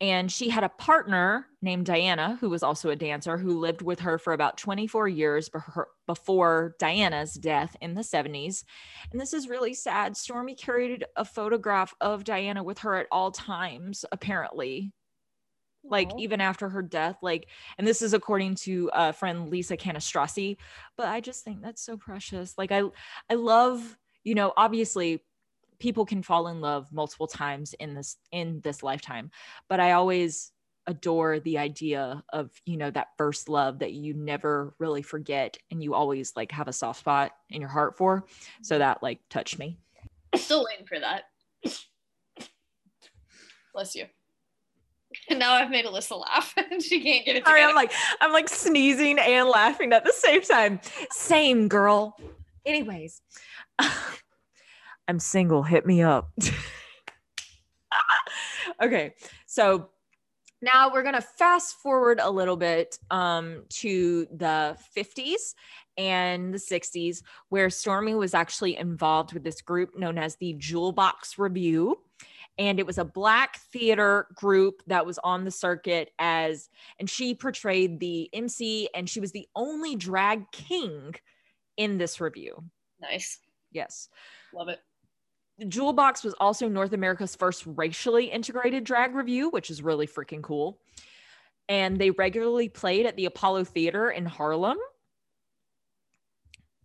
and 0.00 0.30
she 0.30 0.50
had 0.50 0.62
a 0.62 0.68
partner 0.68 1.46
named 1.62 1.86
Diana, 1.86 2.36
who 2.40 2.50
was 2.50 2.62
also 2.62 2.90
a 2.90 2.96
dancer, 2.96 3.38
who 3.38 3.58
lived 3.58 3.80
with 3.80 4.00
her 4.00 4.18
for 4.18 4.34
about 4.34 4.58
24 4.58 5.08
years 5.08 5.48
before 6.06 6.74
Diana's 6.78 7.32
death 7.34 7.76
in 7.80 7.94
the 7.94 8.02
70s. 8.02 8.64
And 9.10 9.20
this 9.20 9.32
is 9.32 9.48
really 9.48 9.72
sad. 9.72 10.16
Stormy 10.16 10.54
carried 10.54 11.06
a 11.16 11.24
photograph 11.24 11.94
of 12.00 12.24
Diana 12.24 12.62
with 12.62 12.80
her 12.80 12.94
at 12.96 13.06
all 13.10 13.30
times, 13.30 14.04
apparently. 14.12 14.92
Like 15.82 16.10
even 16.18 16.40
after 16.40 16.68
her 16.68 16.82
death, 16.82 17.18
like, 17.22 17.48
and 17.78 17.86
this 17.86 18.02
is 18.02 18.12
according 18.12 18.56
to 18.56 18.90
a 18.92 19.12
friend 19.12 19.48
Lisa 19.48 19.76
Cannistraci. 19.76 20.56
But 20.96 21.06
I 21.06 21.20
just 21.20 21.44
think 21.44 21.62
that's 21.62 21.82
so 21.82 21.96
precious. 21.96 22.54
Like 22.58 22.72
I, 22.72 22.82
I 23.30 23.34
love, 23.34 23.96
you 24.24 24.34
know, 24.34 24.52
obviously 24.56 25.22
people 25.78 26.04
can 26.04 26.22
fall 26.22 26.48
in 26.48 26.60
love 26.60 26.92
multiple 26.92 27.26
times 27.26 27.74
in 27.74 27.94
this 27.94 28.16
in 28.32 28.60
this 28.62 28.82
lifetime 28.82 29.30
but 29.68 29.80
i 29.80 29.92
always 29.92 30.52
adore 30.88 31.40
the 31.40 31.58
idea 31.58 32.22
of 32.32 32.50
you 32.64 32.76
know 32.76 32.90
that 32.90 33.08
first 33.18 33.48
love 33.48 33.80
that 33.80 33.92
you 33.92 34.14
never 34.14 34.74
really 34.78 35.02
forget 35.02 35.56
and 35.70 35.82
you 35.82 35.94
always 35.94 36.32
like 36.36 36.52
have 36.52 36.68
a 36.68 36.72
soft 36.72 37.00
spot 37.00 37.32
in 37.50 37.60
your 37.60 37.70
heart 37.70 37.96
for 37.96 38.24
so 38.62 38.78
that 38.78 39.02
like 39.02 39.20
touched 39.28 39.58
me 39.58 39.78
still 40.36 40.64
waiting 40.64 40.86
for 40.86 40.98
that 41.00 41.24
bless 43.74 43.94
you 43.94 44.04
and 45.28 45.38
now 45.38 45.54
I've 45.54 45.70
made 45.70 45.84
Alyssa 45.84 46.20
laugh 46.20 46.52
and 46.56 46.82
she 46.82 47.00
can't 47.00 47.24
get 47.24 47.36
it 47.36 47.40
together. 47.40 47.58
Sorry, 47.58 47.62
I'm 47.62 47.74
like 47.74 47.92
I'm 48.20 48.32
like 48.32 48.48
sneezing 48.48 49.18
and 49.18 49.48
laughing 49.48 49.92
at 49.92 50.04
the 50.04 50.12
same 50.12 50.42
time. 50.42 50.80
Same 51.10 51.68
girl. 51.68 52.16
Anyways, 52.64 53.22
I'm 55.08 55.18
single. 55.18 55.62
Hit 55.62 55.86
me 55.86 56.02
up. 56.02 56.30
okay. 58.82 59.14
So 59.46 59.90
now 60.62 60.92
we're 60.92 61.02
going 61.02 61.14
to 61.14 61.20
fast 61.20 61.76
forward 61.76 62.18
a 62.20 62.30
little 62.30 62.56
bit 62.56 62.98
um, 63.10 63.64
to 63.68 64.26
the 64.32 64.76
50s 64.96 65.54
and 65.96 66.52
the 66.52 66.58
60s, 66.58 67.22
where 67.50 67.70
Stormy 67.70 68.14
was 68.14 68.34
actually 68.34 68.76
involved 68.76 69.32
with 69.32 69.44
this 69.44 69.60
group 69.60 69.96
known 69.96 70.18
as 70.18 70.36
the 70.36 70.54
Jewel 70.54 70.92
Box 70.92 71.38
Revue. 71.38 71.94
And 72.58 72.78
it 72.78 72.86
was 72.86 72.96
a 72.96 73.04
black 73.04 73.58
theater 73.70 74.28
group 74.34 74.82
that 74.86 75.04
was 75.04 75.18
on 75.18 75.44
the 75.44 75.50
circuit 75.50 76.10
as, 76.18 76.70
and 76.98 77.08
she 77.08 77.34
portrayed 77.34 78.00
the 78.00 78.30
MC, 78.32 78.88
and 78.94 79.10
she 79.10 79.20
was 79.20 79.32
the 79.32 79.46
only 79.54 79.94
drag 79.94 80.50
king 80.52 81.14
in 81.76 81.98
this 81.98 82.18
review. 82.18 82.64
Nice. 82.98 83.40
Yes. 83.72 84.08
Love 84.54 84.68
it. 84.68 84.80
Jewel 85.68 85.92
Box 85.92 86.22
was 86.22 86.34
also 86.34 86.68
North 86.68 86.92
America's 86.92 87.34
first 87.34 87.64
racially 87.66 88.26
integrated 88.26 88.84
drag 88.84 89.14
revue, 89.14 89.48
which 89.48 89.70
is 89.70 89.82
really 89.82 90.06
freaking 90.06 90.42
cool. 90.42 90.78
And 91.68 91.98
they 91.98 92.10
regularly 92.10 92.68
played 92.68 93.06
at 93.06 93.16
the 93.16 93.24
Apollo 93.24 93.64
Theater 93.64 94.10
in 94.10 94.26
Harlem. 94.26 94.76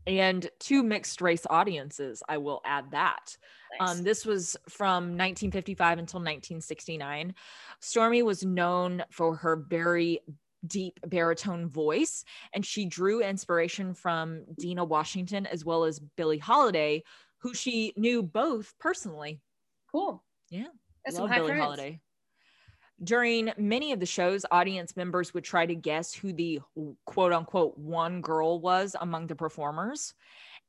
And 0.07 0.49
two 0.59 0.81
mixed 0.81 1.21
race 1.21 1.45
audiences, 1.49 2.23
I 2.27 2.37
will 2.37 2.61
add 2.65 2.91
that. 2.91 3.37
Nice. 3.79 3.97
Um, 3.97 4.03
this 4.03 4.25
was 4.25 4.57
from 4.67 5.03
1955 5.17 5.99
until 5.99 6.19
1969. 6.19 7.35
Stormy 7.81 8.23
was 8.23 8.43
known 8.43 9.03
for 9.11 9.35
her 9.35 9.55
very 9.55 10.21
deep 10.65 10.99
baritone 11.05 11.67
voice, 11.67 12.23
and 12.53 12.65
she 12.65 12.85
drew 12.85 13.21
inspiration 13.21 13.93
from 13.93 14.43
Dinah 14.59 14.85
Washington 14.85 15.45
as 15.45 15.65
well 15.65 15.83
as 15.83 15.99
Billie 15.99 16.37
Holiday, 16.37 17.03
who 17.41 17.53
she 17.53 17.93
knew 17.97 18.23
both 18.23 18.73
personally. 18.79 19.41
Cool. 19.91 20.23
Yeah. 20.49 20.67
That's 21.05 21.17
Love 21.17 21.31
Billie 21.31 21.47
friends. 21.47 21.61
Holiday. 21.61 22.01
During 23.03 23.51
many 23.57 23.93
of 23.93 23.99
the 23.99 24.05
shows, 24.05 24.45
audience 24.51 24.95
members 24.95 25.33
would 25.33 25.43
try 25.43 25.65
to 25.65 25.73
guess 25.73 26.13
who 26.13 26.33
the 26.33 26.59
quote 27.05 27.33
unquote 27.33 27.77
one 27.77 28.21
girl 28.21 28.59
was 28.59 28.95
among 29.01 29.27
the 29.27 29.35
performers. 29.35 30.13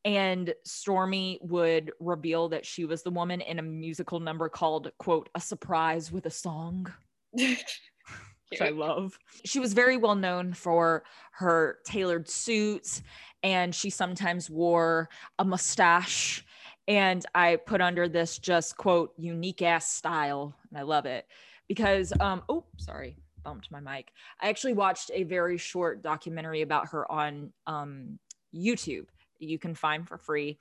And 0.04 0.52
Stormy 0.64 1.38
would 1.42 1.92
reveal 2.00 2.48
that 2.48 2.66
she 2.66 2.84
was 2.84 3.02
the 3.02 3.10
woman 3.10 3.40
in 3.40 3.58
a 3.58 3.62
musical 3.62 4.18
number 4.18 4.48
called, 4.48 4.90
quote, 4.98 5.28
A 5.34 5.40
Surprise 5.40 6.10
with 6.10 6.26
a 6.26 6.30
Song. 6.30 6.92
which 7.32 8.60
I 8.60 8.68
love. 8.68 9.18
She 9.44 9.60
was 9.60 9.72
very 9.72 9.96
well 9.96 10.14
known 10.14 10.52
for 10.52 11.04
her 11.32 11.78
tailored 11.86 12.28
suits, 12.28 13.02
and 13.42 13.74
she 13.74 13.90
sometimes 13.90 14.50
wore 14.50 15.08
a 15.38 15.44
mustache 15.44 16.44
and 16.88 17.24
I 17.34 17.56
put 17.56 17.80
under 17.80 18.08
this 18.08 18.38
just 18.38 18.76
quote 18.76 19.12
unique 19.16 19.62
ass 19.62 19.90
style, 19.90 20.54
and 20.70 20.78
I 20.78 20.82
love 20.82 21.06
it 21.06 21.26
because 21.68 22.12
um 22.20 22.42
oh 22.48 22.64
sorry 22.76 23.16
bumped 23.42 23.70
my 23.70 23.80
mic. 23.80 24.12
I 24.40 24.48
actually 24.48 24.74
watched 24.74 25.10
a 25.12 25.24
very 25.24 25.58
short 25.58 26.02
documentary 26.02 26.62
about 26.62 26.88
her 26.90 27.10
on 27.10 27.52
um, 27.66 28.18
YouTube. 28.54 29.06
You 29.38 29.58
can 29.58 29.74
find 29.74 30.06
for 30.06 30.18
free. 30.18 30.58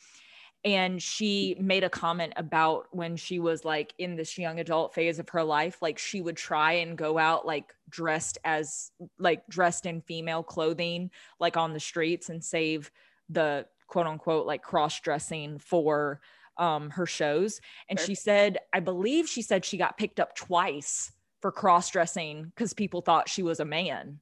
And 0.63 1.01
she 1.01 1.55
made 1.59 1.83
a 1.83 1.89
comment 1.89 2.33
about 2.35 2.85
when 2.91 3.15
she 3.15 3.39
was 3.39 3.65
like 3.65 3.93
in 3.97 4.15
this 4.15 4.37
young 4.37 4.59
adult 4.59 4.93
phase 4.93 5.17
of 5.17 5.27
her 5.29 5.43
life, 5.43 5.81
like 5.81 5.97
she 5.97 6.21
would 6.21 6.37
try 6.37 6.73
and 6.73 6.95
go 6.95 7.17
out 7.17 7.47
like 7.47 7.73
dressed 7.89 8.37
as 8.43 8.91
like 9.17 9.47
dressed 9.47 9.87
in 9.87 10.01
female 10.01 10.43
clothing, 10.43 11.09
like 11.39 11.57
on 11.57 11.73
the 11.73 11.79
streets 11.79 12.29
and 12.29 12.43
save 12.43 12.91
the 13.29 13.65
quote 13.91 14.07
unquote 14.07 14.47
like 14.47 14.63
cross 14.63 14.97
dressing 15.01 15.59
for 15.59 16.21
um, 16.57 16.89
her 16.91 17.05
shows. 17.05 17.59
And 17.89 17.99
she 17.99 18.15
said, 18.15 18.57
I 18.71 18.79
believe 18.79 19.27
she 19.27 19.41
said 19.41 19.65
she 19.65 19.77
got 19.77 19.97
picked 19.97 20.19
up 20.19 20.33
twice 20.33 21.11
for 21.41 21.51
cross 21.51 21.89
dressing 21.89 22.45
because 22.55 22.73
people 22.73 23.01
thought 23.01 23.27
she 23.27 23.43
was 23.43 23.59
a 23.59 23.65
man. 23.65 24.19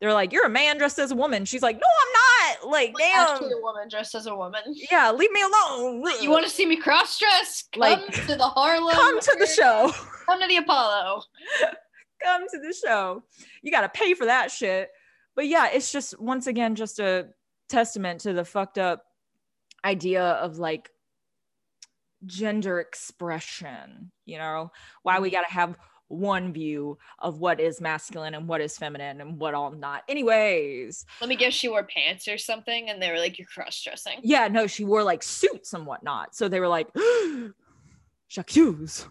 They're 0.00 0.12
like, 0.12 0.32
"You're 0.32 0.46
a 0.46 0.50
man 0.50 0.76
dressed 0.78 0.98
as 0.98 1.12
a 1.12 1.16
woman." 1.16 1.44
She's 1.44 1.62
like, 1.62 1.76
"No, 1.76 1.86
I'm 2.02 2.12
not." 2.12 2.70
Like, 2.70 2.92
Like, 2.94 2.96
damn. 2.98 3.28
actually 3.34 3.52
a 3.52 3.62
woman 3.62 3.88
dressed 3.88 4.14
as 4.16 4.26
a 4.26 4.34
woman. 4.34 4.60
yeah, 4.90 5.12
leave 5.12 5.30
me 5.30 5.40
alone. 5.42 6.04
You 6.20 6.30
want 6.30 6.44
to 6.44 6.50
see 6.50 6.66
me 6.66 6.76
cross 6.76 7.18
dress? 7.18 7.64
Come 7.72 7.80
Like, 7.80 8.12
to 8.26 8.34
the 8.34 8.44
Harlem. 8.44 8.94
come 8.94 9.20
to 9.20 9.36
the 9.38 9.46
show? 9.46 9.92
Come 10.26 10.40
to 10.40 10.48
the 10.48 10.56
Apollo. 10.56 11.22
come 12.22 12.42
to 12.48 12.58
the 12.58 12.72
show. 12.74 13.22
You 13.62 13.70
got 13.70 13.82
to 13.82 13.88
pay 13.88 14.14
for 14.14 14.26
that 14.26 14.50
shit. 14.50 14.90
But 15.36 15.46
yeah, 15.46 15.68
it's 15.72 15.92
just 15.92 16.18
once 16.20 16.46
again 16.48 16.74
just 16.74 16.98
a 16.98 17.28
testament 17.74 18.20
to 18.20 18.32
the 18.32 18.44
fucked 18.44 18.78
up 18.78 19.04
idea 19.84 20.22
of 20.22 20.58
like 20.58 20.90
gender 22.26 22.80
expression, 22.80 24.10
you 24.24 24.38
know, 24.38 24.70
why 25.02 25.20
we 25.20 25.30
got 25.30 25.46
to 25.46 25.52
have 25.52 25.76
one 26.08 26.52
view 26.52 26.96
of 27.18 27.40
what 27.40 27.60
is 27.60 27.80
masculine 27.80 28.34
and 28.34 28.46
what 28.46 28.60
is 28.60 28.76
feminine 28.76 29.20
and 29.20 29.38
what 29.38 29.54
all 29.54 29.72
not. 29.72 30.02
Anyways, 30.08 31.04
Let 31.20 31.28
me 31.28 31.36
guess, 31.36 31.52
she 31.54 31.68
wore 31.68 31.82
pants 31.84 32.28
or 32.28 32.38
something, 32.38 32.90
and 32.90 33.02
they 33.02 33.10
were 33.10 33.18
like, 33.18 33.38
"You're 33.38 33.48
cross 33.48 33.82
dressing." 33.82 34.20
yeah, 34.22 34.48
no, 34.48 34.66
she 34.66 34.84
wore 34.84 35.02
like 35.02 35.22
suits 35.22 35.72
and 35.72 35.86
whatnot. 35.86 36.34
So 36.34 36.48
they 36.48 36.60
were 36.60 36.68
like, 36.68 36.88
J'accuse. 38.28 39.06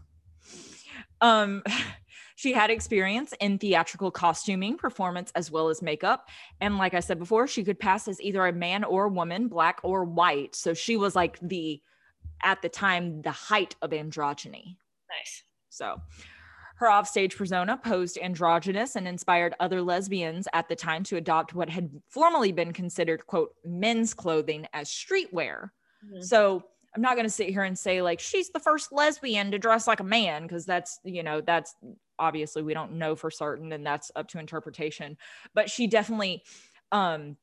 Um, 1.22 1.64
she 2.44 2.52
had 2.52 2.70
experience 2.70 3.34
in 3.40 3.58
theatrical 3.58 4.12
costuming, 4.12 4.76
performance, 4.76 5.32
as 5.34 5.50
well 5.50 5.70
as 5.70 5.82
makeup. 5.82 6.28
And 6.60 6.78
like 6.78 6.94
I 6.94 7.00
said 7.00 7.18
before, 7.18 7.48
she 7.48 7.64
could 7.64 7.80
pass 7.80 8.06
as 8.10 8.20
either 8.20 8.46
a 8.46 8.52
man 8.52 8.84
or 8.84 9.06
a 9.06 9.10
woman, 9.10 9.48
black 9.48 9.80
or 9.82 10.04
white. 10.04 10.54
So 10.54 10.74
she 10.74 10.98
was 10.98 11.16
like 11.16 11.40
the, 11.40 11.82
at 12.44 12.62
the 12.62 12.68
time, 12.68 13.22
the 13.22 13.32
height 13.32 13.78
of 13.82 13.92
androgyny. 13.92 14.76
Nice. 15.10 15.44
So 15.70 16.02
her 16.76 16.92
offstage 16.92 17.38
persona 17.38 17.78
posed 17.78 18.18
androgynous 18.22 18.98
and 18.98 19.08
inspired 19.08 19.56
other 19.62 19.82
lesbians 19.82 20.46
at 20.52 20.68
the 20.68 20.76
time 20.76 21.04
to 21.04 21.16
adopt 21.16 21.56
what 21.56 21.70
had 21.70 21.92
formerly 22.10 22.52
been 22.52 22.74
considered, 22.74 23.26
quote, 23.26 23.56
men's 23.64 24.14
clothing 24.14 24.68
as 24.74 24.90
streetwear. 24.90 25.70
Mhm. 26.06 26.22
So 26.22 26.66
I'm 26.96 27.02
not 27.02 27.16
going 27.16 27.26
to 27.26 27.30
sit 27.30 27.50
here 27.50 27.64
and 27.64 27.78
say 27.78 28.02
like 28.02 28.20
she's 28.20 28.50
the 28.50 28.60
first 28.60 28.92
lesbian 28.92 29.52
to 29.52 29.58
dress 29.58 29.88
like 29.88 30.00
a 30.00 30.06
man 30.06 30.44
because 30.44 30.66
that's, 30.66 31.00
you 31.04 31.24
know, 31.24 31.42
that's 31.42 31.76
obviously 32.20 32.62
we 32.62 32.74
don't 32.74 32.94
know 32.94 33.16
for 33.16 33.32
certain 33.32 33.72
and 33.72 33.86
that's 33.86 34.12
up 34.16 34.28
to 34.30 34.40
interpretation. 34.40 35.18
But 35.56 35.70
she 35.70 35.88
definitely 35.88 36.44
um, 36.92 37.38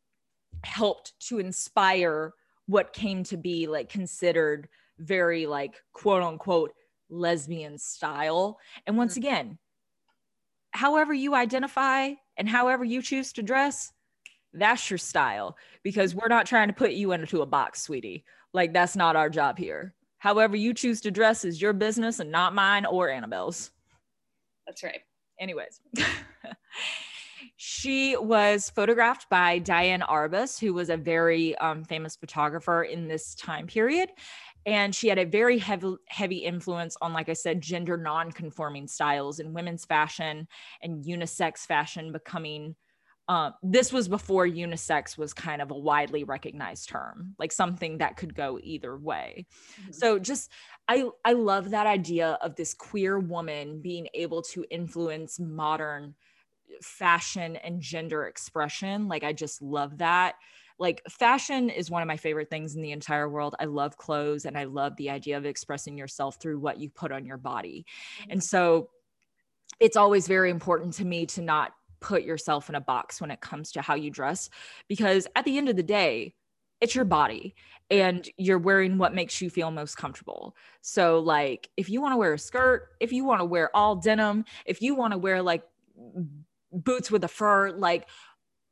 helped 0.62 1.14
to 1.28 1.38
inspire 1.38 2.32
what 2.66 2.92
came 2.92 3.24
to 3.24 3.36
be 3.36 3.66
like 3.66 3.88
considered 3.88 4.68
very 4.98 5.46
like 5.46 5.74
quote 5.92 6.22
unquote 6.22 6.72
lesbian 7.08 7.78
style. 7.78 8.58
And 8.86 8.96
once 8.96 9.16
again, 9.16 9.58
however 10.70 11.12
you 11.12 11.34
identify 11.34 12.12
and 12.36 12.48
however 12.48 12.84
you 12.84 13.02
choose 13.02 13.32
to 13.34 13.42
dress, 13.42 13.92
that's 14.52 14.90
your 14.90 14.98
style 14.98 15.56
because 15.82 16.14
we're 16.14 16.28
not 16.28 16.46
trying 16.46 16.68
to 16.68 16.74
put 16.74 16.92
you 16.92 17.12
into 17.12 17.42
a 17.42 17.46
box, 17.46 17.82
sweetie. 17.82 18.24
Like 18.52 18.72
that's 18.72 18.96
not 18.96 19.16
our 19.16 19.30
job 19.30 19.58
here. 19.58 19.94
However 20.18 20.56
you 20.56 20.74
choose 20.74 21.00
to 21.02 21.10
dress 21.10 21.44
is 21.44 21.62
your 21.62 21.72
business 21.72 22.20
and 22.20 22.30
not 22.30 22.54
mine 22.54 22.84
or 22.84 23.08
Annabelle's. 23.08 23.70
That's 24.66 24.82
right. 24.82 25.00
Anyways, 25.38 25.80
she 27.56 28.16
was 28.16 28.70
photographed 28.70 29.28
by 29.30 29.58
Diane 29.58 30.02
Arbus, 30.02 30.58
who 30.58 30.74
was 30.74 30.90
a 30.90 30.96
very 30.96 31.56
um, 31.58 31.84
famous 31.84 32.16
photographer 32.16 32.82
in 32.82 33.08
this 33.08 33.34
time 33.34 33.66
period. 33.66 34.10
And 34.66 34.94
she 34.94 35.08
had 35.08 35.18
a 35.18 35.24
very 35.24 35.56
heavy, 35.58 35.94
heavy 36.08 36.38
influence 36.38 36.96
on, 37.00 37.14
like 37.14 37.30
I 37.30 37.32
said, 37.32 37.62
gender 37.62 37.96
non-conforming 37.96 38.88
styles 38.88 39.40
in 39.40 39.54
women's 39.54 39.86
fashion 39.86 40.46
and 40.82 41.04
unisex 41.04 41.60
fashion 41.60 42.12
becoming. 42.12 42.76
Um, 43.30 43.54
this 43.62 43.92
was 43.92 44.08
before 44.08 44.44
unisex 44.44 45.16
was 45.16 45.32
kind 45.32 45.62
of 45.62 45.70
a 45.70 45.78
widely 45.78 46.24
recognized 46.24 46.88
term, 46.88 47.36
like 47.38 47.52
something 47.52 47.98
that 47.98 48.16
could 48.16 48.34
go 48.34 48.58
either 48.60 48.98
way. 48.98 49.46
Mhm. 49.78 49.92
So 49.92 50.18
just 50.18 50.50
I 50.88 51.08
I 51.24 51.34
love 51.34 51.70
that 51.70 51.86
idea 51.86 52.32
of 52.42 52.56
this 52.56 52.74
queer 52.74 53.20
woman 53.20 53.82
being 53.82 54.08
able 54.14 54.42
to 54.42 54.66
influence 54.68 55.38
modern 55.38 56.16
fashion 56.82 57.56
and 57.56 57.80
gender 57.80 58.26
expression. 58.26 59.08
Like 59.08 59.24
I 59.24 59.32
just 59.32 59.62
love 59.62 59.98
that. 59.98 60.36
Like 60.78 61.02
fashion 61.08 61.70
is 61.70 61.90
one 61.90 62.02
of 62.02 62.08
my 62.08 62.16
favorite 62.16 62.50
things 62.50 62.74
in 62.74 62.82
the 62.82 62.92
entire 62.92 63.28
world. 63.28 63.54
I 63.60 63.66
love 63.66 63.96
clothes 63.96 64.44
and 64.46 64.56
I 64.56 64.64
love 64.64 64.96
the 64.96 65.10
idea 65.10 65.36
of 65.36 65.44
expressing 65.46 65.98
yourself 65.98 66.36
through 66.40 66.58
what 66.58 66.78
you 66.80 66.90
put 66.90 67.12
on 67.12 67.26
your 67.26 67.36
body. 67.36 67.86
And 68.28 68.42
so 68.42 68.90
it's 69.80 69.96
always 69.96 70.28
very 70.28 70.50
important 70.50 70.94
to 70.94 71.04
me 71.04 71.26
to 71.26 71.42
not 71.42 71.72
put 72.00 72.22
yourself 72.22 72.68
in 72.68 72.74
a 72.74 72.80
box 72.80 73.20
when 73.20 73.30
it 73.30 73.40
comes 73.40 73.72
to 73.72 73.82
how 73.82 73.94
you 73.94 74.10
dress 74.10 74.50
because 74.88 75.26
at 75.36 75.44
the 75.44 75.58
end 75.58 75.68
of 75.68 75.76
the 75.76 75.82
day, 75.82 76.34
it's 76.80 76.94
your 76.94 77.04
body 77.04 77.54
and 77.90 78.28
you're 78.38 78.58
wearing 78.58 78.96
what 78.96 79.14
makes 79.14 79.40
you 79.40 79.50
feel 79.50 79.70
most 79.70 79.96
comfortable. 79.96 80.56
So, 80.80 81.18
like, 81.18 81.68
if 81.76 81.90
you 81.90 82.00
want 82.00 82.12
to 82.12 82.16
wear 82.16 82.32
a 82.32 82.38
skirt, 82.38 82.88
if 83.00 83.12
you 83.12 83.24
want 83.24 83.40
to 83.40 83.44
wear 83.44 83.74
all 83.76 83.96
denim, 83.96 84.44
if 84.64 84.80
you 84.80 84.94
want 84.94 85.12
to 85.12 85.18
wear 85.18 85.42
like 85.42 85.62
boots 86.72 87.10
with 87.10 87.24
a 87.24 87.28
fur, 87.28 87.72
like, 87.72 88.06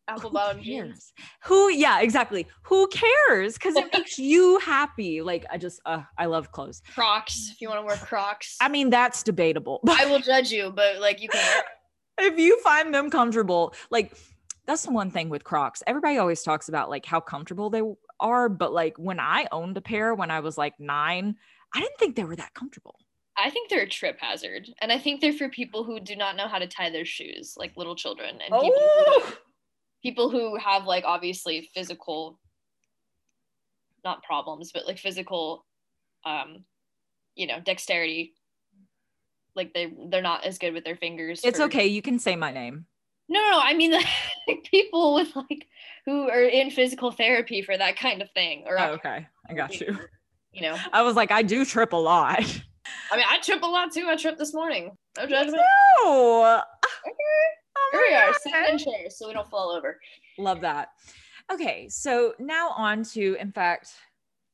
Apple 0.09 0.31
bottom 0.31 0.63
jeans. 0.63 1.13
Who, 1.45 1.71
yeah, 1.71 2.01
exactly. 2.01 2.47
Who 2.63 2.89
cares? 2.89 3.55
Because 3.55 3.77
it 3.77 3.93
makes 3.93 4.19
you 4.19 4.59
happy. 4.61 5.21
Like, 5.21 5.45
I 5.51 5.59
just, 5.59 5.81
uh, 5.85 6.03
I 6.17 6.25
love 6.27 6.51
clothes. 6.51 6.83
Crocs. 6.95 7.51
If 7.53 7.61
you 7.61 7.69
want 7.69 7.83
to 7.83 7.87
wear 7.87 7.97
Crocs, 7.97 8.57
I 8.61 8.69
mean, 8.69 8.89
that's 8.89 9.23
debatable. 9.23 9.81
I 9.89 10.07
will 10.07 10.21
judge 10.21 10.51
you, 10.51 10.73
but 10.75 10.99
like 10.99 11.21
you 11.21 11.29
can. 11.29 11.63
If 12.19 12.39
you 12.39 12.61
find 12.61 12.95
them 12.95 13.11
comfortable, 13.11 13.75
like 13.91 14.17
that's 14.67 14.83
the 14.83 14.93
one 14.93 15.11
thing 15.11 15.29
with 15.29 15.45
Crocs. 15.45 15.83
Everybody 15.87 16.19
always 16.19 16.43
talks 16.43 16.69
about 16.69 16.91
like 16.91 17.07
how 17.07 17.21
comfortable 17.21 17.71
they 17.71 17.83
are, 18.21 18.49
but 18.49 18.73
like 18.73 18.97
when 18.99 19.19
I 19.19 19.47
owned 19.51 19.77
a 19.77 19.81
pair 19.81 20.15
when 20.15 20.31
I 20.31 20.41
was 20.41 20.59
like 20.59 20.79
nine, 20.79 21.37
I 21.75 21.81
didn't 21.81 21.99
think 21.99 22.17
they 22.17 22.25
were 22.25 22.37
that 22.37 22.55
comfortable. 22.55 22.97
I 23.37 23.51
think 23.51 23.71
they're 23.71 23.83
a 23.83 23.89
trip 23.89 24.19
hazard, 24.21 24.69
and 24.81 24.91
I 24.91 24.99
think 24.99 25.21
they're 25.21 25.33
for 25.33 25.49
people 25.49 25.85
who 25.85 26.01
do 26.01 26.17
not 26.17 26.37
know 26.37 26.49
how 26.49 26.59
to 26.59 26.67
tie 26.67 26.91
their 26.91 27.05
shoes, 27.05 27.55
like 27.57 27.77
little 27.77 27.95
children 27.95 28.31
and 28.31 28.61
people, 28.61 28.73
Oh, 28.77 29.23
who, 29.25 29.33
people 30.03 30.29
who 30.29 30.57
have 30.57 30.87
like 30.87 31.05
obviously 31.05 31.71
physical, 31.73 32.41
not 34.05 34.25
problems, 34.25 34.73
but 34.73 34.87
like 34.87 34.99
physical, 34.99 35.65
um, 36.25 36.65
you 37.37 37.47
know, 37.47 37.61
dexterity. 37.61 38.35
Like 39.59 39.75
they 39.75 39.93
they're 40.09 40.23
not 40.23 40.45
as 40.45 40.57
good 40.57 40.73
with 40.73 40.85
their 40.85 40.97
fingers. 40.97 41.41
it's 41.45 41.59
for- 41.59 41.65
okay. 41.65 41.87
You 41.87 42.01
can 42.01 42.19
say 42.19 42.35
my 42.37 42.51
name. 42.53 42.87
No, 43.29 43.41
no, 43.51 43.61
I 43.63 43.75
mean 43.75 43.93
like 44.49 44.65
people 44.71 45.15
with 45.15 45.37
like 45.37 45.67
who 46.07 46.31
are 46.31 46.43
in 46.45 46.71
physical 46.71 47.11
therapy 47.11 47.61
for 47.61 47.77
that 47.77 47.97
kind 47.99 48.23
of 48.23 48.31
thing, 48.31 48.65
or 48.67 48.81
Oh, 48.81 48.93
okay, 48.93 49.27
I 49.51 49.53
got 49.55 49.79
you. 49.81 49.99
You 50.51 50.63
know, 50.63 50.77
I 50.95 51.03
was 51.03 51.15
like, 51.15 51.31
I 51.31 51.43
do 51.43 51.65
trip 51.65 51.93
a 51.93 51.97
lot. 51.97 52.39
I 53.13 53.17
mean, 53.17 53.27
I 53.29 53.39
trip 53.41 53.63
a 53.63 53.67
lot 53.67 53.93
too. 53.93 54.07
I 54.09 54.17
tripped 54.17 54.39
this 54.39 54.55
morning. 54.55 54.97
No 55.19 55.27
judgment. 55.27 55.63
Oh, 55.99 56.63
Here 57.93 58.03
we 58.09 58.15
are, 58.15 58.33
sitting 58.43 58.65
in 58.73 58.79
chairs 58.79 59.19
so 59.19 59.29
we 59.29 59.35
don't 59.35 59.49
fall 59.51 59.71
over. 59.71 60.01
Love 60.39 60.63
that. 60.63 60.89
Okay, 61.53 61.87
so 61.91 62.33
now 62.39 62.71
on 62.71 63.05
to, 63.13 63.37
in 63.39 63.53
fact, 63.53 63.91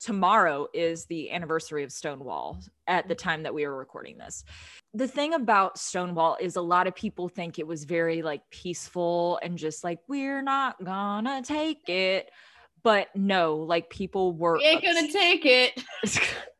tomorrow 0.05 0.68
is 0.74 1.07
the 1.07 1.30
anniversary 1.30 1.82
of 1.82 1.90
Stonewall 1.90 2.61
at 2.86 3.09
the 3.09 3.14
mm. 3.14 3.18
time 3.18 3.42
that 3.44 3.55
we 3.55 3.66
were 3.66 3.74
recording 3.74 4.18
this. 4.18 4.44
The 4.92 5.09
thing 5.09 5.32
about 5.32 5.78
Stonewall 5.78 6.36
is 6.38 6.57
a 6.57 6.61
lot 6.61 6.86
of 6.86 6.94
people 6.94 7.28
think 7.28 7.59
it 7.59 7.66
was 7.66 7.84
very 7.84 8.20
like 8.20 8.42
peaceful 8.50 9.40
and 9.42 9.57
just 9.57 9.82
like, 9.82 10.00
we're 10.07 10.42
not 10.42 10.82
gonna 10.84 11.42
take 11.42 11.88
it. 11.88 12.30
But 12.82 13.09
no, 13.16 13.57
like 13.57 13.88
people 13.88 14.34
were. 14.34 14.59
We 14.59 14.64
ain't 14.64 14.84
gonna 14.84 15.11
take 15.11 15.46
it. 15.46 15.82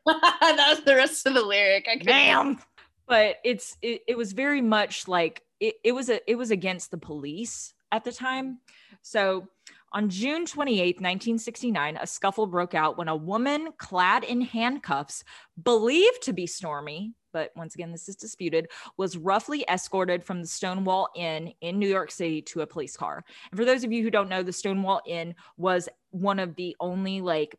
that 0.07 0.67
was 0.71 0.83
the 0.87 0.97
rest 0.97 1.27
of 1.27 1.35
the 1.35 1.43
lyric. 1.43 1.87
I 1.87 1.97
Damn. 1.97 2.59
But 3.07 3.37
it's 3.45 3.77
it, 3.83 4.01
it 4.09 4.17
was 4.17 4.33
very 4.33 4.63
much 4.63 5.07
like 5.07 5.43
it, 5.61 5.75
it 5.85 5.93
was 5.93 6.09
a 6.09 6.19
it 6.31 6.37
was 6.37 6.51
against 6.51 6.91
the 6.91 6.97
police 6.97 7.75
at 7.93 8.05
the 8.05 8.13
time. 8.13 8.61
So 9.03 9.49
on 9.95 10.09
June 10.09 10.45
28, 10.45 10.97
1969, 10.97 11.99
a 12.01 12.07
scuffle 12.07 12.49
broke 12.49 12.75
out 12.75 12.99
when 12.99 13.09
a 13.09 13.15
woman 13.15 13.69
clad 13.79 14.25
in 14.25 14.41
handcuffs, 14.41 15.23
believed 15.63 16.21
to 16.23 16.33
be 16.33 16.49
Stormy, 16.49 17.15
but 17.33 17.53
once 17.55 17.77
again, 17.77 17.93
this 17.93 18.09
is 18.09 18.17
disputed, 18.17 18.69
was 18.97 19.17
roughly 19.17 19.65
escorted 19.69 20.25
from 20.25 20.41
the 20.41 20.49
Stonewall 20.49 21.09
Inn 21.15 21.53
in 21.61 21.79
New 21.79 21.89
York 21.89 22.11
City 22.11 22.43
to 22.43 22.63
a 22.63 22.67
police 22.67 22.97
car. 22.97 23.25
And 23.51 23.59
for 23.59 23.65
those 23.65 23.85
of 23.85 23.93
you 23.93 24.03
who 24.03 24.11
don't 24.11 24.29
know, 24.29 24.43
the 24.43 24.53
Stonewall 24.53 25.01
Inn 25.07 25.37
was 25.57 25.89
one 26.11 26.41
of 26.41 26.57
the 26.57 26.77
only 26.81 27.21
like 27.21 27.57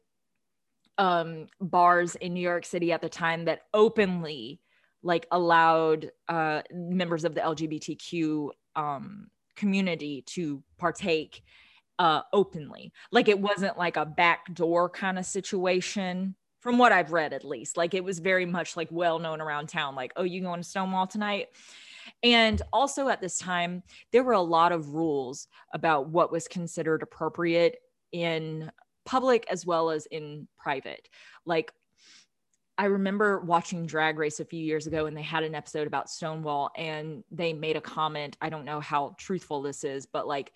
um, 0.98 1.48
bars 1.62 2.16
in 2.16 2.34
New 2.34 2.42
York 2.42 2.66
City 2.66 2.92
at 2.92 3.02
the 3.02 3.10
time 3.10 3.46
that 3.46 3.62
openly 3.74 4.60
like 5.04 5.26
allowed 5.32 6.12
uh, 6.28 6.64
members 6.74 7.24
of 7.24 7.34
the 7.34 7.42
LGBTQ 7.42 8.50
um, 8.76 9.28
community 9.56 10.22
to 10.28 10.62
partake 10.78 11.44
uh, 12.00 12.22
openly. 12.34 12.92
Like 13.12 13.28
it 13.28 13.40
wasn't 13.40 13.78
like 13.78 13.98
a 13.98 14.06
backdoor 14.06 14.90
kind 14.90 15.18
of 15.18 15.26
situation 15.26 16.36
from 16.60 16.78
what 16.78 16.92
I've 16.92 17.12
read 17.12 17.34
at 17.34 17.44
least. 17.44 17.78
Like 17.78 17.94
it 17.94 18.04
was 18.04 18.20
very 18.20 18.46
much 18.46 18.76
like 18.76 18.88
well 18.92 19.20
known 19.20 19.42
around 19.42 19.70
town, 19.70 19.96
like, 19.96 20.14
oh, 20.16 20.24
you 20.24 20.42
going 20.42 20.62
to 20.62 20.68
Stonewall 20.68 21.08
tonight? 21.08 21.50
And 22.24 22.62
also 22.74 23.08
at 23.10 23.22
this 23.22 23.38
time, 23.38 23.84
there 24.12 24.24
were 24.24 24.34
a 24.34 24.42
lot 24.42 24.72
of 24.72 24.94
rules 24.94 25.48
about 25.74 26.10
what 26.10 26.32
was 26.32 26.48
considered 26.48 27.04
appropriate 27.04 27.78
in 28.12 28.72
public 29.06 29.46
as 29.50 29.66
well 29.66 29.90
as 29.90 30.06
in 30.08 30.48
private. 30.58 31.08
Like 31.46 31.72
I 32.78 32.86
remember 32.86 33.40
watching 33.40 33.86
Drag 33.86 34.18
Race 34.18 34.40
a 34.40 34.46
few 34.46 34.60
years 34.60 34.88
ago 34.88 35.06
and 35.06 35.16
they 35.16 35.22
had 35.22 35.44
an 35.44 35.56
episode 35.56 35.88
about 35.88 36.10
Stonewall 36.10 36.72
and 36.76 37.24
they 37.32 37.54
made 37.54 37.78
a 37.78 37.82
comment. 37.82 38.38
I 38.42 38.50
don't 38.50 38.66
know 38.66 38.80
how 38.80 39.16
truthful 39.18 39.62
this 39.62 39.84
is, 39.84 40.06
but 40.06 40.28
like 40.28 40.52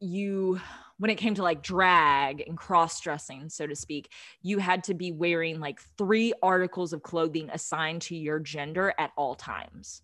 you 0.00 0.60
when 0.98 1.10
it 1.10 1.16
came 1.16 1.34
to 1.34 1.42
like 1.42 1.62
drag 1.62 2.44
and 2.46 2.58
cross 2.58 3.00
dressing, 3.00 3.48
so 3.48 3.66
to 3.66 3.74
speak, 3.74 4.12
you 4.42 4.58
had 4.58 4.84
to 4.84 4.92
be 4.92 5.12
wearing 5.12 5.58
like 5.58 5.80
three 5.96 6.34
articles 6.42 6.92
of 6.92 7.02
clothing 7.02 7.48
assigned 7.50 8.02
to 8.02 8.14
your 8.14 8.38
gender 8.38 8.92
at 8.98 9.10
all 9.16 9.34
times, 9.34 10.02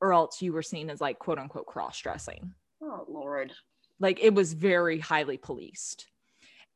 or 0.00 0.12
else 0.12 0.40
you 0.40 0.52
were 0.52 0.62
seen 0.62 0.88
as 0.88 1.00
like 1.00 1.18
quote 1.18 1.38
unquote 1.38 1.66
cross 1.66 2.00
dressing. 2.00 2.54
Oh, 2.80 3.04
Lord. 3.08 3.52
Like 3.98 4.20
it 4.22 4.34
was 4.34 4.52
very 4.52 5.00
highly 5.00 5.36
policed. 5.36 6.06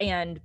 And 0.01 0.41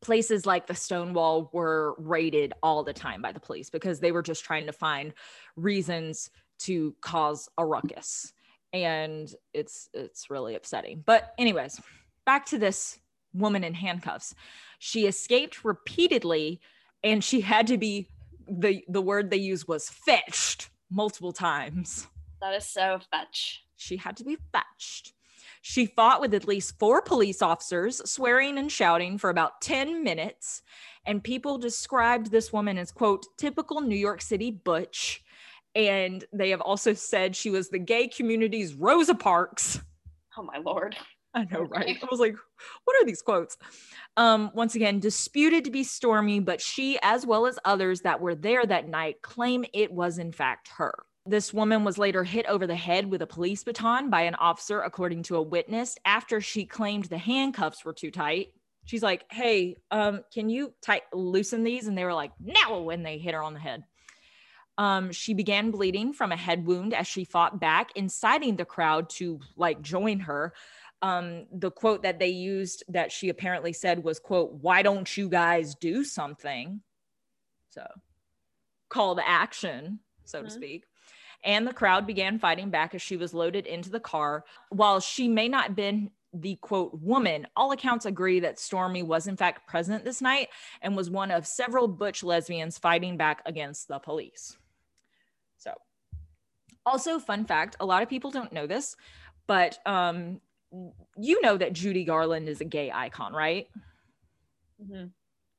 places 0.00 0.46
like 0.46 0.66
the 0.66 0.74
Stonewall 0.74 1.50
were 1.52 1.94
raided 1.98 2.54
all 2.62 2.82
the 2.82 2.94
time 2.94 3.20
by 3.20 3.32
the 3.32 3.40
police 3.40 3.68
because 3.68 4.00
they 4.00 4.12
were 4.12 4.22
just 4.22 4.44
trying 4.44 4.66
to 4.66 4.72
find 4.72 5.12
reasons 5.56 6.30
to 6.60 6.94
cause 7.02 7.48
a 7.58 7.66
ruckus 7.66 8.32
and 8.72 9.34
it's 9.52 9.88
it's 9.92 10.30
really 10.30 10.54
upsetting. 10.54 11.02
But 11.04 11.34
anyways 11.38 11.80
back 12.24 12.46
to 12.46 12.58
this 12.58 12.98
woman 13.34 13.64
in 13.64 13.74
handcuffs. 13.74 14.34
She 14.78 15.06
escaped 15.06 15.64
repeatedly 15.64 16.60
and 17.02 17.22
she 17.22 17.40
had 17.40 17.66
to 17.68 17.78
be 17.78 18.08
the 18.48 18.84
the 18.88 19.02
word 19.02 19.30
they 19.30 19.36
used 19.36 19.68
was 19.68 19.88
fetched 19.88 20.70
multiple 20.90 21.32
times. 21.32 22.06
That 22.40 22.54
is 22.54 22.66
so 22.66 22.98
fetch. 23.10 23.64
She 23.76 23.96
had 23.96 24.16
to 24.18 24.24
be 24.24 24.36
fetched. 24.52 25.12
She 25.64 25.86
fought 25.86 26.20
with 26.20 26.34
at 26.34 26.48
least 26.48 26.78
four 26.78 27.00
police 27.00 27.40
officers, 27.40 28.02
swearing 28.10 28.58
and 28.58 28.70
shouting 28.70 29.16
for 29.16 29.30
about 29.30 29.60
10 29.60 30.02
minutes. 30.02 30.62
And 31.06 31.22
people 31.22 31.56
described 31.56 32.30
this 32.30 32.52
woman 32.52 32.78
as, 32.78 32.90
quote, 32.90 33.24
typical 33.38 33.80
New 33.80 33.96
York 33.96 34.22
City 34.22 34.50
butch. 34.50 35.21
And 35.74 36.24
they 36.32 36.50
have 36.50 36.60
also 36.60 36.92
said 36.92 37.34
she 37.34 37.50
was 37.50 37.68
the 37.68 37.78
gay 37.78 38.08
community's 38.08 38.74
Rosa 38.74 39.14
Parks. 39.14 39.80
Oh, 40.36 40.42
my 40.42 40.58
Lord. 40.58 40.96
I 41.34 41.44
know, 41.44 41.62
right? 41.62 41.98
I 42.02 42.06
was 42.10 42.20
like, 42.20 42.36
what 42.84 43.00
are 43.00 43.06
these 43.06 43.22
quotes? 43.22 43.56
Um, 44.16 44.50
once 44.54 44.74
again, 44.74 45.00
disputed 45.00 45.64
to 45.64 45.70
be 45.70 45.82
Stormy, 45.82 46.40
but 46.40 46.60
she, 46.60 46.98
as 47.02 47.24
well 47.24 47.46
as 47.46 47.58
others 47.64 48.02
that 48.02 48.20
were 48.20 48.34
there 48.34 48.66
that 48.66 48.88
night, 48.88 49.22
claim 49.22 49.64
it 49.72 49.90
was 49.90 50.18
in 50.18 50.32
fact 50.32 50.68
her. 50.76 50.92
This 51.24 51.54
woman 51.54 51.84
was 51.84 51.98
later 51.98 52.24
hit 52.24 52.46
over 52.46 52.66
the 52.66 52.74
head 52.74 53.10
with 53.10 53.22
a 53.22 53.26
police 53.26 53.64
baton 53.64 54.10
by 54.10 54.22
an 54.22 54.34
officer, 54.34 54.80
according 54.80 55.22
to 55.24 55.36
a 55.36 55.42
witness, 55.42 55.96
after 56.04 56.40
she 56.40 56.66
claimed 56.66 57.04
the 57.04 57.18
handcuffs 57.18 57.84
were 57.84 57.92
too 57.94 58.10
tight. 58.10 58.48
She's 58.84 59.04
like, 59.04 59.24
"Hey, 59.30 59.76
um, 59.92 60.24
can 60.34 60.48
you 60.50 60.74
tight 60.82 61.02
loosen 61.12 61.62
these?" 61.62 61.86
And 61.86 61.96
they 61.96 62.04
were 62.04 62.12
like, 62.12 62.32
"No!" 62.40 62.82
When 62.82 63.04
they 63.04 63.18
hit 63.18 63.34
her 63.34 63.42
on 63.42 63.54
the 63.54 63.60
head. 63.60 63.84
Um, 64.82 65.12
she 65.12 65.32
began 65.32 65.70
bleeding 65.70 66.12
from 66.12 66.32
a 66.32 66.36
head 66.36 66.66
wound 66.66 66.92
as 66.92 67.06
she 67.06 67.24
fought 67.24 67.60
back, 67.60 67.90
inciting 67.94 68.56
the 68.56 68.64
crowd 68.64 69.08
to 69.10 69.38
like 69.56 69.80
join 69.80 70.18
her. 70.18 70.54
Um, 71.02 71.46
the 71.52 71.70
quote 71.70 72.02
that 72.02 72.18
they 72.18 72.30
used 72.30 72.82
that 72.88 73.12
she 73.12 73.28
apparently 73.28 73.72
said 73.72 74.02
was, 74.02 74.18
"quote 74.18 74.54
Why 74.54 74.82
don't 74.82 75.16
you 75.16 75.28
guys 75.28 75.76
do 75.76 76.02
something?" 76.02 76.80
So, 77.70 77.86
call 78.88 79.14
to 79.14 79.28
action, 79.28 80.00
so 80.24 80.38
mm-hmm. 80.38 80.48
to 80.48 80.52
speak 80.52 80.84
and 81.44 81.66
the 81.66 81.72
crowd 81.72 82.06
began 82.06 82.38
fighting 82.38 82.70
back 82.70 82.94
as 82.94 83.02
she 83.02 83.16
was 83.16 83.34
loaded 83.34 83.66
into 83.66 83.90
the 83.90 83.98
car. 83.98 84.44
While 84.70 85.00
she 85.00 85.26
may 85.26 85.48
not 85.48 85.64
have 85.64 85.76
been 85.76 86.10
the 86.32 86.56
quote 86.56 86.94
woman, 86.94 87.46
all 87.56 87.72
accounts 87.72 88.06
agree 88.06 88.40
that 88.40 88.58
Stormy 88.58 89.02
was 89.02 89.26
in 89.26 89.36
fact 89.36 89.66
present 89.66 90.04
this 90.04 90.22
night 90.22 90.48
and 90.82 90.96
was 90.96 91.10
one 91.10 91.30
of 91.30 91.46
several 91.46 91.88
butch 91.88 92.22
lesbians 92.22 92.78
fighting 92.78 93.16
back 93.16 93.42
against 93.44 93.88
the 93.88 93.98
police. 93.98 94.56
So, 96.86 96.92
also, 96.92 97.18
fun 97.18 97.44
fact 97.44 97.76
a 97.80 97.86
lot 97.86 98.02
of 98.02 98.08
people 98.08 98.30
don't 98.30 98.52
know 98.52 98.66
this, 98.66 98.96
but 99.46 99.78
um, 99.86 100.40
you 101.16 101.40
know 101.42 101.56
that 101.56 101.72
Judy 101.72 102.04
Garland 102.04 102.48
is 102.48 102.60
a 102.60 102.64
gay 102.64 102.90
icon, 102.90 103.32
right? 103.32 103.68
Mm-hmm. 104.82 105.06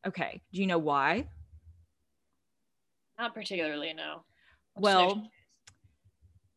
Okay. 0.07 0.41
Do 0.51 0.61
you 0.61 0.67
know 0.67 0.79
why? 0.79 1.27
Not 3.17 3.33
particularly, 3.33 3.93
no. 3.93 4.23
well, 4.75 5.29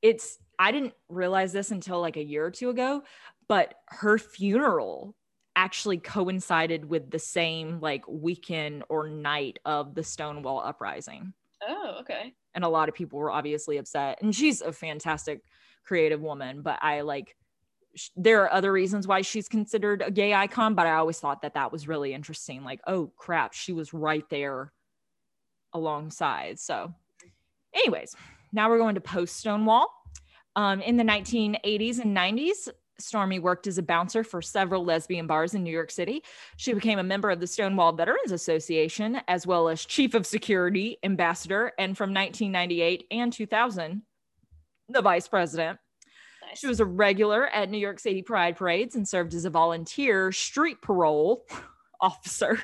it's 0.02 0.38
I 0.58 0.72
didn't 0.72 0.94
realize 1.08 1.52
this 1.52 1.70
until 1.70 2.00
like 2.00 2.16
a 2.16 2.24
year 2.24 2.46
or 2.46 2.50
two 2.50 2.70
ago, 2.70 3.02
but 3.48 3.74
her 3.88 4.18
funeral 4.18 5.14
actually 5.54 5.98
coincided 5.98 6.84
with 6.84 7.10
the 7.10 7.18
same 7.18 7.80
like 7.80 8.04
weekend 8.08 8.84
or 8.88 9.08
night 9.08 9.58
of 9.64 9.94
the 9.94 10.02
Stonewall 10.02 10.60
uprising. 10.60 11.32
Oh, 11.66 11.98
okay. 12.00 12.34
And 12.54 12.64
a 12.64 12.68
lot 12.68 12.88
of 12.88 12.94
people 12.94 13.18
were 13.18 13.30
obviously 13.30 13.78
upset. 13.78 14.18
And 14.22 14.34
she's 14.34 14.61
a 14.61 14.72
fantastic 14.72 15.40
creative 15.84 16.20
woman, 16.20 16.62
but 16.62 16.78
I 16.82 17.02
like 17.02 17.36
sh- 17.94 18.11
there 18.16 18.42
are 18.42 18.52
other 18.52 18.72
reasons 18.72 19.07
why 19.07 19.22
she's 19.22 19.48
considered 19.48 20.02
a 20.02 20.11
gay 20.11 20.34
icon, 20.34 20.74
but 20.74 20.86
I 20.86 20.94
always 20.94 21.18
thought 21.18 21.42
that 21.42 21.54
that 21.54 21.72
was 21.72 21.88
really 21.88 22.12
interesting. 22.12 22.64
Like, 22.64 22.80
oh 22.86 23.12
crap, 23.16 23.52
she 23.52 23.72
was 23.72 23.94
right 23.94 24.28
there 24.30 24.72
alongside. 25.72 26.59
So, 26.59 26.92
anyways, 27.74 28.14
now 28.52 28.68
we're 28.68 28.78
going 28.78 28.96
to 28.96 29.00
post 29.00 29.36
Stonewall. 29.36 29.88
Um, 30.54 30.80
in 30.80 30.96
the 30.96 31.04
1980s 31.04 31.98
and 31.98 32.16
90s, 32.16 32.70
Stormy 32.99 33.38
worked 33.38 33.66
as 33.66 33.78
a 33.78 33.82
bouncer 33.82 34.24
for 34.24 34.40
several 34.40 34.84
lesbian 34.84 35.26
bars 35.26 35.55
in 35.55 35.62
New 35.62 35.72
York 35.72 35.90
City. 35.90 36.22
She 36.57 36.72
became 36.72 36.99
a 36.99 37.05
member 37.05 37.30
of 37.30 37.40
the 37.40 37.47
Stonewall 37.47 37.92
Veterans 37.92 38.32
Association, 38.32 39.20
as 39.28 39.47
well 39.47 39.68
as 39.68 39.84
chief 39.84 40.14
of 40.14 40.26
security, 40.26 40.99
ambassador, 41.03 41.72
and 41.78 41.97
from 41.97 42.14
1998 42.14 43.05
and 43.11 43.32
2000, 43.32 44.03
the 44.88 45.03
vice 45.03 45.28
president. 45.28 45.78
Nice. 46.47 46.59
She 46.59 46.66
was 46.66 46.80
a 46.80 46.84
regular 46.84 47.47
at 47.49 47.70
New 47.70 47.78
York 47.78 47.99
City 47.99 48.22
Pride 48.22 48.57
parades 48.57 48.94
and 48.94 49.07
served 49.07 49.34
as 49.34 49.44
a 49.44 49.51
volunteer 49.51 50.32
street 50.32 50.80
parole 50.80 51.44
officer. 52.01 52.61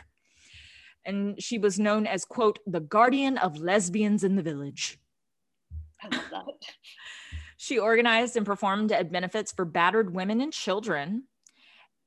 And 1.04 1.42
she 1.42 1.58
was 1.58 1.80
known 1.80 2.06
as, 2.06 2.24
quote, 2.24 2.60
the 2.66 2.80
guardian 2.80 3.36
of 3.38 3.58
lesbians 3.58 4.22
in 4.22 4.36
the 4.36 4.42
village. 4.42 5.00
I 6.00 6.14
love 6.14 6.24
that. 6.30 6.44
She 7.62 7.78
organized 7.78 8.36
and 8.36 8.44
performed 8.44 8.90
at 8.90 9.12
benefits 9.12 9.52
for 9.52 9.64
battered 9.64 10.12
women 10.12 10.40
and 10.40 10.52
children. 10.52 11.22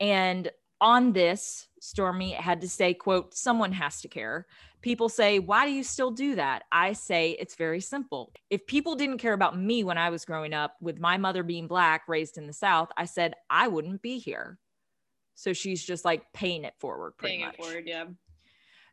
And 0.02 0.52
on 0.82 1.14
this, 1.14 1.70
Stormy 1.80 2.32
had 2.32 2.60
to 2.60 2.68
say, 2.68 2.94
quote, 2.94 3.34
someone 3.34 3.72
has 3.72 4.02
to 4.02 4.10
care. 4.10 4.48
People 4.82 5.08
say, 5.08 5.40
why 5.40 5.66
do 5.66 5.72
you 5.72 5.82
still 5.82 6.12
do 6.12 6.36
that? 6.36 6.64
I 6.74 6.92
say, 6.92 7.38
it's 7.40 7.56
very 7.56 7.80
simple. 7.80 8.34
If 8.50 8.68
people 8.68 8.96
didn't 8.96 9.20
care 9.20 9.32
about 9.32 9.58
me 9.58 9.86
when 9.86 9.98
I 9.98 10.10
was 10.10 10.26
growing 10.26 10.54
up, 10.54 10.76
with 10.82 11.00
my 11.00 11.16
mother 11.16 11.42
being 11.42 11.70
Black, 11.70 12.02
raised 12.10 12.38
in 12.38 12.48
the 12.48 12.54
South, 12.54 12.90
I 12.98 13.06
said, 13.06 13.36
I 13.50 13.70
wouldn't 13.70 14.02
be 14.02 14.18
here. 14.18 14.60
So 15.36 15.54
she's 15.54 15.82
just 15.82 16.04
like 16.04 16.34
paying 16.34 16.66
it 16.66 16.74
forward, 16.80 17.14
pretty 17.18 17.38
paying 17.38 17.46
much. 17.46 17.56
it 17.56 17.64
forward, 17.64 17.84
yeah. 17.88 18.04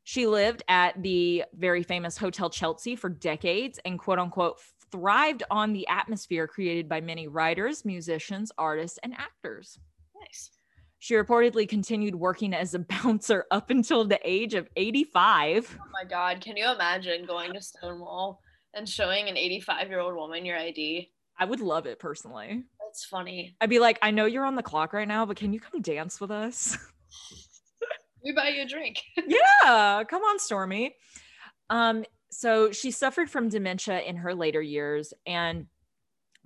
She 0.05 0.27
lived 0.27 0.63
at 0.69 1.01
the 1.03 1.45
very 1.55 1.83
famous 1.83 2.19
Hotel 2.19 2.51
Chelsea 2.51 2.97
for 2.97 3.09
decades 3.09 3.79
and 3.85 3.99
quote 3.99 4.19
unquote 4.19 4.59
thrived 4.91 5.43
on 5.51 5.73
the 5.73 5.87
atmosphere 5.89 6.47
created 6.47 6.89
by 6.89 7.01
many 7.01 7.27
writers, 7.29 7.85
musicians, 7.85 8.53
artists, 8.59 8.99
and 9.03 9.15
actors. 9.15 9.79
Nice. 10.21 10.51
She 10.99 11.15
reportedly 11.15 11.69
continued 11.69 12.15
working 12.15 12.55
as 12.55 12.75
a 12.75 12.79
bouncer 13.03 13.47
up 13.51 13.71
until 13.71 14.05
the 14.05 14.21
age 14.23 14.55
of 14.55 14.69
85. 14.77 15.79
Oh 15.81 15.85
my 15.93 16.09
God. 16.09 16.41
Can 16.41 16.57
you 16.57 16.71
imagine 16.71 17.25
going 17.27 17.55
to 17.55 17.61
Stonewall 17.61 18.41
and 18.75 18.89
showing 18.89 19.29
an 19.29 19.37
85 19.37 19.89
year 19.89 20.01
old 20.01 20.15
woman 20.15 20.45
your 20.45 20.59
ID? 20.59 21.11
I 21.39 21.45
would 21.45 21.61
love 21.61 21.87
it 21.87 21.99
personally. 21.99 22.63
That's 22.79 23.05
funny. 23.05 23.57
I'd 23.61 23.71
be 23.71 23.79
like, 23.79 23.99
I 24.03 24.11
know 24.11 24.27
you're 24.27 24.45
on 24.45 24.55
the 24.55 24.63
clock 24.63 24.93
right 24.93 25.09
now, 25.09 25.25
but 25.25 25.37
can 25.37 25.53
you 25.53 25.61
come 25.61 25.81
dance 25.81 26.21
with 26.21 26.31
us? 26.31 26.77
we 28.25 28.33
buy 28.33 28.49
you 28.49 28.63
a 28.63 28.67
drink. 28.67 29.03
yeah, 29.27 30.03
come 30.09 30.23
on, 30.23 30.39
Stormy. 30.39 30.95
Um, 31.71 32.05
so 32.31 32.73
she 32.73 32.91
suffered 32.91 33.31
from 33.31 33.49
dementia 33.49 34.01
in 34.01 34.17
her 34.17 34.35
later 34.35 34.63
years 34.63 35.13
and 35.27 35.67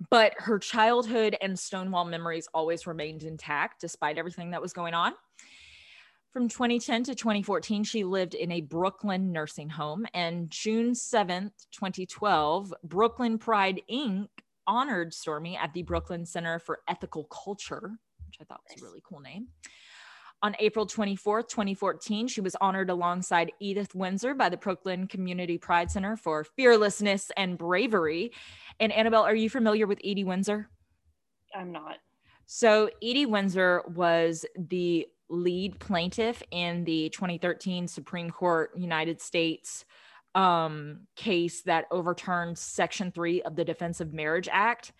but 0.09 0.33
her 0.37 0.59
childhood 0.59 1.35
and 1.41 1.57
Stonewall 1.57 2.05
memories 2.05 2.47
always 2.53 2.85
remained 2.85 3.23
intact 3.23 3.81
despite 3.81 4.17
everything 4.17 4.51
that 4.51 4.61
was 4.61 4.73
going 4.73 4.93
on. 4.93 5.13
From 6.31 6.49
2010 6.49 7.05
to 7.05 7.15
2014, 7.15 7.83
she 7.83 8.03
lived 8.03 8.35
in 8.35 8.51
a 8.51 8.61
Brooklyn 8.61 9.31
nursing 9.31 9.69
home. 9.69 10.05
And 10.13 10.51
June 10.51 10.91
7th, 10.91 11.51
2012, 11.71 12.73
Brooklyn 12.83 13.39
Pride 13.39 13.81
Inc. 13.91 14.27
honored 14.67 15.13
Stormy 15.15 15.57
at 15.57 15.73
the 15.73 15.81
Brooklyn 15.81 16.25
Center 16.25 16.59
for 16.59 16.81
Ethical 16.87 17.23
Culture, 17.23 17.93
which 18.27 18.37
I 18.39 18.43
thought 18.43 18.61
was 18.69 18.79
a 18.79 18.85
really 18.85 19.01
cool 19.03 19.19
name. 19.19 19.47
On 20.43 20.55
April 20.59 20.85
24th, 20.85 21.49
2014, 21.49 22.27
she 22.27 22.41
was 22.41 22.55
honored 22.61 22.91
alongside 22.91 23.51
Edith 23.59 23.95
Windsor 23.95 24.35
by 24.35 24.49
the 24.49 24.57
Brooklyn 24.57 25.07
Community 25.07 25.57
Pride 25.57 25.89
Center 25.89 26.15
for 26.15 26.43
fearlessness 26.43 27.31
and 27.35 27.57
bravery. 27.57 28.31
And 28.79 28.91
Annabelle, 28.91 29.23
are 29.23 29.35
you 29.35 29.49
familiar 29.49 29.87
with 29.87 29.99
Edie 30.03 30.23
Windsor? 30.23 30.69
I'm 31.55 31.71
not. 31.71 31.97
So, 32.45 32.89
Edie 33.01 33.25
Windsor 33.25 33.83
was 33.87 34.45
the 34.55 35.07
lead 35.29 35.79
plaintiff 35.79 36.41
in 36.51 36.83
the 36.85 37.09
2013 37.09 37.87
Supreme 37.87 38.29
Court 38.29 38.71
United 38.77 39.21
States 39.21 39.85
um, 40.35 40.99
case 41.15 41.63
that 41.63 41.85
overturned 41.89 42.57
Section 42.57 43.11
3 43.11 43.41
of 43.41 43.55
the 43.55 43.65
Defense 43.65 43.99
of 43.99 44.13
Marriage 44.13 44.47
Act 44.51 44.93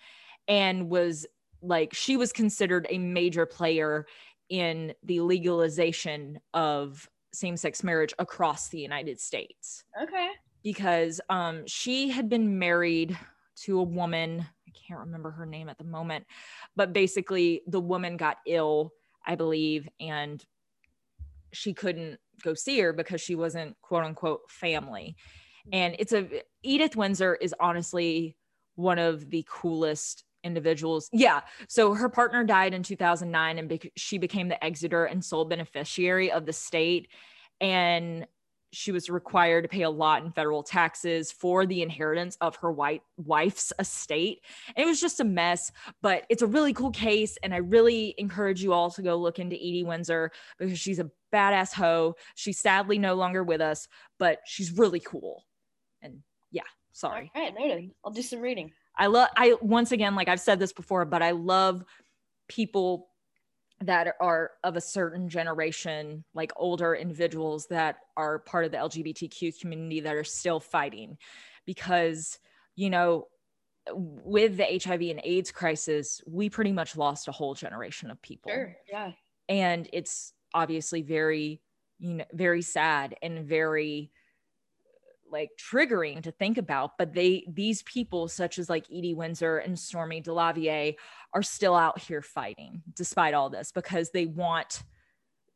and 0.47 0.89
was 0.89 1.27
like, 1.61 1.93
she 1.93 2.17
was 2.17 2.33
considered 2.33 2.87
a 2.89 2.97
major 2.97 3.45
player 3.45 4.07
in 4.49 4.93
the 5.03 5.21
legalization 5.21 6.39
of 6.53 7.09
same 7.33 7.57
sex 7.57 7.83
marriage 7.83 8.13
across 8.19 8.69
the 8.69 8.79
United 8.79 9.19
States. 9.19 9.83
Okay. 10.01 10.29
Because 10.63 11.21
um, 11.29 11.65
she 11.67 12.09
had 12.09 12.29
been 12.29 12.57
married 12.57 13.17
to 13.63 13.79
a 13.79 13.83
woman, 13.83 14.45
I 14.67 14.71
can't 14.71 14.99
remember 14.99 15.31
her 15.31 15.45
name 15.45 15.69
at 15.69 15.77
the 15.77 15.83
moment, 15.83 16.25
but 16.75 16.93
basically 16.93 17.61
the 17.67 17.79
woman 17.79 18.17
got 18.17 18.37
ill, 18.45 18.91
I 19.25 19.35
believe, 19.35 19.87
and 19.99 20.43
she 21.53 21.73
couldn't 21.73 22.19
go 22.43 22.53
see 22.53 22.79
her 22.79 22.93
because 22.93 23.21
she 23.21 23.35
wasn't 23.35 23.75
quote 23.81 24.03
unquote 24.03 24.49
family. 24.49 25.15
And 25.71 25.95
it's 25.99 26.13
a 26.13 26.43
Edith 26.63 26.95
Windsor 26.95 27.35
is 27.35 27.53
honestly 27.59 28.35
one 28.75 28.99
of 28.99 29.29
the 29.29 29.45
coolest 29.49 30.23
individuals. 30.47 31.09
Yeah. 31.13 31.41
So 31.67 31.93
her 31.93 32.09
partner 32.09 32.43
died 32.43 32.73
in 32.73 32.81
2009 32.81 33.59
and 33.59 33.89
she 33.95 34.17
became 34.17 34.47
the 34.47 34.63
exeter 34.63 35.05
and 35.05 35.23
sole 35.23 35.45
beneficiary 35.45 36.31
of 36.31 36.45
the 36.47 36.53
state. 36.53 37.09
And 37.61 38.25
she 38.73 38.91
was 38.91 39.09
required 39.09 39.63
to 39.63 39.67
pay 39.69 39.83
a 39.83 39.89
lot 39.89 40.23
in 40.23 40.31
federal 40.31 40.61
taxes 40.61 41.31
for 41.31 41.65
the 41.65 41.81
inheritance 41.81 42.37
of 42.41 42.55
her 42.57 42.71
white 42.71 43.01
wife's 43.17 43.71
estate. 43.79 44.41
And 44.75 44.83
it 44.83 44.87
was 44.87 44.99
just 44.99 45.19
a 45.19 45.23
mess, 45.23 45.71
but 46.01 46.25
it's 46.29 46.41
a 46.41 46.47
really 46.47 46.73
cool 46.73 46.91
case. 46.91 47.37
And 47.43 47.53
I 47.53 47.57
really 47.57 48.13
encourage 48.17 48.61
you 48.61 48.73
all 48.73 48.91
to 48.91 49.01
go 49.01 49.15
look 49.15 49.39
into 49.39 49.55
Edie 49.55 49.83
Windsor 49.83 50.31
because 50.59 50.79
she's 50.79 50.99
a 50.99 51.09
badass 51.33 51.73
hoe. 51.73 52.15
She's 52.35 52.59
sadly 52.59 52.99
no 52.99 53.15
longer 53.15 53.43
with 53.43 53.61
us, 53.61 53.87
but 54.19 54.39
she's 54.45 54.77
really 54.77 54.99
cool. 54.99 55.45
And 56.01 56.19
yeah, 56.51 56.63
sorry. 56.91 57.31
All 57.35 57.41
right, 57.41 57.53
noted. 57.57 57.91
I'll 58.03 58.11
do 58.11 58.21
some 58.21 58.41
reading. 58.41 58.71
I 58.97 59.07
love 59.07 59.29
I 59.35 59.55
once 59.61 59.91
again 59.91 60.15
like 60.15 60.27
I've 60.27 60.39
said 60.39 60.59
this 60.59 60.73
before, 60.73 61.05
but 61.05 61.21
I 61.21 61.31
love 61.31 61.83
people 62.47 63.09
that 63.81 64.15
are 64.19 64.51
of 64.63 64.75
a 64.75 64.81
certain 64.81 65.29
generation, 65.29 66.23
like 66.33 66.51
older 66.55 66.95
individuals 66.95 67.67
that 67.67 67.97
are 68.15 68.39
part 68.39 68.65
of 68.65 68.71
the 68.71 68.77
LGBTQ 68.77 69.59
community 69.59 69.99
that 69.99 70.15
are 70.15 70.23
still 70.23 70.59
fighting 70.59 71.17
because, 71.65 72.39
you 72.75 72.89
know, 72.89 73.27
with 73.93 74.57
the 74.57 74.81
HIV 74.83 75.01
and 75.01 75.21
AIDS 75.23 75.51
crisis, 75.51 76.21
we 76.25 76.49
pretty 76.49 76.71
much 76.71 76.97
lost 76.97 77.27
a 77.27 77.31
whole 77.31 77.53
generation 77.53 78.09
of 78.09 78.21
people. 78.21 78.51
Sure. 78.51 78.75
Yeah. 78.91 79.11
And 79.47 79.87
it's 79.93 80.33
obviously 80.53 81.03
very, 81.03 81.61
you 81.99 82.15
know, 82.15 82.25
very 82.33 82.63
sad 82.63 83.15
and 83.21 83.45
very 83.45 84.11
like 85.31 85.49
triggering 85.57 86.21
to 86.21 86.31
think 86.31 86.57
about 86.57 86.97
but 86.97 87.13
they 87.13 87.45
these 87.51 87.83
people 87.83 88.27
such 88.27 88.57
as 88.59 88.69
like 88.69 88.85
edie 88.91 89.13
windsor 89.13 89.57
and 89.57 89.77
stormy 89.77 90.21
DeLarverie 90.21 90.95
are 91.33 91.43
still 91.43 91.75
out 91.75 91.99
here 91.99 92.21
fighting 92.21 92.81
despite 92.93 93.33
all 93.33 93.49
this 93.49 93.71
because 93.71 94.11
they 94.11 94.25
want 94.25 94.83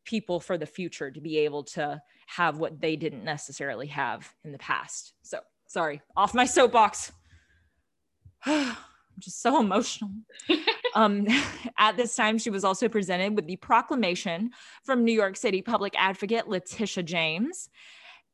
people 0.04 0.40
for 0.40 0.58
the 0.58 0.66
future 0.66 1.10
to 1.10 1.20
be 1.20 1.38
able 1.38 1.62
to 1.62 2.00
have 2.26 2.58
what 2.58 2.80
they 2.80 2.96
didn't 2.96 3.24
necessarily 3.24 3.86
have 3.88 4.32
in 4.44 4.52
the 4.52 4.58
past. 4.58 5.14
So 5.22 5.40
sorry 5.66 6.02
off 6.16 6.34
my 6.34 6.44
soapbox. 6.44 7.12
I'm 8.46 8.76
just 9.18 9.42
so 9.42 9.60
emotional. 9.60 10.10
Um, 10.94 11.26
at 11.78 11.96
this 11.96 12.14
time 12.14 12.36
she 12.36 12.50
was 12.50 12.64
also 12.64 12.86
presented 12.86 13.34
with 13.34 13.46
the 13.46 13.56
proclamation 13.56 14.50
from 14.84 15.04
new 15.04 15.12
york 15.12 15.38
city 15.38 15.62
public 15.62 15.94
advocate 15.96 16.48
letitia 16.48 17.02
james 17.02 17.70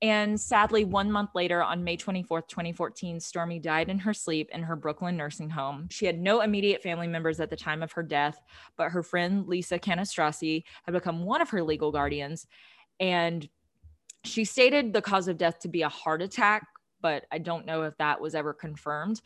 and 0.01 0.41
sadly, 0.41 0.85
one 0.85 1.11
month 1.11 1.31
later, 1.35 1.63
on 1.63 1.83
May 1.83 1.97
24th, 1.97 2.47
2014, 2.47 3.19
Stormy 3.19 3.59
died 3.59 3.89
in 3.89 3.99
her 3.99 4.15
sleep 4.15 4.49
in 4.53 4.63
her 4.63 4.77
Brooklyn 4.77 5.17
nursing 5.17 5.51
home. 5.51 5.89
She 5.91 6.07
had 6.07 6.21
no 6.21 6.41
immediate 6.43 6.83
family 6.83 7.09
members 7.09 7.41
at 7.41 7.51
the 7.51 7.57
time 7.57 7.83
of 7.83 7.91
her 7.93 8.05
death, 8.05 8.41
but 8.77 8.91
her 8.91 9.03
friend 9.03 9.49
Lisa 9.49 9.77
Cannistraci 9.77 10.63
had 10.85 10.95
become 10.95 11.25
one 11.25 11.41
of 11.41 11.51
her 11.51 11.65
legal 11.65 11.91
guardians. 11.91 12.47
And 13.01 13.49
she 14.25 14.45
stated 14.45 14.93
the 14.93 15.03
cause 15.03 15.27
of 15.27 15.37
death 15.37 15.59
to 15.61 15.69
be 15.69 15.83
a 15.83 15.89
heart 15.89 16.23
attack, 16.23 16.65
but 17.01 17.25
I 17.33 17.39
don't 17.39 17.67
know 17.67 17.83
if 17.83 17.97
that 17.99 18.21
was 18.21 18.37
ever 18.37 18.53
confirmed. 18.53 19.21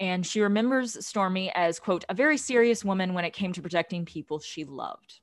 And 0.00 0.24
she 0.24 0.40
remembers 0.40 1.04
Stormy 1.06 1.52
as, 1.54 1.78
quote, 1.78 2.04
a 2.08 2.14
very 2.14 2.38
serious 2.38 2.82
woman 2.82 3.12
when 3.12 3.26
it 3.26 3.32
came 3.34 3.52
to 3.52 3.62
protecting 3.62 4.06
people 4.06 4.38
she 4.38 4.64
loved. 4.64 5.20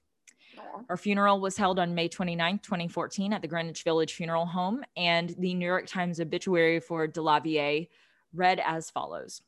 Her 0.88 0.98
funeral 0.98 1.40
was 1.40 1.58
held 1.58 1.80
on 1.80 1.96
May 1.96 2.08
29, 2.08 2.60
2014, 2.60 3.34
at 3.34 3.42
the 3.42 3.48
Greenwich 3.48 3.84
Village 3.84 4.14
Funeral 4.14 4.46
Home, 4.46 4.84
and 4.96 5.36
the 5.40 5.54
New 5.54 5.66
York 5.66 5.88
Times 5.88 6.20
obituary 6.20 6.80
for 6.80 7.08
DeLarverie 7.08 7.90
read 8.34 8.62
as 8.64 8.90
follows 8.90 9.42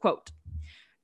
quote, 0.00 0.32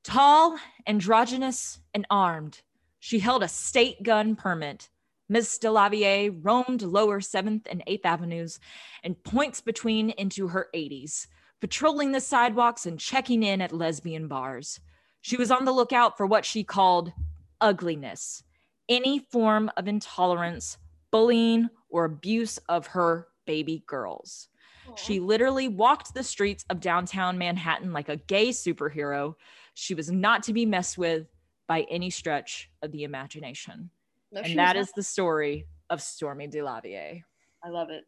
Tall, 0.03 0.59
androgynous, 0.87 1.79
and 1.95 2.07
armed, 2.11 2.63
she 2.99 3.21
held 3.21 3.43
a 3.43 3.49
state 3.49 4.03
gun 4.03 4.35
permit. 4.35 4.89
Miss 5.29 5.59
DeLarverie 5.59 6.37
roamed 6.43 6.83
lower 6.83 7.21
7th 7.21 7.67
and 7.71 7.83
8th 7.87 8.05
Avenues 8.05 8.59
and 9.05 9.23
points 9.23 9.61
between 9.61 10.11
into 10.11 10.49
her 10.49 10.69
80s, 10.75 11.27
patrolling 11.61 12.13
the 12.13 12.21
sidewalks 12.21 12.87
and 12.87 12.99
checking 12.99 13.43
in 13.43 13.61
at 13.61 13.73
lesbian 13.73 14.27
bars. 14.27 14.81
She 15.21 15.37
was 15.37 15.51
on 15.51 15.65
the 15.65 15.73
lookout 15.73 16.17
for 16.17 16.27
what 16.27 16.45
she 16.45 16.65
called 16.65 17.13
ugliness 17.61 18.43
any 18.89 19.19
form 19.19 19.71
of 19.77 19.89
intolerance, 19.89 20.79
bullying, 21.11 21.69
or 21.91 22.05
abuse 22.05 22.59
of 22.69 22.89
her 22.89 23.29
baby 23.47 23.83
girls. 23.87 24.49
Aww. 24.89 24.99
She 24.99 25.21
literally 25.21 25.69
walked 25.69 26.15
the 26.15 26.23
streets 26.23 26.65
of 26.71 26.81
downtown 26.81 27.39
Manhattan 27.39 27.93
like 27.93 28.09
a 28.09 28.17
gay 28.17 28.49
superhero. 28.49 29.35
She 29.75 29.95
was 29.95 30.11
not 30.11 30.43
to 30.45 30.53
be 30.53 30.67
messed 30.67 30.99
with 30.99 31.27
by 31.67 31.83
any 31.91 32.11
stretch 32.11 32.71
of 32.83 32.93
the 32.93 33.05
imagination. 33.05 33.91
No, 34.33 34.41
and 34.41 34.59
that 34.59 34.77
is 34.77 34.91
the 34.93 35.03
story 35.03 35.67
of 35.91 36.03
Stormy 36.03 36.49
DeLarverie. 36.49 37.23
I 37.65 37.69
love 37.69 37.91
it. 37.91 38.05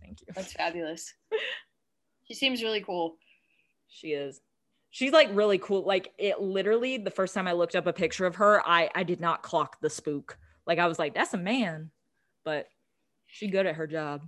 Thank 0.00 0.20
you. 0.20 0.26
That's 0.34 0.52
fabulous. 0.52 1.14
she 2.24 2.34
seems 2.34 2.62
really 2.62 2.80
cool. 2.80 3.16
She 3.88 4.08
is 4.08 4.40
she's 4.94 5.10
like 5.10 5.28
really 5.32 5.58
cool. 5.58 5.82
Like 5.84 6.12
it 6.18 6.40
literally, 6.40 6.98
the 6.98 7.10
first 7.10 7.34
time 7.34 7.48
I 7.48 7.52
looked 7.52 7.74
up 7.74 7.88
a 7.88 7.92
picture 7.92 8.26
of 8.26 8.36
her, 8.36 8.62
I 8.66 8.88
I 8.94 9.02
did 9.02 9.20
not 9.20 9.42
clock 9.42 9.80
the 9.80 9.90
spook. 9.90 10.38
Like 10.66 10.78
I 10.78 10.86
was 10.86 11.00
like, 11.00 11.14
that's 11.14 11.34
a 11.34 11.38
man, 11.38 11.90
but 12.44 12.68
she 13.26 13.48
good 13.48 13.66
at 13.66 13.74
her 13.74 13.88
job. 13.88 14.22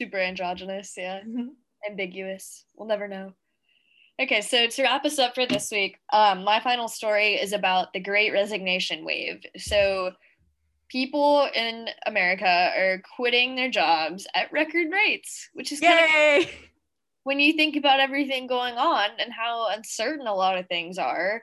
Super 0.00 0.18
androgynous, 0.18 0.94
yeah. 0.96 1.20
Ambiguous. 1.90 2.64
We'll 2.76 2.86
never 2.88 3.08
know. 3.08 3.32
Okay, 4.20 4.40
so 4.40 4.68
to 4.68 4.82
wrap 4.84 5.04
us 5.04 5.18
up 5.18 5.34
for 5.34 5.44
this 5.44 5.72
week, 5.72 5.98
um, 6.12 6.44
my 6.44 6.60
final 6.60 6.86
story 6.86 7.34
is 7.34 7.52
about 7.52 7.92
the 7.92 7.98
Great 7.98 8.32
Resignation 8.32 9.04
wave. 9.04 9.42
So 9.56 10.12
people 10.88 11.48
in 11.54 11.88
America 12.06 12.46
are 12.46 13.02
quitting 13.16 13.56
their 13.56 13.70
jobs 13.70 14.26
at 14.36 14.52
record 14.52 14.92
rates, 14.92 15.48
which 15.54 15.72
is 15.72 15.82
Yay! 15.82 15.88
Kind 15.88 16.44
of- 16.44 16.50
when 17.24 17.40
you 17.40 17.52
think 17.52 17.76
about 17.76 18.00
everything 18.00 18.46
going 18.46 18.74
on 18.74 19.10
and 19.18 19.32
how 19.32 19.68
uncertain 19.70 20.26
a 20.26 20.34
lot 20.34 20.58
of 20.58 20.66
things 20.66 20.98
are, 20.98 21.42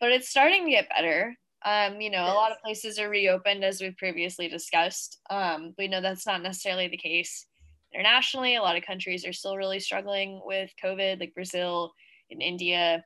but 0.00 0.12
it's 0.12 0.28
starting 0.28 0.64
to 0.64 0.70
get 0.70 0.88
better. 0.90 1.34
Um, 1.64 2.00
you 2.00 2.10
know, 2.10 2.24
a 2.24 2.34
lot 2.34 2.52
of 2.52 2.60
places 2.62 2.98
are 2.98 3.08
reopened 3.08 3.64
as 3.64 3.80
we've 3.80 3.96
previously 3.96 4.48
discussed. 4.48 5.18
Um, 5.30 5.72
we 5.78 5.88
know 5.88 6.02
that's 6.02 6.26
not 6.26 6.42
necessarily 6.42 6.88
the 6.88 6.98
case 6.98 7.46
internationally. 7.94 8.56
A 8.56 8.62
lot 8.62 8.76
of 8.76 8.84
countries 8.84 9.24
are 9.24 9.32
still 9.32 9.56
really 9.56 9.80
struggling 9.80 10.42
with 10.44 10.70
COVID, 10.82 11.20
like 11.20 11.34
Brazil 11.34 11.92
and 12.30 12.42
India 12.42 13.02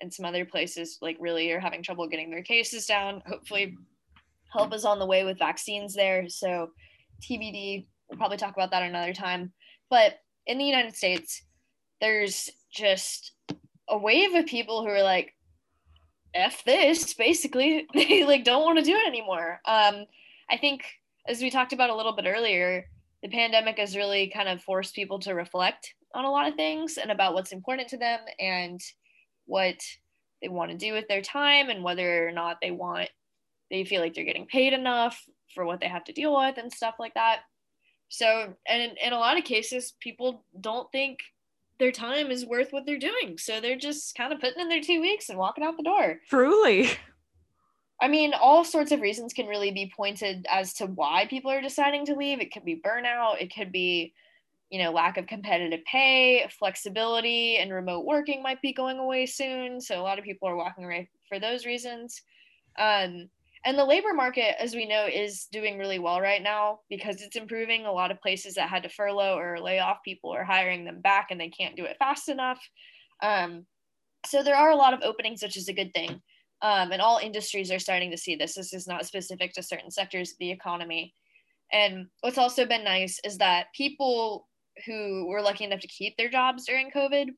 and 0.00 0.12
some 0.12 0.26
other 0.26 0.44
places 0.44 0.98
like 1.00 1.16
really 1.18 1.50
are 1.52 1.60
having 1.60 1.82
trouble 1.82 2.06
getting 2.06 2.30
their 2.30 2.42
cases 2.42 2.86
down. 2.86 3.22
Hopefully 3.26 3.76
help 4.52 4.72
is 4.74 4.84
on 4.84 4.98
the 4.98 5.06
way 5.06 5.24
with 5.24 5.38
vaccines 5.38 5.94
there. 5.94 6.28
So 6.28 6.70
TBD, 7.22 7.86
we'll 8.08 8.18
probably 8.18 8.36
talk 8.36 8.54
about 8.54 8.70
that 8.70 8.82
another 8.82 9.12
time. 9.12 9.52
But 9.90 10.18
in 10.46 10.58
the 10.58 10.64
United 10.64 10.94
States, 10.94 11.42
there's 12.00 12.50
just 12.72 13.32
a 13.88 13.96
wave 13.96 14.34
of 14.34 14.46
people 14.46 14.82
who 14.82 14.90
are 14.90 15.02
like, 15.02 15.32
F 16.34 16.64
this, 16.64 17.14
basically. 17.14 17.86
They 17.94 18.24
like 18.24 18.44
don't 18.44 18.64
want 18.64 18.78
to 18.78 18.84
do 18.84 18.94
it 18.94 19.06
anymore. 19.06 19.60
Um, 19.64 20.04
I 20.50 20.58
think 20.58 20.84
as 21.26 21.40
we 21.40 21.50
talked 21.50 21.72
about 21.72 21.90
a 21.90 21.96
little 21.96 22.14
bit 22.14 22.26
earlier, 22.26 22.86
the 23.22 23.28
pandemic 23.28 23.78
has 23.78 23.96
really 23.96 24.28
kind 24.28 24.48
of 24.48 24.62
forced 24.62 24.94
people 24.94 25.18
to 25.20 25.34
reflect 25.34 25.94
on 26.14 26.24
a 26.24 26.30
lot 26.30 26.48
of 26.48 26.54
things 26.54 26.98
and 26.98 27.10
about 27.10 27.34
what's 27.34 27.52
important 27.52 27.88
to 27.88 27.96
them 27.96 28.20
and 28.38 28.80
what 29.46 29.76
they 30.42 30.48
want 30.48 30.70
to 30.70 30.76
do 30.76 30.92
with 30.92 31.08
their 31.08 31.22
time 31.22 31.70
and 31.70 31.82
whether 31.82 32.28
or 32.28 32.32
not 32.32 32.58
they 32.60 32.70
want 32.70 33.08
they 33.70 33.84
feel 33.84 34.00
like 34.00 34.14
they're 34.14 34.24
getting 34.24 34.46
paid 34.46 34.72
enough 34.72 35.20
for 35.54 35.64
what 35.64 35.80
they 35.80 35.88
have 35.88 36.04
to 36.04 36.12
deal 36.12 36.36
with 36.36 36.56
and 36.58 36.72
stuff 36.72 36.94
like 36.98 37.14
that. 37.14 37.40
So, 38.08 38.54
and 38.68 38.82
in, 38.82 38.90
in 39.04 39.12
a 39.12 39.18
lot 39.18 39.38
of 39.38 39.44
cases, 39.44 39.94
people 40.00 40.44
don't 40.60 40.90
think 40.92 41.18
their 41.78 41.92
time 41.92 42.30
is 42.30 42.46
worth 42.46 42.72
what 42.72 42.86
they're 42.86 42.98
doing. 42.98 43.36
So 43.38 43.60
they're 43.60 43.76
just 43.76 44.14
kind 44.14 44.32
of 44.32 44.40
putting 44.40 44.60
in 44.60 44.68
their 44.68 44.80
two 44.80 45.00
weeks 45.00 45.28
and 45.28 45.38
walking 45.38 45.64
out 45.64 45.76
the 45.76 45.82
door. 45.82 46.20
Truly. 46.28 46.90
I 48.00 48.08
mean, 48.08 48.34
all 48.34 48.64
sorts 48.64 48.92
of 48.92 49.00
reasons 49.00 49.32
can 49.32 49.46
really 49.46 49.70
be 49.70 49.92
pointed 49.94 50.46
as 50.50 50.74
to 50.74 50.86
why 50.86 51.26
people 51.28 51.50
are 51.50 51.62
deciding 51.62 52.06
to 52.06 52.14
leave. 52.14 52.40
It 52.40 52.52
could 52.52 52.64
be 52.64 52.80
burnout, 52.84 53.40
it 53.40 53.54
could 53.54 53.72
be, 53.72 54.12
you 54.70 54.82
know, 54.82 54.92
lack 54.92 55.16
of 55.16 55.26
competitive 55.26 55.80
pay, 55.90 56.46
flexibility, 56.58 57.56
and 57.56 57.72
remote 57.72 58.04
working 58.04 58.42
might 58.42 58.60
be 58.60 58.74
going 58.74 58.98
away 58.98 59.24
soon. 59.24 59.80
So 59.80 59.98
a 59.98 60.02
lot 60.02 60.18
of 60.18 60.24
people 60.24 60.48
are 60.48 60.56
walking 60.56 60.84
away 60.84 61.08
for 61.28 61.40
those 61.40 61.64
reasons. 61.64 62.20
Um, 62.78 63.30
and 63.66 63.76
the 63.76 63.84
labor 63.84 64.14
market, 64.14 64.54
as 64.62 64.76
we 64.76 64.86
know, 64.86 65.08
is 65.12 65.48
doing 65.50 65.76
really 65.76 65.98
well 65.98 66.20
right 66.20 66.40
now 66.40 66.78
because 66.88 67.20
it's 67.20 67.34
improving. 67.34 67.84
A 67.84 67.92
lot 67.92 68.12
of 68.12 68.20
places 68.20 68.54
that 68.54 68.70
had 68.70 68.84
to 68.84 68.88
furlough 68.88 69.36
or 69.36 69.58
lay 69.58 69.80
off 69.80 69.98
people 70.04 70.30
are 70.30 70.44
hiring 70.44 70.84
them 70.84 71.00
back 71.00 71.28
and 71.30 71.40
they 71.40 71.48
can't 71.48 71.74
do 71.74 71.84
it 71.84 71.96
fast 71.98 72.28
enough. 72.28 72.60
Um, 73.24 73.66
so 74.24 74.44
there 74.44 74.54
are 74.54 74.70
a 74.70 74.76
lot 74.76 74.94
of 74.94 75.02
openings, 75.02 75.42
which 75.42 75.56
is 75.56 75.68
a 75.68 75.72
good 75.72 75.92
thing. 75.92 76.22
Um, 76.62 76.92
and 76.92 77.02
all 77.02 77.18
industries 77.18 77.72
are 77.72 77.80
starting 77.80 78.12
to 78.12 78.16
see 78.16 78.36
this. 78.36 78.54
This 78.54 78.72
is 78.72 78.86
not 78.86 79.04
specific 79.04 79.52
to 79.54 79.64
certain 79.64 79.90
sectors 79.90 80.30
of 80.30 80.38
the 80.38 80.52
economy. 80.52 81.12
And 81.72 82.06
what's 82.20 82.38
also 82.38 82.66
been 82.66 82.84
nice 82.84 83.18
is 83.24 83.36
that 83.38 83.66
people 83.74 84.46
who 84.86 85.26
were 85.26 85.42
lucky 85.42 85.64
enough 85.64 85.80
to 85.80 85.88
keep 85.88 86.16
their 86.16 86.30
jobs 86.30 86.66
during 86.66 86.92
COVID, 86.92 87.30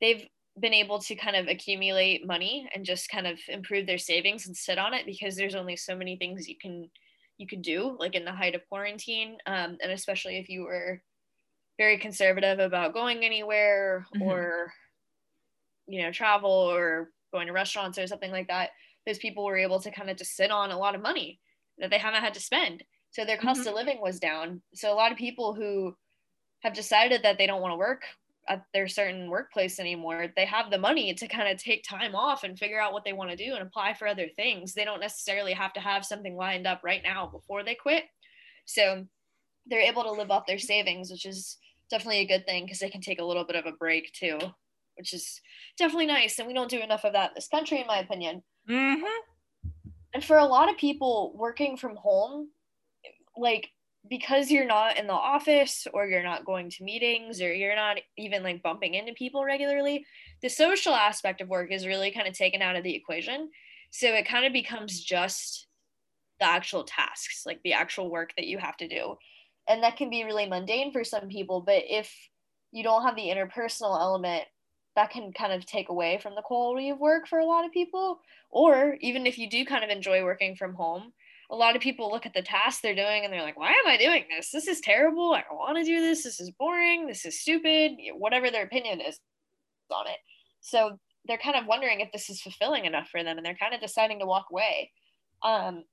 they've 0.00 0.26
been 0.60 0.74
able 0.74 0.98
to 0.98 1.14
kind 1.14 1.36
of 1.36 1.48
accumulate 1.48 2.26
money 2.26 2.68
and 2.74 2.84
just 2.84 3.08
kind 3.08 3.26
of 3.26 3.38
improve 3.48 3.86
their 3.86 3.98
savings 3.98 4.46
and 4.46 4.56
sit 4.56 4.78
on 4.78 4.92
it 4.92 5.06
because 5.06 5.34
there's 5.34 5.54
only 5.54 5.76
so 5.76 5.96
many 5.96 6.16
things 6.16 6.48
you 6.48 6.56
can 6.60 6.90
you 7.38 7.46
could 7.46 7.62
do 7.62 7.96
like 7.98 8.14
in 8.14 8.24
the 8.24 8.32
height 8.32 8.54
of 8.54 8.68
quarantine 8.68 9.38
um, 9.46 9.78
and 9.82 9.90
especially 9.92 10.36
if 10.36 10.48
you 10.48 10.62
were 10.62 11.00
very 11.78 11.98
conservative 11.98 12.58
about 12.58 12.92
going 12.92 13.24
anywhere 13.24 14.06
mm-hmm. 14.14 14.22
or 14.22 14.72
you 15.86 16.02
know 16.02 16.12
travel 16.12 16.50
or 16.50 17.10
going 17.32 17.46
to 17.46 17.52
restaurants 17.52 17.98
or 17.98 18.06
something 18.06 18.30
like 18.30 18.48
that 18.48 18.70
those 19.06 19.18
people 19.18 19.44
were 19.44 19.56
able 19.56 19.80
to 19.80 19.90
kind 19.90 20.10
of 20.10 20.18
just 20.18 20.36
sit 20.36 20.50
on 20.50 20.70
a 20.70 20.78
lot 20.78 20.94
of 20.94 21.00
money 21.00 21.40
that 21.78 21.90
they 21.90 21.98
haven't 21.98 22.22
had 22.22 22.34
to 22.34 22.40
spend 22.40 22.84
so 23.10 23.24
their 23.24 23.38
cost 23.38 23.60
mm-hmm. 23.60 23.70
of 23.70 23.74
living 23.74 24.00
was 24.02 24.20
down 24.20 24.60
so 24.74 24.92
a 24.92 24.94
lot 24.94 25.10
of 25.10 25.18
people 25.18 25.54
who 25.54 25.96
have 26.60 26.74
decided 26.74 27.22
that 27.22 27.38
they 27.38 27.46
don't 27.46 27.62
want 27.62 27.72
to 27.72 27.78
work 27.78 28.02
at 28.48 28.64
their 28.74 28.88
certain 28.88 29.30
workplace 29.30 29.78
anymore. 29.78 30.26
They 30.34 30.46
have 30.46 30.70
the 30.70 30.78
money 30.78 31.14
to 31.14 31.28
kind 31.28 31.48
of 31.48 31.62
take 31.62 31.84
time 31.84 32.14
off 32.14 32.44
and 32.44 32.58
figure 32.58 32.80
out 32.80 32.92
what 32.92 33.04
they 33.04 33.12
want 33.12 33.30
to 33.30 33.36
do 33.36 33.54
and 33.54 33.62
apply 33.62 33.94
for 33.94 34.08
other 34.08 34.28
things. 34.34 34.74
They 34.74 34.84
don't 34.84 35.00
necessarily 35.00 35.52
have 35.52 35.72
to 35.74 35.80
have 35.80 36.04
something 36.04 36.36
lined 36.36 36.66
up 36.66 36.80
right 36.82 37.02
now 37.04 37.26
before 37.26 37.62
they 37.62 37.74
quit. 37.74 38.04
So 38.64 39.06
they're 39.66 39.80
able 39.80 40.02
to 40.02 40.12
live 40.12 40.30
off 40.30 40.46
their 40.46 40.58
savings, 40.58 41.10
which 41.10 41.24
is 41.24 41.58
definitely 41.90 42.20
a 42.20 42.26
good 42.26 42.44
thing 42.46 42.64
because 42.64 42.80
they 42.80 42.90
can 42.90 43.00
take 43.00 43.20
a 43.20 43.24
little 43.24 43.44
bit 43.44 43.56
of 43.56 43.66
a 43.66 43.76
break 43.76 44.12
too, 44.12 44.38
which 44.96 45.12
is 45.12 45.40
definitely 45.78 46.06
nice. 46.06 46.38
And 46.38 46.48
we 46.48 46.54
don't 46.54 46.70
do 46.70 46.80
enough 46.80 47.04
of 47.04 47.12
that 47.12 47.30
in 47.30 47.34
this 47.36 47.48
country, 47.48 47.80
in 47.80 47.86
my 47.86 47.98
opinion. 47.98 48.42
Mm-hmm. 48.68 49.04
And 50.14 50.24
for 50.24 50.38
a 50.38 50.44
lot 50.44 50.68
of 50.68 50.76
people 50.76 51.32
working 51.36 51.76
from 51.76 51.96
home, 51.96 52.48
like 53.36 53.70
because 54.08 54.50
you're 54.50 54.66
not 54.66 54.98
in 54.98 55.06
the 55.06 55.12
office 55.12 55.86
or 55.92 56.06
you're 56.06 56.22
not 56.22 56.44
going 56.44 56.70
to 56.70 56.84
meetings 56.84 57.40
or 57.40 57.52
you're 57.52 57.76
not 57.76 57.98
even 58.18 58.42
like 58.42 58.62
bumping 58.62 58.94
into 58.94 59.12
people 59.12 59.44
regularly, 59.44 60.04
the 60.42 60.48
social 60.48 60.94
aspect 60.94 61.40
of 61.40 61.48
work 61.48 61.70
is 61.70 61.86
really 61.86 62.10
kind 62.10 62.26
of 62.26 62.34
taken 62.34 62.62
out 62.62 62.76
of 62.76 62.82
the 62.82 62.94
equation. 62.94 63.50
So 63.90 64.08
it 64.08 64.26
kind 64.26 64.44
of 64.44 64.52
becomes 64.52 65.02
just 65.02 65.66
the 66.40 66.46
actual 66.46 66.84
tasks, 66.84 67.44
like 67.46 67.60
the 67.62 67.74
actual 67.74 68.10
work 68.10 68.32
that 68.36 68.46
you 68.46 68.58
have 68.58 68.76
to 68.78 68.88
do. 68.88 69.16
And 69.68 69.82
that 69.84 69.96
can 69.96 70.10
be 70.10 70.24
really 70.24 70.48
mundane 70.48 70.92
for 70.92 71.04
some 71.04 71.28
people, 71.28 71.60
but 71.60 71.84
if 71.86 72.12
you 72.72 72.82
don't 72.82 73.04
have 73.04 73.14
the 73.14 73.28
interpersonal 73.28 74.00
element, 74.00 74.44
that 74.96 75.10
can 75.10 75.32
kind 75.32 75.52
of 75.52 75.64
take 75.64 75.88
away 75.88 76.18
from 76.20 76.34
the 76.34 76.42
quality 76.42 76.90
of 76.90 76.98
work 76.98 77.28
for 77.28 77.38
a 77.38 77.46
lot 77.46 77.64
of 77.64 77.72
people. 77.72 78.20
Or 78.50 78.96
even 79.00 79.26
if 79.26 79.38
you 79.38 79.48
do 79.48 79.64
kind 79.64 79.84
of 79.84 79.90
enjoy 79.90 80.24
working 80.24 80.56
from 80.56 80.74
home, 80.74 81.12
a 81.52 81.56
lot 81.56 81.76
of 81.76 81.82
people 81.82 82.10
look 82.10 82.24
at 82.24 82.32
the 82.32 82.40
task 82.40 82.80
they're 82.80 82.94
doing 82.94 83.24
and 83.24 83.32
they're 83.32 83.42
like, 83.42 83.58
why 83.58 83.72
am 83.72 83.86
I 83.86 83.98
doing 83.98 84.24
this? 84.30 84.50
This 84.50 84.66
is 84.66 84.80
terrible. 84.80 85.34
I 85.34 85.42
don't 85.42 85.58
want 85.58 85.76
to 85.76 85.84
do 85.84 86.00
this. 86.00 86.24
This 86.24 86.40
is 86.40 86.50
boring. 86.50 87.06
This 87.06 87.26
is 87.26 87.40
stupid. 87.40 87.92
Whatever 88.16 88.50
their 88.50 88.64
opinion 88.64 89.02
is 89.02 89.20
on 89.90 90.06
it. 90.06 90.16
So 90.62 90.98
they're 91.26 91.36
kind 91.36 91.56
of 91.56 91.66
wondering 91.66 92.00
if 92.00 92.10
this 92.10 92.30
is 92.30 92.40
fulfilling 92.40 92.86
enough 92.86 93.08
for 93.10 93.22
them 93.22 93.36
and 93.36 93.44
they're 93.44 93.54
kind 93.54 93.74
of 93.74 93.82
deciding 93.82 94.18
to 94.20 94.26
walk 94.26 94.46
away. 94.50 94.90
Um, 95.42 95.84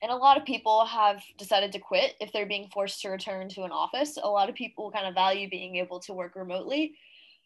and 0.00 0.10
a 0.10 0.16
lot 0.16 0.38
of 0.38 0.46
people 0.46 0.86
have 0.86 1.22
decided 1.36 1.70
to 1.72 1.78
quit 1.78 2.14
if 2.18 2.32
they're 2.32 2.46
being 2.46 2.70
forced 2.72 3.02
to 3.02 3.10
return 3.10 3.50
to 3.50 3.64
an 3.64 3.72
office. 3.72 4.16
A 4.16 4.26
lot 4.26 4.48
of 4.48 4.54
people 4.54 4.90
kind 4.90 5.06
of 5.06 5.14
value 5.14 5.50
being 5.50 5.76
able 5.76 6.00
to 6.00 6.14
work 6.14 6.34
remotely. 6.34 6.94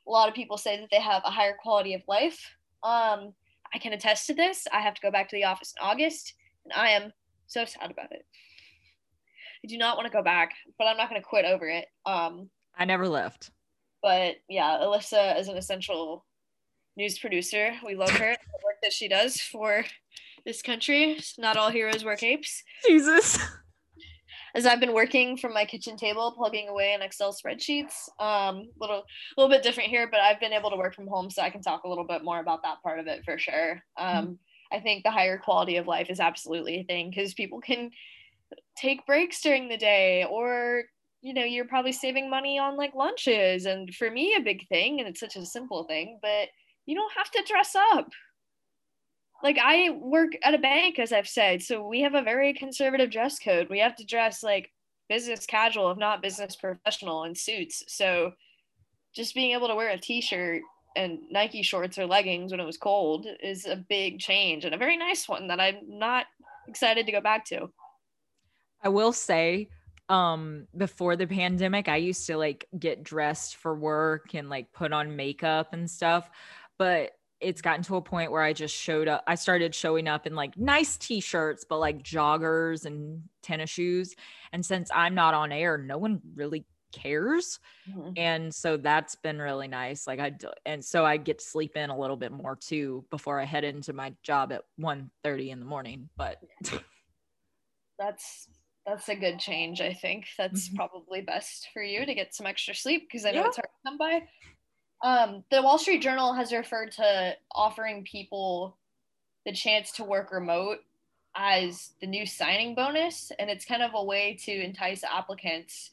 A 0.06 0.10
lot 0.10 0.28
of 0.28 0.35
people 0.35 0.56
say 0.56 0.78
that 0.78 0.90
they 0.93 1.01
have 1.01 1.23
a 1.24 1.31
higher 1.31 1.56
quality 1.60 1.94
of 1.94 2.02
life. 2.06 2.39
Um, 2.85 3.32
I 3.74 3.78
can 3.81 3.94
attest 3.94 4.28
to 4.28 4.35
this. 4.35 4.69
I 4.73 4.81
have 4.81 4.94
to 4.94 5.01
go 5.01 5.10
back 5.10 5.28
to 5.31 5.36
the 5.36 5.44
office 5.44 5.73
in 5.77 5.85
August, 5.85 6.35
and 6.64 6.73
I 6.74 6.90
am 6.90 7.12
so 7.52 7.64
sad 7.64 7.90
about 7.90 8.12
it. 8.12 8.24
I 9.64 9.68
do 9.68 9.78
not 9.78 9.96
want 9.96 10.06
to 10.06 10.12
go 10.12 10.22
back, 10.22 10.52
but 10.78 10.86
I'm 10.86 10.96
not 10.96 11.08
going 11.08 11.20
to 11.20 11.26
quit 11.26 11.44
over 11.44 11.68
it. 11.68 11.86
Um, 12.04 12.50
I 12.76 12.84
never 12.84 13.08
left. 13.08 13.50
But 14.02 14.36
yeah, 14.48 14.78
Alyssa 14.80 15.38
is 15.38 15.48
an 15.48 15.56
essential 15.56 16.24
news 16.96 17.18
producer. 17.18 17.72
We 17.86 17.94
love 17.94 18.10
her, 18.10 18.18
the 18.18 18.64
work 18.64 18.76
that 18.82 18.92
she 18.92 19.08
does 19.08 19.40
for 19.40 19.84
this 20.44 20.62
country. 20.62 21.20
Not 21.38 21.56
all 21.56 21.70
heroes 21.70 22.04
wear 22.04 22.16
capes. 22.16 22.62
Jesus. 22.86 23.38
As 24.54 24.66
I've 24.66 24.80
been 24.80 24.92
working 24.92 25.36
from 25.36 25.54
my 25.54 25.64
kitchen 25.64 25.96
table, 25.96 26.34
plugging 26.36 26.68
away 26.68 26.92
in 26.92 27.00
Excel 27.00 27.32
spreadsheets. 27.32 27.94
Um, 28.18 28.68
little, 28.78 29.04
little 29.38 29.48
bit 29.48 29.62
different 29.62 29.88
here, 29.88 30.08
but 30.10 30.20
I've 30.20 30.40
been 30.40 30.52
able 30.52 30.70
to 30.70 30.76
work 30.76 30.94
from 30.94 31.06
home, 31.06 31.30
so 31.30 31.40
I 31.40 31.48
can 31.50 31.62
talk 31.62 31.84
a 31.84 31.88
little 31.88 32.06
bit 32.06 32.24
more 32.24 32.40
about 32.40 32.62
that 32.64 32.82
part 32.82 32.98
of 32.98 33.06
it 33.06 33.24
for 33.24 33.38
sure. 33.38 33.82
Um, 33.96 34.24
mm-hmm 34.24 34.32
I 34.72 34.80
think 34.80 35.04
the 35.04 35.10
higher 35.10 35.38
quality 35.38 35.76
of 35.76 35.86
life 35.86 36.10
is 36.10 36.20
absolutely 36.20 36.80
a 36.80 36.84
thing 36.84 37.10
because 37.10 37.34
people 37.34 37.60
can 37.60 37.90
take 38.76 39.06
breaks 39.06 39.40
during 39.40 39.68
the 39.68 39.76
day 39.76 40.24
or 40.28 40.84
you 41.20 41.34
know 41.34 41.44
you're 41.44 41.66
probably 41.66 41.92
saving 41.92 42.28
money 42.28 42.58
on 42.58 42.76
like 42.76 42.94
lunches 42.94 43.66
and 43.66 43.94
for 43.94 44.10
me 44.10 44.34
a 44.34 44.42
big 44.42 44.66
thing 44.68 44.98
and 44.98 45.08
it's 45.08 45.20
such 45.20 45.36
a 45.36 45.46
simple 45.46 45.84
thing 45.84 46.18
but 46.20 46.48
you 46.84 46.96
don't 46.96 47.12
have 47.12 47.30
to 47.30 47.44
dress 47.46 47.74
up. 47.94 48.10
Like 49.42 49.58
i 49.62 49.90
work 49.90 50.32
at 50.42 50.54
a 50.54 50.58
bank 50.58 50.98
as 50.98 51.12
i've 51.12 51.28
said 51.28 51.62
so 51.62 51.86
we 51.86 52.00
have 52.02 52.14
a 52.14 52.22
very 52.22 52.52
conservative 52.54 53.10
dress 53.10 53.38
code. 53.38 53.68
We 53.70 53.80
have 53.80 53.96
to 53.96 54.04
dress 54.04 54.42
like 54.42 54.70
business 55.08 55.46
casual 55.46 55.90
if 55.90 55.98
not 55.98 56.22
business 56.22 56.56
professional 56.56 57.24
in 57.24 57.34
suits. 57.34 57.84
So 57.88 58.32
just 59.14 59.34
being 59.34 59.52
able 59.52 59.68
to 59.68 59.74
wear 59.74 59.90
a 59.90 59.98
t-shirt 59.98 60.62
and 60.97 61.19
Nike 61.31 61.62
shorts 61.62 61.98
or 61.98 62.06
leggings 62.06 62.51
when 62.51 62.60
it 62.60 62.66
was 62.66 62.77
cold 62.77 63.27
is 63.43 63.66
a 63.66 63.77
big 63.77 64.19
change 64.19 64.64
and 64.64 64.74
a 64.74 64.78
very 64.78 64.97
nice 64.97 65.28
one 65.28 65.48
that 65.48 65.60
I'm 65.60 65.78
not 65.86 66.27
excited 66.69 67.06
to 67.06 67.12
go 67.12 67.20
back 67.20 67.44
to. 67.47 67.70
I 68.82 68.89
will 68.89 69.12
say, 69.12 69.69
um, 70.09 70.66
before 70.77 71.16
the 71.16 71.27
pandemic, 71.27 71.89
I 71.89 71.97
used 71.97 72.27
to 72.27 72.36
like 72.36 72.66
get 72.78 73.02
dressed 73.02 73.56
for 73.56 73.74
work 73.74 74.35
and 74.35 74.51
like 74.51 74.73
put 74.73 74.93
on 74.93 75.16
makeup 75.16 75.73
and 75.73 75.90
stuff, 75.90 76.28
but 76.78 77.12
it's 77.40 77.60
gotten 77.60 77.82
to 77.82 77.97
a 77.97 78.02
point 78.02 78.31
where 78.31 78.43
I 78.43 78.52
just 78.52 78.74
showed 78.74 79.09
up. 79.09 79.24
I 79.27 79.35
started 79.35 79.74
showing 79.74 80.06
up 80.06 80.27
in 80.27 80.35
like 80.35 80.56
nice 80.56 80.97
t-shirts, 80.97 81.64
but 81.69 81.78
like 81.78 82.02
joggers 82.02 82.86
and 82.86 83.23
tennis 83.43 83.70
shoes. 83.70 84.14
And 84.52 84.64
since 84.64 84.90
I'm 84.94 85.14
not 85.14 85.35
on 85.35 85.51
air, 85.51 85.77
no 85.77 85.98
one 85.98 86.20
really 86.36 86.64
cares 86.93 87.59
mm-hmm. 87.89 88.10
and 88.16 88.55
so 88.55 88.77
that's 88.77 89.14
been 89.16 89.39
really 89.39 89.69
nice 89.69 90.06
like 90.06 90.20
i 90.20 90.32
and 90.66 90.85
so 90.85 91.05
i 91.05 91.16
get 91.16 91.39
to 91.39 91.44
sleep 91.44 91.77
in 91.77 91.90
a 91.90 91.98
little 91.98 92.16
bit 92.16 92.32
more 92.32 92.56
too 92.56 93.05
before 93.10 93.40
i 93.40 93.44
head 93.44 93.64
into 93.64 93.93
my 93.93 94.12
job 94.23 94.52
at 94.52 94.62
1 94.77 95.10
30 95.24 95.51
in 95.51 95.59
the 95.59 95.66
morning 95.66 96.09
but 96.16 96.39
that's 97.98 98.48
that's 98.86 99.09
a 99.09 99.14
good 99.14 99.39
change 99.39 99.81
i 99.81 99.93
think 99.93 100.27
that's 100.36 100.69
mm-hmm. 100.69 100.77
probably 100.77 101.20
best 101.20 101.69
for 101.73 101.82
you 101.82 102.05
to 102.05 102.14
get 102.14 102.35
some 102.35 102.47
extra 102.47 102.74
sleep 102.74 103.09
because 103.09 103.24
i 103.24 103.31
know 103.31 103.40
yeah. 103.40 103.47
it's 103.47 103.56
hard 103.56 103.69
to 103.69 103.89
come 103.89 103.98
by 103.98 104.23
um, 105.05 105.43
the 105.51 105.60
wall 105.60 105.78
street 105.78 106.01
journal 106.01 106.32
has 106.32 106.52
referred 106.52 106.93
to 106.93 107.36
offering 107.51 108.05
people 108.05 108.78
the 109.44 109.52
chance 109.52 109.90
to 109.93 110.05
work 110.05 110.31
remote 110.31 110.78
as 111.35 111.93
the 112.01 112.06
new 112.06 112.27
signing 112.27 112.74
bonus 112.74 113.32
and 113.39 113.51
it's 113.51 113.64
kind 113.64 113.82
of 113.82 113.93
a 113.94 114.05
way 114.05 114.36
to 114.44 114.52
entice 114.52 115.02
applicants 115.02 115.90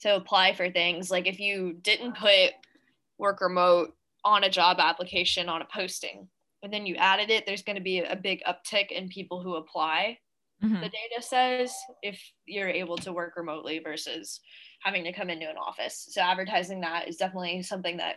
to 0.00 0.16
apply 0.16 0.54
for 0.54 0.70
things. 0.70 1.10
Like 1.10 1.26
if 1.26 1.38
you 1.38 1.74
didn't 1.82 2.16
put 2.16 2.50
work 3.18 3.40
remote 3.40 3.94
on 4.24 4.44
a 4.44 4.50
job 4.50 4.78
application 4.80 5.48
on 5.48 5.62
a 5.62 5.66
posting 5.72 6.28
and 6.62 6.72
then 6.72 6.86
you 6.86 6.96
added 6.96 7.30
it, 7.30 7.46
there's 7.46 7.62
going 7.62 7.76
to 7.76 7.82
be 7.82 8.00
a 8.00 8.16
big 8.16 8.42
uptick 8.44 8.90
in 8.90 9.08
people 9.08 9.42
who 9.42 9.56
apply. 9.56 10.18
Mm-hmm. 10.62 10.80
The 10.80 10.88
data 10.88 11.20
says 11.20 11.74
if 12.02 12.20
you're 12.46 12.68
able 12.68 12.96
to 12.98 13.12
work 13.12 13.34
remotely 13.36 13.80
versus 13.80 14.40
having 14.80 15.04
to 15.04 15.12
come 15.12 15.30
into 15.30 15.48
an 15.48 15.56
office. 15.56 16.08
So 16.10 16.20
advertising 16.20 16.80
that 16.80 17.08
is 17.08 17.16
definitely 17.16 17.62
something 17.62 17.96
that 17.98 18.16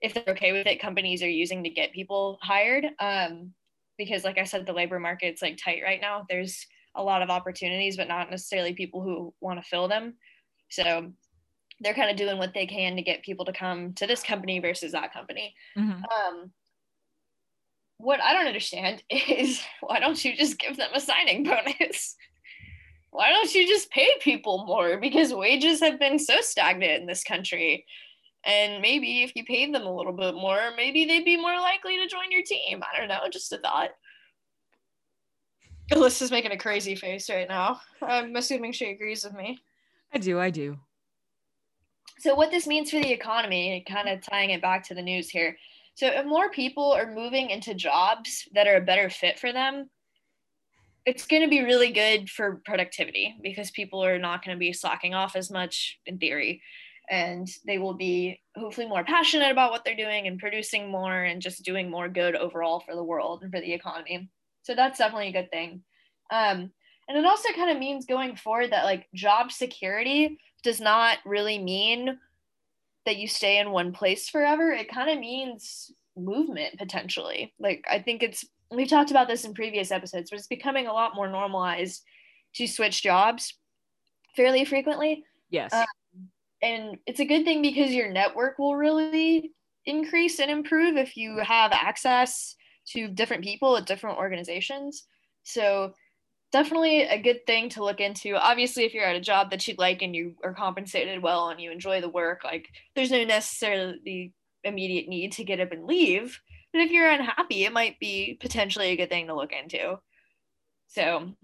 if 0.00 0.14
they're 0.14 0.34
okay 0.34 0.52
with 0.52 0.66
it, 0.66 0.80
companies 0.80 1.22
are 1.22 1.28
using 1.28 1.62
to 1.64 1.70
get 1.70 1.92
people 1.92 2.38
hired. 2.42 2.86
Um, 2.98 3.52
because 3.98 4.24
like 4.24 4.38
I 4.38 4.44
said, 4.44 4.64
the 4.64 4.72
labor 4.72 4.98
market's 4.98 5.42
like 5.42 5.58
tight 5.62 5.82
right 5.84 6.00
now. 6.00 6.24
There's 6.28 6.66
a 6.94 7.02
lot 7.02 7.22
of 7.22 7.30
opportunities, 7.30 7.96
but 7.96 8.08
not 8.08 8.30
necessarily 8.30 8.72
people 8.72 9.02
who 9.02 9.34
want 9.40 9.62
to 9.62 9.68
fill 9.68 9.88
them. 9.88 10.14
So 10.70 11.12
they're 11.80 11.94
kind 11.94 12.10
of 12.10 12.16
doing 12.16 12.38
what 12.38 12.54
they 12.54 12.66
can 12.66 12.96
to 12.96 13.02
get 13.02 13.22
people 13.22 13.44
to 13.44 13.52
come 13.52 13.94
to 13.94 14.06
this 14.06 14.22
company 14.22 14.58
versus 14.58 14.92
that 14.92 15.12
company. 15.12 15.54
Mm-hmm. 15.76 16.02
Um, 16.04 16.52
what 17.98 18.20
I 18.20 18.32
don't 18.32 18.46
understand 18.46 19.02
is 19.10 19.62
why 19.80 20.00
don't 20.00 20.24
you 20.24 20.36
just 20.36 20.58
give 20.58 20.76
them 20.76 20.90
a 20.94 21.00
signing 21.00 21.44
bonus? 21.44 22.16
why 23.10 23.30
don't 23.30 23.54
you 23.54 23.66
just 23.66 23.90
pay 23.90 24.08
people 24.20 24.64
more? 24.66 24.98
Because 24.98 25.34
wages 25.34 25.80
have 25.80 25.98
been 25.98 26.18
so 26.18 26.40
stagnant 26.40 27.00
in 27.00 27.06
this 27.06 27.24
country. 27.24 27.84
And 28.44 28.80
maybe 28.80 29.22
if 29.22 29.32
you 29.34 29.44
paid 29.44 29.74
them 29.74 29.82
a 29.82 29.94
little 29.94 30.12
bit 30.12 30.34
more, 30.34 30.70
maybe 30.76 31.04
they'd 31.04 31.24
be 31.24 31.36
more 31.36 31.56
likely 31.56 31.96
to 31.98 32.06
join 32.06 32.30
your 32.30 32.42
team. 32.42 32.82
I 32.82 32.98
don't 32.98 33.08
know, 33.08 33.28
just 33.30 33.52
a 33.52 33.58
thought. 33.58 33.90
Alyssa's 35.90 36.30
making 36.30 36.52
a 36.52 36.56
crazy 36.58 36.94
face 36.94 37.28
right 37.28 37.48
now. 37.48 37.80
I'm 38.00 38.36
assuming 38.36 38.72
she 38.72 38.90
agrees 38.90 39.24
with 39.24 39.34
me. 39.34 39.58
I 40.12 40.18
do, 40.18 40.38
I 40.38 40.50
do. 40.50 40.78
So, 42.18 42.34
what 42.34 42.50
this 42.50 42.66
means 42.66 42.90
for 42.90 42.98
the 42.98 43.12
economy, 43.12 43.84
kind 43.88 44.08
of 44.08 44.20
tying 44.20 44.50
it 44.50 44.62
back 44.62 44.86
to 44.88 44.94
the 44.94 45.02
news 45.02 45.30
here. 45.30 45.56
So, 45.94 46.06
if 46.06 46.26
more 46.26 46.50
people 46.50 46.92
are 46.92 47.14
moving 47.14 47.50
into 47.50 47.74
jobs 47.74 48.48
that 48.54 48.66
are 48.66 48.76
a 48.76 48.82
better 48.82 49.08
fit 49.08 49.38
for 49.38 49.52
them, 49.52 49.88
it's 51.06 51.26
going 51.26 51.42
to 51.42 51.48
be 51.48 51.62
really 51.62 51.92
good 51.92 52.28
for 52.28 52.60
productivity 52.64 53.34
because 53.42 53.70
people 53.70 54.04
are 54.04 54.18
not 54.18 54.44
going 54.44 54.54
to 54.54 54.58
be 54.58 54.72
slacking 54.72 55.14
off 55.14 55.34
as 55.34 55.50
much 55.50 55.98
in 56.06 56.18
theory 56.18 56.62
and 57.10 57.48
they 57.66 57.78
will 57.78 57.94
be 57.94 58.40
hopefully 58.56 58.86
more 58.86 59.02
passionate 59.02 59.50
about 59.50 59.72
what 59.72 59.84
they're 59.84 59.96
doing 59.96 60.26
and 60.26 60.38
producing 60.38 60.90
more 60.90 61.24
and 61.24 61.42
just 61.42 61.64
doing 61.64 61.90
more 61.90 62.08
good 62.08 62.36
overall 62.36 62.80
for 62.80 62.94
the 62.94 63.02
world 63.02 63.42
and 63.42 63.50
for 63.50 63.60
the 63.60 63.72
economy 63.72 64.28
so 64.62 64.74
that's 64.74 64.98
definitely 64.98 65.28
a 65.28 65.32
good 65.32 65.50
thing 65.50 65.82
um, 66.30 66.70
and 67.10 67.18
it 67.18 67.26
also 67.26 67.52
kind 67.54 67.70
of 67.70 67.78
means 67.78 68.06
going 68.06 68.36
forward 68.36 68.70
that 68.70 68.84
like 68.84 69.08
job 69.12 69.50
security 69.50 70.38
does 70.62 70.80
not 70.80 71.18
really 71.26 71.58
mean 71.58 72.16
that 73.04 73.16
you 73.16 73.26
stay 73.26 73.58
in 73.58 73.72
one 73.72 73.92
place 73.92 74.28
forever. 74.28 74.70
It 74.70 74.88
kind 74.88 75.10
of 75.10 75.18
means 75.18 75.90
movement 76.16 76.78
potentially. 76.78 77.52
Like 77.58 77.84
i 77.90 77.98
think 77.98 78.22
it's 78.22 78.44
we've 78.70 78.88
talked 78.88 79.10
about 79.10 79.26
this 79.26 79.44
in 79.44 79.54
previous 79.54 79.90
episodes 79.90 80.30
but 80.30 80.38
it's 80.38 80.46
becoming 80.46 80.86
a 80.86 80.92
lot 80.92 81.16
more 81.16 81.26
normalized 81.26 82.04
to 82.54 82.68
switch 82.68 83.02
jobs 83.02 83.54
fairly 84.36 84.64
frequently. 84.64 85.24
Yes. 85.50 85.72
Um, 85.74 85.86
and 86.62 86.98
it's 87.06 87.18
a 87.18 87.24
good 87.24 87.44
thing 87.44 87.60
because 87.60 87.90
your 87.90 88.12
network 88.12 88.60
will 88.60 88.76
really 88.76 89.50
increase 89.84 90.38
and 90.38 90.50
improve 90.50 90.96
if 90.96 91.16
you 91.16 91.38
have 91.38 91.72
access 91.72 92.54
to 92.90 93.08
different 93.08 93.42
people 93.42 93.76
at 93.76 93.86
different 93.86 94.18
organizations. 94.18 95.08
So 95.42 95.94
definitely 96.52 97.02
a 97.02 97.20
good 97.20 97.46
thing 97.46 97.68
to 97.70 97.84
look 97.84 98.00
into. 98.00 98.34
Obviously 98.34 98.84
if 98.84 98.94
you're 98.94 99.04
at 99.04 99.16
a 99.16 99.20
job 99.20 99.50
that 99.50 99.66
you 99.66 99.74
like 99.78 100.02
and 100.02 100.14
you 100.14 100.34
are 100.44 100.54
compensated 100.54 101.22
well 101.22 101.50
and 101.50 101.60
you 101.60 101.70
enjoy 101.70 102.00
the 102.00 102.08
work 102.08 102.42
like 102.44 102.68
there's 102.94 103.10
no 103.10 103.24
necessarily 103.24 104.32
immediate 104.64 105.08
need 105.08 105.32
to 105.32 105.44
get 105.44 105.60
up 105.60 105.72
and 105.72 105.86
leave 105.86 106.38
but 106.72 106.82
if 106.82 106.90
you're 106.90 107.10
unhappy 107.10 107.64
it 107.64 107.72
might 107.72 107.98
be 107.98 108.36
potentially 108.40 108.88
a 108.88 108.96
good 108.96 109.08
thing 109.08 109.26
to 109.26 109.34
look 109.34 109.52
into. 109.52 109.98
So 110.88 111.34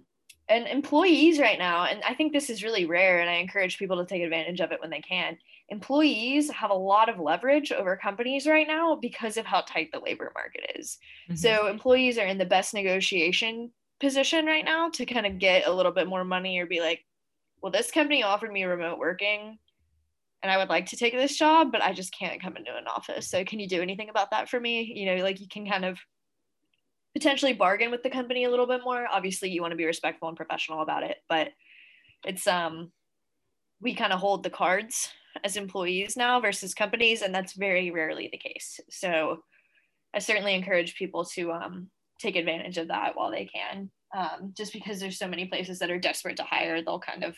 and 0.48 0.66
employees 0.68 1.40
right 1.40 1.58
now 1.58 1.86
and 1.86 2.00
i 2.04 2.14
think 2.14 2.32
this 2.32 2.50
is 2.50 2.62
really 2.62 2.86
rare 2.86 3.18
and 3.18 3.28
i 3.28 3.34
encourage 3.34 3.78
people 3.78 3.96
to 3.96 4.06
take 4.06 4.22
advantage 4.22 4.60
of 4.60 4.72
it 4.72 4.80
when 4.80 4.90
they 4.90 5.00
can. 5.00 5.36
Employees 5.68 6.48
have 6.50 6.70
a 6.70 6.74
lot 6.74 7.08
of 7.08 7.18
leverage 7.18 7.72
over 7.72 7.96
companies 7.96 8.46
right 8.46 8.68
now 8.68 8.94
because 8.94 9.36
of 9.36 9.44
how 9.44 9.62
tight 9.62 9.90
the 9.92 9.98
labor 9.98 10.30
market 10.34 10.78
is. 10.78 10.98
Mm-hmm. 11.28 11.36
so 11.36 11.66
employees 11.66 12.18
are 12.18 12.26
in 12.26 12.38
the 12.38 12.44
best 12.44 12.74
negotiation 12.74 13.70
position 14.00 14.46
right 14.46 14.64
now 14.64 14.90
to 14.90 15.06
kind 15.06 15.26
of 15.26 15.38
get 15.38 15.66
a 15.66 15.72
little 15.72 15.92
bit 15.92 16.06
more 16.06 16.24
money 16.24 16.58
or 16.58 16.66
be 16.66 16.80
like 16.80 17.02
well 17.62 17.72
this 17.72 17.90
company 17.90 18.22
offered 18.22 18.52
me 18.52 18.64
remote 18.64 18.98
working 18.98 19.58
and 20.42 20.52
I 20.52 20.58
would 20.58 20.68
like 20.68 20.86
to 20.86 20.96
take 20.96 21.12
this 21.14 21.36
job, 21.36 21.72
but 21.72 21.82
I 21.82 21.92
just 21.92 22.16
can't 22.16 22.40
come 22.40 22.56
into 22.56 22.70
an 22.76 22.86
office. 22.86 23.28
So 23.28 23.44
can 23.44 23.58
you 23.58 23.66
do 23.66 23.82
anything 23.82 24.10
about 24.10 24.30
that 24.30 24.48
for 24.48 24.60
me? 24.60 24.92
You 24.94 25.06
know, 25.06 25.22
like 25.24 25.40
you 25.40 25.48
can 25.48 25.68
kind 25.68 25.84
of 25.84 25.98
potentially 27.14 27.52
bargain 27.52 27.90
with 27.90 28.02
the 28.02 28.10
company 28.10 28.44
a 28.44 28.50
little 28.50 28.66
bit 28.66 28.82
more. 28.84 29.06
Obviously, 29.10 29.50
you 29.50 29.60
want 29.60 29.72
to 29.72 29.76
be 29.76 29.86
respectful 29.86 30.28
and 30.28 30.36
professional 30.36 30.82
about 30.82 31.02
it, 31.02 31.16
but 31.28 31.48
it's 32.24 32.46
um 32.46 32.92
we 33.80 33.94
kind 33.94 34.12
of 34.12 34.20
hold 34.20 34.42
the 34.42 34.50
cards 34.50 35.08
as 35.44 35.56
employees 35.56 36.16
now 36.16 36.40
versus 36.40 36.74
companies 36.74 37.22
and 37.22 37.34
that's 37.34 37.54
very 37.54 37.90
rarely 37.90 38.28
the 38.30 38.38
case. 38.38 38.80
So 38.90 39.42
I 40.14 40.18
certainly 40.18 40.54
encourage 40.54 40.96
people 40.96 41.24
to 41.24 41.52
um 41.52 41.90
take 42.18 42.36
advantage 42.36 42.78
of 42.78 42.88
that 42.88 43.16
while 43.16 43.30
they 43.30 43.46
can. 43.46 43.90
Um, 44.16 44.52
just 44.56 44.72
because 44.72 45.00
there's 45.00 45.18
so 45.18 45.28
many 45.28 45.46
places 45.46 45.78
that 45.80 45.90
are 45.90 45.98
desperate 45.98 46.36
to 46.36 46.42
hire, 46.42 46.82
they'll 46.82 46.98
kind 46.98 47.24
of 47.24 47.36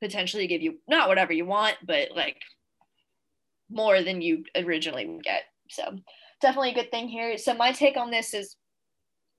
potentially 0.00 0.46
give 0.46 0.62
you 0.62 0.78
not 0.88 1.08
whatever 1.08 1.32
you 1.32 1.46
want, 1.46 1.76
but 1.84 2.10
like 2.14 2.40
more 3.70 4.02
than 4.02 4.20
you 4.20 4.44
originally 4.54 5.06
would 5.06 5.22
get. 5.22 5.44
So 5.70 5.98
definitely 6.40 6.72
a 6.72 6.74
good 6.74 6.90
thing 6.90 7.08
here. 7.08 7.38
So 7.38 7.54
my 7.54 7.72
take 7.72 7.96
on 7.96 8.10
this 8.10 8.34
is 8.34 8.56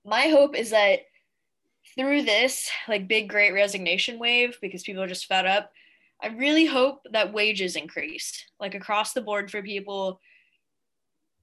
my 0.05 0.27
hope 0.27 0.55
is 0.55 0.71
that 0.71 1.01
through 1.97 2.23
this 2.23 2.69
like 2.87 3.07
big 3.07 3.29
great 3.29 3.53
resignation 3.53 4.19
wave 4.19 4.57
because 4.61 4.83
people 4.83 5.01
are 5.01 5.07
just 5.07 5.27
fed 5.27 5.45
up, 5.45 5.71
I 6.21 6.27
really 6.27 6.65
hope 6.65 7.01
that 7.11 7.33
wages 7.33 7.75
increase 7.75 8.43
like 8.59 8.75
across 8.75 9.13
the 9.13 9.21
board 9.21 9.51
for 9.51 9.61
people. 9.61 10.19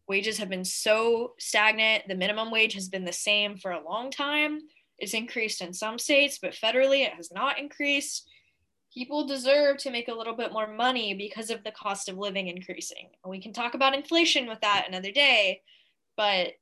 Wages 0.09 0.39
have 0.39 0.51
been 0.51 0.64
so 0.64 1.32
stagnant. 1.39 2.05
The 2.09 2.14
minimum 2.14 2.51
wage 2.51 2.74
has 2.74 2.89
been 2.89 3.05
the 3.05 3.12
same 3.12 3.56
for 3.56 3.70
a 3.72 3.85
long 3.85 4.10
time. 4.10 4.60
It's 4.98 5.14
increased 5.14 5.60
in 5.60 5.72
some 5.72 5.98
states, 5.98 6.39
but 6.40 6.52
federally 6.52 7.05
it 7.06 7.14
has 7.14 7.31
not 7.32 7.59
increased 7.59 8.28
people 8.94 9.26
deserve 9.26 9.76
to 9.78 9.90
make 9.90 10.09
a 10.09 10.14
little 10.14 10.36
bit 10.36 10.52
more 10.52 10.68
money 10.68 11.14
because 11.14 11.51
of 11.51 11.64
the 11.64 11.72
cost 11.72 12.09
of 12.09 12.16
living 12.16 12.47
increasing. 12.47 13.09
And 13.24 13.31
we 13.31 13.40
can 13.40 13.52
talk 13.52 13.74
about 13.74 13.94
inflation 13.94 14.47
with 14.47 14.60
that 14.60 14.86
another 14.89 15.10
day, 15.10 15.62
but 16.16 16.52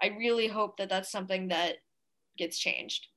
I 0.00 0.16
really 0.18 0.48
hope 0.48 0.78
that 0.78 0.88
that's 0.88 1.12
something 1.12 1.48
that 1.48 1.76
gets 2.38 2.58
changed. 2.58 3.08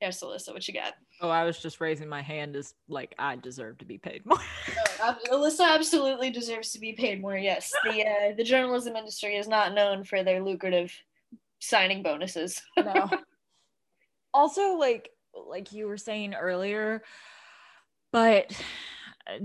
Yes, 0.00 0.22
Alyssa, 0.22 0.52
what 0.52 0.66
you 0.66 0.74
got? 0.74 0.94
Oh, 1.20 1.30
I 1.30 1.44
was 1.44 1.60
just 1.60 1.80
raising 1.80 2.08
my 2.08 2.20
hand 2.20 2.56
as 2.56 2.74
like 2.88 3.14
I 3.18 3.36
deserve 3.36 3.78
to 3.78 3.84
be 3.84 3.96
paid 3.96 4.26
more. 4.26 4.38
Oh, 4.40 4.93
no, 5.30 5.38
Alyssa 5.38 5.68
absolutely 5.68 6.30
deserves 6.30 6.72
to 6.72 6.78
be 6.78 6.92
paid 6.92 7.20
more. 7.20 7.36
Yes, 7.36 7.72
the 7.84 8.02
uh, 8.02 8.34
the 8.36 8.44
journalism 8.44 8.96
industry 8.96 9.36
is 9.36 9.48
not 9.48 9.74
known 9.74 10.04
for 10.04 10.22
their 10.22 10.42
lucrative 10.42 10.92
signing 11.60 12.02
bonuses. 12.02 12.60
no. 12.76 13.10
Also, 14.36 14.72
like 14.72 15.10
like 15.48 15.72
you 15.72 15.86
were 15.86 15.96
saying 15.96 16.34
earlier 16.34 17.02
but 18.14 18.56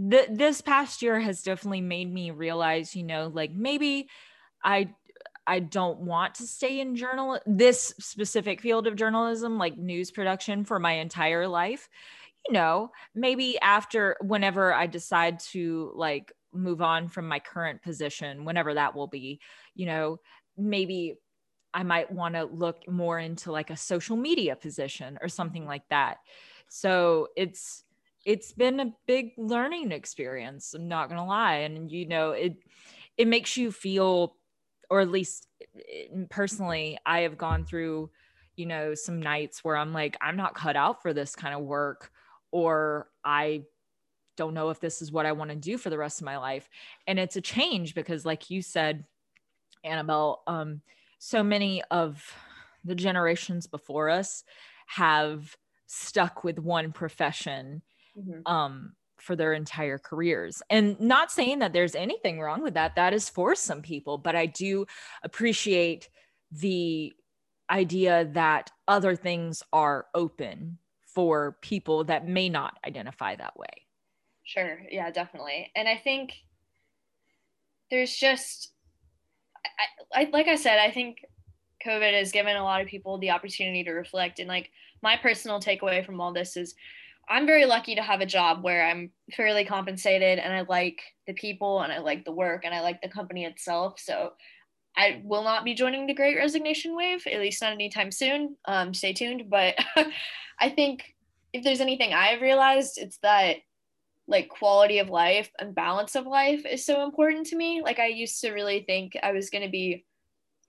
th- 0.09 0.29
this 0.31 0.61
past 0.61 1.01
year 1.01 1.19
has 1.19 1.41
definitely 1.41 1.81
made 1.81 2.11
me 2.13 2.29
realize 2.29 2.95
you 2.95 3.03
know 3.03 3.31
like 3.33 3.51
maybe 3.51 4.07
i 4.63 4.87
i 5.47 5.59
don't 5.59 5.99
want 5.99 6.35
to 6.35 6.45
stay 6.45 6.79
in 6.79 6.95
journal 6.95 7.39
this 7.47 7.93
specific 7.99 8.61
field 8.61 8.85
of 8.85 8.95
journalism 8.95 9.57
like 9.57 9.75
news 9.75 10.11
production 10.11 10.63
for 10.63 10.79
my 10.79 10.93
entire 10.93 11.47
life 11.47 11.89
you 12.47 12.53
know 12.53 12.91
maybe 13.15 13.59
after 13.59 14.15
whenever 14.21 14.73
i 14.73 14.87
decide 14.87 15.39
to 15.39 15.91
like 15.95 16.31
move 16.53 16.81
on 16.81 17.07
from 17.07 17.27
my 17.27 17.39
current 17.39 17.81
position 17.81 18.45
whenever 18.45 18.73
that 18.73 18.95
will 18.95 19.07
be 19.07 19.39
you 19.75 19.85
know 19.85 20.17
maybe 20.57 21.15
I 21.73 21.83
might 21.83 22.11
want 22.11 22.35
to 22.35 22.45
look 22.45 22.87
more 22.87 23.19
into 23.19 23.51
like 23.51 23.69
a 23.69 23.77
social 23.77 24.17
media 24.17 24.55
position 24.55 25.19
or 25.21 25.29
something 25.29 25.65
like 25.65 25.87
that. 25.89 26.17
So 26.67 27.27
it's 27.35 27.83
it's 28.25 28.51
been 28.51 28.79
a 28.79 28.93
big 29.07 29.31
learning 29.37 29.91
experience. 29.91 30.73
I'm 30.73 30.87
not 30.87 31.09
gonna 31.09 31.25
lie, 31.25 31.57
and 31.57 31.91
you 31.91 32.07
know 32.07 32.31
it 32.31 32.57
it 33.17 33.27
makes 33.27 33.57
you 33.57 33.71
feel, 33.71 34.35
or 34.89 35.01
at 35.01 35.09
least 35.11 35.47
eh, 35.75 36.07
personally, 36.29 36.97
I 37.05 37.21
have 37.21 37.37
gone 37.37 37.65
through, 37.65 38.11
you 38.55 38.65
know, 38.65 38.93
some 38.95 39.21
nights 39.21 39.63
where 39.63 39.77
I'm 39.77 39.93
like, 39.93 40.17
I'm 40.21 40.35
not 40.37 40.55
cut 40.55 40.75
out 40.75 41.01
for 41.01 41.13
this 41.13 41.35
kind 41.35 41.53
of 41.55 41.61
work, 41.61 42.11
or 42.51 43.07
I 43.23 43.63
don't 44.37 44.53
know 44.53 44.69
if 44.69 44.79
this 44.79 45.01
is 45.01 45.11
what 45.11 45.25
I 45.25 45.33
want 45.33 45.49
to 45.49 45.55
do 45.55 45.77
for 45.77 45.89
the 45.89 45.97
rest 45.97 46.21
of 46.21 46.25
my 46.25 46.37
life. 46.37 46.69
And 47.07 47.19
it's 47.19 47.35
a 47.35 47.41
change 47.41 47.93
because, 47.93 48.25
like 48.25 48.49
you 48.49 48.61
said, 48.61 49.03
Annabelle, 49.83 50.43
um, 50.47 50.81
so 51.19 51.43
many 51.43 51.83
of 51.91 52.23
the 52.85 52.95
generations 52.95 53.67
before 53.67 54.09
us 54.09 54.43
have 54.87 55.55
stuck 55.87 56.43
with 56.43 56.57
one 56.57 56.91
profession 56.91 57.81
mm-hmm. 58.17 58.51
um, 58.51 58.93
for 59.17 59.35
their 59.35 59.53
entire 59.53 59.97
careers. 59.97 60.61
And 60.69 60.99
not 60.99 61.31
saying 61.31 61.59
that 61.59 61.73
there's 61.73 61.95
anything 61.95 62.39
wrong 62.39 62.61
with 62.61 62.75
that, 62.75 62.95
that 62.95 63.13
is 63.13 63.29
for 63.29 63.55
some 63.55 63.81
people, 63.81 64.17
but 64.17 64.35
I 64.35 64.45
do 64.45 64.85
appreciate 65.23 66.09
the 66.51 67.13
idea 67.69 68.29
that 68.33 68.71
other 68.87 69.15
things 69.15 69.61
are 69.73 70.07
open 70.15 70.77
for 71.19 71.57
people 71.59 72.05
that 72.05 72.25
may 72.25 72.47
not 72.47 72.77
identify 72.87 73.35
that 73.35 73.59
way. 73.59 73.85
Sure. 74.45 74.79
Yeah, 74.89 75.11
definitely. 75.11 75.69
And 75.75 75.85
I 75.85 75.97
think 75.97 76.31
there's 77.91 78.15
just, 78.15 78.71
I, 80.15 80.21
I, 80.21 80.29
like 80.31 80.47
I 80.47 80.55
said, 80.55 80.79
I 80.79 80.91
think 80.91 81.25
COVID 81.85 82.17
has 82.17 82.31
given 82.31 82.55
a 82.55 82.63
lot 82.63 82.79
of 82.79 82.87
people 82.87 83.17
the 83.17 83.31
opportunity 83.31 83.83
to 83.83 83.91
reflect. 83.91 84.39
And 84.39 84.47
like 84.47 84.69
my 85.03 85.17
personal 85.17 85.59
takeaway 85.59 86.05
from 86.05 86.21
all 86.21 86.31
this 86.31 86.55
is 86.55 86.73
I'm 87.27 87.45
very 87.45 87.65
lucky 87.65 87.95
to 87.95 88.01
have 88.01 88.21
a 88.21 88.25
job 88.25 88.63
where 88.63 88.87
I'm 88.87 89.11
fairly 89.35 89.65
compensated 89.65 90.39
and 90.39 90.53
I 90.53 90.61
like 90.61 91.01
the 91.27 91.33
people 91.33 91.81
and 91.81 91.91
I 91.91 91.99
like 91.99 92.23
the 92.23 92.31
work 92.31 92.63
and 92.63 92.73
I 92.73 92.79
like 92.79 93.01
the 93.01 93.09
company 93.09 93.43
itself. 93.43 93.99
So 93.99 94.31
I 94.99 95.21
will 95.23 95.45
not 95.45 95.63
be 95.63 95.73
joining 95.73 96.07
the 96.07 96.13
great 96.13 96.35
resignation 96.35 96.93
wave, 96.93 97.25
at 97.25 97.39
least 97.39 97.61
not 97.61 97.71
anytime 97.71 98.11
soon. 98.11 98.57
Um, 98.65 98.93
stay 98.93 99.13
tuned. 99.13 99.49
But 99.49 99.75
I 100.59 100.69
think 100.69 101.15
if 101.53 101.63
there's 101.63 101.79
anything 101.79 102.13
I've 102.13 102.41
realized, 102.41 102.97
it's 102.97 103.17
that 103.19 103.55
like 104.27 104.49
quality 104.49 104.99
of 104.99 105.09
life 105.09 105.49
and 105.57 105.73
balance 105.73 106.15
of 106.15 106.27
life 106.27 106.65
is 106.65 106.85
so 106.85 107.05
important 107.05 107.47
to 107.47 107.55
me. 107.55 107.81
Like 107.81 107.97
I 107.97 108.07
used 108.07 108.41
to 108.41 108.51
really 108.51 108.81
think 108.81 109.13
I 109.23 109.31
was 109.31 109.49
going 109.49 109.63
to 109.63 109.71
be 109.71 110.05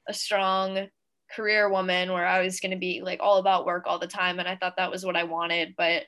a 0.09 0.15
strong 0.15 0.87
career 1.35 1.69
woman 1.69 2.13
where 2.13 2.27
I 2.27 2.41
was 2.41 2.61
going 2.61 2.71
to 2.71 2.79
be 2.79 3.03
like 3.03 3.19
all 3.21 3.39
about 3.39 3.67
work 3.67 3.85
all 3.87 3.99
the 3.99 4.07
time 4.07 4.39
and 4.39 4.47
I 4.47 4.55
thought 4.55 4.77
that 4.77 4.93
was 4.93 5.05
what 5.05 5.17
I 5.17 5.25
wanted, 5.25 5.75
but 5.77 6.05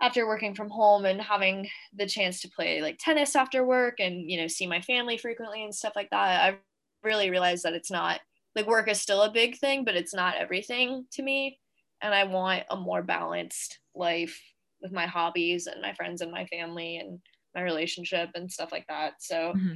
after 0.00 0.26
working 0.26 0.54
from 0.54 0.70
home 0.70 1.04
and 1.04 1.20
having 1.20 1.68
the 1.94 2.06
chance 2.06 2.40
to 2.40 2.48
play 2.48 2.80
like 2.80 2.98
tennis 2.98 3.36
after 3.36 3.64
work 3.64 4.00
and 4.00 4.28
you 4.28 4.40
know 4.40 4.48
see 4.48 4.66
my 4.66 4.80
family 4.80 5.16
frequently 5.16 5.62
and 5.62 5.74
stuff 5.74 5.92
like 5.94 6.10
that, 6.10 6.54
I 6.54 6.56
really 7.02 7.30
realized 7.30 7.64
that 7.64 7.74
it's 7.74 7.90
not 7.90 8.20
like 8.54 8.66
work 8.66 8.88
is 8.88 9.00
still 9.00 9.22
a 9.22 9.30
big 9.30 9.58
thing, 9.58 9.84
but 9.84 9.96
it's 9.96 10.14
not 10.14 10.36
everything 10.36 11.06
to 11.12 11.22
me 11.22 11.58
and 12.02 12.12
I 12.12 12.24
want 12.24 12.64
a 12.68 12.76
more 12.76 13.02
balanced 13.02 13.78
life 13.94 14.38
with 14.82 14.92
my 14.92 15.06
hobbies 15.06 15.68
and 15.68 15.80
my 15.80 15.94
friends 15.94 16.20
and 16.20 16.32
my 16.32 16.44
family 16.46 16.96
and 16.96 17.20
my 17.54 17.62
relationship 17.62 18.30
and 18.34 18.50
stuff 18.50 18.72
like 18.72 18.86
that. 18.88 19.14
So 19.20 19.52
mm-hmm. 19.56 19.74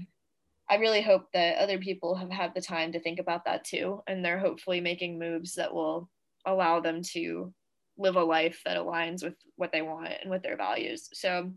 I 0.69 0.77
really 0.77 1.03
hope 1.03 1.27
that 1.33 1.59
other 1.59 1.79
people 1.79 2.17
have 2.17 2.31
had 2.31 2.53
the 2.55 2.61
time 2.61 2.91
to 2.93 3.01
think 3.01 3.21
about 3.21 3.45
that 3.45 3.65
too. 3.65 4.03
And 4.09 4.25
they're 4.25 4.41
hopefully 4.41 4.81
making 4.81 5.19
moves 5.19 5.55
that 5.55 5.73
will 5.73 6.11
allow 6.45 6.81
them 6.81 7.03
to 7.13 7.55
live 7.97 8.17
a 8.17 8.25
life 8.25 8.61
that 8.65 8.77
aligns 8.77 9.23
with 9.23 9.35
what 9.55 9.71
they 9.71 9.83
want 9.83 10.09
and 10.21 10.31
with 10.31 10.43
their 10.43 10.57
values. 10.57 11.09
So 11.13 11.53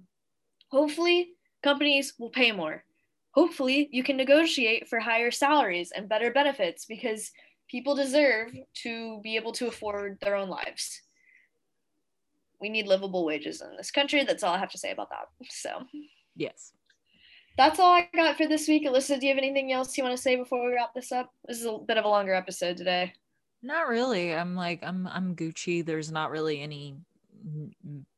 hopefully 0.70 1.32
companies 1.64 2.14
will 2.20 2.30
pay 2.30 2.52
more. 2.52 2.84
Hopefully 3.40 3.90
you 3.92 4.04
can 4.04 4.18
negotiate 4.18 4.88
for 4.88 5.00
higher 5.00 5.32
salaries 5.32 5.92
and 5.96 6.10
better 6.10 6.32
benefits 6.32 6.86
because 6.86 7.32
people 7.70 7.96
deserve 7.96 8.52
to 8.84 9.20
be 9.22 9.36
able 9.36 9.52
to 9.54 9.68
afford 9.68 10.18
their 10.22 10.36
own 10.36 10.50
lives 10.50 11.02
we 12.60 12.70
need 12.70 12.88
livable 12.88 13.26
wages 13.26 13.62
in 13.62 13.76
this 13.78 13.92
country. 13.92 14.24
That's 14.24 14.44
all 14.44 14.54
I 14.54 14.58
have 14.58 14.72
to 14.72 14.78
say 14.78 14.92
about 14.92 15.10
that. 15.10 15.28
So, 15.50 15.84
yes. 16.36 16.74
That's 17.58 17.80
all 17.80 17.92
I 17.92 18.08
got 18.16 18.38
for 18.38 18.48
this 18.48 18.68
week. 18.68 18.86
Alyssa, 18.86 19.20
do 19.20 19.28
you 19.28 19.34
have 19.34 19.38
anything 19.38 19.72
else 19.72 19.98
you 19.98 20.04
want 20.04 20.16
to 20.16 20.22
say 20.22 20.36
before 20.36 20.66
we 20.66 20.74
wrap 20.74 20.94
this 20.94 21.12
up? 21.12 21.32
This 21.48 21.60
is 21.60 21.66
a 21.66 21.78
bit 21.78 21.98
of 21.98 22.06
a 22.06 22.10
longer 22.10 22.34
episode 22.34 22.78
today. 22.78 23.14
Not 23.62 23.88
really. 23.88 24.34
I'm 24.34 24.56
like 24.56 24.80
I'm 24.84 25.08
I'm 25.08 25.36
Gucci. 25.36 25.86
There's 25.86 26.12
not 26.12 26.32
really 26.32 26.62
any 26.62 26.96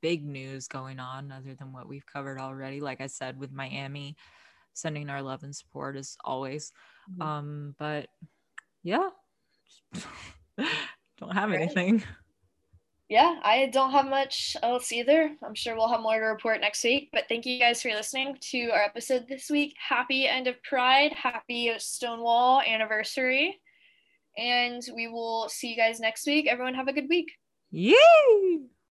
big 0.02 0.23
news 0.23 0.68
going 0.68 0.99
on 0.99 1.31
other 1.31 1.56
than 1.56 1.73
what 1.73 1.88
we've 1.88 2.06
covered 2.06 2.39
already. 2.39 2.81
Like 2.81 3.02
I 3.02 3.07
said 3.07 3.39
with 3.39 3.52
Miami, 3.52 4.15
sending 4.73 5.10
our 5.10 5.22
love 5.22 5.43
and 5.43 5.56
support 5.56 5.95
as 5.95 6.18
always. 6.23 6.72
Mm-hmm. 7.11 7.22
Um, 7.22 7.76
but 7.80 8.07
yeah, 8.84 9.10
don't 11.18 11.34
have 11.34 11.52
anything 11.52 12.03
yeah, 13.11 13.41
I 13.43 13.65
don't 13.65 13.91
have 13.91 14.07
much 14.07 14.56
else 14.64 14.93
either. 14.93 15.35
I'm 15.45 15.53
sure 15.53 15.76
we'll 15.76 15.89
have 15.89 15.99
more 15.99 16.18
to 16.18 16.26
report 16.26 16.61
next 16.61 16.81
week. 16.81 17.10
But 17.11 17.26
thank 17.27 17.45
you 17.45 17.60
guys 17.60 17.81
for 17.81 17.89
listening 17.89 18.38
to 18.52 18.69
our 18.69 18.80
episode 18.80 19.27
this 19.27 19.49
week. 19.49 19.76
Happy 19.77 20.30
end 20.30 20.48
of 20.48 20.64
Pride. 20.64 21.11
Happy 21.11 21.73
Stonewall 21.77 22.61
anniversary. 22.61 23.60
And 24.38 24.81
we 24.95 25.10
will 25.10 25.49
see 25.49 25.72
you 25.72 25.76
guys 25.76 25.99
next 25.99 26.26
week. 26.26 26.48
Everyone 26.48 26.73
have 26.73 26.88
a 26.88 26.93
good 26.93 27.10
week. 27.10 27.34
Yay! 27.69 28.61